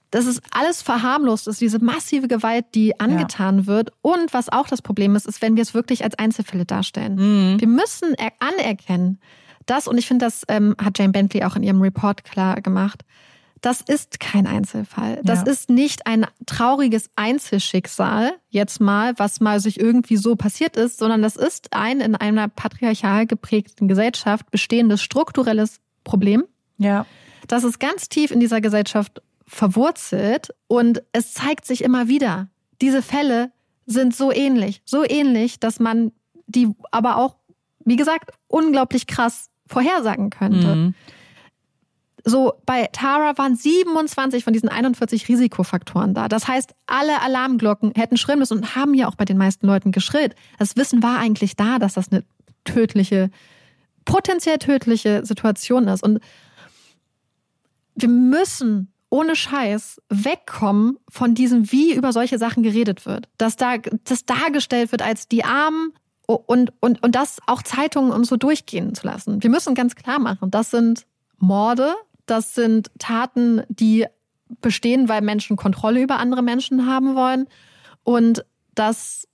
das 0.10 0.26
ist 0.26 0.42
alles 0.52 0.82
verharmlost 0.82 1.48
ist, 1.48 1.62
diese 1.62 1.80
massive 1.80 2.28
Gewalt, 2.28 2.66
die 2.76 3.00
angetan 3.00 3.68
wird. 3.68 3.94
Und 4.02 4.34
was 4.34 4.50
auch 4.50 4.68
das 4.68 4.82
Problem 4.82 5.16
ist, 5.16 5.28
ist, 5.28 5.42
wenn 5.42 5.56
wir 5.56 5.62
es 5.62 5.74
wirklich 5.74 6.04
als 6.04 6.20
Einzelfälle 6.20 6.66
darstellen. 6.66 7.18
Wir 7.58 7.70
müssen 7.70 8.16
er 8.16 8.34
anerkennen, 8.40 9.20
dass, 9.66 9.88
und 9.88 9.98
ich 9.98 10.08
finde, 10.08 10.26
das 10.26 10.44
ähm, 10.48 10.76
hat 10.82 10.98
Jane 11.00 11.12
Bentley 11.12 11.44
auch 11.44 11.56
in 11.56 11.64
ihrem 11.64 11.82
Report 11.82 12.24
klar 12.24 12.62
gemacht, 12.62 13.04
das 13.62 13.82
ist 13.82 14.20
kein 14.20 14.48
Einzelfall. 14.48 15.22
Das 15.24 15.42
Ja. 15.46 15.52
ist 15.52 15.70
nicht 15.70 16.08
ein 16.08 16.26
trauriges 16.48 17.12
Einzelschicksal, 17.16 18.32
jetzt 18.50 18.80
mal, 18.82 19.14
was 19.18 19.40
mal 19.40 19.60
sich 19.60 19.80
irgendwie 19.80 20.18
so 20.18 20.36
passiert 20.36 20.76
ist, 20.78 20.98
sondern 20.98 21.22
das 21.22 21.36
ist 21.36 21.68
ein 21.72 22.02
in 22.02 22.16
einer 22.16 22.48
patriarchal 22.48 23.28
geprägten 23.28 23.88
Gesellschaft 23.88 24.50
bestehendes 24.50 25.04
strukturelles 25.04 25.80
Problem, 26.04 26.44
Ja. 26.80 27.06
das 27.48 27.64
ist 27.64 27.80
ganz 27.80 28.10
tief 28.10 28.32
in 28.32 28.40
dieser 28.40 28.62
Gesellschaft 28.62 29.22
verwurzelt 29.46 30.50
und 30.68 31.04
es 31.12 31.34
zeigt 31.34 31.66
sich 31.66 31.84
immer 31.84 32.08
wieder. 32.08 32.48
Diese 32.82 33.04
Fälle 33.04 33.52
sind 33.86 34.16
so 34.16 34.32
ähnlich, 34.32 34.82
so 34.86 35.04
ähnlich, 35.08 35.60
dass 35.60 35.80
man 35.80 36.12
die 36.48 36.68
aber 36.92 37.18
auch, 37.18 37.36
wie 37.86 37.96
gesagt, 37.96 38.32
unglaublich 38.48 39.06
krass 39.06 39.51
vorhersagen 39.72 40.30
könnte. 40.30 40.76
Mhm. 40.76 40.96
So, 42.24 42.54
bei 42.66 42.88
Tara 42.92 43.38
waren 43.38 43.56
27 43.56 44.44
von 44.44 44.54
diesen 44.54 44.70
41 44.70 45.28
Risikofaktoren 45.28 46.14
da. 46.14 46.28
Das 46.28 46.48
heißt, 46.48 46.76
alle 46.86 47.20
Alarmglocken 47.22 47.94
hätten 47.96 48.18
schrillen 48.18 48.40
müssen 48.40 48.58
und 48.58 48.76
haben 48.76 48.94
ja 48.94 49.08
auch 49.08 49.16
bei 49.16 49.26
den 49.26 49.38
meisten 49.38 49.66
Leuten 49.66 49.92
geschrillt. 49.92 50.36
Das 50.60 50.76
Wissen 50.76 51.02
war 51.02 51.18
eigentlich 51.18 51.56
da, 51.56 51.80
dass 51.80 51.96
das 51.96 52.12
eine 52.12 52.24
tödliche, 52.64 53.32
potenziell 54.06 54.60
tödliche 54.60 55.26
Situation 55.26 55.88
ist. 55.88 56.04
Und 56.04 56.20
wir 57.96 58.10
müssen 58.10 58.92
ohne 59.10 59.36
Scheiß 59.36 60.02
wegkommen 60.10 60.98
von 61.10 61.34
diesem, 61.34 61.72
wie 61.72 61.94
über 61.94 62.14
solche 62.14 62.38
Sachen 62.38 62.62
geredet 62.62 63.06
wird. 63.06 63.30
Dass 63.38 63.56
da 63.56 63.78
das 63.78 64.26
dargestellt 64.26 64.92
wird 64.92 65.02
als 65.02 65.28
die 65.28 65.44
Armen 65.44 65.92
und, 66.36 66.74
und, 66.80 67.02
und 67.04 67.16
das 67.16 67.40
auch 67.48 67.62
Zeitungen 67.62 68.12
und 68.12 68.26
so 68.26 68.38
durchgehen 68.38 68.96
zu 68.96 69.06
lassen. 69.06 69.42
Wir 69.42 69.50
müssen 69.50 69.76
ganz 69.76 69.96
klar 69.96 70.20
machen, 70.20 70.52
das 70.52 70.72
sind 70.72 71.06
Morde, 71.38 71.94
das 72.26 72.56
sind 72.56 72.92
Taten, 73.00 73.64
die 73.70 74.06
bestehen, 74.62 75.10
weil 75.10 75.22
Menschen 75.22 75.58
Kontrolle 75.58 76.02
über 76.02 76.20
andere 76.20 76.42
Menschen 76.44 76.86
haben 76.88 77.16
wollen 77.16 77.48
und 78.04 78.46
das 78.76 79.28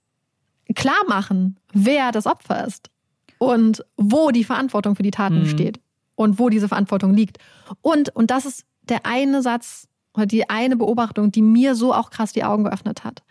klar 0.74 1.04
machen, 1.08 1.58
wer 1.72 2.12
das 2.12 2.26
Opfer 2.26 2.66
ist 2.66 2.90
und 3.38 3.84
wo 3.96 4.30
die 4.30 4.44
Verantwortung 4.44 4.96
für 4.96 5.02
die 5.02 5.10
Taten 5.10 5.40
Mhm. 5.40 5.48
steht 5.48 5.80
und 6.14 6.38
wo 6.38 6.48
diese 6.48 6.68
Verantwortung 6.68 7.14
liegt. 7.14 7.38
Und, 7.82 8.14
und 8.14 8.30
das 8.30 8.44
ist 8.44 8.64
der 8.82 9.06
eine 9.06 9.42
Satz 9.42 9.88
oder 10.14 10.26
die 10.26 10.48
eine 10.50 10.76
Beobachtung, 10.76 11.30
die 11.30 11.42
mir 11.42 11.74
so 11.74 11.94
auch 11.94 12.10
krass 12.10 12.32
die 12.32 12.44
Augen 12.44 12.64
geöffnet 12.64 13.04
hat. 13.04 13.22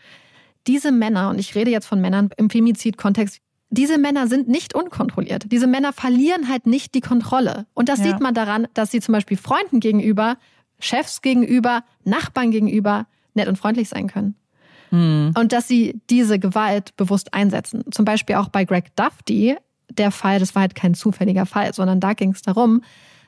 Diese 0.67 0.91
Männer, 0.91 1.29
und 1.29 1.39
ich 1.39 1.55
rede 1.55 1.71
jetzt 1.71 1.85
von 1.87 2.01
Männern 2.01 2.29
im 2.37 2.49
Femizid-Kontext, 2.49 3.39
diese 3.69 3.97
Männer 3.97 4.27
sind 4.27 4.47
nicht 4.47 4.73
unkontrolliert. 4.73 5.51
Diese 5.51 5.67
Männer 5.67 5.93
verlieren 5.93 6.47
halt 6.49 6.65
nicht 6.67 6.93
die 6.95 7.01
Kontrolle. 7.01 7.65
Und 7.73 7.89
das 7.89 7.99
Ja. 7.99 8.05
sieht 8.05 8.21
man 8.21 8.33
daran, 8.33 8.67
dass 8.73 8.91
sie 8.91 9.01
zum 9.01 9.13
Beispiel 9.13 9.37
Freunden 9.37 9.79
gegenüber, 9.79 10.37
Chefs 10.79 11.21
gegenüber, 11.21 11.83
Nachbarn 12.03 12.51
gegenüber 12.51 13.07
nett 13.33 13.47
und 13.47 13.57
freundlich 13.57 13.89
sein 13.89 14.07
können. 14.07 14.35
Und 14.89 15.51
dass 15.51 15.67
sie 15.67 15.99
diese 16.09 16.39
Gewalt 16.39 16.95
bewusst 16.95 17.33
einsetzen. 17.33 17.83
Zum 17.91 18.05
Beispiel 18.05 18.35
auch 18.37 18.47
bei 18.47 18.63
Greg 18.63 18.95
Dufty, 18.95 19.57
der 19.91 20.11
Fall, 20.11 20.39
das 20.39 20.55
war 20.55 20.61
halt 20.61 20.75
kein 20.75 20.93
zufälliger 20.93 21.45
Fall, 21.45 21.73
sondern 21.73 21.99
da 21.99 22.13
ging 22.13 22.31
es 22.31 22.41
darum, 22.41 22.81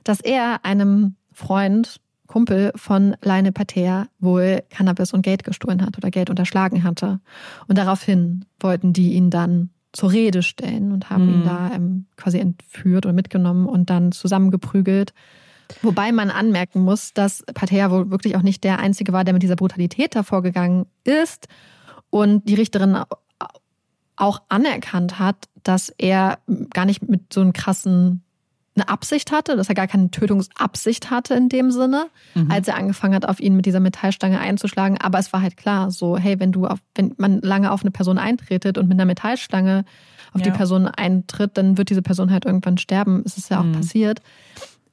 dass 0.06 0.22
er 0.22 0.64
einem 0.64 1.16
Freund, 1.34 1.99
Kumpel 2.28 2.72
von 2.76 3.18
Leine 3.22 3.52
Patea 3.52 4.07
wohl 4.20 4.61
Cannabis 4.70 5.11
und 5.14 5.22
Geld 5.24 5.44
gestohlen 5.44 5.84
hat 5.86 5.98
oder 5.98 6.11
Geld 6.11 6.30
unterschlagen 6.30 6.84
hatte. 6.84 7.20
Und 7.68 7.78
daraufhin 7.78 8.45
wollten 8.61 8.94
die 8.94 9.14
ihn 9.14 9.30
dann 9.30 9.72
zur 9.91 10.11
Rede 10.11 10.44
stellen 10.44 10.91
und 10.91 11.10
haben 11.10 11.30
ihn 11.30 11.44
da 11.44 11.72
ähm, 11.74 12.06
quasi 12.16 12.38
entführt 12.40 13.06
oder 13.06 13.14
mitgenommen 13.14 13.68
und 13.68 13.90
dann 13.90 14.11
zusammengeprügelt. 14.11 15.14
Wobei 15.82 16.11
man 16.11 16.30
anmerken 16.30 16.82
muss, 16.82 17.14
dass 17.14 17.44
Patea 17.53 17.91
wohl 17.91 18.11
wirklich 18.11 18.36
auch 18.36 18.41
nicht 18.41 18.64
der 18.64 18.80
Einzige 18.80 19.14
war, 19.14 19.24
der 19.24 19.34
mit 19.34 19.44
dieser 19.44 19.56
Brutalität 19.56 20.16
davor 20.16 20.41
gegangen 20.41 20.86
ist. 21.03 21.48
Und 22.10 22.49
die 22.49 22.56
Richterin 22.56 22.98
auch 24.16 24.41
anerkannt 24.49 25.20
hat, 25.20 25.48
dass 25.64 25.94
er 25.98 26.40
gar 26.74 26.86
nicht 26.86 27.07
mit 27.07 27.32
so 27.32 27.41
einem 27.41 27.53
krassen 27.53 28.24
eine 28.75 28.87
Absicht 28.87 29.31
hatte, 29.31 29.55
dass 29.55 29.69
er 29.69 29.75
gar 29.75 29.87
keine 29.87 30.11
Tötungsabsicht 30.11 31.09
hatte 31.09 31.33
in 31.33 31.49
dem 31.49 31.71
Sinne, 31.71 32.07
mhm. 32.35 32.51
als 32.51 32.67
er 32.67 32.75
angefangen 32.75 33.15
hat, 33.15 33.27
auf 33.27 33.39
ihn 33.39 33.55
mit 33.55 33.65
dieser 33.65 33.79
Metallstange 33.79 34.39
einzuschlagen. 34.39 34.97
Aber 34.99 35.19
es 35.19 35.33
war 35.33 35.41
halt 35.41 35.57
klar, 35.57 35.91
so, 35.91 36.17
hey, 36.17 36.39
wenn 36.39 36.51
du 36.51 36.65
auf, 36.67 36.79
wenn 36.95 37.13
man 37.17 37.41
lange 37.41 37.71
auf 37.71 37.81
eine 37.81 37.91
Person 37.91 38.17
eintretet 38.17 38.77
und 38.77 38.87
mit 38.87 38.95
einer 38.95 39.05
Metallstange 39.05 39.85
auf 40.33 40.41
ja. 40.41 40.51
die 40.51 40.57
Person 40.57 40.87
eintritt, 40.87 41.57
dann 41.57 41.77
wird 41.77 41.89
diese 41.89 42.01
Person 42.01 42.31
halt 42.31 42.45
irgendwann 42.45 42.77
sterben. 42.77 43.23
Es 43.25 43.37
ist 43.37 43.49
ja 43.49 43.59
auch 43.59 43.65
mhm. 43.65 43.73
passiert. 43.73 44.21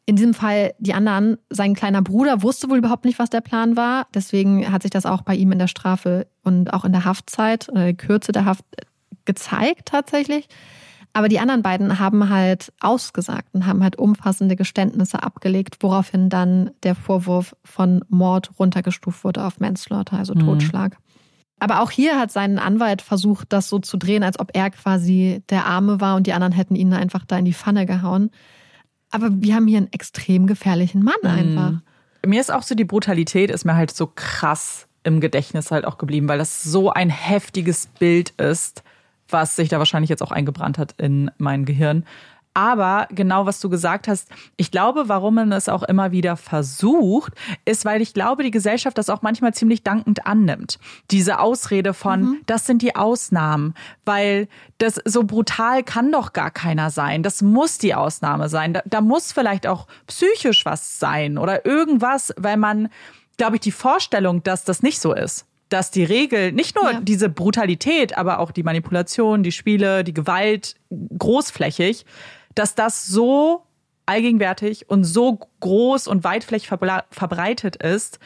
In 0.09 0.17
diesem 0.17 0.35
Fall 0.35 0.73
die 0.79 0.95
anderen, 0.95 1.37
sein 1.51 1.75
kleiner 1.75 2.01
Bruder 2.01 2.43
wusste 2.43 2.71
wohl 2.71 2.79
überhaupt 2.79 3.05
nicht, 3.05 3.19
was 3.19 3.29
der 3.29 3.41
Plan 3.41 3.77
war. 3.77 4.07
Deswegen 4.15 4.71
hat 4.73 4.83
sich 4.83 4.93
das 4.93 5.05
auch 5.05 5.23
bei 5.23 5.35
ihm 5.35 5.51
in 5.53 5.59
der 5.59 5.67
Strafe 5.67 6.29
und 6.43 6.73
auch 6.73 6.85
in 6.85 6.93
der 6.93 7.05
Haftzeit, 7.05 7.69
oder 7.69 7.83
der 7.83 7.95
Kürze 7.95 8.31
der 8.33 8.45
Haft 8.45 8.65
gezeigt 9.25 9.89
tatsächlich. 9.89 10.49
Aber 11.17 11.31
die 11.31 11.41
anderen 11.41 11.63
beiden 11.63 11.99
haben 11.99 12.29
halt 12.29 12.75
ausgesagt 12.79 13.55
und 13.55 13.65
haben 13.65 13.83
halt 13.83 13.97
umfassende 13.97 14.55
Geständnisse 14.55 15.23
abgelegt, 15.23 15.77
woraufhin 15.81 16.29
dann 16.29 16.73
der 16.83 16.95
Vorwurf 16.95 17.57
von 17.65 18.05
Mord 18.11 18.51
runtergestuft 18.59 19.25
wurde 19.25 19.43
auf 19.43 19.59
Manslaughter, 19.59 20.19
also 20.19 20.35
mhm. 20.35 20.41
Totschlag. 20.41 20.99
Aber 21.59 21.81
auch 21.81 21.91
hier 21.91 22.19
hat 22.19 22.33
sein 22.33 22.59
Anwalt 22.59 23.01
versucht, 23.01 23.51
das 23.55 23.71
so 23.71 23.79
zu 23.79 23.97
drehen, 23.97 24.23
als 24.23 24.39
ob 24.39 24.51
er 24.53 24.69
quasi 24.69 25.43
der 25.49 25.65
Arme 25.65 26.03
war 26.03 26.17
und 26.17 26.27
die 26.27 26.35
anderen 26.35 26.53
hätten 26.53 26.77
ihn 26.77 26.93
einfach 26.93 27.25
da 27.25 27.39
in 27.39 27.47
die 27.47 27.55
Pfanne 27.55 27.87
gehauen. 27.87 28.29
Aber 29.11 29.31
wir 29.33 29.55
haben 29.55 29.67
hier 29.67 29.79
einen 29.79 29.93
extrem 29.95 30.47
gefährlichen 30.47 31.03
Mann 31.03 31.15
mhm. 31.23 31.31
einfach. 31.31 31.73
Mir 32.27 32.43
ist 32.43 32.53
auch 32.53 32.63
so 32.63 32.75
die 32.75 32.85
Brutalität 32.85 33.51
ist 33.51 33.65
mir 33.65 33.75
halt 33.75 33.91
so 33.91 34.07
krass 34.15 34.87
im 35.03 35.21
Gedächtnis 35.21 35.71
halt 35.71 35.87
auch 35.87 35.97
geblieben, 35.97 36.29
weil 36.29 36.37
das 36.37 36.63
so 36.63 36.91
ein 36.91 37.09
heftiges 37.09 37.87
Bild 37.87 38.35
ist 38.39 38.83
was 39.29 39.57
sich 39.57 39.69
da 39.69 39.79
wahrscheinlich 39.79 40.11
jetzt 40.11 40.23
auch 40.23 40.33
eingebrannt 40.33 40.79
hat 40.79 40.95
in 40.99 41.31
mein 41.39 41.65
Gehirn. 41.65 42.05
Aber 42.57 43.07
genau 43.11 43.45
was 43.45 43.61
du 43.61 43.69
gesagt 43.69 44.09
hast, 44.09 44.31
ich 44.57 44.71
glaube, 44.71 45.11
warum 45.11 45.35
man 45.35 45.53
es 45.53 45.69
auch 45.69 45.83
immer 45.83 46.11
wieder 46.11 46.39
versucht, 46.39 47.35
ist, 47.67 47.85
weil 47.85 48.01
ich 48.01 48.15
glaube, 48.15 48.45
die 48.45 48.51
Gesellschaft 48.51 48.97
das 48.97 49.11
auch 49.11 49.21
manchmal 49.21 49.53
ziemlich 49.53 49.83
dankend 49.83 50.27
annimmt. 50.27 50.79
Diese 51.11 51.39
Ausrede 51.39 51.93
von, 51.93 52.23
mhm. 52.23 52.41
das 52.47 52.65
sind 52.65 52.81
die 52.81 52.97
Ausnahmen, 52.97 53.75
weil 54.07 54.49
das 54.79 54.99
so 55.05 55.25
brutal 55.25 55.83
kann 55.83 56.11
doch 56.11 56.33
gar 56.33 56.51
keiner 56.51 56.89
sein. 56.89 57.23
Das 57.23 57.43
muss 57.43 57.77
die 57.77 57.95
Ausnahme 57.95 58.49
sein. 58.49 58.73
Da, 58.73 58.81
da 58.87 59.03
muss 59.03 59.33
vielleicht 59.33 59.67
auch 59.67 59.87
psychisch 60.07 60.65
was 60.65 60.99
sein 60.99 61.37
oder 61.37 61.67
irgendwas, 61.67 62.33
weil 62.39 62.57
man, 62.57 62.89
glaube 63.37 63.57
ich, 63.57 63.61
die 63.61 63.71
Vorstellung, 63.71 64.43
dass 64.45 64.65
das 64.65 64.83
nicht 64.83 64.99
so 64.99 65.13
ist 65.13 65.45
dass 65.69 65.91
die 65.91 66.05
Regel 66.05 66.53
nicht 66.53 66.77
nur 66.77 66.93
ja. 66.93 67.01
diese 67.01 67.29
Brutalität, 67.29 68.17
aber 68.17 68.39
auch 68.39 68.51
die 68.51 68.63
Manipulation, 68.63 69.43
die 69.43 69.53
Spiele, 69.53 70.05
die 70.05 70.15
Gewalt 70.15 70.77
großflächig, 70.91 72.07
dass 72.55 72.75
das 72.75 73.07
so 73.07 73.63
allgegenwärtig 74.07 74.89
und 74.89 75.05
so 75.05 75.41
groß 75.61 76.07
und 76.07 76.23
weitflächig 76.25 76.69
verbreitet 76.69 77.77
ist, 77.77 78.21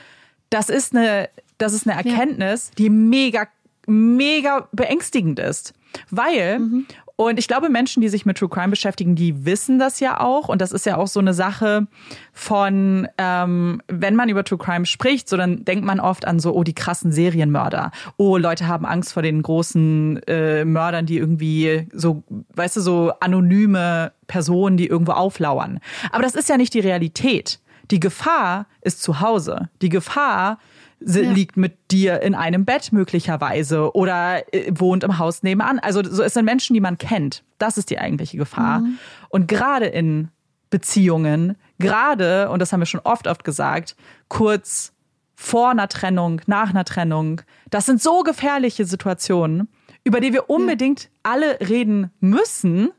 das 0.51 0.69
ist 0.69 0.95
eine, 0.95 1.31
das 1.59 1.73
ist 1.73 1.89
eine 1.89 1.97
Erkenntnis, 1.97 2.69
ja. 2.69 2.75
die 2.79 2.91
mega, 2.91 3.49
mega 3.87 4.69
beängstigend 4.73 5.39
ist. 5.39 5.73
Weil, 6.11 6.59
mhm. 6.59 6.87
Und 7.21 7.39
ich 7.39 7.49
glaube, 7.49 7.69
Menschen, 7.69 8.01
die 8.01 8.09
sich 8.09 8.25
mit 8.25 8.39
True 8.39 8.49
Crime 8.49 8.71
beschäftigen, 8.71 9.15
die 9.15 9.45
wissen 9.45 9.79
das 9.79 10.01
ja 10.01 10.21
auch. 10.21 10.49
Und 10.49 10.63
das 10.63 10.73
ist 10.73 10.87
ja 10.87 10.97
auch 10.97 11.07
so 11.07 11.21
eine 11.21 11.35
Sache 11.35 11.87
von, 12.33 13.07
ähm, 13.19 13.83
wenn 13.89 14.17
man 14.17 14.31
über 14.31 14.43
True 14.43 14.57
Crime 14.57 14.87
spricht, 14.87 15.29
so 15.29 15.37
dann 15.37 15.67
denkt 15.67 15.85
man 15.85 16.01
oft 16.01 16.27
an 16.27 16.41
so, 16.41 16.55
oh, 16.55 16.65
die 16.65 16.73
krassen 16.73 17.13
Serienmörder. 17.13 17.91
Oh, 18.17 18.39
Leute 18.39 18.69
haben 18.69 18.87
Angst 18.87 19.13
vor 19.13 19.23
den 19.23 19.43
großen 19.43 20.23
äh, 20.29 20.65
Mördern, 20.65 21.05
die 21.05 21.19
irgendwie 21.19 21.89
so, 21.93 22.23
weißt 22.55 22.79
du, 22.79 22.81
so 22.81 23.13
anonyme 23.21 24.13
Personen, 24.27 24.79
die 24.79 24.87
irgendwo 24.87 25.13
auflauern. 25.13 25.81
Aber 26.13 26.23
das 26.23 26.35
ist 26.35 26.49
ja 26.49 26.57
nicht 26.57 26.73
die 26.73 26.81
Realität. 26.81 27.61
Die 27.91 28.01
Gefahr 28.01 28.65
ist 28.81 29.03
zu 29.03 29.21
Hause. 29.21 29.69
Die 29.83 29.91
Gefahr 29.91 30.59
ja. 31.01 31.33
liegt 31.33 31.57
mit 31.57 31.91
dir 31.91 32.23
in 32.23 32.35
einem 32.35 32.65
Bett 32.65 32.93
möglicherweise 32.93 33.95
oder 33.95 34.43
äh, 34.55 34.71
wohnt 34.75 35.05
im 35.05 35.19
Haus 35.19 35.43
nebenan. 35.43 35.79
Also 35.79 36.03
so 36.05 36.23
es 36.23 36.35
sind 36.35 36.45
Menschen, 36.45 36.75
die 36.75 36.81
man 36.81 36.99
kennt. 36.99 37.43
Das 37.59 37.79
ist 37.79 37.91
die 37.91 37.99
eigentliche 37.99 38.37
Gefahr. 38.37 38.81
Mhm. 38.81 38.99
Und 39.29 39.49
gerade 39.49 39.87
in 39.87 40.29
Beziehungen, 40.71 41.57
gerade, 41.79 42.49
und 42.51 42.61
das 42.61 42.73
haben 42.73 42.81
wir 42.81 42.87
schon 42.87 43.01
oft, 43.03 43.27
oft 43.27 43.45
gesagt, 43.45 43.97
kurz 44.29 44.93
vor 45.35 45.71
einer 45.71 45.89
Trennung, 45.89 46.43
nach 46.47 46.71
einer 46.71 46.85
Trennung, 46.85 47.41
das 47.71 47.87
sind 47.87 48.01
so 48.01 48.23
gefährliche 48.23 48.85
Situationen, 48.85 49.69
über 50.05 50.21
die 50.21 50.33
wir 50.33 50.49
unbedingt 50.49 51.05
ja. 51.05 51.09
alle 51.23 51.61
reden 51.61 52.11
müssen, 52.21 52.91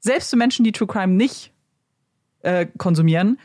selbst 0.00 0.30
für 0.30 0.36
Menschen, 0.36 0.64
die 0.64 0.72
True 0.72 0.88
Crime 0.88 1.12
nicht 1.12 1.52
äh, 2.42 2.66
konsumieren, 2.78 3.38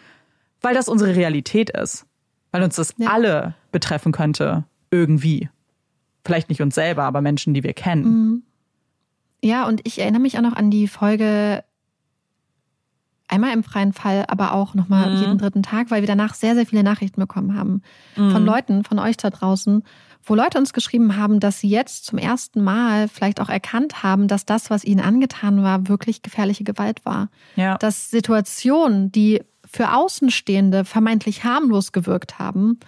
weil 0.61 0.73
das 0.73 0.87
unsere 0.87 1.15
Realität 1.15 1.69
ist. 1.69 2.06
Weil 2.51 2.63
uns 2.63 2.75
das 2.75 2.93
ja. 2.97 3.09
alle 3.09 3.55
betreffen 3.71 4.11
könnte, 4.11 4.65
irgendwie. 4.91 5.49
Vielleicht 6.25 6.49
nicht 6.49 6.61
uns 6.61 6.75
selber, 6.75 7.03
aber 7.03 7.21
Menschen, 7.21 7.53
die 7.53 7.63
wir 7.63 7.73
kennen. 7.73 8.03
Mhm. 8.03 8.43
Ja, 9.43 9.67
und 9.67 9.81
ich 9.85 9.99
erinnere 9.99 10.21
mich 10.21 10.37
auch 10.37 10.41
noch 10.41 10.55
an 10.55 10.71
die 10.71 10.87
Folge 10.87 11.63
einmal 13.27 13.53
im 13.53 13.63
freien 13.63 13.93
Fall, 13.93 14.25
aber 14.27 14.53
auch 14.53 14.73
nochmal 14.73 15.11
mhm. 15.11 15.19
jeden 15.19 15.37
dritten 15.37 15.63
Tag, 15.63 15.91
weil 15.91 16.01
wir 16.01 16.07
danach 16.07 16.33
sehr, 16.33 16.55
sehr 16.55 16.65
viele 16.65 16.83
Nachrichten 16.83 17.19
bekommen 17.19 17.55
haben 17.57 17.81
mhm. 18.15 18.31
von 18.31 18.45
Leuten, 18.45 18.83
von 18.83 18.99
euch 18.99 19.17
da 19.17 19.29
draußen, 19.29 19.83
wo 20.23 20.35
Leute 20.35 20.57
uns 20.57 20.73
geschrieben 20.73 21.15
haben, 21.15 21.39
dass 21.39 21.59
sie 21.59 21.69
jetzt 21.69 22.05
zum 22.05 22.17
ersten 22.17 22.63
Mal 22.63 23.07
vielleicht 23.07 23.39
auch 23.39 23.49
erkannt 23.49 24.03
haben, 24.03 24.27
dass 24.27 24.45
das, 24.45 24.69
was 24.69 24.83
ihnen 24.83 24.99
angetan 24.99 25.63
war, 25.63 25.87
wirklich 25.87 26.21
gefährliche 26.21 26.63
Gewalt 26.63 27.05
war. 27.05 27.29
Ja. 27.55 27.77
Dass 27.77 28.09
Situationen, 28.09 29.11
die 29.11 29.41
für 29.69 29.93
Außenstehende 29.93 30.85
vermeintlich 30.85 31.43
harmlos 31.43 31.91
gewirkt 31.91 32.39
haben, 32.39 32.79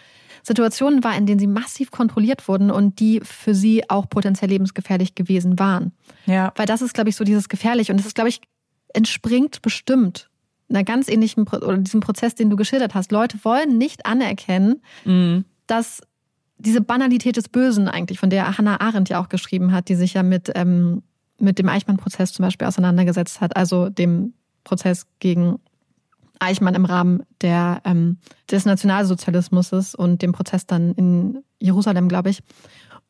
Situationen 0.44 1.04
war, 1.04 1.16
in 1.18 1.26
denen 1.26 1.40
sie 1.40 1.48
massiv 1.48 1.92
kontrolliert 1.92 2.48
wurden 2.48 2.72
und 2.72 3.00
die 3.00 3.22
für 3.24 3.54
sie 3.54 3.90
auch 3.90 4.10
potenziell 4.10 4.50
lebensgefährlich 4.50 5.16
gewesen 5.16 5.60
waren. 5.60 5.92
Ja. 6.26 6.54
Weil 6.56 6.66
das 6.66 6.82
ist, 6.82 6.94
glaube 6.94 7.10
ich, 7.10 7.16
so 7.16 7.24
dieses 7.24 7.50
gefährlich 7.50 7.92
und 7.92 7.98
das 7.98 8.06
ist, 8.06 8.16
glaube 8.16 8.30
ich, 8.30 8.42
entspringt 8.94 9.62
bestimmt 9.62 10.30
einer 10.70 10.84
ganz 10.84 11.08
ähnlichen 11.08 11.48
oder 11.48 11.78
diesem 11.78 12.00
Prozess, 12.00 12.36
den 12.36 12.50
du 12.50 12.56
geschildert 12.56 12.96
hast. 12.96 13.12
Leute 13.12 13.38
wollen 13.44 13.78
nicht 13.78 14.06
anerkennen, 14.06 14.82
mhm. 15.04 15.46
dass 15.68 16.02
diese 16.58 16.82
Banalität 16.82 17.38
des 17.38 17.50
Bösen 17.50 17.88
eigentlich, 17.88 18.20
von 18.20 18.30
der 18.30 18.58
Hannah 18.58 18.82
Arendt 18.82 19.10
ja 19.10 19.22
auch 19.22 19.30
geschrieben 19.30 19.72
hat, 19.72 19.90
die 19.90 19.96
sich 19.96 20.14
ja 20.14 20.24
mit, 20.24 20.52
ähm, 20.56 21.04
mit 21.40 21.58
dem 21.58 21.70
Eichmann-Prozess 21.70 22.34
zum 22.34 22.44
Beispiel 22.44 22.68
auseinandergesetzt 22.68 23.42
hat, 23.42 23.56
also 23.56 23.90
dem 23.90 24.34
Prozess 24.64 25.08
gegen 25.20 25.60
Eichmann 26.40 26.76
im 26.76 26.86
Rahmen 26.86 27.24
der, 27.42 27.82
ähm, 27.86 28.18
des 28.50 28.66
Nationalsozialismus 28.66 29.96
und 29.96 30.22
dem 30.22 30.32
Prozess 30.32 30.66
dann 30.66 30.94
in 30.94 31.44
Jerusalem, 31.60 32.08
glaube 32.08 32.30
ich. 32.30 32.42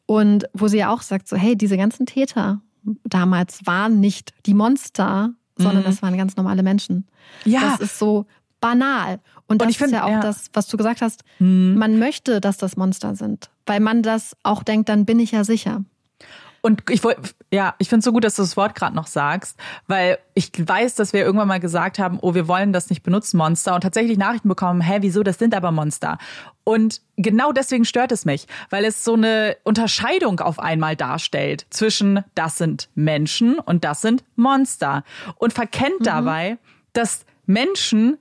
Und 0.05 0.45
wo 0.53 0.67
sie 0.67 0.79
ja 0.79 0.91
auch 0.91 1.01
sagt, 1.01 1.27
so, 1.27 1.37
hey, 1.37 1.55
diese 1.55 1.77
ganzen 1.77 2.05
Täter 2.05 2.61
damals 3.03 3.65
waren 3.65 3.99
nicht 3.99 4.33
die 4.45 4.53
Monster, 4.53 5.31
sondern 5.57 5.83
mhm. 5.83 5.85
das 5.85 6.01
waren 6.01 6.17
ganz 6.17 6.35
normale 6.35 6.63
Menschen. 6.63 7.05
Ja. 7.45 7.61
Das 7.61 7.79
ist 7.79 7.99
so 7.99 8.25
banal. 8.59 9.19
Und 9.47 9.61
das 9.61 9.67
und 9.67 9.69
ich 9.71 9.81
ist 9.81 9.91
ja 9.91 10.05
auch 10.05 10.09
ja. 10.09 10.21
das, 10.21 10.49
was 10.53 10.67
du 10.67 10.77
gesagt 10.77 11.01
hast. 11.01 11.23
Mhm. 11.39 11.75
Man 11.77 11.99
möchte, 11.99 12.41
dass 12.41 12.57
das 12.57 12.77
Monster 12.77 13.15
sind, 13.15 13.49
weil 13.65 13.79
man 13.79 14.03
das 14.03 14.35
auch 14.43 14.63
denkt, 14.63 14.89
dann 14.89 15.05
bin 15.05 15.19
ich 15.19 15.31
ja 15.31 15.43
sicher. 15.43 15.83
Und 16.61 16.89
ich 16.89 17.03
wollte, 17.03 17.21
ja, 17.51 17.75
ich 17.77 17.89
finde 17.89 17.99
es 17.99 18.05
so 18.05 18.11
gut, 18.11 18.23
dass 18.23 18.35
du 18.35 18.41
das 18.41 18.57
Wort 18.57 18.75
gerade 18.75 18.95
noch 18.95 19.07
sagst, 19.07 19.57
weil 19.87 20.17
ich 20.33 20.51
weiß, 20.57 20.95
dass 20.95 21.13
wir 21.13 21.21
irgendwann 21.21 21.47
mal 21.47 21.59
gesagt 21.59 21.99
haben, 21.99 22.19
oh, 22.21 22.33
wir 22.33 22.47
wollen 22.47 22.73
das 22.73 22.89
nicht 22.89 23.03
benutzen, 23.03 23.37
Monster, 23.37 23.75
und 23.75 23.81
tatsächlich 23.81 24.17
Nachrichten 24.17 24.49
bekommen, 24.49 24.81
hä, 24.81 24.97
wieso, 25.01 25.23
das 25.23 25.39
sind 25.39 25.55
aber 25.55 25.71
Monster. 25.71 26.17
Und 26.63 27.01
genau 27.17 27.51
deswegen 27.51 27.85
stört 27.85 28.11
es 28.11 28.25
mich, 28.25 28.47
weil 28.69 28.85
es 28.85 29.03
so 29.03 29.13
eine 29.13 29.57
Unterscheidung 29.63 30.39
auf 30.39 30.59
einmal 30.59 30.95
darstellt 30.95 31.65
zwischen, 31.69 32.23
das 32.35 32.57
sind 32.57 32.89
Menschen 32.95 33.57
und 33.59 33.83
das 33.83 34.01
sind 34.01 34.23
Monster. 34.35 35.03
Und 35.35 35.53
verkennt 35.53 36.01
mhm. 36.01 36.05
dabei, 36.05 36.57
dass 36.93 37.25
Menschen 37.45 38.17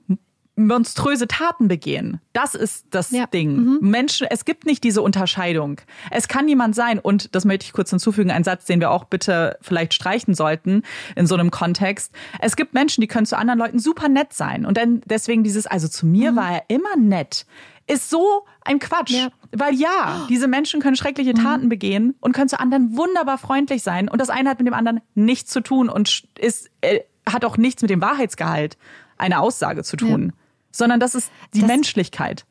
monströse 0.59 1.27
Taten 1.27 1.67
begehen. 1.67 2.19
Das 2.33 2.53
ist 2.53 2.85
das 2.91 3.11
ja. 3.11 3.25
Ding. 3.25 3.55
Mhm. 3.55 3.77
Menschen, 3.81 4.27
es 4.29 4.45
gibt 4.45 4.65
nicht 4.65 4.83
diese 4.83 5.01
Unterscheidung. 5.01 5.79
Es 6.11 6.27
kann 6.27 6.45
niemand 6.45 6.75
sein, 6.75 6.99
und 6.99 7.33
das 7.33 7.45
möchte 7.45 7.65
ich 7.65 7.73
kurz 7.73 7.89
hinzufügen, 7.89 8.29
ein 8.29 8.43
Satz, 8.43 8.65
den 8.65 8.79
wir 8.79 8.91
auch 8.91 9.05
bitte 9.05 9.57
vielleicht 9.61 9.93
streichen 9.93 10.33
sollten 10.33 10.83
in 11.15 11.27
so 11.27 11.35
einem 11.35 11.49
Kontext. 11.49 12.13
Es 12.39 12.55
gibt 12.55 12.73
Menschen, 12.73 13.01
die 13.01 13.07
können 13.07 13.25
zu 13.25 13.37
anderen 13.37 13.59
Leuten 13.59 13.79
super 13.79 14.09
nett 14.09 14.33
sein. 14.33 14.65
Und 14.65 14.77
dann 14.77 15.01
deswegen 15.05 15.43
dieses, 15.43 15.65
also 15.65 15.87
zu 15.87 16.05
mir 16.05 16.33
mhm. 16.33 16.35
war 16.35 16.51
er 16.51 16.63
immer 16.67 16.95
nett, 16.97 17.45
ist 17.87 18.09
so 18.09 18.45
ein 18.61 18.79
Quatsch. 18.79 19.11
Ja. 19.11 19.29
Weil 19.51 19.73
ja, 19.73 20.27
diese 20.29 20.47
Menschen 20.47 20.81
können 20.81 20.95
schreckliche 20.95 21.31
mhm. 21.31 21.43
Taten 21.43 21.63
mhm. 21.65 21.69
begehen 21.69 22.15
und 22.19 22.33
können 22.33 22.49
zu 22.49 22.59
anderen 22.59 22.95
wunderbar 22.97 23.37
freundlich 23.37 23.81
sein. 23.81 24.09
Und 24.09 24.19
das 24.21 24.29
eine 24.29 24.49
hat 24.49 24.59
mit 24.59 24.67
dem 24.67 24.73
anderen 24.73 25.01
nichts 25.15 25.51
zu 25.51 25.61
tun 25.61 25.89
und 25.89 26.27
ist, 26.37 26.69
äh, 26.81 26.99
hat 27.25 27.45
auch 27.45 27.57
nichts 27.57 27.81
mit 27.81 27.89
dem 27.89 28.01
Wahrheitsgehalt 28.01 28.77
einer 29.17 29.41
Aussage 29.41 29.83
zu 29.83 29.97
tun. 29.97 30.33
Ja 30.33 30.38
sondern 30.79 30.99
das 30.99 31.13
ist 31.13 31.31
die 31.53 31.59
das, 31.59 31.67
Menschlichkeit. 31.67 32.45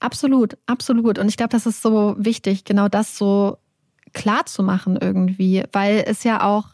Absolut, 0.00 0.56
absolut. 0.66 1.18
Und 1.18 1.28
ich 1.28 1.36
glaube, 1.36 1.50
das 1.50 1.66
ist 1.66 1.82
so 1.82 2.14
wichtig, 2.18 2.64
genau 2.64 2.88
das 2.88 3.18
so 3.18 3.58
klar 4.14 4.46
zu 4.46 4.62
machen 4.62 4.96
irgendwie, 4.98 5.64
weil 5.72 6.04
es 6.06 6.24
ja 6.24 6.42
auch, 6.42 6.68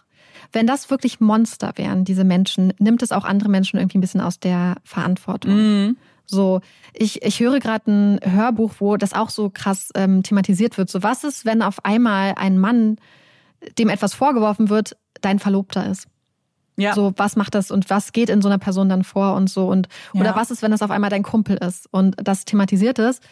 wenn 0.52 0.66
das 0.66 0.90
wirklich 0.90 1.20
Monster 1.20 1.72
wären, 1.76 2.04
diese 2.04 2.22
Menschen, 2.22 2.72
nimmt 2.78 3.02
es 3.02 3.10
auch 3.10 3.24
andere 3.24 3.48
Menschen 3.48 3.78
irgendwie 3.78 3.98
ein 3.98 4.02
bisschen 4.02 4.20
aus 4.20 4.38
der 4.38 4.76
Verantwortung. 4.84 5.54
Mhm. 5.54 5.96
So, 6.26 6.60
ich, 6.92 7.22
ich 7.22 7.40
höre 7.40 7.58
gerade 7.58 7.90
ein 7.90 8.20
Hörbuch, 8.22 8.74
wo 8.78 8.96
das 8.96 9.12
auch 9.12 9.30
so 9.30 9.50
krass 9.50 9.90
ähm, 9.94 10.22
thematisiert 10.22 10.78
wird. 10.78 10.88
So, 10.88 11.02
was 11.02 11.24
ist, 11.24 11.44
wenn 11.44 11.60
auf 11.60 11.84
einmal 11.84 12.34
ein 12.36 12.58
Mann, 12.58 12.96
dem 13.78 13.88
etwas 13.88 14.14
vorgeworfen 14.14 14.68
wird, 14.68 14.96
dein 15.20 15.38
Verlobter 15.38 15.86
ist? 15.90 16.06
Ja. 16.76 16.94
So, 16.94 17.12
was 17.16 17.36
macht 17.36 17.54
das 17.54 17.70
und 17.70 17.88
was 17.90 18.12
geht 18.12 18.28
in 18.30 18.42
so 18.42 18.48
einer 18.48 18.58
Person 18.58 18.88
dann 18.88 19.04
vor 19.04 19.34
und 19.34 19.48
so 19.48 19.68
und 19.68 19.88
oder 20.14 20.26
Ja. 20.26 20.36
was 20.36 20.50
ist, 20.50 20.62
wenn 20.62 20.70
das 20.72 20.82
auf 20.82 20.90
einmal 20.90 21.10
dein 21.10 21.22
Kumpel 21.22 21.56
ist 21.56 21.86
und 21.92 22.16
das 22.22 22.44
thematisiert 22.44 22.98
ist. 22.98 23.22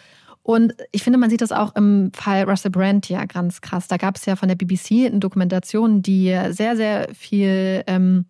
Und 0.44 0.74
ich 0.90 1.02
finde, 1.04 1.18
man 1.20 1.30
sieht 1.30 1.40
das 1.40 1.52
auch 1.52 1.74
im 1.76 2.10
Fall 2.14 2.42
Russell 2.44 2.70
Brand 2.72 3.08
ja 3.08 3.24
ganz 3.26 3.60
krass. 3.60 3.86
Da 3.88 3.96
gab 3.96 4.16
es 4.16 4.26
ja 4.26 4.34
von 4.36 4.48
der 4.48 4.56
BBC 4.56 5.06
eine 5.06 5.20
Dokumentation, 5.20 6.02
die 6.02 6.36
sehr, 6.50 6.76
sehr 6.76 7.08
viel 7.14 7.84
ähm, 7.86 8.26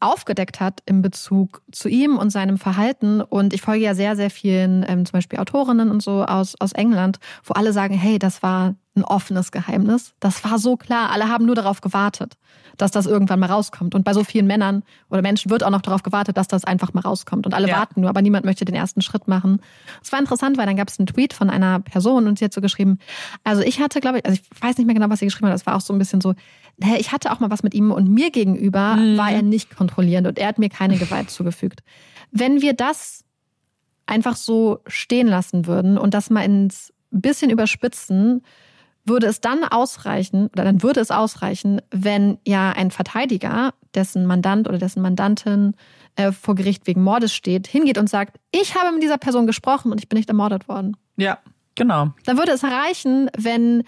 aufgedeckt 0.00 0.58
hat 0.58 0.80
in 0.86 1.02
Bezug 1.02 1.62
zu 1.70 1.88
ihm 1.88 2.18
und 2.18 2.30
seinem 2.30 2.58
Verhalten. 2.58 3.20
Und 3.20 3.54
ich 3.54 3.62
folge 3.62 3.84
ja 3.84 3.94
sehr, 3.94 4.16
sehr 4.16 4.28
vielen, 4.30 4.84
ähm, 4.88 5.06
zum 5.06 5.12
Beispiel 5.12 5.38
Autorinnen 5.38 5.88
und 5.90 6.02
so 6.02 6.24
aus, 6.24 6.56
aus 6.60 6.72
England, 6.72 7.18
wo 7.44 7.54
alle 7.54 7.72
sagen, 7.72 7.94
hey, 7.94 8.18
das 8.18 8.42
war 8.42 8.74
ein 8.96 9.04
offenes 9.04 9.52
Geheimnis. 9.52 10.14
Das 10.18 10.42
war 10.44 10.58
so 10.58 10.76
klar. 10.76 11.10
Alle 11.12 11.28
haben 11.28 11.46
nur 11.46 11.54
darauf 11.54 11.80
gewartet, 11.80 12.34
dass 12.76 12.90
das 12.90 13.06
irgendwann 13.06 13.38
mal 13.38 13.46
rauskommt. 13.48 13.94
Und 13.94 14.04
bei 14.04 14.14
so 14.14 14.24
vielen 14.24 14.48
Männern 14.48 14.82
oder 15.10 15.22
Menschen 15.22 15.48
wird 15.48 15.62
auch 15.62 15.70
noch 15.70 15.80
darauf 15.82 16.02
gewartet, 16.02 16.36
dass 16.36 16.48
das 16.48 16.64
einfach 16.64 16.92
mal 16.92 17.02
rauskommt. 17.02 17.46
Und 17.46 17.54
alle 17.54 17.68
Ja. 17.68 17.76
warten 17.78 18.00
nur, 18.00 18.10
aber 18.10 18.20
niemand 18.20 18.44
möchte 18.44 18.64
den 18.64 18.74
ersten 18.74 19.00
Schritt 19.00 19.28
machen. 19.28 19.62
Es 20.02 20.10
war 20.10 20.18
interessant, 20.18 20.58
weil 20.58 20.66
dann 20.66 20.76
gab 20.76 20.88
es 20.88 20.98
einen 20.98 21.06
Tweet 21.06 21.32
von 21.34 21.50
einer 21.50 21.78
Person 21.78 22.26
und 22.26 22.40
sie 22.40 22.44
hat 22.44 22.52
so 22.52 22.60
geschrieben, 22.60 22.98
also 23.44 23.62
ich 23.62 23.80
hatte, 23.80 24.00
glaube 24.00 24.18
ich, 24.18 24.26
also 24.26 24.40
ich 24.42 24.62
weiß 24.62 24.76
nicht 24.78 24.86
mehr 24.86 24.94
genau, 24.94 25.08
was 25.08 25.20
sie 25.20 25.26
geschrieben 25.26 25.46
hat, 25.46 25.54
das 25.54 25.66
war 25.66 25.76
auch 25.76 25.80
so 25.80 25.92
ein 25.92 25.98
bisschen 26.00 26.20
so, 26.20 26.34
naja, 26.78 26.96
ich 26.98 27.12
hatte 27.12 27.30
auch 27.32 27.40
mal 27.40 27.50
was 27.50 27.62
mit 27.62 27.74
ihm 27.74 27.90
und 27.92 28.08
mir 28.08 28.30
gegenüber 28.30 28.96
Mhm. 28.96 29.16
war 29.16 29.30
er 29.30 29.42
nicht 29.42 29.74
kontrollierend 29.76 30.26
und 30.26 30.38
er 30.38 30.48
hat 30.48 30.58
mir 30.58 30.68
keine 30.68 30.96
Gewalt 30.96 31.30
zugefügt. 31.30 31.80
Wenn 32.30 32.62
wir 32.62 32.72
das 32.74 33.24
einfach 34.06 34.36
so 34.36 34.80
stehen 34.86 35.28
lassen 35.28 35.66
würden 35.66 35.98
und 35.98 36.14
das 36.14 36.30
mal 36.30 36.42
ins 36.44 36.92
bisschen 37.10 37.50
überspitzen, 37.50 38.42
würde 39.04 39.26
es 39.26 39.40
dann 39.40 39.64
ausreichen, 39.64 40.48
oder 40.52 40.64
dann 40.64 40.82
würde 40.82 41.00
es 41.00 41.10
ausreichen, 41.10 41.80
wenn 41.90 42.38
ja 42.46 42.70
ein 42.72 42.90
Verteidiger, 42.90 43.72
dessen 43.94 44.26
Mandant 44.26 44.68
oder 44.68 44.78
dessen 44.78 45.02
Mandantin 45.02 45.74
äh, 46.16 46.30
vor 46.32 46.54
Gericht 46.54 46.86
wegen 46.86 47.02
Mordes 47.02 47.32
steht, 47.34 47.66
hingeht 47.66 47.98
und 47.98 48.08
sagt, 48.08 48.36
ich 48.52 48.76
habe 48.76 48.92
mit 48.92 49.02
dieser 49.02 49.18
Person 49.18 49.46
gesprochen 49.46 49.90
und 49.90 50.00
ich 50.00 50.08
bin 50.08 50.16
nicht 50.18 50.28
ermordet 50.28 50.68
worden. 50.68 50.96
Ja, 51.16 51.38
genau. 51.74 52.12
Dann 52.26 52.36
würde 52.38 52.52
es 52.52 52.62
reichen, 52.62 53.30
wenn 53.36 53.82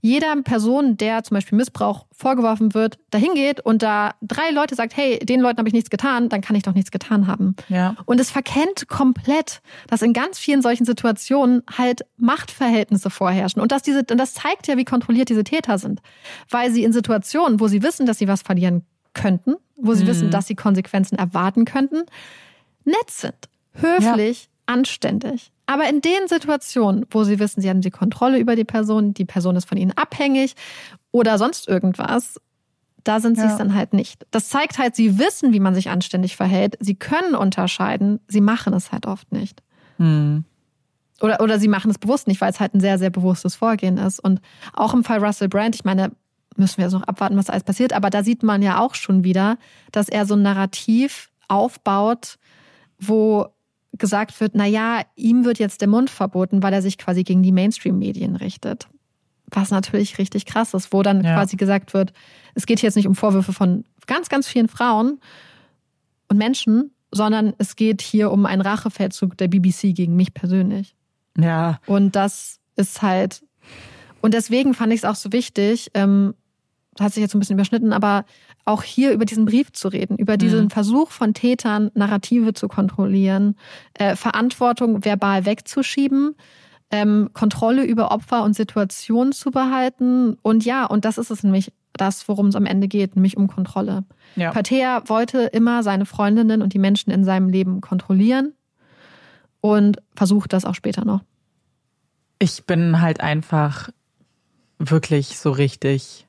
jeder 0.00 0.34
Person, 0.42 0.96
der 0.96 1.24
zum 1.24 1.34
Beispiel 1.34 1.56
Missbrauch 1.58 2.06
vorgeworfen 2.12 2.72
wird, 2.74 2.98
dahin 3.10 3.34
geht 3.34 3.60
und 3.60 3.82
da 3.82 4.14
drei 4.22 4.50
Leute 4.50 4.74
sagt, 4.76 4.96
hey, 4.96 5.18
den 5.18 5.40
Leuten 5.40 5.58
habe 5.58 5.68
ich 5.68 5.72
nichts 5.74 5.90
getan, 5.90 6.28
dann 6.28 6.40
kann 6.40 6.54
ich 6.54 6.62
doch 6.62 6.74
nichts 6.74 6.90
getan 6.90 7.26
haben. 7.26 7.56
Ja. 7.68 7.96
Und 8.06 8.20
es 8.20 8.30
verkennt 8.30 8.88
komplett, 8.88 9.60
dass 9.88 10.02
in 10.02 10.12
ganz 10.12 10.38
vielen 10.38 10.62
solchen 10.62 10.84
Situationen 10.84 11.62
halt 11.76 12.04
Machtverhältnisse 12.16 13.10
vorherrschen. 13.10 13.60
Und 13.60 13.72
dass 13.72 13.82
diese, 13.82 14.00
und 14.00 14.18
das 14.18 14.34
zeigt 14.34 14.68
ja, 14.68 14.76
wie 14.76 14.84
kontrolliert 14.84 15.28
diese 15.30 15.42
Täter 15.44 15.78
sind. 15.78 16.00
Weil 16.48 16.70
sie 16.70 16.84
in 16.84 16.92
Situationen, 16.92 17.58
wo 17.58 17.66
sie 17.68 17.82
wissen, 17.82 18.06
dass 18.06 18.18
sie 18.18 18.28
was 18.28 18.42
verlieren 18.42 18.84
könnten, 19.14 19.56
wo 19.76 19.94
sie 19.94 20.04
Mhm. 20.04 20.08
wissen, 20.08 20.30
dass 20.30 20.46
sie 20.46 20.54
Konsequenzen 20.54 21.18
erwarten 21.18 21.64
könnten, 21.64 22.02
nett 22.84 23.10
sind, 23.10 23.34
höflich, 23.72 24.48
anständig. 24.66 25.50
Aber 25.70 25.86
in 25.86 26.00
den 26.00 26.28
Situationen, 26.28 27.04
wo 27.10 27.24
sie 27.24 27.38
wissen, 27.38 27.60
sie 27.60 27.68
haben 27.68 27.82
die 27.82 27.90
Kontrolle 27.90 28.38
über 28.38 28.56
die 28.56 28.64
Person, 28.64 29.12
die 29.12 29.26
Person 29.26 29.54
ist 29.54 29.68
von 29.68 29.76
ihnen 29.76 29.92
abhängig 29.92 30.54
oder 31.12 31.36
sonst 31.36 31.68
irgendwas, 31.68 32.40
da 33.04 33.20
sind 33.20 33.36
sie 33.36 33.42
Ja. 33.44 33.52
es 33.52 33.58
dann 33.58 33.74
halt 33.74 33.92
nicht. 33.92 34.26
Das 34.30 34.48
zeigt 34.48 34.78
halt, 34.78 34.96
sie 34.96 35.18
wissen, 35.18 35.52
wie 35.52 35.60
man 35.60 35.74
sich 35.74 35.90
anständig 35.90 36.36
verhält. 36.36 36.76
Sie 36.80 36.94
können 36.94 37.34
unterscheiden, 37.34 38.20
sie 38.28 38.40
machen 38.40 38.72
es 38.72 38.92
halt 38.92 39.04
oft 39.06 39.30
nicht. 39.30 39.62
Hm. 39.98 40.44
Oder, 41.20 41.40
oder 41.42 41.58
sie 41.58 41.68
machen 41.68 41.90
es 41.90 41.98
bewusst 41.98 42.28
nicht, 42.28 42.40
weil 42.40 42.50
es 42.50 42.60
halt 42.60 42.72
ein 42.74 42.80
sehr, 42.80 42.98
sehr 42.98 43.10
bewusstes 43.10 43.54
Vorgehen 43.54 43.98
ist. 43.98 44.20
Und 44.20 44.40
auch 44.72 44.94
im 44.94 45.04
Fall 45.04 45.22
Russell 45.22 45.48
Brand, 45.48 45.74
ich 45.74 45.84
meine, 45.84 46.12
müssen 46.56 46.78
wir 46.78 46.84
jetzt 46.84 46.94
noch 46.94 47.02
abwarten, 47.02 47.36
was 47.36 47.44
da 47.46 47.52
alles 47.52 47.64
passiert, 47.64 47.92
aber 47.92 48.08
da 48.08 48.22
sieht 48.24 48.42
man 48.42 48.62
ja 48.62 48.80
auch 48.80 48.94
schon 48.94 49.22
wieder, 49.22 49.58
dass 49.92 50.08
er 50.08 50.24
so 50.24 50.34
ein 50.34 50.42
Narrativ 50.42 51.30
aufbaut, 51.46 52.38
wo 52.98 53.48
gesagt 53.98 54.38
wird, 54.40 54.52
na 54.54 54.66
ja, 54.66 55.02
ihm 55.16 55.44
wird 55.44 55.58
jetzt 55.58 55.80
der 55.80 55.88
Mund 55.88 56.10
verboten, 56.10 56.62
weil 56.62 56.72
er 56.72 56.82
sich 56.82 56.98
quasi 56.98 57.24
gegen 57.24 57.42
die 57.42 57.52
Mainstream-Medien 57.52 58.36
richtet. 58.36 58.88
Was 59.50 59.70
natürlich 59.70 60.18
richtig 60.18 60.44
krass 60.46 60.74
ist, 60.74 60.92
wo 60.92 61.02
dann 61.02 61.24
Ja. 61.24 61.34
quasi 61.34 61.56
gesagt 61.56 61.94
wird, 61.94 62.12
es 62.54 62.66
geht 62.66 62.82
jetzt 62.82 62.96
nicht 62.96 63.06
um 63.08 63.14
Vorwürfe 63.14 63.52
von 63.52 63.84
ganz, 64.06 64.28
ganz 64.28 64.46
vielen 64.48 64.68
Frauen 64.68 65.20
und 66.28 66.36
Menschen, 66.36 66.90
sondern 67.10 67.54
es 67.58 67.74
geht 67.76 68.02
hier 68.02 68.30
um 68.30 68.44
einen 68.46 68.60
Rachefeldzug 68.62 69.36
der 69.38 69.48
BBC 69.48 69.94
gegen 69.94 70.16
mich 70.16 70.34
persönlich. 70.34 70.94
Ja. 71.38 71.80
Und 71.86 72.16
das 72.16 72.60
ist 72.76 73.00
halt, 73.00 73.42
und 74.20 74.34
deswegen 74.34 74.74
fand 74.74 74.92
ich 74.92 75.00
es 75.00 75.04
auch 75.04 75.14
so 75.14 75.32
wichtig, 75.32 75.90
ähm, 75.94 76.34
das 76.94 77.06
hat 77.06 77.14
sich 77.14 77.22
jetzt 77.22 77.30
so 77.32 77.38
ein 77.38 77.40
bisschen 77.40 77.54
überschnitten, 77.56 77.92
aber 77.92 78.24
auch 78.68 78.82
hier 78.82 79.12
über 79.12 79.24
diesen 79.24 79.46
Brief 79.46 79.72
zu 79.72 79.88
reden, 79.88 80.16
über 80.16 80.36
diesen 80.36 80.64
Mhm. 80.64 80.70
Versuch 80.70 81.10
von 81.10 81.34
Tätern, 81.34 81.90
Narrative 81.94 82.52
zu 82.52 82.68
kontrollieren, 82.68 83.56
äh, 83.94 84.14
Verantwortung 84.14 85.04
verbal 85.04 85.46
wegzuschieben, 85.46 86.36
ähm, 86.90 87.30
Kontrolle 87.32 87.84
über 87.84 88.12
Opfer 88.12 88.44
und 88.44 88.54
Situationen 88.54 89.32
zu 89.32 89.50
behalten. 89.50 90.36
Und 90.42 90.64
ja, 90.64 90.84
und 90.86 91.04
das 91.04 91.18
ist 91.18 91.30
es 91.30 91.42
nämlich 91.42 91.72
das, 91.94 92.28
worum 92.28 92.46
es 92.48 92.56
am 92.56 92.66
Ende 92.66 92.88
geht, 92.88 93.16
nämlich 93.16 93.36
um 93.36 93.48
Kontrolle. 93.48 94.04
Ja. 94.36 94.52
Patea 94.52 95.02
wollte 95.06 95.42
immer 95.42 95.82
seine 95.82 96.06
Freundinnen 96.06 96.62
und 96.62 96.72
die 96.74 96.78
Menschen 96.78 97.10
in 97.10 97.24
seinem 97.24 97.48
Leben 97.48 97.80
kontrollieren 97.80 98.52
und 99.60 99.98
versucht 100.14 100.52
das 100.52 100.64
auch 100.64 100.74
später 100.74 101.04
noch. 101.04 101.22
Ich 102.38 102.64
bin 102.64 103.00
halt 103.00 103.20
einfach 103.20 103.88
wirklich 104.78 105.38
so 105.38 105.50
richtig. 105.50 106.27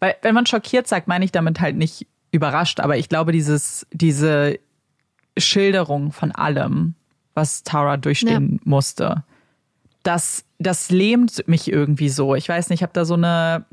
Weil, 0.00 0.16
wenn 0.22 0.34
man 0.34 0.46
schockiert 0.46 0.86
sagt, 0.86 1.08
meine 1.08 1.24
ich 1.24 1.32
damit 1.32 1.60
halt 1.60 1.76
nicht 1.76 2.06
überrascht, 2.30 2.80
aber 2.80 2.96
ich 2.96 3.08
glaube, 3.08 3.32
dieses, 3.32 3.86
diese 3.92 4.58
Schilderung 5.36 6.12
von 6.12 6.32
allem, 6.32 6.94
was 7.34 7.62
Tara 7.62 7.96
durchstehen 7.96 8.60
musste, 8.64 9.24
das, 10.02 10.44
das 10.58 10.90
lähmt 10.90 11.46
mich 11.48 11.70
irgendwie 11.70 12.08
so. 12.08 12.34
Ich 12.34 12.48
weiß 12.48 12.70
nicht, 12.70 12.78
ich 12.78 12.82
habe 12.82 12.92
da 12.92 13.04
so 13.04 13.14
eine 13.14 13.66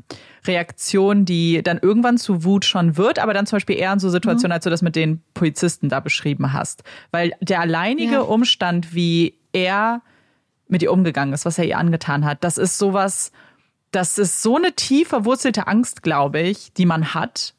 Reaktion, 0.46 1.24
die 1.24 1.62
dann 1.62 1.78
irgendwann 1.78 2.18
zu 2.18 2.44
Wut 2.44 2.64
schon 2.64 2.96
wird, 2.96 3.18
aber 3.18 3.32
dann 3.32 3.46
zum 3.46 3.56
Beispiel 3.56 3.76
eher 3.76 3.92
in 3.92 3.98
so 3.98 4.10
Situationen, 4.10 4.52
als 4.52 4.64
du 4.64 4.70
das 4.70 4.82
mit 4.82 4.96
den 4.96 5.22
Polizisten 5.34 5.88
da 5.88 6.00
beschrieben 6.00 6.52
hast. 6.52 6.82
Weil 7.10 7.32
der 7.40 7.60
alleinige 7.60 8.14
Ja. 8.14 8.20
Umstand, 8.20 8.94
wie 8.94 9.34
er 9.52 10.02
mit 10.68 10.82
ihr 10.82 10.92
umgegangen 10.92 11.32
ist, 11.32 11.44
was 11.44 11.58
er 11.58 11.64
ihr 11.64 11.78
angetan 11.78 12.24
hat, 12.24 12.42
das 12.44 12.58
ist 12.58 12.78
sowas, 12.78 13.32
das 13.96 14.18
ist 14.18 14.42
so 14.42 14.56
eine 14.56 14.74
tief 14.74 15.08
verwurzelte 15.08 15.66
Angst, 15.66 16.02
glaube 16.02 16.40
ich, 16.40 16.72
die 16.74 16.84
man 16.84 17.14
hat. 17.14 17.54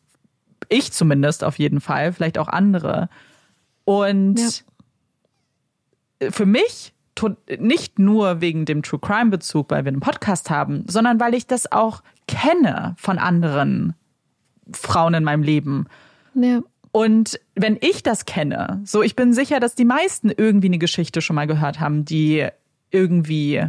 Ich 0.69 0.91
zumindest 0.91 1.43
auf 1.43 1.57
jeden 1.57 1.81
Fall, 1.81 2.13
vielleicht 2.13 2.37
auch 2.37 2.47
andere. 2.47 3.09
Und 3.85 4.63
für 6.29 6.45
mich 6.45 6.93
nicht 7.57 7.97
nur 7.97 8.41
wegen 8.41 8.65
dem 8.65 8.83
True 8.83 8.99
Crime 8.99 9.31
Bezug, 9.31 9.71
weil 9.71 9.83
wir 9.83 9.91
einen 9.91 9.99
Podcast 9.99 10.51
haben, 10.51 10.85
sondern 10.87 11.19
weil 11.19 11.33
ich 11.33 11.47
das 11.47 11.71
auch 11.71 12.03
kenne 12.27 12.95
von 12.99 13.17
anderen 13.17 13.95
Frauen 14.71 15.15
in 15.15 15.23
meinem 15.23 15.41
Leben. 15.41 15.87
Ja. 16.35 16.61
Und 16.91 17.39
wenn 17.55 17.77
ich 17.81 18.03
das 18.03 18.25
kenne, 18.25 18.81
so 18.83 19.01
ich 19.01 19.15
bin 19.15 19.33
sicher, 19.33 19.59
dass 19.59 19.73
die 19.73 19.85
meisten 19.85 20.29
irgendwie 20.29 20.67
eine 20.67 20.77
Geschichte 20.77 21.21
schon 21.21 21.35
mal 21.35 21.47
gehört 21.47 21.79
haben, 21.79 22.05
die 22.05 22.47
irgendwie 22.91 23.63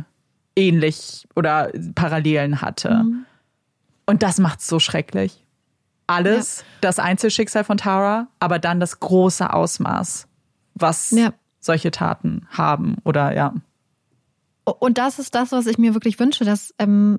ähnlich 0.58 1.26
oder 1.36 1.70
Parallelen 1.94 2.60
hatte. 2.60 3.04
Und 4.06 4.22
das 4.22 4.38
macht's 4.38 4.66
so 4.66 4.78
schrecklich. 4.80 5.44
Alles, 6.06 6.64
das 6.80 6.98
Einzelschicksal 6.98 7.64
von 7.64 7.76
Tara, 7.76 8.28
aber 8.40 8.58
dann 8.58 8.80
das 8.80 8.98
große 9.00 9.52
Ausmaß, 9.52 10.26
was 10.74 11.10
Ja. 11.10 11.32
solche 11.60 11.90
Taten 11.90 12.46
haben 12.50 12.96
oder 13.04 13.34
ja. 13.34 13.54
Und 14.64 14.98
das 14.98 15.18
ist 15.18 15.34
das, 15.34 15.52
was 15.52 15.66
ich 15.66 15.78
mir 15.78 15.94
wirklich 15.94 16.18
wünsche, 16.18 16.44
dass, 16.44 16.74
ähm, 16.78 17.18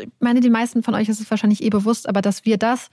ich 0.00 0.08
meine, 0.20 0.40
den 0.40 0.52
meisten 0.52 0.82
von 0.82 0.94
euch 0.94 1.08
ist 1.08 1.20
es 1.20 1.30
wahrscheinlich 1.30 1.62
eh 1.62 1.70
bewusst, 1.70 2.08
aber 2.08 2.20
dass 2.20 2.44
wir 2.44 2.58
das, 2.58 2.90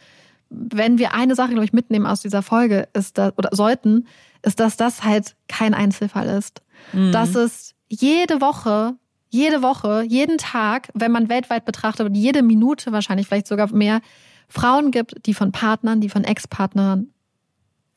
wenn 0.49 0.98
wir 0.99 1.14
eine 1.14 1.35
Sache, 1.35 1.49
glaube 1.49 1.65
ich, 1.65 1.73
mitnehmen 1.73 2.06
aus 2.06 2.22
dieser 2.22 2.41
Folge, 2.44 2.88
ist 2.94 3.18
das, 3.18 3.34
oder 3.38 3.49
sollten, 3.53 4.07
ist, 4.44 4.60
dass 4.60 4.77
das 4.77 5.03
halt 5.03 5.35
kein 5.48 5.73
Einzelfall 5.73 6.27
ist. 6.27 6.61
Dass 6.94 7.34
es 7.35 7.73
jede 7.89 8.39
Woche, 8.39 8.95
jede 9.30 9.62
Woche, 9.62 10.04
jeden 10.08 10.38
Tag, 10.38 10.90
wenn 10.94 11.12
man 11.12 11.30
weltweit 11.30 11.66
betrachtet, 11.66 12.08
und 12.08 12.16
jede 12.16 12.41
Minute 12.44 12.91
wahrscheinlich, 12.91 13.28
vielleicht 13.28 13.48
sogar 13.48 13.72
mehr, 13.74 14.02
Frauen 14.49 14.91
gibt, 14.91 15.26
die 15.26 15.34
von 15.34 15.52
Partnern, 15.52 15.99
die 15.99 16.10
von 16.10 16.24
Ex-Partnern 16.24 17.08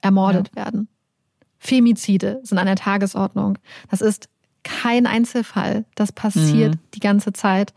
ermordet 0.01 0.55
werden. 0.57 0.89
Femizide 1.59 2.41
sind 2.43 2.59
an 2.59 2.67
der 2.67 2.77
Tagesordnung. 2.77 3.59
Das 3.91 4.01
ist 4.01 4.29
kein 4.65 5.07
Einzelfall. 5.07 5.85
Das 5.95 6.11
passiert 6.13 6.75
Mhm. 6.75 6.79
die 6.95 7.01
ganze 7.01 7.33
Zeit. 7.33 7.73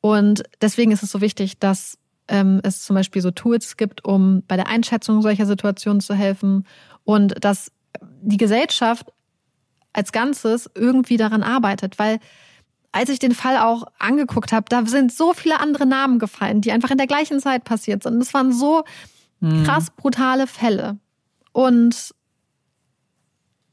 Und 0.00 0.42
deswegen 0.60 0.92
ist 0.92 1.02
es 1.02 1.10
so 1.10 1.20
wichtig, 1.20 1.58
dass 1.58 1.98
ähm, 2.28 2.60
es 2.62 2.84
zum 2.84 2.94
Beispiel 2.94 3.22
so 3.22 3.30
Tools 3.30 3.76
gibt, 3.76 4.04
um 4.04 4.42
bei 4.46 4.56
der 4.56 4.66
Einschätzung 4.66 5.22
solcher 5.22 5.46
Situationen 5.46 6.00
zu 6.00 6.14
helfen 6.14 6.66
und 7.04 7.42
dass 7.42 7.70
die 8.20 8.36
Gesellschaft 8.36 9.06
als 9.92 10.12
Ganzes 10.12 10.70
irgendwie 10.74 11.16
daran 11.16 11.42
arbeitet, 11.42 11.98
weil 11.98 12.18
als 12.92 13.10
ich 13.10 13.18
den 13.18 13.34
Fall 13.34 13.58
auch 13.58 13.84
angeguckt 13.98 14.52
habe, 14.52 14.66
da 14.68 14.86
sind 14.86 15.12
so 15.12 15.34
viele 15.34 15.60
andere 15.60 15.86
Namen 15.86 16.18
gefallen, 16.18 16.60
die 16.60 16.72
einfach 16.72 16.90
in 16.90 16.98
der 16.98 17.06
gleichen 17.06 17.40
Zeit 17.40 17.64
passiert 17.64 18.02
sind. 18.02 18.18
Das 18.18 18.32
waren 18.34 18.52
so 18.52 18.84
hm. 19.40 19.64
krass 19.64 19.90
brutale 19.90 20.46
Fälle. 20.46 20.98
Und 21.52 22.14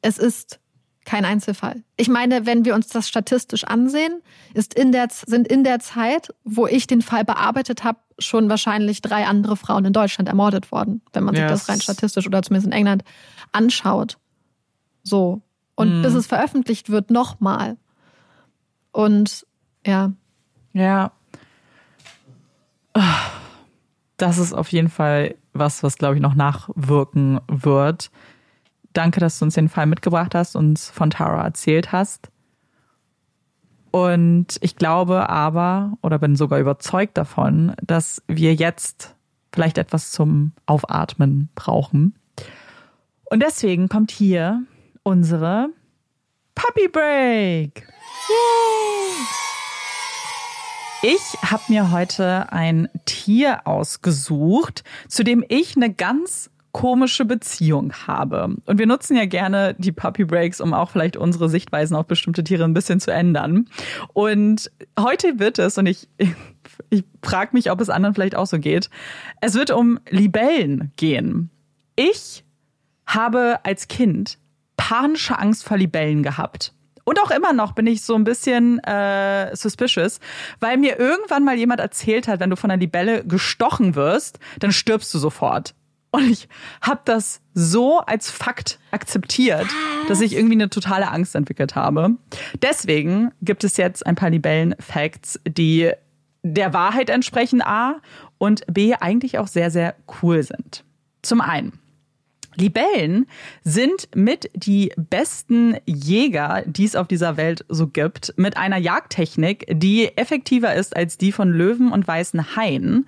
es 0.02 0.18
ist 0.18 0.60
kein 1.06 1.24
Einzelfall. 1.24 1.84
Ich 1.98 2.10
meine, 2.10 2.46
wenn 2.46 2.66
wir 2.66 2.74
uns 2.76 2.88
das 2.88 3.08
statistisch 3.08 3.64
ansehen, 3.64 4.22
ist 4.54 4.74
in 4.74 4.92
der, 4.92 5.08
sind 5.10 5.48
in 5.48 5.64
der 5.64 5.80
Zeit, 5.80 6.34
wo 6.44 6.68
ich 6.68 6.88
den 6.88 7.02
Fall 7.02 7.24
bearbeitet 7.24 7.84
habe, 7.84 8.00
schon 8.18 8.50
wahrscheinlich 8.50 9.02
drei 9.02 9.26
andere 9.26 9.56
Frauen 9.56 9.86
in 9.86 9.94
Deutschland 9.94 10.28
ermordet 10.28 10.72
worden, 10.72 11.02
wenn 11.14 11.24
man 11.24 11.36
yes. 11.36 11.44
sich 11.44 11.50
das 11.52 11.70
rein 11.70 11.82
statistisch 11.82 12.26
oder 12.26 12.42
zumindest 12.42 12.68
in 12.68 12.74
England 12.74 13.04
anschaut. 13.52 14.18
So. 15.04 15.42
Und 15.76 16.00
mm. 16.00 16.02
bis 16.02 16.14
es 16.14 16.28
veröffentlicht 16.28 16.90
wird, 16.90 17.12
nochmal. 17.12 17.78
Und 18.96 19.46
ja. 19.86 20.14
Ja. 20.72 21.12
Das 24.16 24.38
ist 24.38 24.54
auf 24.54 24.70
jeden 24.70 24.88
Fall 24.88 25.36
was, 25.52 25.84
was, 25.84 25.98
glaube 25.98 26.16
ich, 26.16 26.22
noch 26.22 26.34
nachwirken 26.34 27.42
wird. 27.48 28.10
Danke, 28.94 29.20
dass 29.20 29.38
du 29.38 29.46
uns 29.46 29.56
den 29.56 29.68
Fall 29.68 29.86
mitgebracht 29.86 30.34
hast, 30.34 30.56
und 30.56 30.80
von 30.80 31.10
Tara 31.10 31.44
erzählt 31.44 31.92
hast. 31.92 32.32
Und 33.92 34.58
ich 34.62 34.78
glaube 34.78 35.28
aber, 35.30 35.98
oder 36.02 36.18
bin 36.18 36.38
sogar 36.38 36.60
überzeugt 36.60 37.18
davon, 37.18 37.76
dass 37.82 38.24
wir 38.28 38.56
jetzt 38.56 39.14
vielleicht 39.52 39.78
etwas 39.78 40.14
zum 40.14 40.54
Aufatmen 40.68 41.50
brauchen. 41.54 42.16
Und 43.26 43.44
deswegen 43.44 43.90
kommt 43.90 44.12
hier 44.12 44.64
unsere 45.04 45.68
Puppy 46.56 46.88
Break. 46.88 47.88
Ich 51.04 51.38
habe 51.44 51.64
mir 51.68 51.92
heute 51.92 52.52
ein 52.52 52.90
Tier 53.06 53.68
ausgesucht, 53.68 54.84
zu 55.08 55.24
dem 55.24 55.44
ich 55.48 55.76
eine 55.76 55.94
ganz 55.94 56.50
komische 56.72 57.26
Beziehung 57.26 57.94
habe. 58.08 58.56
Und 58.66 58.80
wir 58.80 58.88
nutzen 58.88 59.16
ja 59.16 59.26
gerne 59.26 59.76
die 59.78 59.92
Puppy 59.92 60.26
Breaks, 60.26 60.60
um 60.60 60.74
auch 60.74 60.90
vielleicht 60.90 61.16
unsere 61.16 61.50
Sichtweisen 61.50 61.96
auf 61.96 62.06
bestimmte 62.06 62.44
Tiere 62.44 62.64
ein 62.64 62.74
bisschen 62.74 63.00
zu 63.00 63.12
ändern. 63.12 63.70
Und 64.14 64.72
heute 65.00 65.40
wird 65.40 65.60
es, 65.60 65.78
und 65.78 65.86
ich, 65.86 66.10
ich 66.90 67.04
frage 67.22 67.52
mich, 67.54 67.72
ob 67.72 67.80
es 67.80 67.90
anderen 67.90 68.16
vielleicht 68.16 68.36
auch 68.36 68.48
so 68.48 68.60
geht, 68.60 68.90
es 69.42 69.54
wird 69.54 69.72
um 69.72 70.00
Libellen 70.10 70.92
gehen. 70.96 71.50
Ich 71.96 72.44
habe 73.06 73.60
als 73.64 73.88
Kind 73.88 74.38
panische 74.78 75.38
Angst 75.40 75.64
vor 75.64 75.78
Libellen 75.78 76.24
gehabt. 76.24 76.74
Und 77.06 77.22
auch 77.22 77.32
immer 77.32 77.54
noch 77.54 77.74
bin 77.74 77.86
ich 77.86 78.02
so 78.02 78.16
ein 78.16 78.24
bisschen 78.24 78.80
äh, 78.84 79.56
suspicious, 79.56 80.20
weil 80.60 80.78
mir 80.78 81.00
irgendwann 81.00 81.44
mal 81.44 81.56
jemand 81.56 81.80
erzählt 81.80 82.28
hat, 82.28 82.40
wenn 82.40 82.50
du 82.50 82.56
von 82.56 82.72
einer 82.72 82.80
Libelle 82.80 83.24
gestochen 83.24 83.96
wirst, 83.96 84.40
dann 84.60 84.72
stirbst 84.72 85.14
du 85.14 85.20
sofort. 85.20 85.76
Und 86.10 86.32
ich 86.32 86.48
habe 86.82 87.02
das 87.06 87.42
so 87.54 88.00
als 88.00 88.32
Fakt 88.32 88.80
akzeptiert, 88.92 89.68
dass 90.08 90.22
ich 90.22 90.34
irgendwie 90.34 90.56
eine 90.56 90.70
totale 90.70 91.12
Angst 91.12 91.36
entwickelt 91.36 91.76
habe. 91.76 92.12
Deswegen 92.62 93.32
gibt 93.42 93.64
es 93.64 93.78
jetzt 93.78 94.06
ein 94.06 94.16
paar 94.16 94.30
Libellen-Facts, 94.30 95.42
die 95.46 95.92
der 96.42 96.74
Wahrheit 96.74 97.10
entsprechen, 97.10 97.62
A, 97.62 97.98
und 98.38 98.64
B, 98.68 98.96
eigentlich 98.96 99.40
auch 99.40 99.48
sehr, 99.48 99.72
sehr 99.72 99.96
cool 100.22 100.42
sind. 100.42 100.84
Zum 101.22 101.42
einen. 101.42 101.80
Libellen 102.56 103.28
sind 103.64 104.10
mit 104.16 104.50
die 104.54 104.92
besten 104.98 105.78
Jäger, 105.86 106.64
die 106.66 106.86
es 106.86 106.96
auf 106.96 107.08
dieser 107.08 107.38
Welt 107.38 107.66
so 107.70 107.88
gibt, 107.88 108.34
mit 108.38 108.58
einer 108.58 108.78
Jagdtechnik, 108.78 109.66
die 109.70 110.18
effektiver 110.18 110.74
ist 110.74 110.96
als 110.96 111.18
die 111.18 111.32
von 111.32 111.52
Löwen 111.52 111.92
und 111.92 112.08
weißen 112.08 112.56
Haien. 112.56 113.08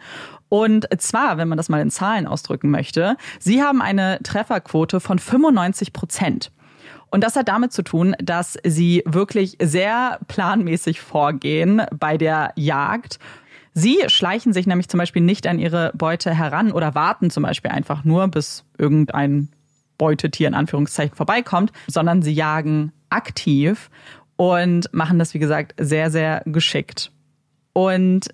Und 0.49 0.87
zwar, 0.99 1.37
wenn 1.37 1.47
man 1.47 1.57
das 1.57 1.69
mal 1.69 1.81
in 1.81 1.91
Zahlen 1.91 2.27
ausdrücken 2.27 2.69
möchte, 2.69 3.17
sie 3.39 3.61
haben 3.61 3.81
eine 3.81 4.19
Trefferquote 4.23 4.99
von 4.99 5.19
95 5.19 5.93
Prozent. 5.93 6.51
Und 7.09 7.23
das 7.23 7.35
hat 7.35 7.47
damit 7.47 7.71
zu 7.71 7.83
tun, 7.83 8.15
dass 8.19 8.57
sie 8.63 9.01
wirklich 9.05 9.57
sehr 9.61 10.19
planmäßig 10.27 10.99
vorgehen 10.99 11.81
bei 11.97 12.17
der 12.17 12.51
Jagd. 12.55 13.19
Sie 13.79 13.99
schleichen 14.07 14.53
sich 14.53 14.65
nämlich 14.65 14.89
zum 14.89 14.97
Beispiel 14.97 15.21
nicht 15.21 15.45
an 15.45 15.59
ihre 15.59 15.91
Beute 15.93 16.33
heran 16.33 16.71
oder 16.71 16.95
warten 16.95 17.29
zum 17.29 17.43
Beispiel 17.43 17.69
einfach 17.69 18.03
nur, 18.03 18.27
bis 18.27 18.65
irgendein 18.79 19.49
Beutetier 19.99 20.47
in 20.47 20.55
Anführungszeichen 20.55 21.15
vorbeikommt, 21.15 21.71
sondern 21.85 22.23
sie 22.23 22.33
jagen 22.33 22.91
aktiv 23.09 23.91
und 24.35 24.91
machen 24.95 25.19
das, 25.19 25.35
wie 25.35 25.39
gesagt, 25.39 25.75
sehr, 25.77 26.09
sehr 26.09 26.41
geschickt. 26.47 27.11
Und 27.73 28.29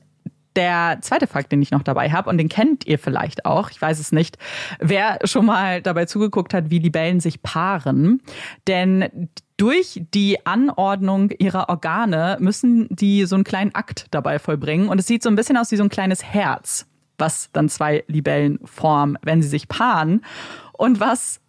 der 0.55 0.99
zweite 1.01 1.27
Fakt, 1.27 1.51
den 1.51 1.61
ich 1.61 1.71
noch 1.71 1.83
dabei 1.83 2.11
habe, 2.11 2.29
und 2.29 2.37
den 2.37 2.49
kennt 2.49 2.85
ihr 2.85 2.99
vielleicht 2.99 3.45
auch, 3.45 3.71
ich 3.71 3.81
weiß 3.81 3.99
es 3.99 4.11
nicht, 4.11 4.37
wer 4.79 5.19
schon 5.23 5.45
mal 5.45 5.81
dabei 5.81 6.05
zugeguckt 6.05 6.53
hat, 6.53 6.69
wie 6.69 6.79
Libellen 6.79 7.19
sich 7.19 7.41
paaren. 7.41 8.21
Denn 8.67 9.29
durch 9.57 10.01
die 10.13 10.45
Anordnung 10.45 11.31
ihrer 11.31 11.69
Organe 11.69 12.37
müssen 12.39 12.87
die 12.89 13.25
so 13.25 13.35
einen 13.35 13.43
kleinen 13.43 13.75
Akt 13.75 14.07
dabei 14.11 14.39
vollbringen. 14.39 14.89
Und 14.89 14.99
es 14.99 15.07
sieht 15.07 15.23
so 15.23 15.29
ein 15.29 15.35
bisschen 15.35 15.57
aus 15.57 15.71
wie 15.71 15.77
so 15.77 15.83
ein 15.83 15.89
kleines 15.89 16.23
Herz, 16.23 16.87
was 17.17 17.49
dann 17.53 17.69
zwei 17.69 18.03
Libellen 18.07 18.59
formen, 18.65 19.17
wenn 19.21 19.41
sie 19.41 19.49
sich 19.49 19.67
paaren. 19.67 20.25
Und 20.73 20.99
was 20.99 21.39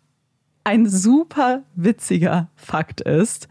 ein 0.64 0.88
super 0.88 1.62
witziger 1.74 2.48
Fakt 2.56 3.00
ist, 3.00 3.48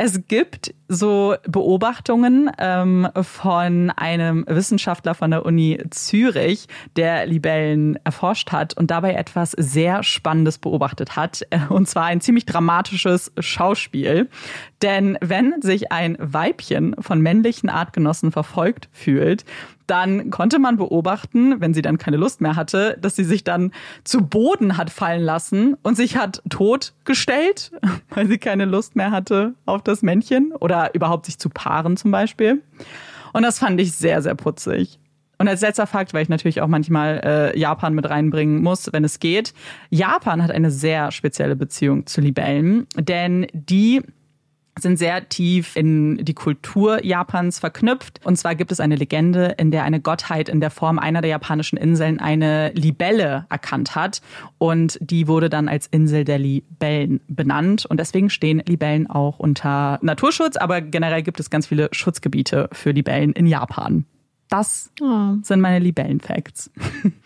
es 0.00 0.28
gibt 0.28 0.72
so 0.86 1.34
Beobachtungen 1.42 2.52
ähm, 2.58 3.08
von 3.20 3.90
einem 3.90 4.44
Wissenschaftler 4.46 5.16
von 5.16 5.32
der 5.32 5.44
Uni 5.44 5.82
Zürich, 5.90 6.68
der 6.94 7.26
Libellen 7.26 7.98
erforscht 8.04 8.52
hat 8.52 8.76
und 8.76 8.92
dabei 8.92 9.14
etwas 9.14 9.50
sehr 9.50 10.04
Spannendes 10.04 10.58
beobachtet 10.58 11.16
hat. 11.16 11.42
Und 11.68 11.88
zwar 11.88 12.04
ein 12.04 12.20
ziemlich 12.20 12.46
dramatisches 12.46 13.32
Schauspiel. 13.40 14.28
Denn 14.82 15.18
wenn 15.20 15.60
sich 15.60 15.90
ein 15.90 16.16
Weibchen 16.20 16.94
von 17.00 17.20
männlichen 17.20 17.68
Artgenossen 17.68 18.30
verfolgt 18.30 18.88
fühlt, 18.92 19.44
dann 19.88 20.30
konnte 20.30 20.58
man 20.58 20.76
beobachten, 20.76 21.60
wenn 21.60 21.74
sie 21.74 21.82
dann 21.82 21.98
keine 21.98 22.16
Lust 22.16 22.40
mehr 22.40 22.56
hatte, 22.56 22.96
dass 23.00 23.16
sie 23.16 23.24
sich 23.24 23.42
dann 23.42 23.72
zu 24.04 24.22
Boden 24.22 24.76
hat 24.76 24.90
fallen 24.90 25.22
lassen 25.22 25.76
und 25.82 25.96
sich 25.96 26.16
hat 26.16 26.42
totgestellt, 26.48 27.72
weil 28.10 28.28
sie 28.28 28.38
keine 28.38 28.66
Lust 28.66 28.96
mehr 28.96 29.10
hatte 29.10 29.54
auf 29.66 29.82
das 29.82 30.02
Männchen 30.02 30.52
oder 30.52 30.94
überhaupt 30.94 31.26
sich 31.26 31.38
zu 31.38 31.48
paaren 31.48 31.96
zum 31.96 32.10
Beispiel. 32.10 32.62
Und 33.32 33.42
das 33.42 33.58
fand 33.58 33.80
ich 33.80 33.92
sehr, 33.92 34.22
sehr 34.22 34.34
putzig. 34.34 34.98
Und 35.38 35.48
als 35.48 35.60
letzter 35.60 35.86
Fakt, 35.86 36.12
weil 36.12 36.22
ich 36.22 36.28
natürlich 36.28 36.60
auch 36.60 36.66
manchmal 36.68 37.20
äh, 37.24 37.58
Japan 37.58 37.94
mit 37.94 38.10
reinbringen 38.10 38.60
muss, 38.60 38.92
wenn 38.92 39.04
es 39.04 39.20
geht. 39.20 39.54
Japan 39.88 40.42
hat 40.42 40.50
eine 40.50 40.72
sehr 40.72 41.12
spezielle 41.12 41.54
Beziehung 41.54 42.06
zu 42.06 42.20
Libellen, 42.20 42.88
denn 42.96 43.46
die 43.52 44.02
sind 44.82 44.98
sehr 44.98 45.28
tief 45.28 45.76
in 45.76 46.24
die 46.24 46.34
Kultur 46.34 47.04
Japans 47.04 47.58
verknüpft. 47.58 48.20
Und 48.24 48.36
zwar 48.36 48.54
gibt 48.54 48.72
es 48.72 48.80
eine 48.80 48.96
Legende, 48.96 49.54
in 49.58 49.70
der 49.70 49.84
eine 49.84 50.00
Gottheit 50.00 50.48
in 50.48 50.60
der 50.60 50.70
Form 50.70 50.98
einer 50.98 51.20
der 51.20 51.30
japanischen 51.30 51.76
Inseln 51.76 52.20
eine 52.20 52.70
Libelle 52.72 53.46
erkannt 53.50 53.94
hat. 53.94 54.20
Und 54.58 54.98
die 55.00 55.28
wurde 55.28 55.48
dann 55.48 55.68
als 55.68 55.86
Insel 55.86 56.24
der 56.24 56.38
Libellen 56.38 57.20
benannt. 57.28 57.86
Und 57.86 58.00
deswegen 58.00 58.30
stehen 58.30 58.62
Libellen 58.66 59.08
auch 59.08 59.38
unter 59.38 59.98
Naturschutz. 60.02 60.56
Aber 60.56 60.80
generell 60.80 61.22
gibt 61.22 61.40
es 61.40 61.50
ganz 61.50 61.66
viele 61.66 61.88
Schutzgebiete 61.92 62.68
für 62.72 62.90
Libellen 62.90 63.32
in 63.32 63.46
Japan. 63.46 64.04
Das 64.48 64.90
oh. 65.00 65.34
sind 65.42 65.60
meine 65.60 65.78
Libellen-Facts. 65.78 66.70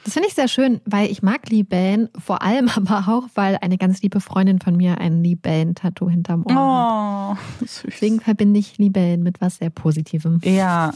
Das 0.05 0.15
finde 0.15 0.28
ich 0.28 0.35
sehr 0.35 0.49
schön, 0.49 0.81
weil 0.85 1.12
ich 1.12 1.23
mag 1.23 1.49
Libellen, 1.49 2.09
vor 2.19 2.43
allem 2.43 2.69
aber 2.74 3.05
auch, 3.07 3.28
weil 3.36 3.57
eine 3.62 3.78
ganz 3.78 4.03
liebe 4.03 4.20
Freundin 4.20 4.59
von 4.61 4.77
mir 4.77 4.99
ein 4.99 5.23
Libellen-Tattoo 5.23 6.11
hinterm 6.11 6.44
Ohr 6.44 6.57
oh, 6.57 7.36
hat. 7.36 7.69
Süß. 7.69 7.82
Deswegen 7.86 8.20
verbinde 8.20 8.59
ich 8.59 8.78
Libellen 8.78 9.23
mit 9.23 9.40
was 9.40 9.59
sehr 9.59 9.70
Positivem. 9.70 10.40
Ja, 10.43 10.93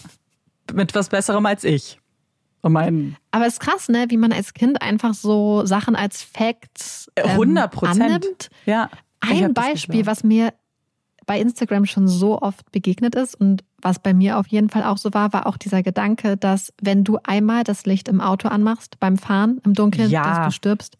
mit 0.74 0.92
was 0.96 1.08
Besserem 1.08 1.46
als 1.46 1.62
ich. 1.62 2.00
Mein 2.68 3.16
aber 3.30 3.46
es 3.46 3.54
ist 3.54 3.60
krass, 3.60 3.88
ne, 3.88 4.06
wie 4.08 4.16
man 4.16 4.32
als 4.32 4.54
Kind 4.54 4.82
einfach 4.82 5.14
so 5.14 5.64
Sachen 5.64 5.94
als 5.94 6.22
Facts 6.22 7.10
ähm, 7.14 7.30
100 7.30 7.70
Prozent. 7.70 8.02
annimmt. 8.02 8.50
Ja. 8.64 8.90
Ein 9.20 9.54
Beispiel, 9.54 10.04
was 10.06 10.24
mir 10.24 10.52
bei 11.26 11.40
Instagram 11.40 11.86
schon 11.86 12.08
so 12.08 12.40
oft 12.40 12.70
begegnet 12.72 13.14
ist 13.14 13.34
und 13.34 13.64
was 13.82 13.98
bei 13.98 14.14
mir 14.14 14.38
auf 14.38 14.46
jeden 14.46 14.70
Fall 14.70 14.84
auch 14.84 14.98
so 14.98 15.12
war, 15.12 15.32
war 15.32 15.46
auch 15.46 15.56
dieser 15.56 15.82
Gedanke, 15.82 16.36
dass 16.36 16.72
wenn 16.80 17.04
du 17.04 17.18
einmal 17.24 17.64
das 17.64 17.84
Licht 17.84 18.08
im 18.08 18.20
Auto 18.20 18.48
anmachst 18.48 18.98
beim 19.00 19.18
Fahren 19.18 19.60
im 19.64 19.74
Dunkeln, 19.74 20.10
ja. 20.10 20.22
dass 20.22 20.46
du 20.46 20.52
stirbst. 20.52 20.96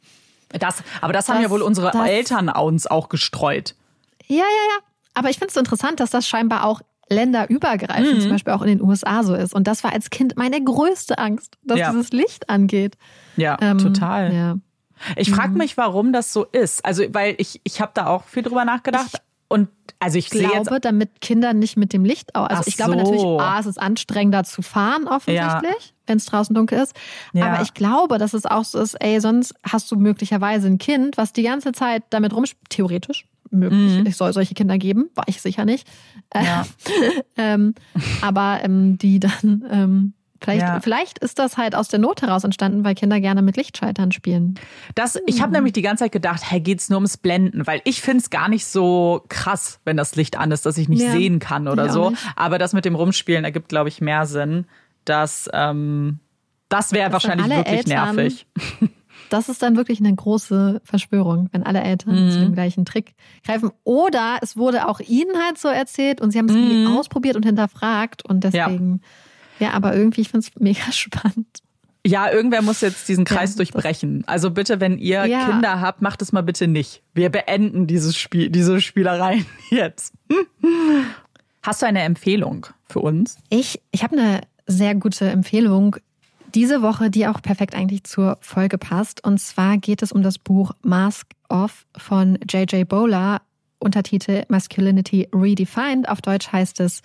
Das, 0.51 0.82
aber 1.01 1.12
das, 1.12 1.27
das 1.27 1.35
haben 1.35 1.43
ja 1.43 1.51
wohl 1.51 1.62
unsere 1.62 1.90
das, 1.90 2.09
Eltern 2.09 2.48
uns 2.48 2.86
auch 2.86 3.09
gestreut. 3.09 3.74
Ja, 4.27 4.36
ja, 4.36 4.43
ja. 4.43 4.78
Aber 5.15 5.31
ich 5.31 5.39
finde 5.39 5.48
es 5.48 5.55
so 5.55 5.61
interessant, 5.61 6.01
dass 6.01 6.11
das 6.11 6.28
scheinbar 6.28 6.65
auch 6.65 6.81
länderübergreifend, 7.09 8.16
mhm. 8.16 8.20
zum 8.20 8.31
Beispiel 8.31 8.53
auch 8.53 8.62
in 8.62 8.69
den 8.69 8.82
USA 8.82 9.23
so 9.23 9.35
ist. 9.35 9.55
Und 9.55 9.66
das 9.66 9.85
war 9.85 9.93
als 9.93 10.11
Kind 10.11 10.36
meine 10.36 10.62
größte 10.62 11.19
Angst, 11.19 11.57
dass 11.62 11.78
ja. 11.78 11.90
dieses 11.90 12.11
Licht 12.11 12.51
angeht. 12.51 12.97
Ja, 13.36 13.57
ähm, 13.61 13.78
total. 13.78 14.35
Ja. 14.35 14.57
Ich 15.15 15.31
frage 15.31 15.51
mhm. 15.51 15.59
mich, 15.59 15.77
warum 15.77 16.12
das 16.12 16.32
so 16.32 16.44
ist. 16.44 16.85
Also, 16.85 17.05
weil 17.11 17.35
ich, 17.39 17.61
ich 17.65 17.81
habe 17.81 17.93
da 17.94 18.07
auch 18.07 18.24
viel 18.24 18.43
drüber 18.43 18.65
nachgedacht. 18.65 19.07
Ich 19.12 19.20
und 19.48 19.68
also 19.98 20.18
ich 20.18 20.28
glaube, 20.28 20.55
jetzt, 20.55 20.85
damit 20.85 21.20
Kinder 21.20 21.55
nicht 21.55 21.77
mit 21.77 21.93
dem 21.93 22.05
Licht 22.05 22.35
aus. 22.35 22.51
Also 22.51 22.64
ich 22.66 22.77
glaube 22.77 22.93
so. 22.93 22.98
natürlich, 22.98 23.24
A, 23.24 23.59
es 23.60 23.66
ist 23.66 23.81
anstrengender 23.81 24.44
zu 24.44 24.60
fahren, 24.60 25.09
offensichtlich, 25.09 25.40
ja. 25.40 25.93
wenn 26.06 26.18
es 26.18 26.27
draußen 26.27 26.55
dunkel 26.55 26.81
ist. 26.81 26.94
Ja. 27.32 27.47
Aber 27.47 27.62
ich 27.62 27.73
glaube, 27.73 28.18
dass 28.18 28.35
es 28.35 28.44
auch 28.44 28.64
so 28.64 28.78
ist, 28.78 28.94
ey, 28.94 29.20
sonst 29.20 29.55
hast 29.62 29.90
du 29.90 29.97
möglicherweise 29.97 30.66
ein 30.66 30.78
Kind, 30.78 31.16
was 31.16 31.32
die 31.32 31.43
ganze 31.43 31.73
Zeit 31.73 32.02
damit 32.10 32.35
rumspielt, 32.35 32.68
theoretisch, 32.68 33.27
möglich. 33.51 34.01
Mhm. 34.01 34.06
Es 34.06 34.18
soll 34.18 34.32
solche 34.32 34.55
Kinder 34.55 34.77
geben, 34.77 35.09
war 35.14 35.24
ich 35.28 35.40
sicher 35.40 35.64
nicht. 35.64 35.89
Ja. 36.35 36.66
ähm, 37.36 37.74
aber 38.20 38.60
ähm, 38.62 38.98
die 38.98 39.20
dann 39.20 39.64
ähm, 39.70 40.12
Vielleicht, 40.43 40.63
ja. 40.63 40.81
vielleicht 40.81 41.19
ist 41.19 41.39
das 41.39 41.57
halt 41.57 41.75
aus 41.75 41.89
der 41.89 41.99
Not 41.99 42.23
heraus 42.23 42.45
entstanden, 42.45 42.85
weil 42.85 42.95
Kinder 42.95 43.21
gerne 43.21 43.43
mit 43.43 43.57
Lichtschaltern 43.57 44.13
spielen. 44.13 44.59
Das, 44.95 45.19
ich 45.27 45.41
habe 45.41 45.49
mhm. 45.49 45.55
nämlich 45.57 45.73
die 45.73 45.83
ganze 45.83 46.05
Zeit 46.05 46.13
gedacht, 46.13 46.43
hey, 46.45 46.61
geht's 46.61 46.89
nur 46.89 46.99
ums 46.99 47.17
Blenden? 47.17 47.67
Weil 47.67 47.81
ich 47.85 48.03
finde 48.03 48.19
es 48.19 48.31
gar 48.31 48.49
nicht 48.49 48.67
so 48.67 49.25
krass, 49.29 49.81
wenn 49.85 49.97
das 49.97 50.17
Licht 50.17 50.39
an 50.39 50.51
ist, 50.51 50.67
dass 50.67 50.79
ich 50.79 50.89
nicht 50.89 51.03
ja. 51.03 51.13
sehen 51.13 51.39
kann 51.39 51.69
oder 51.69 51.91
so. 51.91 52.13
Aber 52.35 52.59
das 52.59 52.73
mit 52.73 52.85
dem 52.85 52.95
Rumspielen 52.95 53.45
ergibt, 53.45 53.69
glaube 53.69 53.89
ich, 53.89 54.01
mehr 54.01 54.27
Sinn. 54.27 54.67
Dass, 55.05 55.49
ähm, 55.53 56.19
das 56.69 56.93
wäre 56.93 57.13
wahrscheinlich 57.13 57.49
wirklich 57.49 57.87
Eltern, 57.87 58.17
nervig. 58.17 58.47
Das 59.29 59.49
ist 59.49 59.61
dann 59.61 59.77
wirklich 59.77 59.99
eine 59.99 60.15
große 60.15 60.81
Verschwörung, 60.85 61.49
wenn 61.51 61.65
alle 61.65 61.81
Eltern 61.81 62.27
mhm. 62.27 62.31
zu 62.31 62.39
dem 62.39 62.53
gleichen 62.53 62.85
Trick 62.85 63.15
greifen. 63.45 63.71
Oder 63.83 64.39
es 64.41 64.57
wurde 64.57 64.87
auch 64.87 65.01
ihnen 65.01 65.37
halt 65.45 65.59
so 65.59 65.67
erzählt 65.67 66.21
und 66.21 66.31
sie 66.31 66.39
haben 66.39 66.49
es 66.49 66.55
mhm. 66.55 66.97
ausprobiert 66.97 67.35
und 67.35 67.45
hinterfragt 67.45 68.25
und 68.25 68.45
deswegen. 68.45 69.01
Ja 69.03 69.09
ja, 69.59 69.70
aber 69.70 69.95
irgendwie, 69.95 70.23
ich 70.23 70.28
finde 70.28 70.47
es 70.47 70.61
mega 70.61 70.81
spannend. 70.93 71.62
Ja, 72.07 72.31
irgendwer 72.31 72.62
muss 72.62 72.83
jetzt 72.83 73.09
diesen 73.09 73.24
Kreis 73.24 73.55
ja, 73.55 73.57
durchbrechen. 73.57 74.23
Also 74.28 74.53
bitte, 74.53 74.78
wenn 74.81 74.97
ihr 74.99 75.27
ja. 75.27 75.47
Kinder 75.47 75.81
habt, 75.81 76.03
macht 76.03 76.23
es 76.23 76.31
mal 76.31 76.43
bitte 76.43 76.69
nicht. 76.69 77.03
Wir 77.15 77.31
beenden 77.31 77.89
dieses 77.89 78.16
Spiel, 78.16 78.49
diese 78.49 78.81
Spielereien 78.81 79.45
jetzt. 79.70 80.15
Hast 81.62 81.83
du 81.83 81.87
eine 81.87 82.03
Empfehlung 82.03 82.69
für 82.89 83.01
uns? 83.01 83.39
Ich, 83.49 83.83
ich 83.91 84.05
habe 84.05 84.16
eine 84.16 84.41
sehr 84.69 84.95
gute 84.95 85.28
Empfehlung 85.28 85.97
diese 86.55 86.81
Woche, 86.81 87.11
die 87.11 87.27
auch 87.27 87.43
perfekt 87.43 87.74
eigentlich 87.74 88.05
zur 88.05 88.39
Folge 88.41 88.78
passt. 88.78 89.24
Und 89.24 89.39
zwar 89.39 89.77
geht 89.77 90.01
es 90.01 90.12
um 90.12 90.23
das 90.23 90.39
Buch 90.39 90.73
Mask 90.83 91.27
Off 91.49 91.87
von 91.97 92.39
J.J. 92.49 92.89
Bowler, 92.89 93.43
Untertitel 93.78 94.45
Masculinity 94.49 95.28
Redefined. 95.33 96.09
Auf 96.09 96.23
Deutsch 96.23 96.53
heißt 96.53 96.81
es 96.81 97.03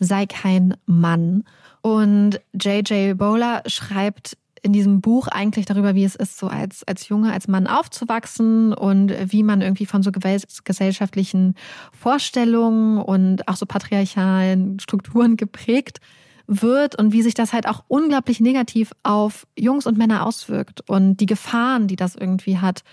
Sei 0.00 0.26
kein 0.26 0.74
Mann. 0.86 1.44
Und 1.82 2.40
J.J. 2.52 3.16
Bowler 3.16 3.62
schreibt 3.66 4.36
in 4.64 4.72
diesem 4.72 5.02
Buch 5.02 5.28
eigentlich 5.28 5.66
darüber, 5.66 5.94
wie 5.94 6.04
es 6.04 6.16
ist, 6.16 6.38
so 6.38 6.46
als, 6.46 6.84
als 6.84 7.08
Junge, 7.08 7.32
als 7.32 7.48
Mann 7.48 7.66
aufzuwachsen 7.66 8.72
und 8.72 9.12
wie 9.30 9.42
man 9.42 9.60
irgendwie 9.60 9.84
von 9.84 10.02
so 10.02 10.10
gesellschaftlichen 10.10 11.54
Vorstellungen 11.92 12.96
und 12.96 13.46
auch 13.46 13.56
so 13.56 13.66
patriarchalen 13.66 14.80
Strukturen 14.80 15.36
geprägt 15.36 16.00
wird 16.46 16.98
und 16.98 17.12
wie 17.12 17.20
sich 17.20 17.34
das 17.34 17.52
halt 17.52 17.68
auch 17.68 17.84
unglaublich 17.88 18.40
negativ 18.40 18.92
auf 19.02 19.46
Jungs 19.58 19.86
und 19.86 19.98
Männer 19.98 20.24
auswirkt 20.26 20.88
und 20.88 21.18
die 21.18 21.26
Gefahren, 21.26 21.86
die 21.86 21.96
das 21.96 22.14
irgendwie 22.14 22.58
hat 22.58 22.84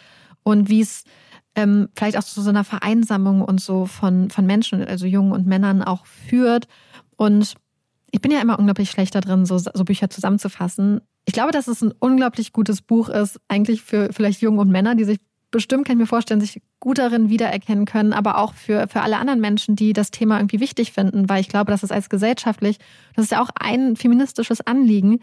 und 0.43 0.67
wie 0.67 0.81
es 0.81 1.05
ähm, 1.55 1.89
vielleicht 1.95 2.17
auch 2.17 2.23
zu 2.23 2.41
so 2.41 2.49
einer 2.49 2.63
Vereinsamung 2.63 3.41
und 3.41 3.59
so 3.59 3.85
von, 3.85 4.29
von 4.29 4.45
Menschen, 4.45 4.83
also 4.83 5.05
Jungen 5.05 5.31
und 5.31 5.45
Männern 5.45 5.81
auch 5.83 6.05
führt. 6.05 6.67
Und 7.17 7.55
ich 8.11 8.21
bin 8.21 8.31
ja 8.31 8.41
immer 8.41 8.59
unglaublich 8.59 8.89
schlecht 8.89 9.15
da 9.15 9.21
drin, 9.21 9.45
so, 9.45 9.57
so 9.57 9.83
Bücher 9.83 10.09
zusammenzufassen. 10.09 11.01
Ich 11.25 11.33
glaube, 11.33 11.51
dass 11.51 11.67
es 11.67 11.81
ein 11.81 11.93
unglaublich 11.99 12.53
gutes 12.53 12.81
Buch 12.81 13.09
ist, 13.09 13.39
eigentlich 13.47 13.81
für 13.81 14.11
vielleicht 14.11 14.41
Jungen 14.41 14.59
und 14.59 14.69
Männer, 14.69 14.95
die 14.95 15.03
sich 15.03 15.19
bestimmt, 15.51 15.85
kann 15.85 15.97
ich 15.97 15.99
mir 15.99 16.07
vorstellen, 16.07 16.39
sich 16.39 16.61
gut 16.79 16.97
darin 16.97 17.29
wiedererkennen 17.29 17.85
können, 17.85 18.13
aber 18.13 18.37
auch 18.37 18.53
für, 18.53 18.87
für 18.87 19.01
alle 19.01 19.17
anderen 19.17 19.41
Menschen, 19.41 19.75
die 19.75 19.93
das 19.93 20.09
Thema 20.09 20.37
irgendwie 20.37 20.61
wichtig 20.61 20.93
finden, 20.93 21.29
weil 21.29 21.41
ich 21.41 21.49
glaube, 21.49 21.71
dass 21.71 21.83
es 21.83 21.91
als 21.91 22.09
gesellschaftlich, 22.09 22.77
das 23.15 23.25
ist 23.25 23.31
ja 23.31 23.41
auch 23.41 23.49
ein 23.59 23.97
feministisches 23.97 24.61
Anliegen, 24.61 25.19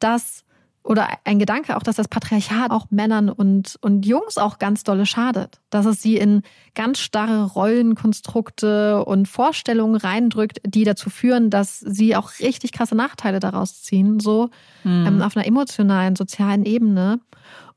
dass 0.00 0.44
oder 0.88 1.06
ein 1.24 1.38
Gedanke 1.38 1.76
auch, 1.76 1.82
dass 1.82 1.96
das 1.96 2.08
Patriarchat 2.08 2.70
auch 2.70 2.86
Männern 2.88 3.28
und, 3.28 3.76
und 3.82 4.06
Jungs 4.06 4.38
auch 4.38 4.58
ganz 4.58 4.84
dolle 4.84 5.04
schadet. 5.04 5.60
Dass 5.68 5.84
es 5.84 6.00
sie 6.00 6.16
in 6.16 6.40
ganz 6.74 6.98
starre 6.98 7.44
Rollenkonstrukte 7.44 9.04
und 9.04 9.28
Vorstellungen 9.28 9.96
reindrückt, 9.96 10.60
die 10.64 10.84
dazu 10.84 11.10
führen, 11.10 11.50
dass 11.50 11.78
sie 11.78 12.16
auch 12.16 12.30
richtig 12.40 12.72
krasse 12.72 12.94
Nachteile 12.94 13.38
daraus 13.38 13.82
ziehen, 13.82 14.18
so 14.18 14.48
mhm. 14.82 15.04
ähm, 15.06 15.22
auf 15.22 15.36
einer 15.36 15.46
emotionalen, 15.46 16.16
sozialen 16.16 16.64
Ebene. 16.64 17.20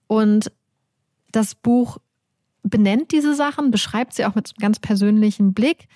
Und 0.08 0.50
das 1.34 1.54
Buch 1.54 1.98
benennt 2.64 3.12
diese 3.12 3.36
Sachen, 3.36 3.72
beschreibt 3.72 4.14
sie 4.14 4.26
auch 4.26 4.36
mit 4.36 4.54
ganz 4.60 4.80
persönlichem 4.80 5.54
Blick 5.54 5.88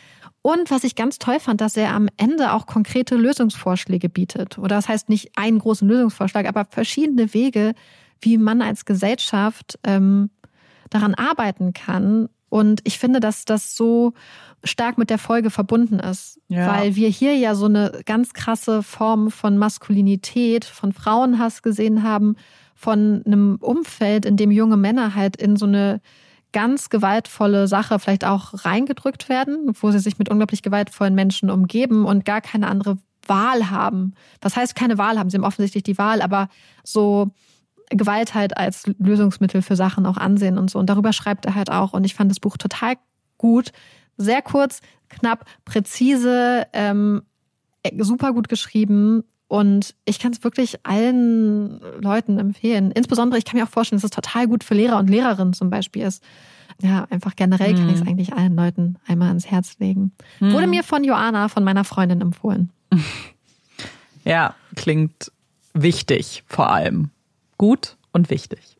und 0.45 0.69
was 0.69 0.83
ich 0.83 0.93
ganz 0.93 1.17
toll 1.17 1.39
fand, 1.39 1.59
dass 1.59 1.75
er 1.75 1.91
am 1.95 2.07
Ende 2.17 2.53
auch 2.53 2.67
konkrete 2.67 3.15
Lösungsvorschläge 3.15 4.09
bietet. 4.09 4.59
Oder 4.59 4.75
das 4.75 4.87
heißt 4.87 5.09
nicht 5.09 5.35
einen 5.35 5.57
großen 5.57 5.87
Lösungsvorschlag, 5.87 6.45
aber 6.47 6.65
verschiedene 6.65 7.33
Wege, 7.33 7.73
wie 8.21 8.37
man 8.37 8.61
als 8.61 8.85
Gesellschaft 8.85 9.79
ähm, 9.83 10.29
daran 10.91 11.15
arbeiten 11.15 11.73
kann. 11.73 12.29
Und 12.49 12.81
ich 12.83 12.99
finde, 12.99 13.19
dass 13.19 13.45
das 13.45 13.75
so 13.75 14.13
stark 14.63 14.99
mit 14.99 15.09
der 15.09 15.17
Folge 15.17 15.49
verbunden 15.49 15.97
ist, 15.97 16.39
ja. 16.47 16.71
weil 16.71 16.95
wir 16.95 17.09
hier 17.09 17.35
ja 17.35 17.55
so 17.55 17.65
eine 17.65 18.01
ganz 18.05 18.33
krasse 18.33 18.83
Form 18.83 19.31
von 19.31 19.57
Maskulinität, 19.57 20.63
von 20.63 20.93
Frauenhass 20.93 21.63
gesehen 21.63 22.03
haben, 22.03 22.35
von 22.75 23.23
einem 23.25 23.55
Umfeld, 23.61 24.27
in 24.27 24.37
dem 24.37 24.51
junge 24.51 24.77
Männer 24.77 25.15
halt 25.15 25.37
in 25.37 25.55
so 25.55 25.65
eine 25.65 26.01
ganz 26.55 26.89
gewaltvolle 26.89 27.67
Sache 27.67 27.99
vielleicht 27.99 28.23
auch 28.23 28.63
reingedrückt 28.63 29.27
werden, 29.27 29.73
wo 29.81 29.91
sie 29.91 29.99
sich 29.99 30.17
mit 30.17 30.29
unglaublich 30.29 30.63
gewaltvollen 30.63 31.13
Menschen 31.13 31.49
umgeben 31.49 32.05
und 32.05 32.23
gar 32.23 32.39
keine 32.39 32.67
andere 32.67 32.97
Wahl 33.27 33.69
haben. 33.69 34.13
Was 34.39 34.55
heißt 34.55 34.73
keine 34.73 34.97
Wahl 34.97 35.19
haben? 35.19 35.29
Sie 35.29 35.35
haben 35.35 35.43
offensichtlich 35.43 35.83
die 35.83 35.97
Wahl, 35.97 36.21
aber 36.21 36.47
so 36.85 37.31
Gewalt 37.89 38.35
halt 38.35 38.55
als 38.55 38.85
Lösungsmittel 38.99 39.61
für 39.61 39.75
Sachen 39.75 40.05
auch 40.05 40.15
ansehen 40.15 40.57
und 40.57 40.69
so. 40.71 40.79
Und 40.79 40.89
darüber 40.89 41.11
schreibt 41.11 41.45
er 41.45 41.55
halt 41.55 41.69
auch. 41.69 41.91
Und 41.91 42.05
ich 42.05 42.15
fand 42.15 42.31
das 42.31 42.39
Buch 42.39 42.55
total 42.55 42.95
gut. 43.37 43.73
Sehr 44.15 44.41
kurz, 44.41 44.79
knapp, 45.09 45.43
präzise, 45.65 46.67
ähm, 46.71 47.23
super 47.99 48.31
gut 48.31 48.47
geschrieben. 48.47 49.25
Und 49.55 49.95
ich 50.03 50.19
kann 50.19 50.33
es 50.33 50.43
wirklich 50.43 50.85
allen 50.85 51.79
Leuten 52.01 52.39
empfehlen. 52.39 52.91
Insbesondere, 52.91 53.37
ich 53.37 53.45
kann 53.45 53.57
mir 53.57 53.63
auch 53.63 53.69
vorstellen, 53.69 54.01
dass 54.01 54.03
es 54.03 54.11
total 54.11 54.49
gut 54.49 54.65
für 54.65 54.73
Lehrer 54.73 54.99
und 54.99 55.09
Lehrerinnen 55.09 55.53
zum 55.53 55.69
Beispiel 55.69 56.01
ist. 56.01 56.21
Ja, 56.81 57.07
einfach 57.09 57.37
generell 57.37 57.73
kann 57.73 57.87
ich 57.87 57.95
es 57.95 58.01
mhm. 58.01 58.09
eigentlich 58.09 58.33
allen 58.33 58.57
Leuten 58.57 58.97
einmal 59.07 59.29
ans 59.29 59.45
Herz 59.45 59.77
legen. 59.79 60.11
Mhm. 60.41 60.51
Wurde 60.51 60.67
mir 60.67 60.83
von 60.83 61.05
Joana, 61.05 61.47
von 61.47 61.63
meiner 61.63 61.85
Freundin 61.85 62.19
empfohlen. 62.19 62.69
Ja, 64.27 64.55
klingt 64.75 65.31
wichtig 65.75 66.43
vor 66.47 66.71
allem. 66.71 67.11
Gut 67.59 67.95
und 68.11 68.31
wichtig. 68.31 68.75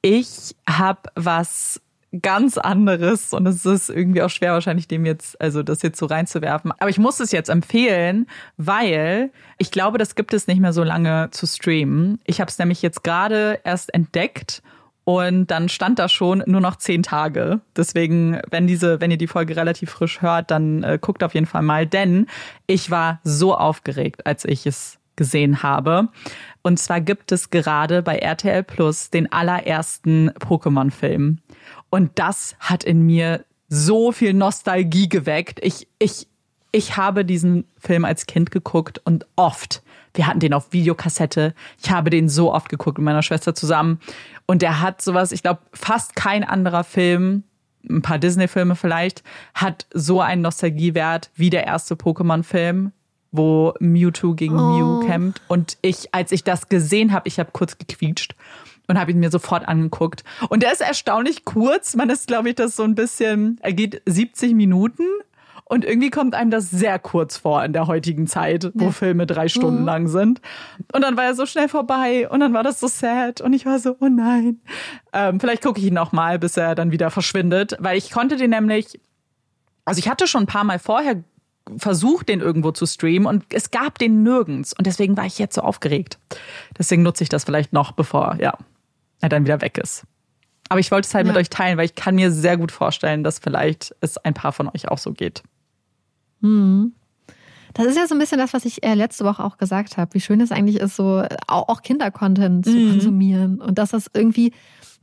Ich 0.00 0.56
habe 0.66 1.10
was 1.14 1.82
ganz 2.22 2.58
anderes 2.58 3.32
und 3.32 3.46
es 3.46 3.64
ist 3.64 3.88
irgendwie 3.88 4.22
auch 4.22 4.30
schwer 4.30 4.52
wahrscheinlich 4.52 4.88
dem 4.88 5.06
jetzt, 5.06 5.40
also 5.40 5.62
das 5.62 5.82
jetzt 5.82 5.98
so 5.98 6.06
reinzuwerfen. 6.06 6.72
Aber 6.78 6.90
ich 6.90 6.98
muss 6.98 7.20
es 7.20 7.30
jetzt 7.30 7.48
empfehlen, 7.48 8.26
weil 8.56 9.30
ich 9.58 9.70
glaube, 9.70 9.98
das 9.98 10.16
gibt 10.16 10.34
es 10.34 10.46
nicht 10.46 10.60
mehr 10.60 10.72
so 10.72 10.82
lange 10.82 11.28
zu 11.30 11.46
streamen. 11.46 12.18
Ich 12.24 12.40
habe 12.40 12.50
es 12.50 12.58
nämlich 12.58 12.82
jetzt 12.82 13.04
gerade 13.04 13.60
erst 13.62 13.94
entdeckt 13.94 14.62
und 15.04 15.46
dann 15.48 15.68
stand 15.68 15.98
da 15.98 16.08
schon 16.08 16.42
nur 16.46 16.60
noch 16.60 16.76
zehn 16.76 17.02
Tage. 17.02 17.60
Deswegen, 17.76 18.40
wenn 18.50 18.66
diese, 18.66 19.00
wenn 19.00 19.10
ihr 19.10 19.16
die 19.16 19.26
Folge 19.26 19.56
relativ 19.56 19.90
frisch 19.90 20.20
hört, 20.20 20.50
dann 20.50 20.82
äh, 20.82 20.98
guckt 21.00 21.22
auf 21.22 21.34
jeden 21.34 21.46
Fall 21.46 21.62
mal, 21.62 21.86
denn 21.86 22.26
ich 22.66 22.90
war 22.90 23.20
so 23.22 23.56
aufgeregt, 23.56 24.26
als 24.26 24.44
ich 24.44 24.66
es 24.66 24.98
gesehen 25.16 25.62
habe. 25.62 26.08
Und 26.62 26.78
zwar 26.78 27.00
gibt 27.00 27.32
es 27.32 27.50
gerade 27.50 28.02
bei 28.02 28.18
RTL 28.18 28.62
Plus 28.62 29.10
den 29.10 29.30
allerersten 29.30 30.30
Pokémon-Film. 30.30 31.38
Und 31.90 32.12
das 32.14 32.56
hat 32.60 32.84
in 32.84 33.02
mir 33.02 33.44
so 33.68 34.12
viel 34.12 34.32
Nostalgie 34.32 35.08
geweckt. 35.08 35.60
Ich, 35.62 35.88
ich, 35.98 36.26
ich 36.72 36.96
habe 36.96 37.24
diesen 37.24 37.64
Film 37.78 38.04
als 38.04 38.26
Kind 38.26 38.50
geguckt 38.50 39.00
und 39.04 39.26
oft. 39.36 39.82
Wir 40.14 40.26
hatten 40.26 40.40
den 40.40 40.54
auf 40.54 40.72
Videokassette. 40.72 41.54
Ich 41.82 41.90
habe 41.90 42.10
den 42.10 42.28
so 42.28 42.52
oft 42.52 42.68
geguckt 42.68 42.98
mit 42.98 43.04
meiner 43.04 43.22
Schwester 43.22 43.54
zusammen. 43.54 44.00
Und 44.46 44.62
der 44.62 44.80
hat 44.80 45.02
sowas, 45.02 45.30
ich 45.32 45.42
glaube, 45.42 45.60
fast 45.72 46.16
kein 46.16 46.42
anderer 46.42 46.82
Film, 46.82 47.44
ein 47.88 48.02
paar 48.02 48.18
Disney-Filme 48.18 48.76
vielleicht, 48.76 49.22
hat 49.54 49.86
so 49.94 50.20
einen 50.20 50.42
Nostalgiewert 50.42 51.30
wie 51.34 51.50
der 51.50 51.66
erste 51.66 51.94
Pokémon-Film, 51.94 52.92
wo 53.30 53.74
Mewtwo 53.78 54.34
gegen 54.34 54.58
oh. 54.58 55.00
Mew 55.00 55.06
kämpft. 55.06 55.40
Und 55.46 55.78
ich, 55.82 56.12
als 56.12 56.32
ich 56.32 56.42
das 56.42 56.68
gesehen 56.68 57.12
habe, 57.12 57.28
ich 57.28 57.38
habe 57.38 57.50
kurz 57.52 57.78
gequietscht 57.78 58.34
und 58.90 58.98
habe 58.98 59.12
ihn 59.12 59.20
mir 59.20 59.30
sofort 59.30 59.66
angeguckt. 59.66 60.24
Und 60.48 60.62
der 60.62 60.72
ist 60.72 60.80
erstaunlich 60.80 61.44
kurz. 61.44 61.94
Man 61.94 62.10
ist, 62.10 62.26
glaube 62.26 62.50
ich, 62.50 62.56
das 62.56 62.76
so 62.76 62.82
ein 62.82 62.94
bisschen, 62.94 63.58
er 63.62 63.72
geht 63.72 64.02
70 64.04 64.54
Minuten 64.54 65.04
Und 65.70 65.84
irgendwie 65.84 66.10
kommt 66.10 66.34
einem 66.34 66.50
das 66.50 66.68
sehr 66.68 66.98
kurz 66.98 67.36
vor 67.36 67.64
in 67.64 67.72
der 67.72 67.86
heutigen 67.86 68.26
Zeit, 68.26 68.72
wo 68.74 68.86
ja. 68.86 68.90
Filme 68.90 69.24
drei 69.24 69.46
Stunden 69.46 69.82
mhm. 69.82 69.86
lang 69.86 70.08
sind. 70.08 70.40
Und 70.92 71.02
dann 71.02 71.16
war 71.16 71.24
er 71.26 71.34
so 71.36 71.46
schnell 71.46 71.68
vorbei 71.68 72.28
und 72.28 72.40
dann 72.40 72.52
war 72.52 72.64
das 72.64 72.80
so 72.80 72.88
sad 72.88 73.40
und 73.40 73.52
ich 73.52 73.66
war 73.66 73.78
so, 73.78 73.96
oh 74.00 74.08
nein. 74.08 74.60
Ähm, 75.12 75.38
vielleicht 75.38 75.62
gucke 75.62 75.78
ich 75.78 75.86
ihn 75.86 75.94
noch 75.94 76.10
mal, 76.10 76.40
bis 76.40 76.56
er 76.56 76.74
dann 76.74 76.90
wieder 76.90 77.10
verschwindet, 77.10 77.76
weil 77.78 77.96
ich 77.96 78.10
konnte 78.10 78.36
den 78.36 78.50
nämlich, 78.50 79.00
also 79.84 80.00
ich 80.00 80.08
hatte 80.08 80.26
schon 80.26 80.42
ein 80.42 80.46
paar 80.48 80.64
Mal 80.64 80.80
vorher 80.80 81.22
versucht, 81.76 82.28
den 82.28 82.40
irgendwo 82.40 82.72
zu 82.72 82.84
streamen 82.84 83.26
und 83.26 83.44
es 83.52 83.70
gab 83.70 83.96
den 83.98 84.24
nirgends 84.24 84.72
und 84.76 84.88
deswegen 84.88 85.16
war 85.16 85.26
ich 85.26 85.38
jetzt 85.38 85.54
so 85.54 85.60
aufgeregt. 85.60 86.18
Deswegen 86.76 87.02
nutze 87.02 87.22
ich 87.22 87.28
das 87.28 87.44
vielleicht 87.44 87.72
noch, 87.72 87.92
bevor, 87.92 88.36
ja, 88.40 88.54
er 89.20 89.28
dann 89.28 89.44
wieder 89.44 89.60
weg 89.60 89.78
ist. 89.78 90.04
Aber 90.68 90.80
ich 90.80 90.90
wollte 90.90 91.06
es 91.06 91.14
halt 91.14 91.26
ja. 91.26 91.32
mit 91.32 91.40
euch 91.40 91.50
teilen, 91.50 91.76
weil 91.76 91.84
ich 91.84 91.94
kann 91.94 92.14
mir 92.14 92.30
sehr 92.30 92.56
gut 92.56 92.70
vorstellen, 92.70 93.24
dass 93.24 93.38
vielleicht 93.38 93.94
es 94.00 94.18
ein 94.18 94.34
paar 94.34 94.52
von 94.52 94.68
euch 94.68 94.88
auch 94.88 94.98
so 94.98 95.12
geht. 95.12 95.42
Hm. 96.42 96.94
Das 97.74 97.86
ist 97.86 97.96
ja 97.96 98.06
so 98.06 98.14
ein 98.14 98.18
bisschen 98.18 98.38
das, 98.38 98.52
was 98.52 98.64
ich 98.64 98.84
äh, 98.84 98.94
letzte 98.94 99.24
Woche 99.24 99.44
auch 99.44 99.56
gesagt 99.56 99.96
habe, 99.96 100.14
wie 100.14 100.20
schön 100.20 100.40
es 100.40 100.52
eigentlich 100.52 100.80
ist, 100.80 100.96
so 100.96 101.24
auch 101.46 101.82
Kindercontent 101.82 102.64
zu 102.64 102.72
mhm. 102.72 102.90
konsumieren 102.90 103.60
und 103.60 103.78
dass 103.78 103.90
das 103.90 104.06
irgendwie, 104.12 104.52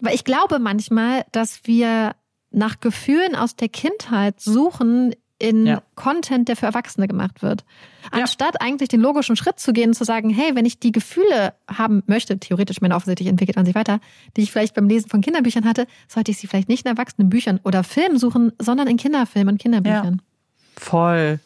weil 0.02 0.15
ich 0.15 0.26
glaube 0.26 0.60
manchmal, 0.60 1.23
dass 1.31 1.61
wir 1.64 2.15
nach 2.52 2.80
Gefühlen 2.80 3.35
aus 3.35 3.56
der 3.56 3.69
Kindheit 3.69 4.39
suchen 4.39 5.14
in 5.39 5.65
ja. 5.68 5.84
Content, 5.95 6.47
der 6.47 6.55
für 6.55 6.65
Erwachsene 6.65 7.07
gemacht 7.07 7.41
wird. 7.41 7.64
Anstatt 8.11 8.55
ja. 8.55 8.61
eigentlich 8.61 8.89
den 8.89 9.01
logischen 9.01 9.35
Schritt 9.35 9.59
zu 9.59 9.73
gehen 9.73 9.89
und 9.89 9.93
zu 9.93 10.03
sagen, 10.03 10.30
hey, 10.30 10.55
wenn 10.55 10.65
ich 10.65 10.80
die 10.80 10.91
Gefühle 10.91 11.53
haben 11.68 12.03
möchte, 12.07 12.39
theoretisch, 12.39 12.81
meine 12.81 12.95
offensichtlich 12.95 13.27
entwickelt 13.27 13.55
man 13.55 13.65
sich 13.65 13.76
weiter, 13.76 13.99
die 14.35 14.41
ich 14.41 14.51
vielleicht 14.51 14.73
beim 14.73 14.88
Lesen 14.88 15.09
von 15.09 15.22
Kinderbüchern 15.22 15.65
hatte, 15.65 15.85
sollte 16.07 16.31
ich 16.31 16.38
sie 16.38 16.47
vielleicht 16.47 16.69
nicht 16.69 16.85
in 16.85 16.91
Erwachsenenbüchern 16.91 17.59
oder 17.64 17.84
Filmen 17.84 18.18
suchen, 18.18 18.51
sondern 18.59 18.88
in 18.88 18.97
Kinderfilmen 18.97 19.55
und 19.55 19.61
Kinderbüchern. 19.61 20.22
Ja. 20.22 20.84
Voll. 20.84 21.39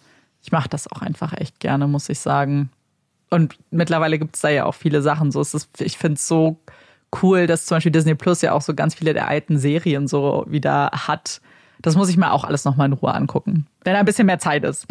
Ich 0.44 0.52
mache 0.52 0.70
das 0.70 0.92
auch 0.92 1.02
einfach 1.02 1.34
echt 1.34 1.60
gerne, 1.60 1.88
muss 1.88 2.10
ich 2.10 2.20
sagen. 2.20 2.70
Und 3.30 3.58
mittlerweile 3.72 4.20
gibt 4.20 4.36
es 4.36 4.42
da 4.42 4.50
ja 4.50 4.66
auch 4.66 4.76
viele 4.76 5.02
Sachen. 5.02 5.32
So, 5.32 5.42
es 5.42 5.54
ist, 5.54 5.82
ich 5.82 5.98
finde 5.98 6.16
es 6.16 6.28
so 6.28 6.60
cool, 7.22 7.48
dass 7.48 7.66
zum 7.66 7.78
Beispiel 7.78 7.92
Disney 7.92 8.16
Plus 8.16 8.42
ja 8.42 8.54
auch 8.54 8.62
so 8.62 8.74
ganz 8.74 8.96
viele 8.96 9.14
der 9.14 9.28
alten 9.28 9.58
Serien 9.58 10.08
so 10.08 10.46
wieder 10.48 10.92
hat 10.94 11.42
das 11.82 11.96
muss 11.96 12.10
ich 12.10 12.18
mir 12.18 12.32
auch 12.32 12.44
alles 12.44 12.66
nochmal 12.66 12.88
in 12.88 12.94
Ruhe 12.94 13.14
angucken, 13.14 13.68
wenn 13.84 13.96
ein 13.96 14.06
bisschen 14.06 14.26
mehr 14.26 14.40
Zeit 14.40 14.64
ist. 14.64 14.88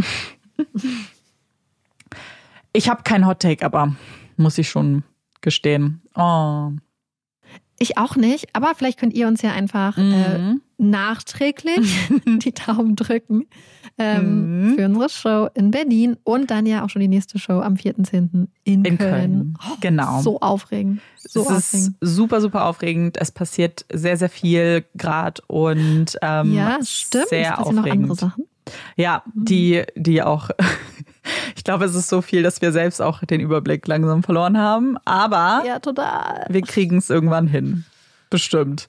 ich 2.73 2.89
habe 2.89 3.03
kein 3.03 3.27
Hot 3.27 3.41
Take, 3.41 3.65
aber 3.65 3.95
muss 4.37 4.59
ich 4.59 4.69
schon 4.69 5.03
gestehen. 5.41 6.03
Oh. 6.15 6.71
Ich 7.83 7.97
auch 7.97 8.15
nicht, 8.15 8.49
aber 8.53 8.75
vielleicht 8.77 8.99
könnt 8.99 9.15
ihr 9.15 9.27
uns 9.27 9.41
ja 9.41 9.53
einfach 9.53 9.97
äh, 9.97 10.03
mhm. 10.03 10.61
äh, 10.79 10.83
nachträglich 10.83 12.11
die 12.27 12.53
Daumen 12.53 12.95
drücken 12.95 13.47
ähm, 13.97 14.69
mhm. 14.69 14.75
für 14.75 14.85
unsere 14.85 15.09
Show 15.09 15.49
in 15.55 15.71
Berlin 15.71 16.19
und 16.23 16.51
dann 16.51 16.67
ja 16.67 16.85
auch 16.85 16.91
schon 16.91 17.01
die 17.01 17.09
nächste 17.09 17.39
Show 17.39 17.61
am 17.61 17.75
4.10. 17.75 18.49
in, 18.65 18.85
in 18.85 18.99
Köln. 18.99 18.99
Köln. 18.99 19.59
Oh, 19.67 19.77
genau. 19.81 20.21
So 20.21 20.41
aufregend. 20.41 21.01
So 21.17 21.41
es 21.41 21.47
aufregend. 21.47 21.89
ist 21.89 21.95
super, 22.01 22.41
super 22.43 22.67
aufregend. 22.67 23.17
Es 23.19 23.33
passiert 23.33 23.87
sehr, 23.91 24.19
sehr 24.19 24.29
viel 24.29 24.85
gerade 24.95 25.41
und 25.47 26.19
ähm, 26.21 26.55
ja, 26.55 26.79
stimmt. 26.83 27.29
sehr 27.29 27.53
es 27.53 27.59
aufregend. 27.59 27.77
noch 27.77 27.91
andere 27.91 28.15
Sachen. 28.15 28.45
Ja, 28.97 29.23
mhm. 29.35 29.45
die, 29.47 29.85
die 29.97 30.23
auch 30.23 30.51
ich 31.57 31.65
glaube, 31.65 31.85
es 31.85 31.95
ist 31.95 32.09
so 32.09 32.23
viel, 32.23 32.43
dass 32.43 32.61
wir 32.63 32.73
selbst 32.73 33.01
auch 33.01 33.25
den 33.25 33.41
Überblick 33.41 33.87
langsam 33.87 34.23
verloren 34.23 34.59
haben. 34.59 34.97
Aber 35.05 35.63
ja, 35.67 35.79
total. 35.79 36.47
wir 36.49 36.63
kriegen 36.63 36.99
es 36.99 37.11
irgendwann 37.11 37.47
hin. 37.47 37.85
Bestimmt. 38.31 38.89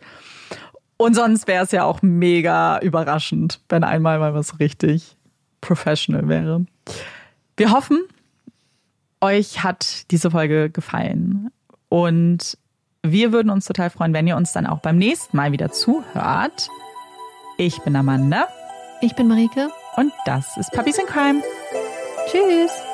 Und 0.97 1.15
sonst 1.15 1.47
wäre 1.47 1.63
es 1.63 1.71
ja 1.71 1.83
auch 1.83 2.01
mega 2.01 2.79
überraschend, 2.79 3.59
wenn 3.69 3.83
einmal 3.83 4.19
mal 4.19 4.33
was 4.35 4.59
richtig 4.59 5.17
professional 5.59 6.27
wäre. 6.27 6.65
Wir 7.57 7.71
hoffen, 7.71 8.03
euch 9.19 9.63
hat 9.63 10.11
diese 10.11 10.31
Folge 10.31 10.69
gefallen. 10.69 11.49
Und 11.89 12.57
wir 13.03 13.31
würden 13.31 13.49
uns 13.49 13.65
total 13.65 13.89
freuen, 13.89 14.13
wenn 14.13 14.27
ihr 14.27 14.35
uns 14.35 14.53
dann 14.53 14.67
auch 14.67 14.79
beim 14.79 14.97
nächsten 14.97 15.35
Mal 15.35 15.51
wieder 15.51 15.71
zuhört. 15.71 16.69
Ich 17.57 17.79
bin 17.79 17.95
Amanda. 17.95 18.47
Ich 19.01 19.15
bin 19.15 19.27
Marike. 19.27 19.69
Und 19.97 20.13
das 20.25 20.55
ist 20.57 20.71
Puppies 20.71 20.97
in 20.99 21.05
Crime. 21.07 21.41
Tschüss. 22.27 22.90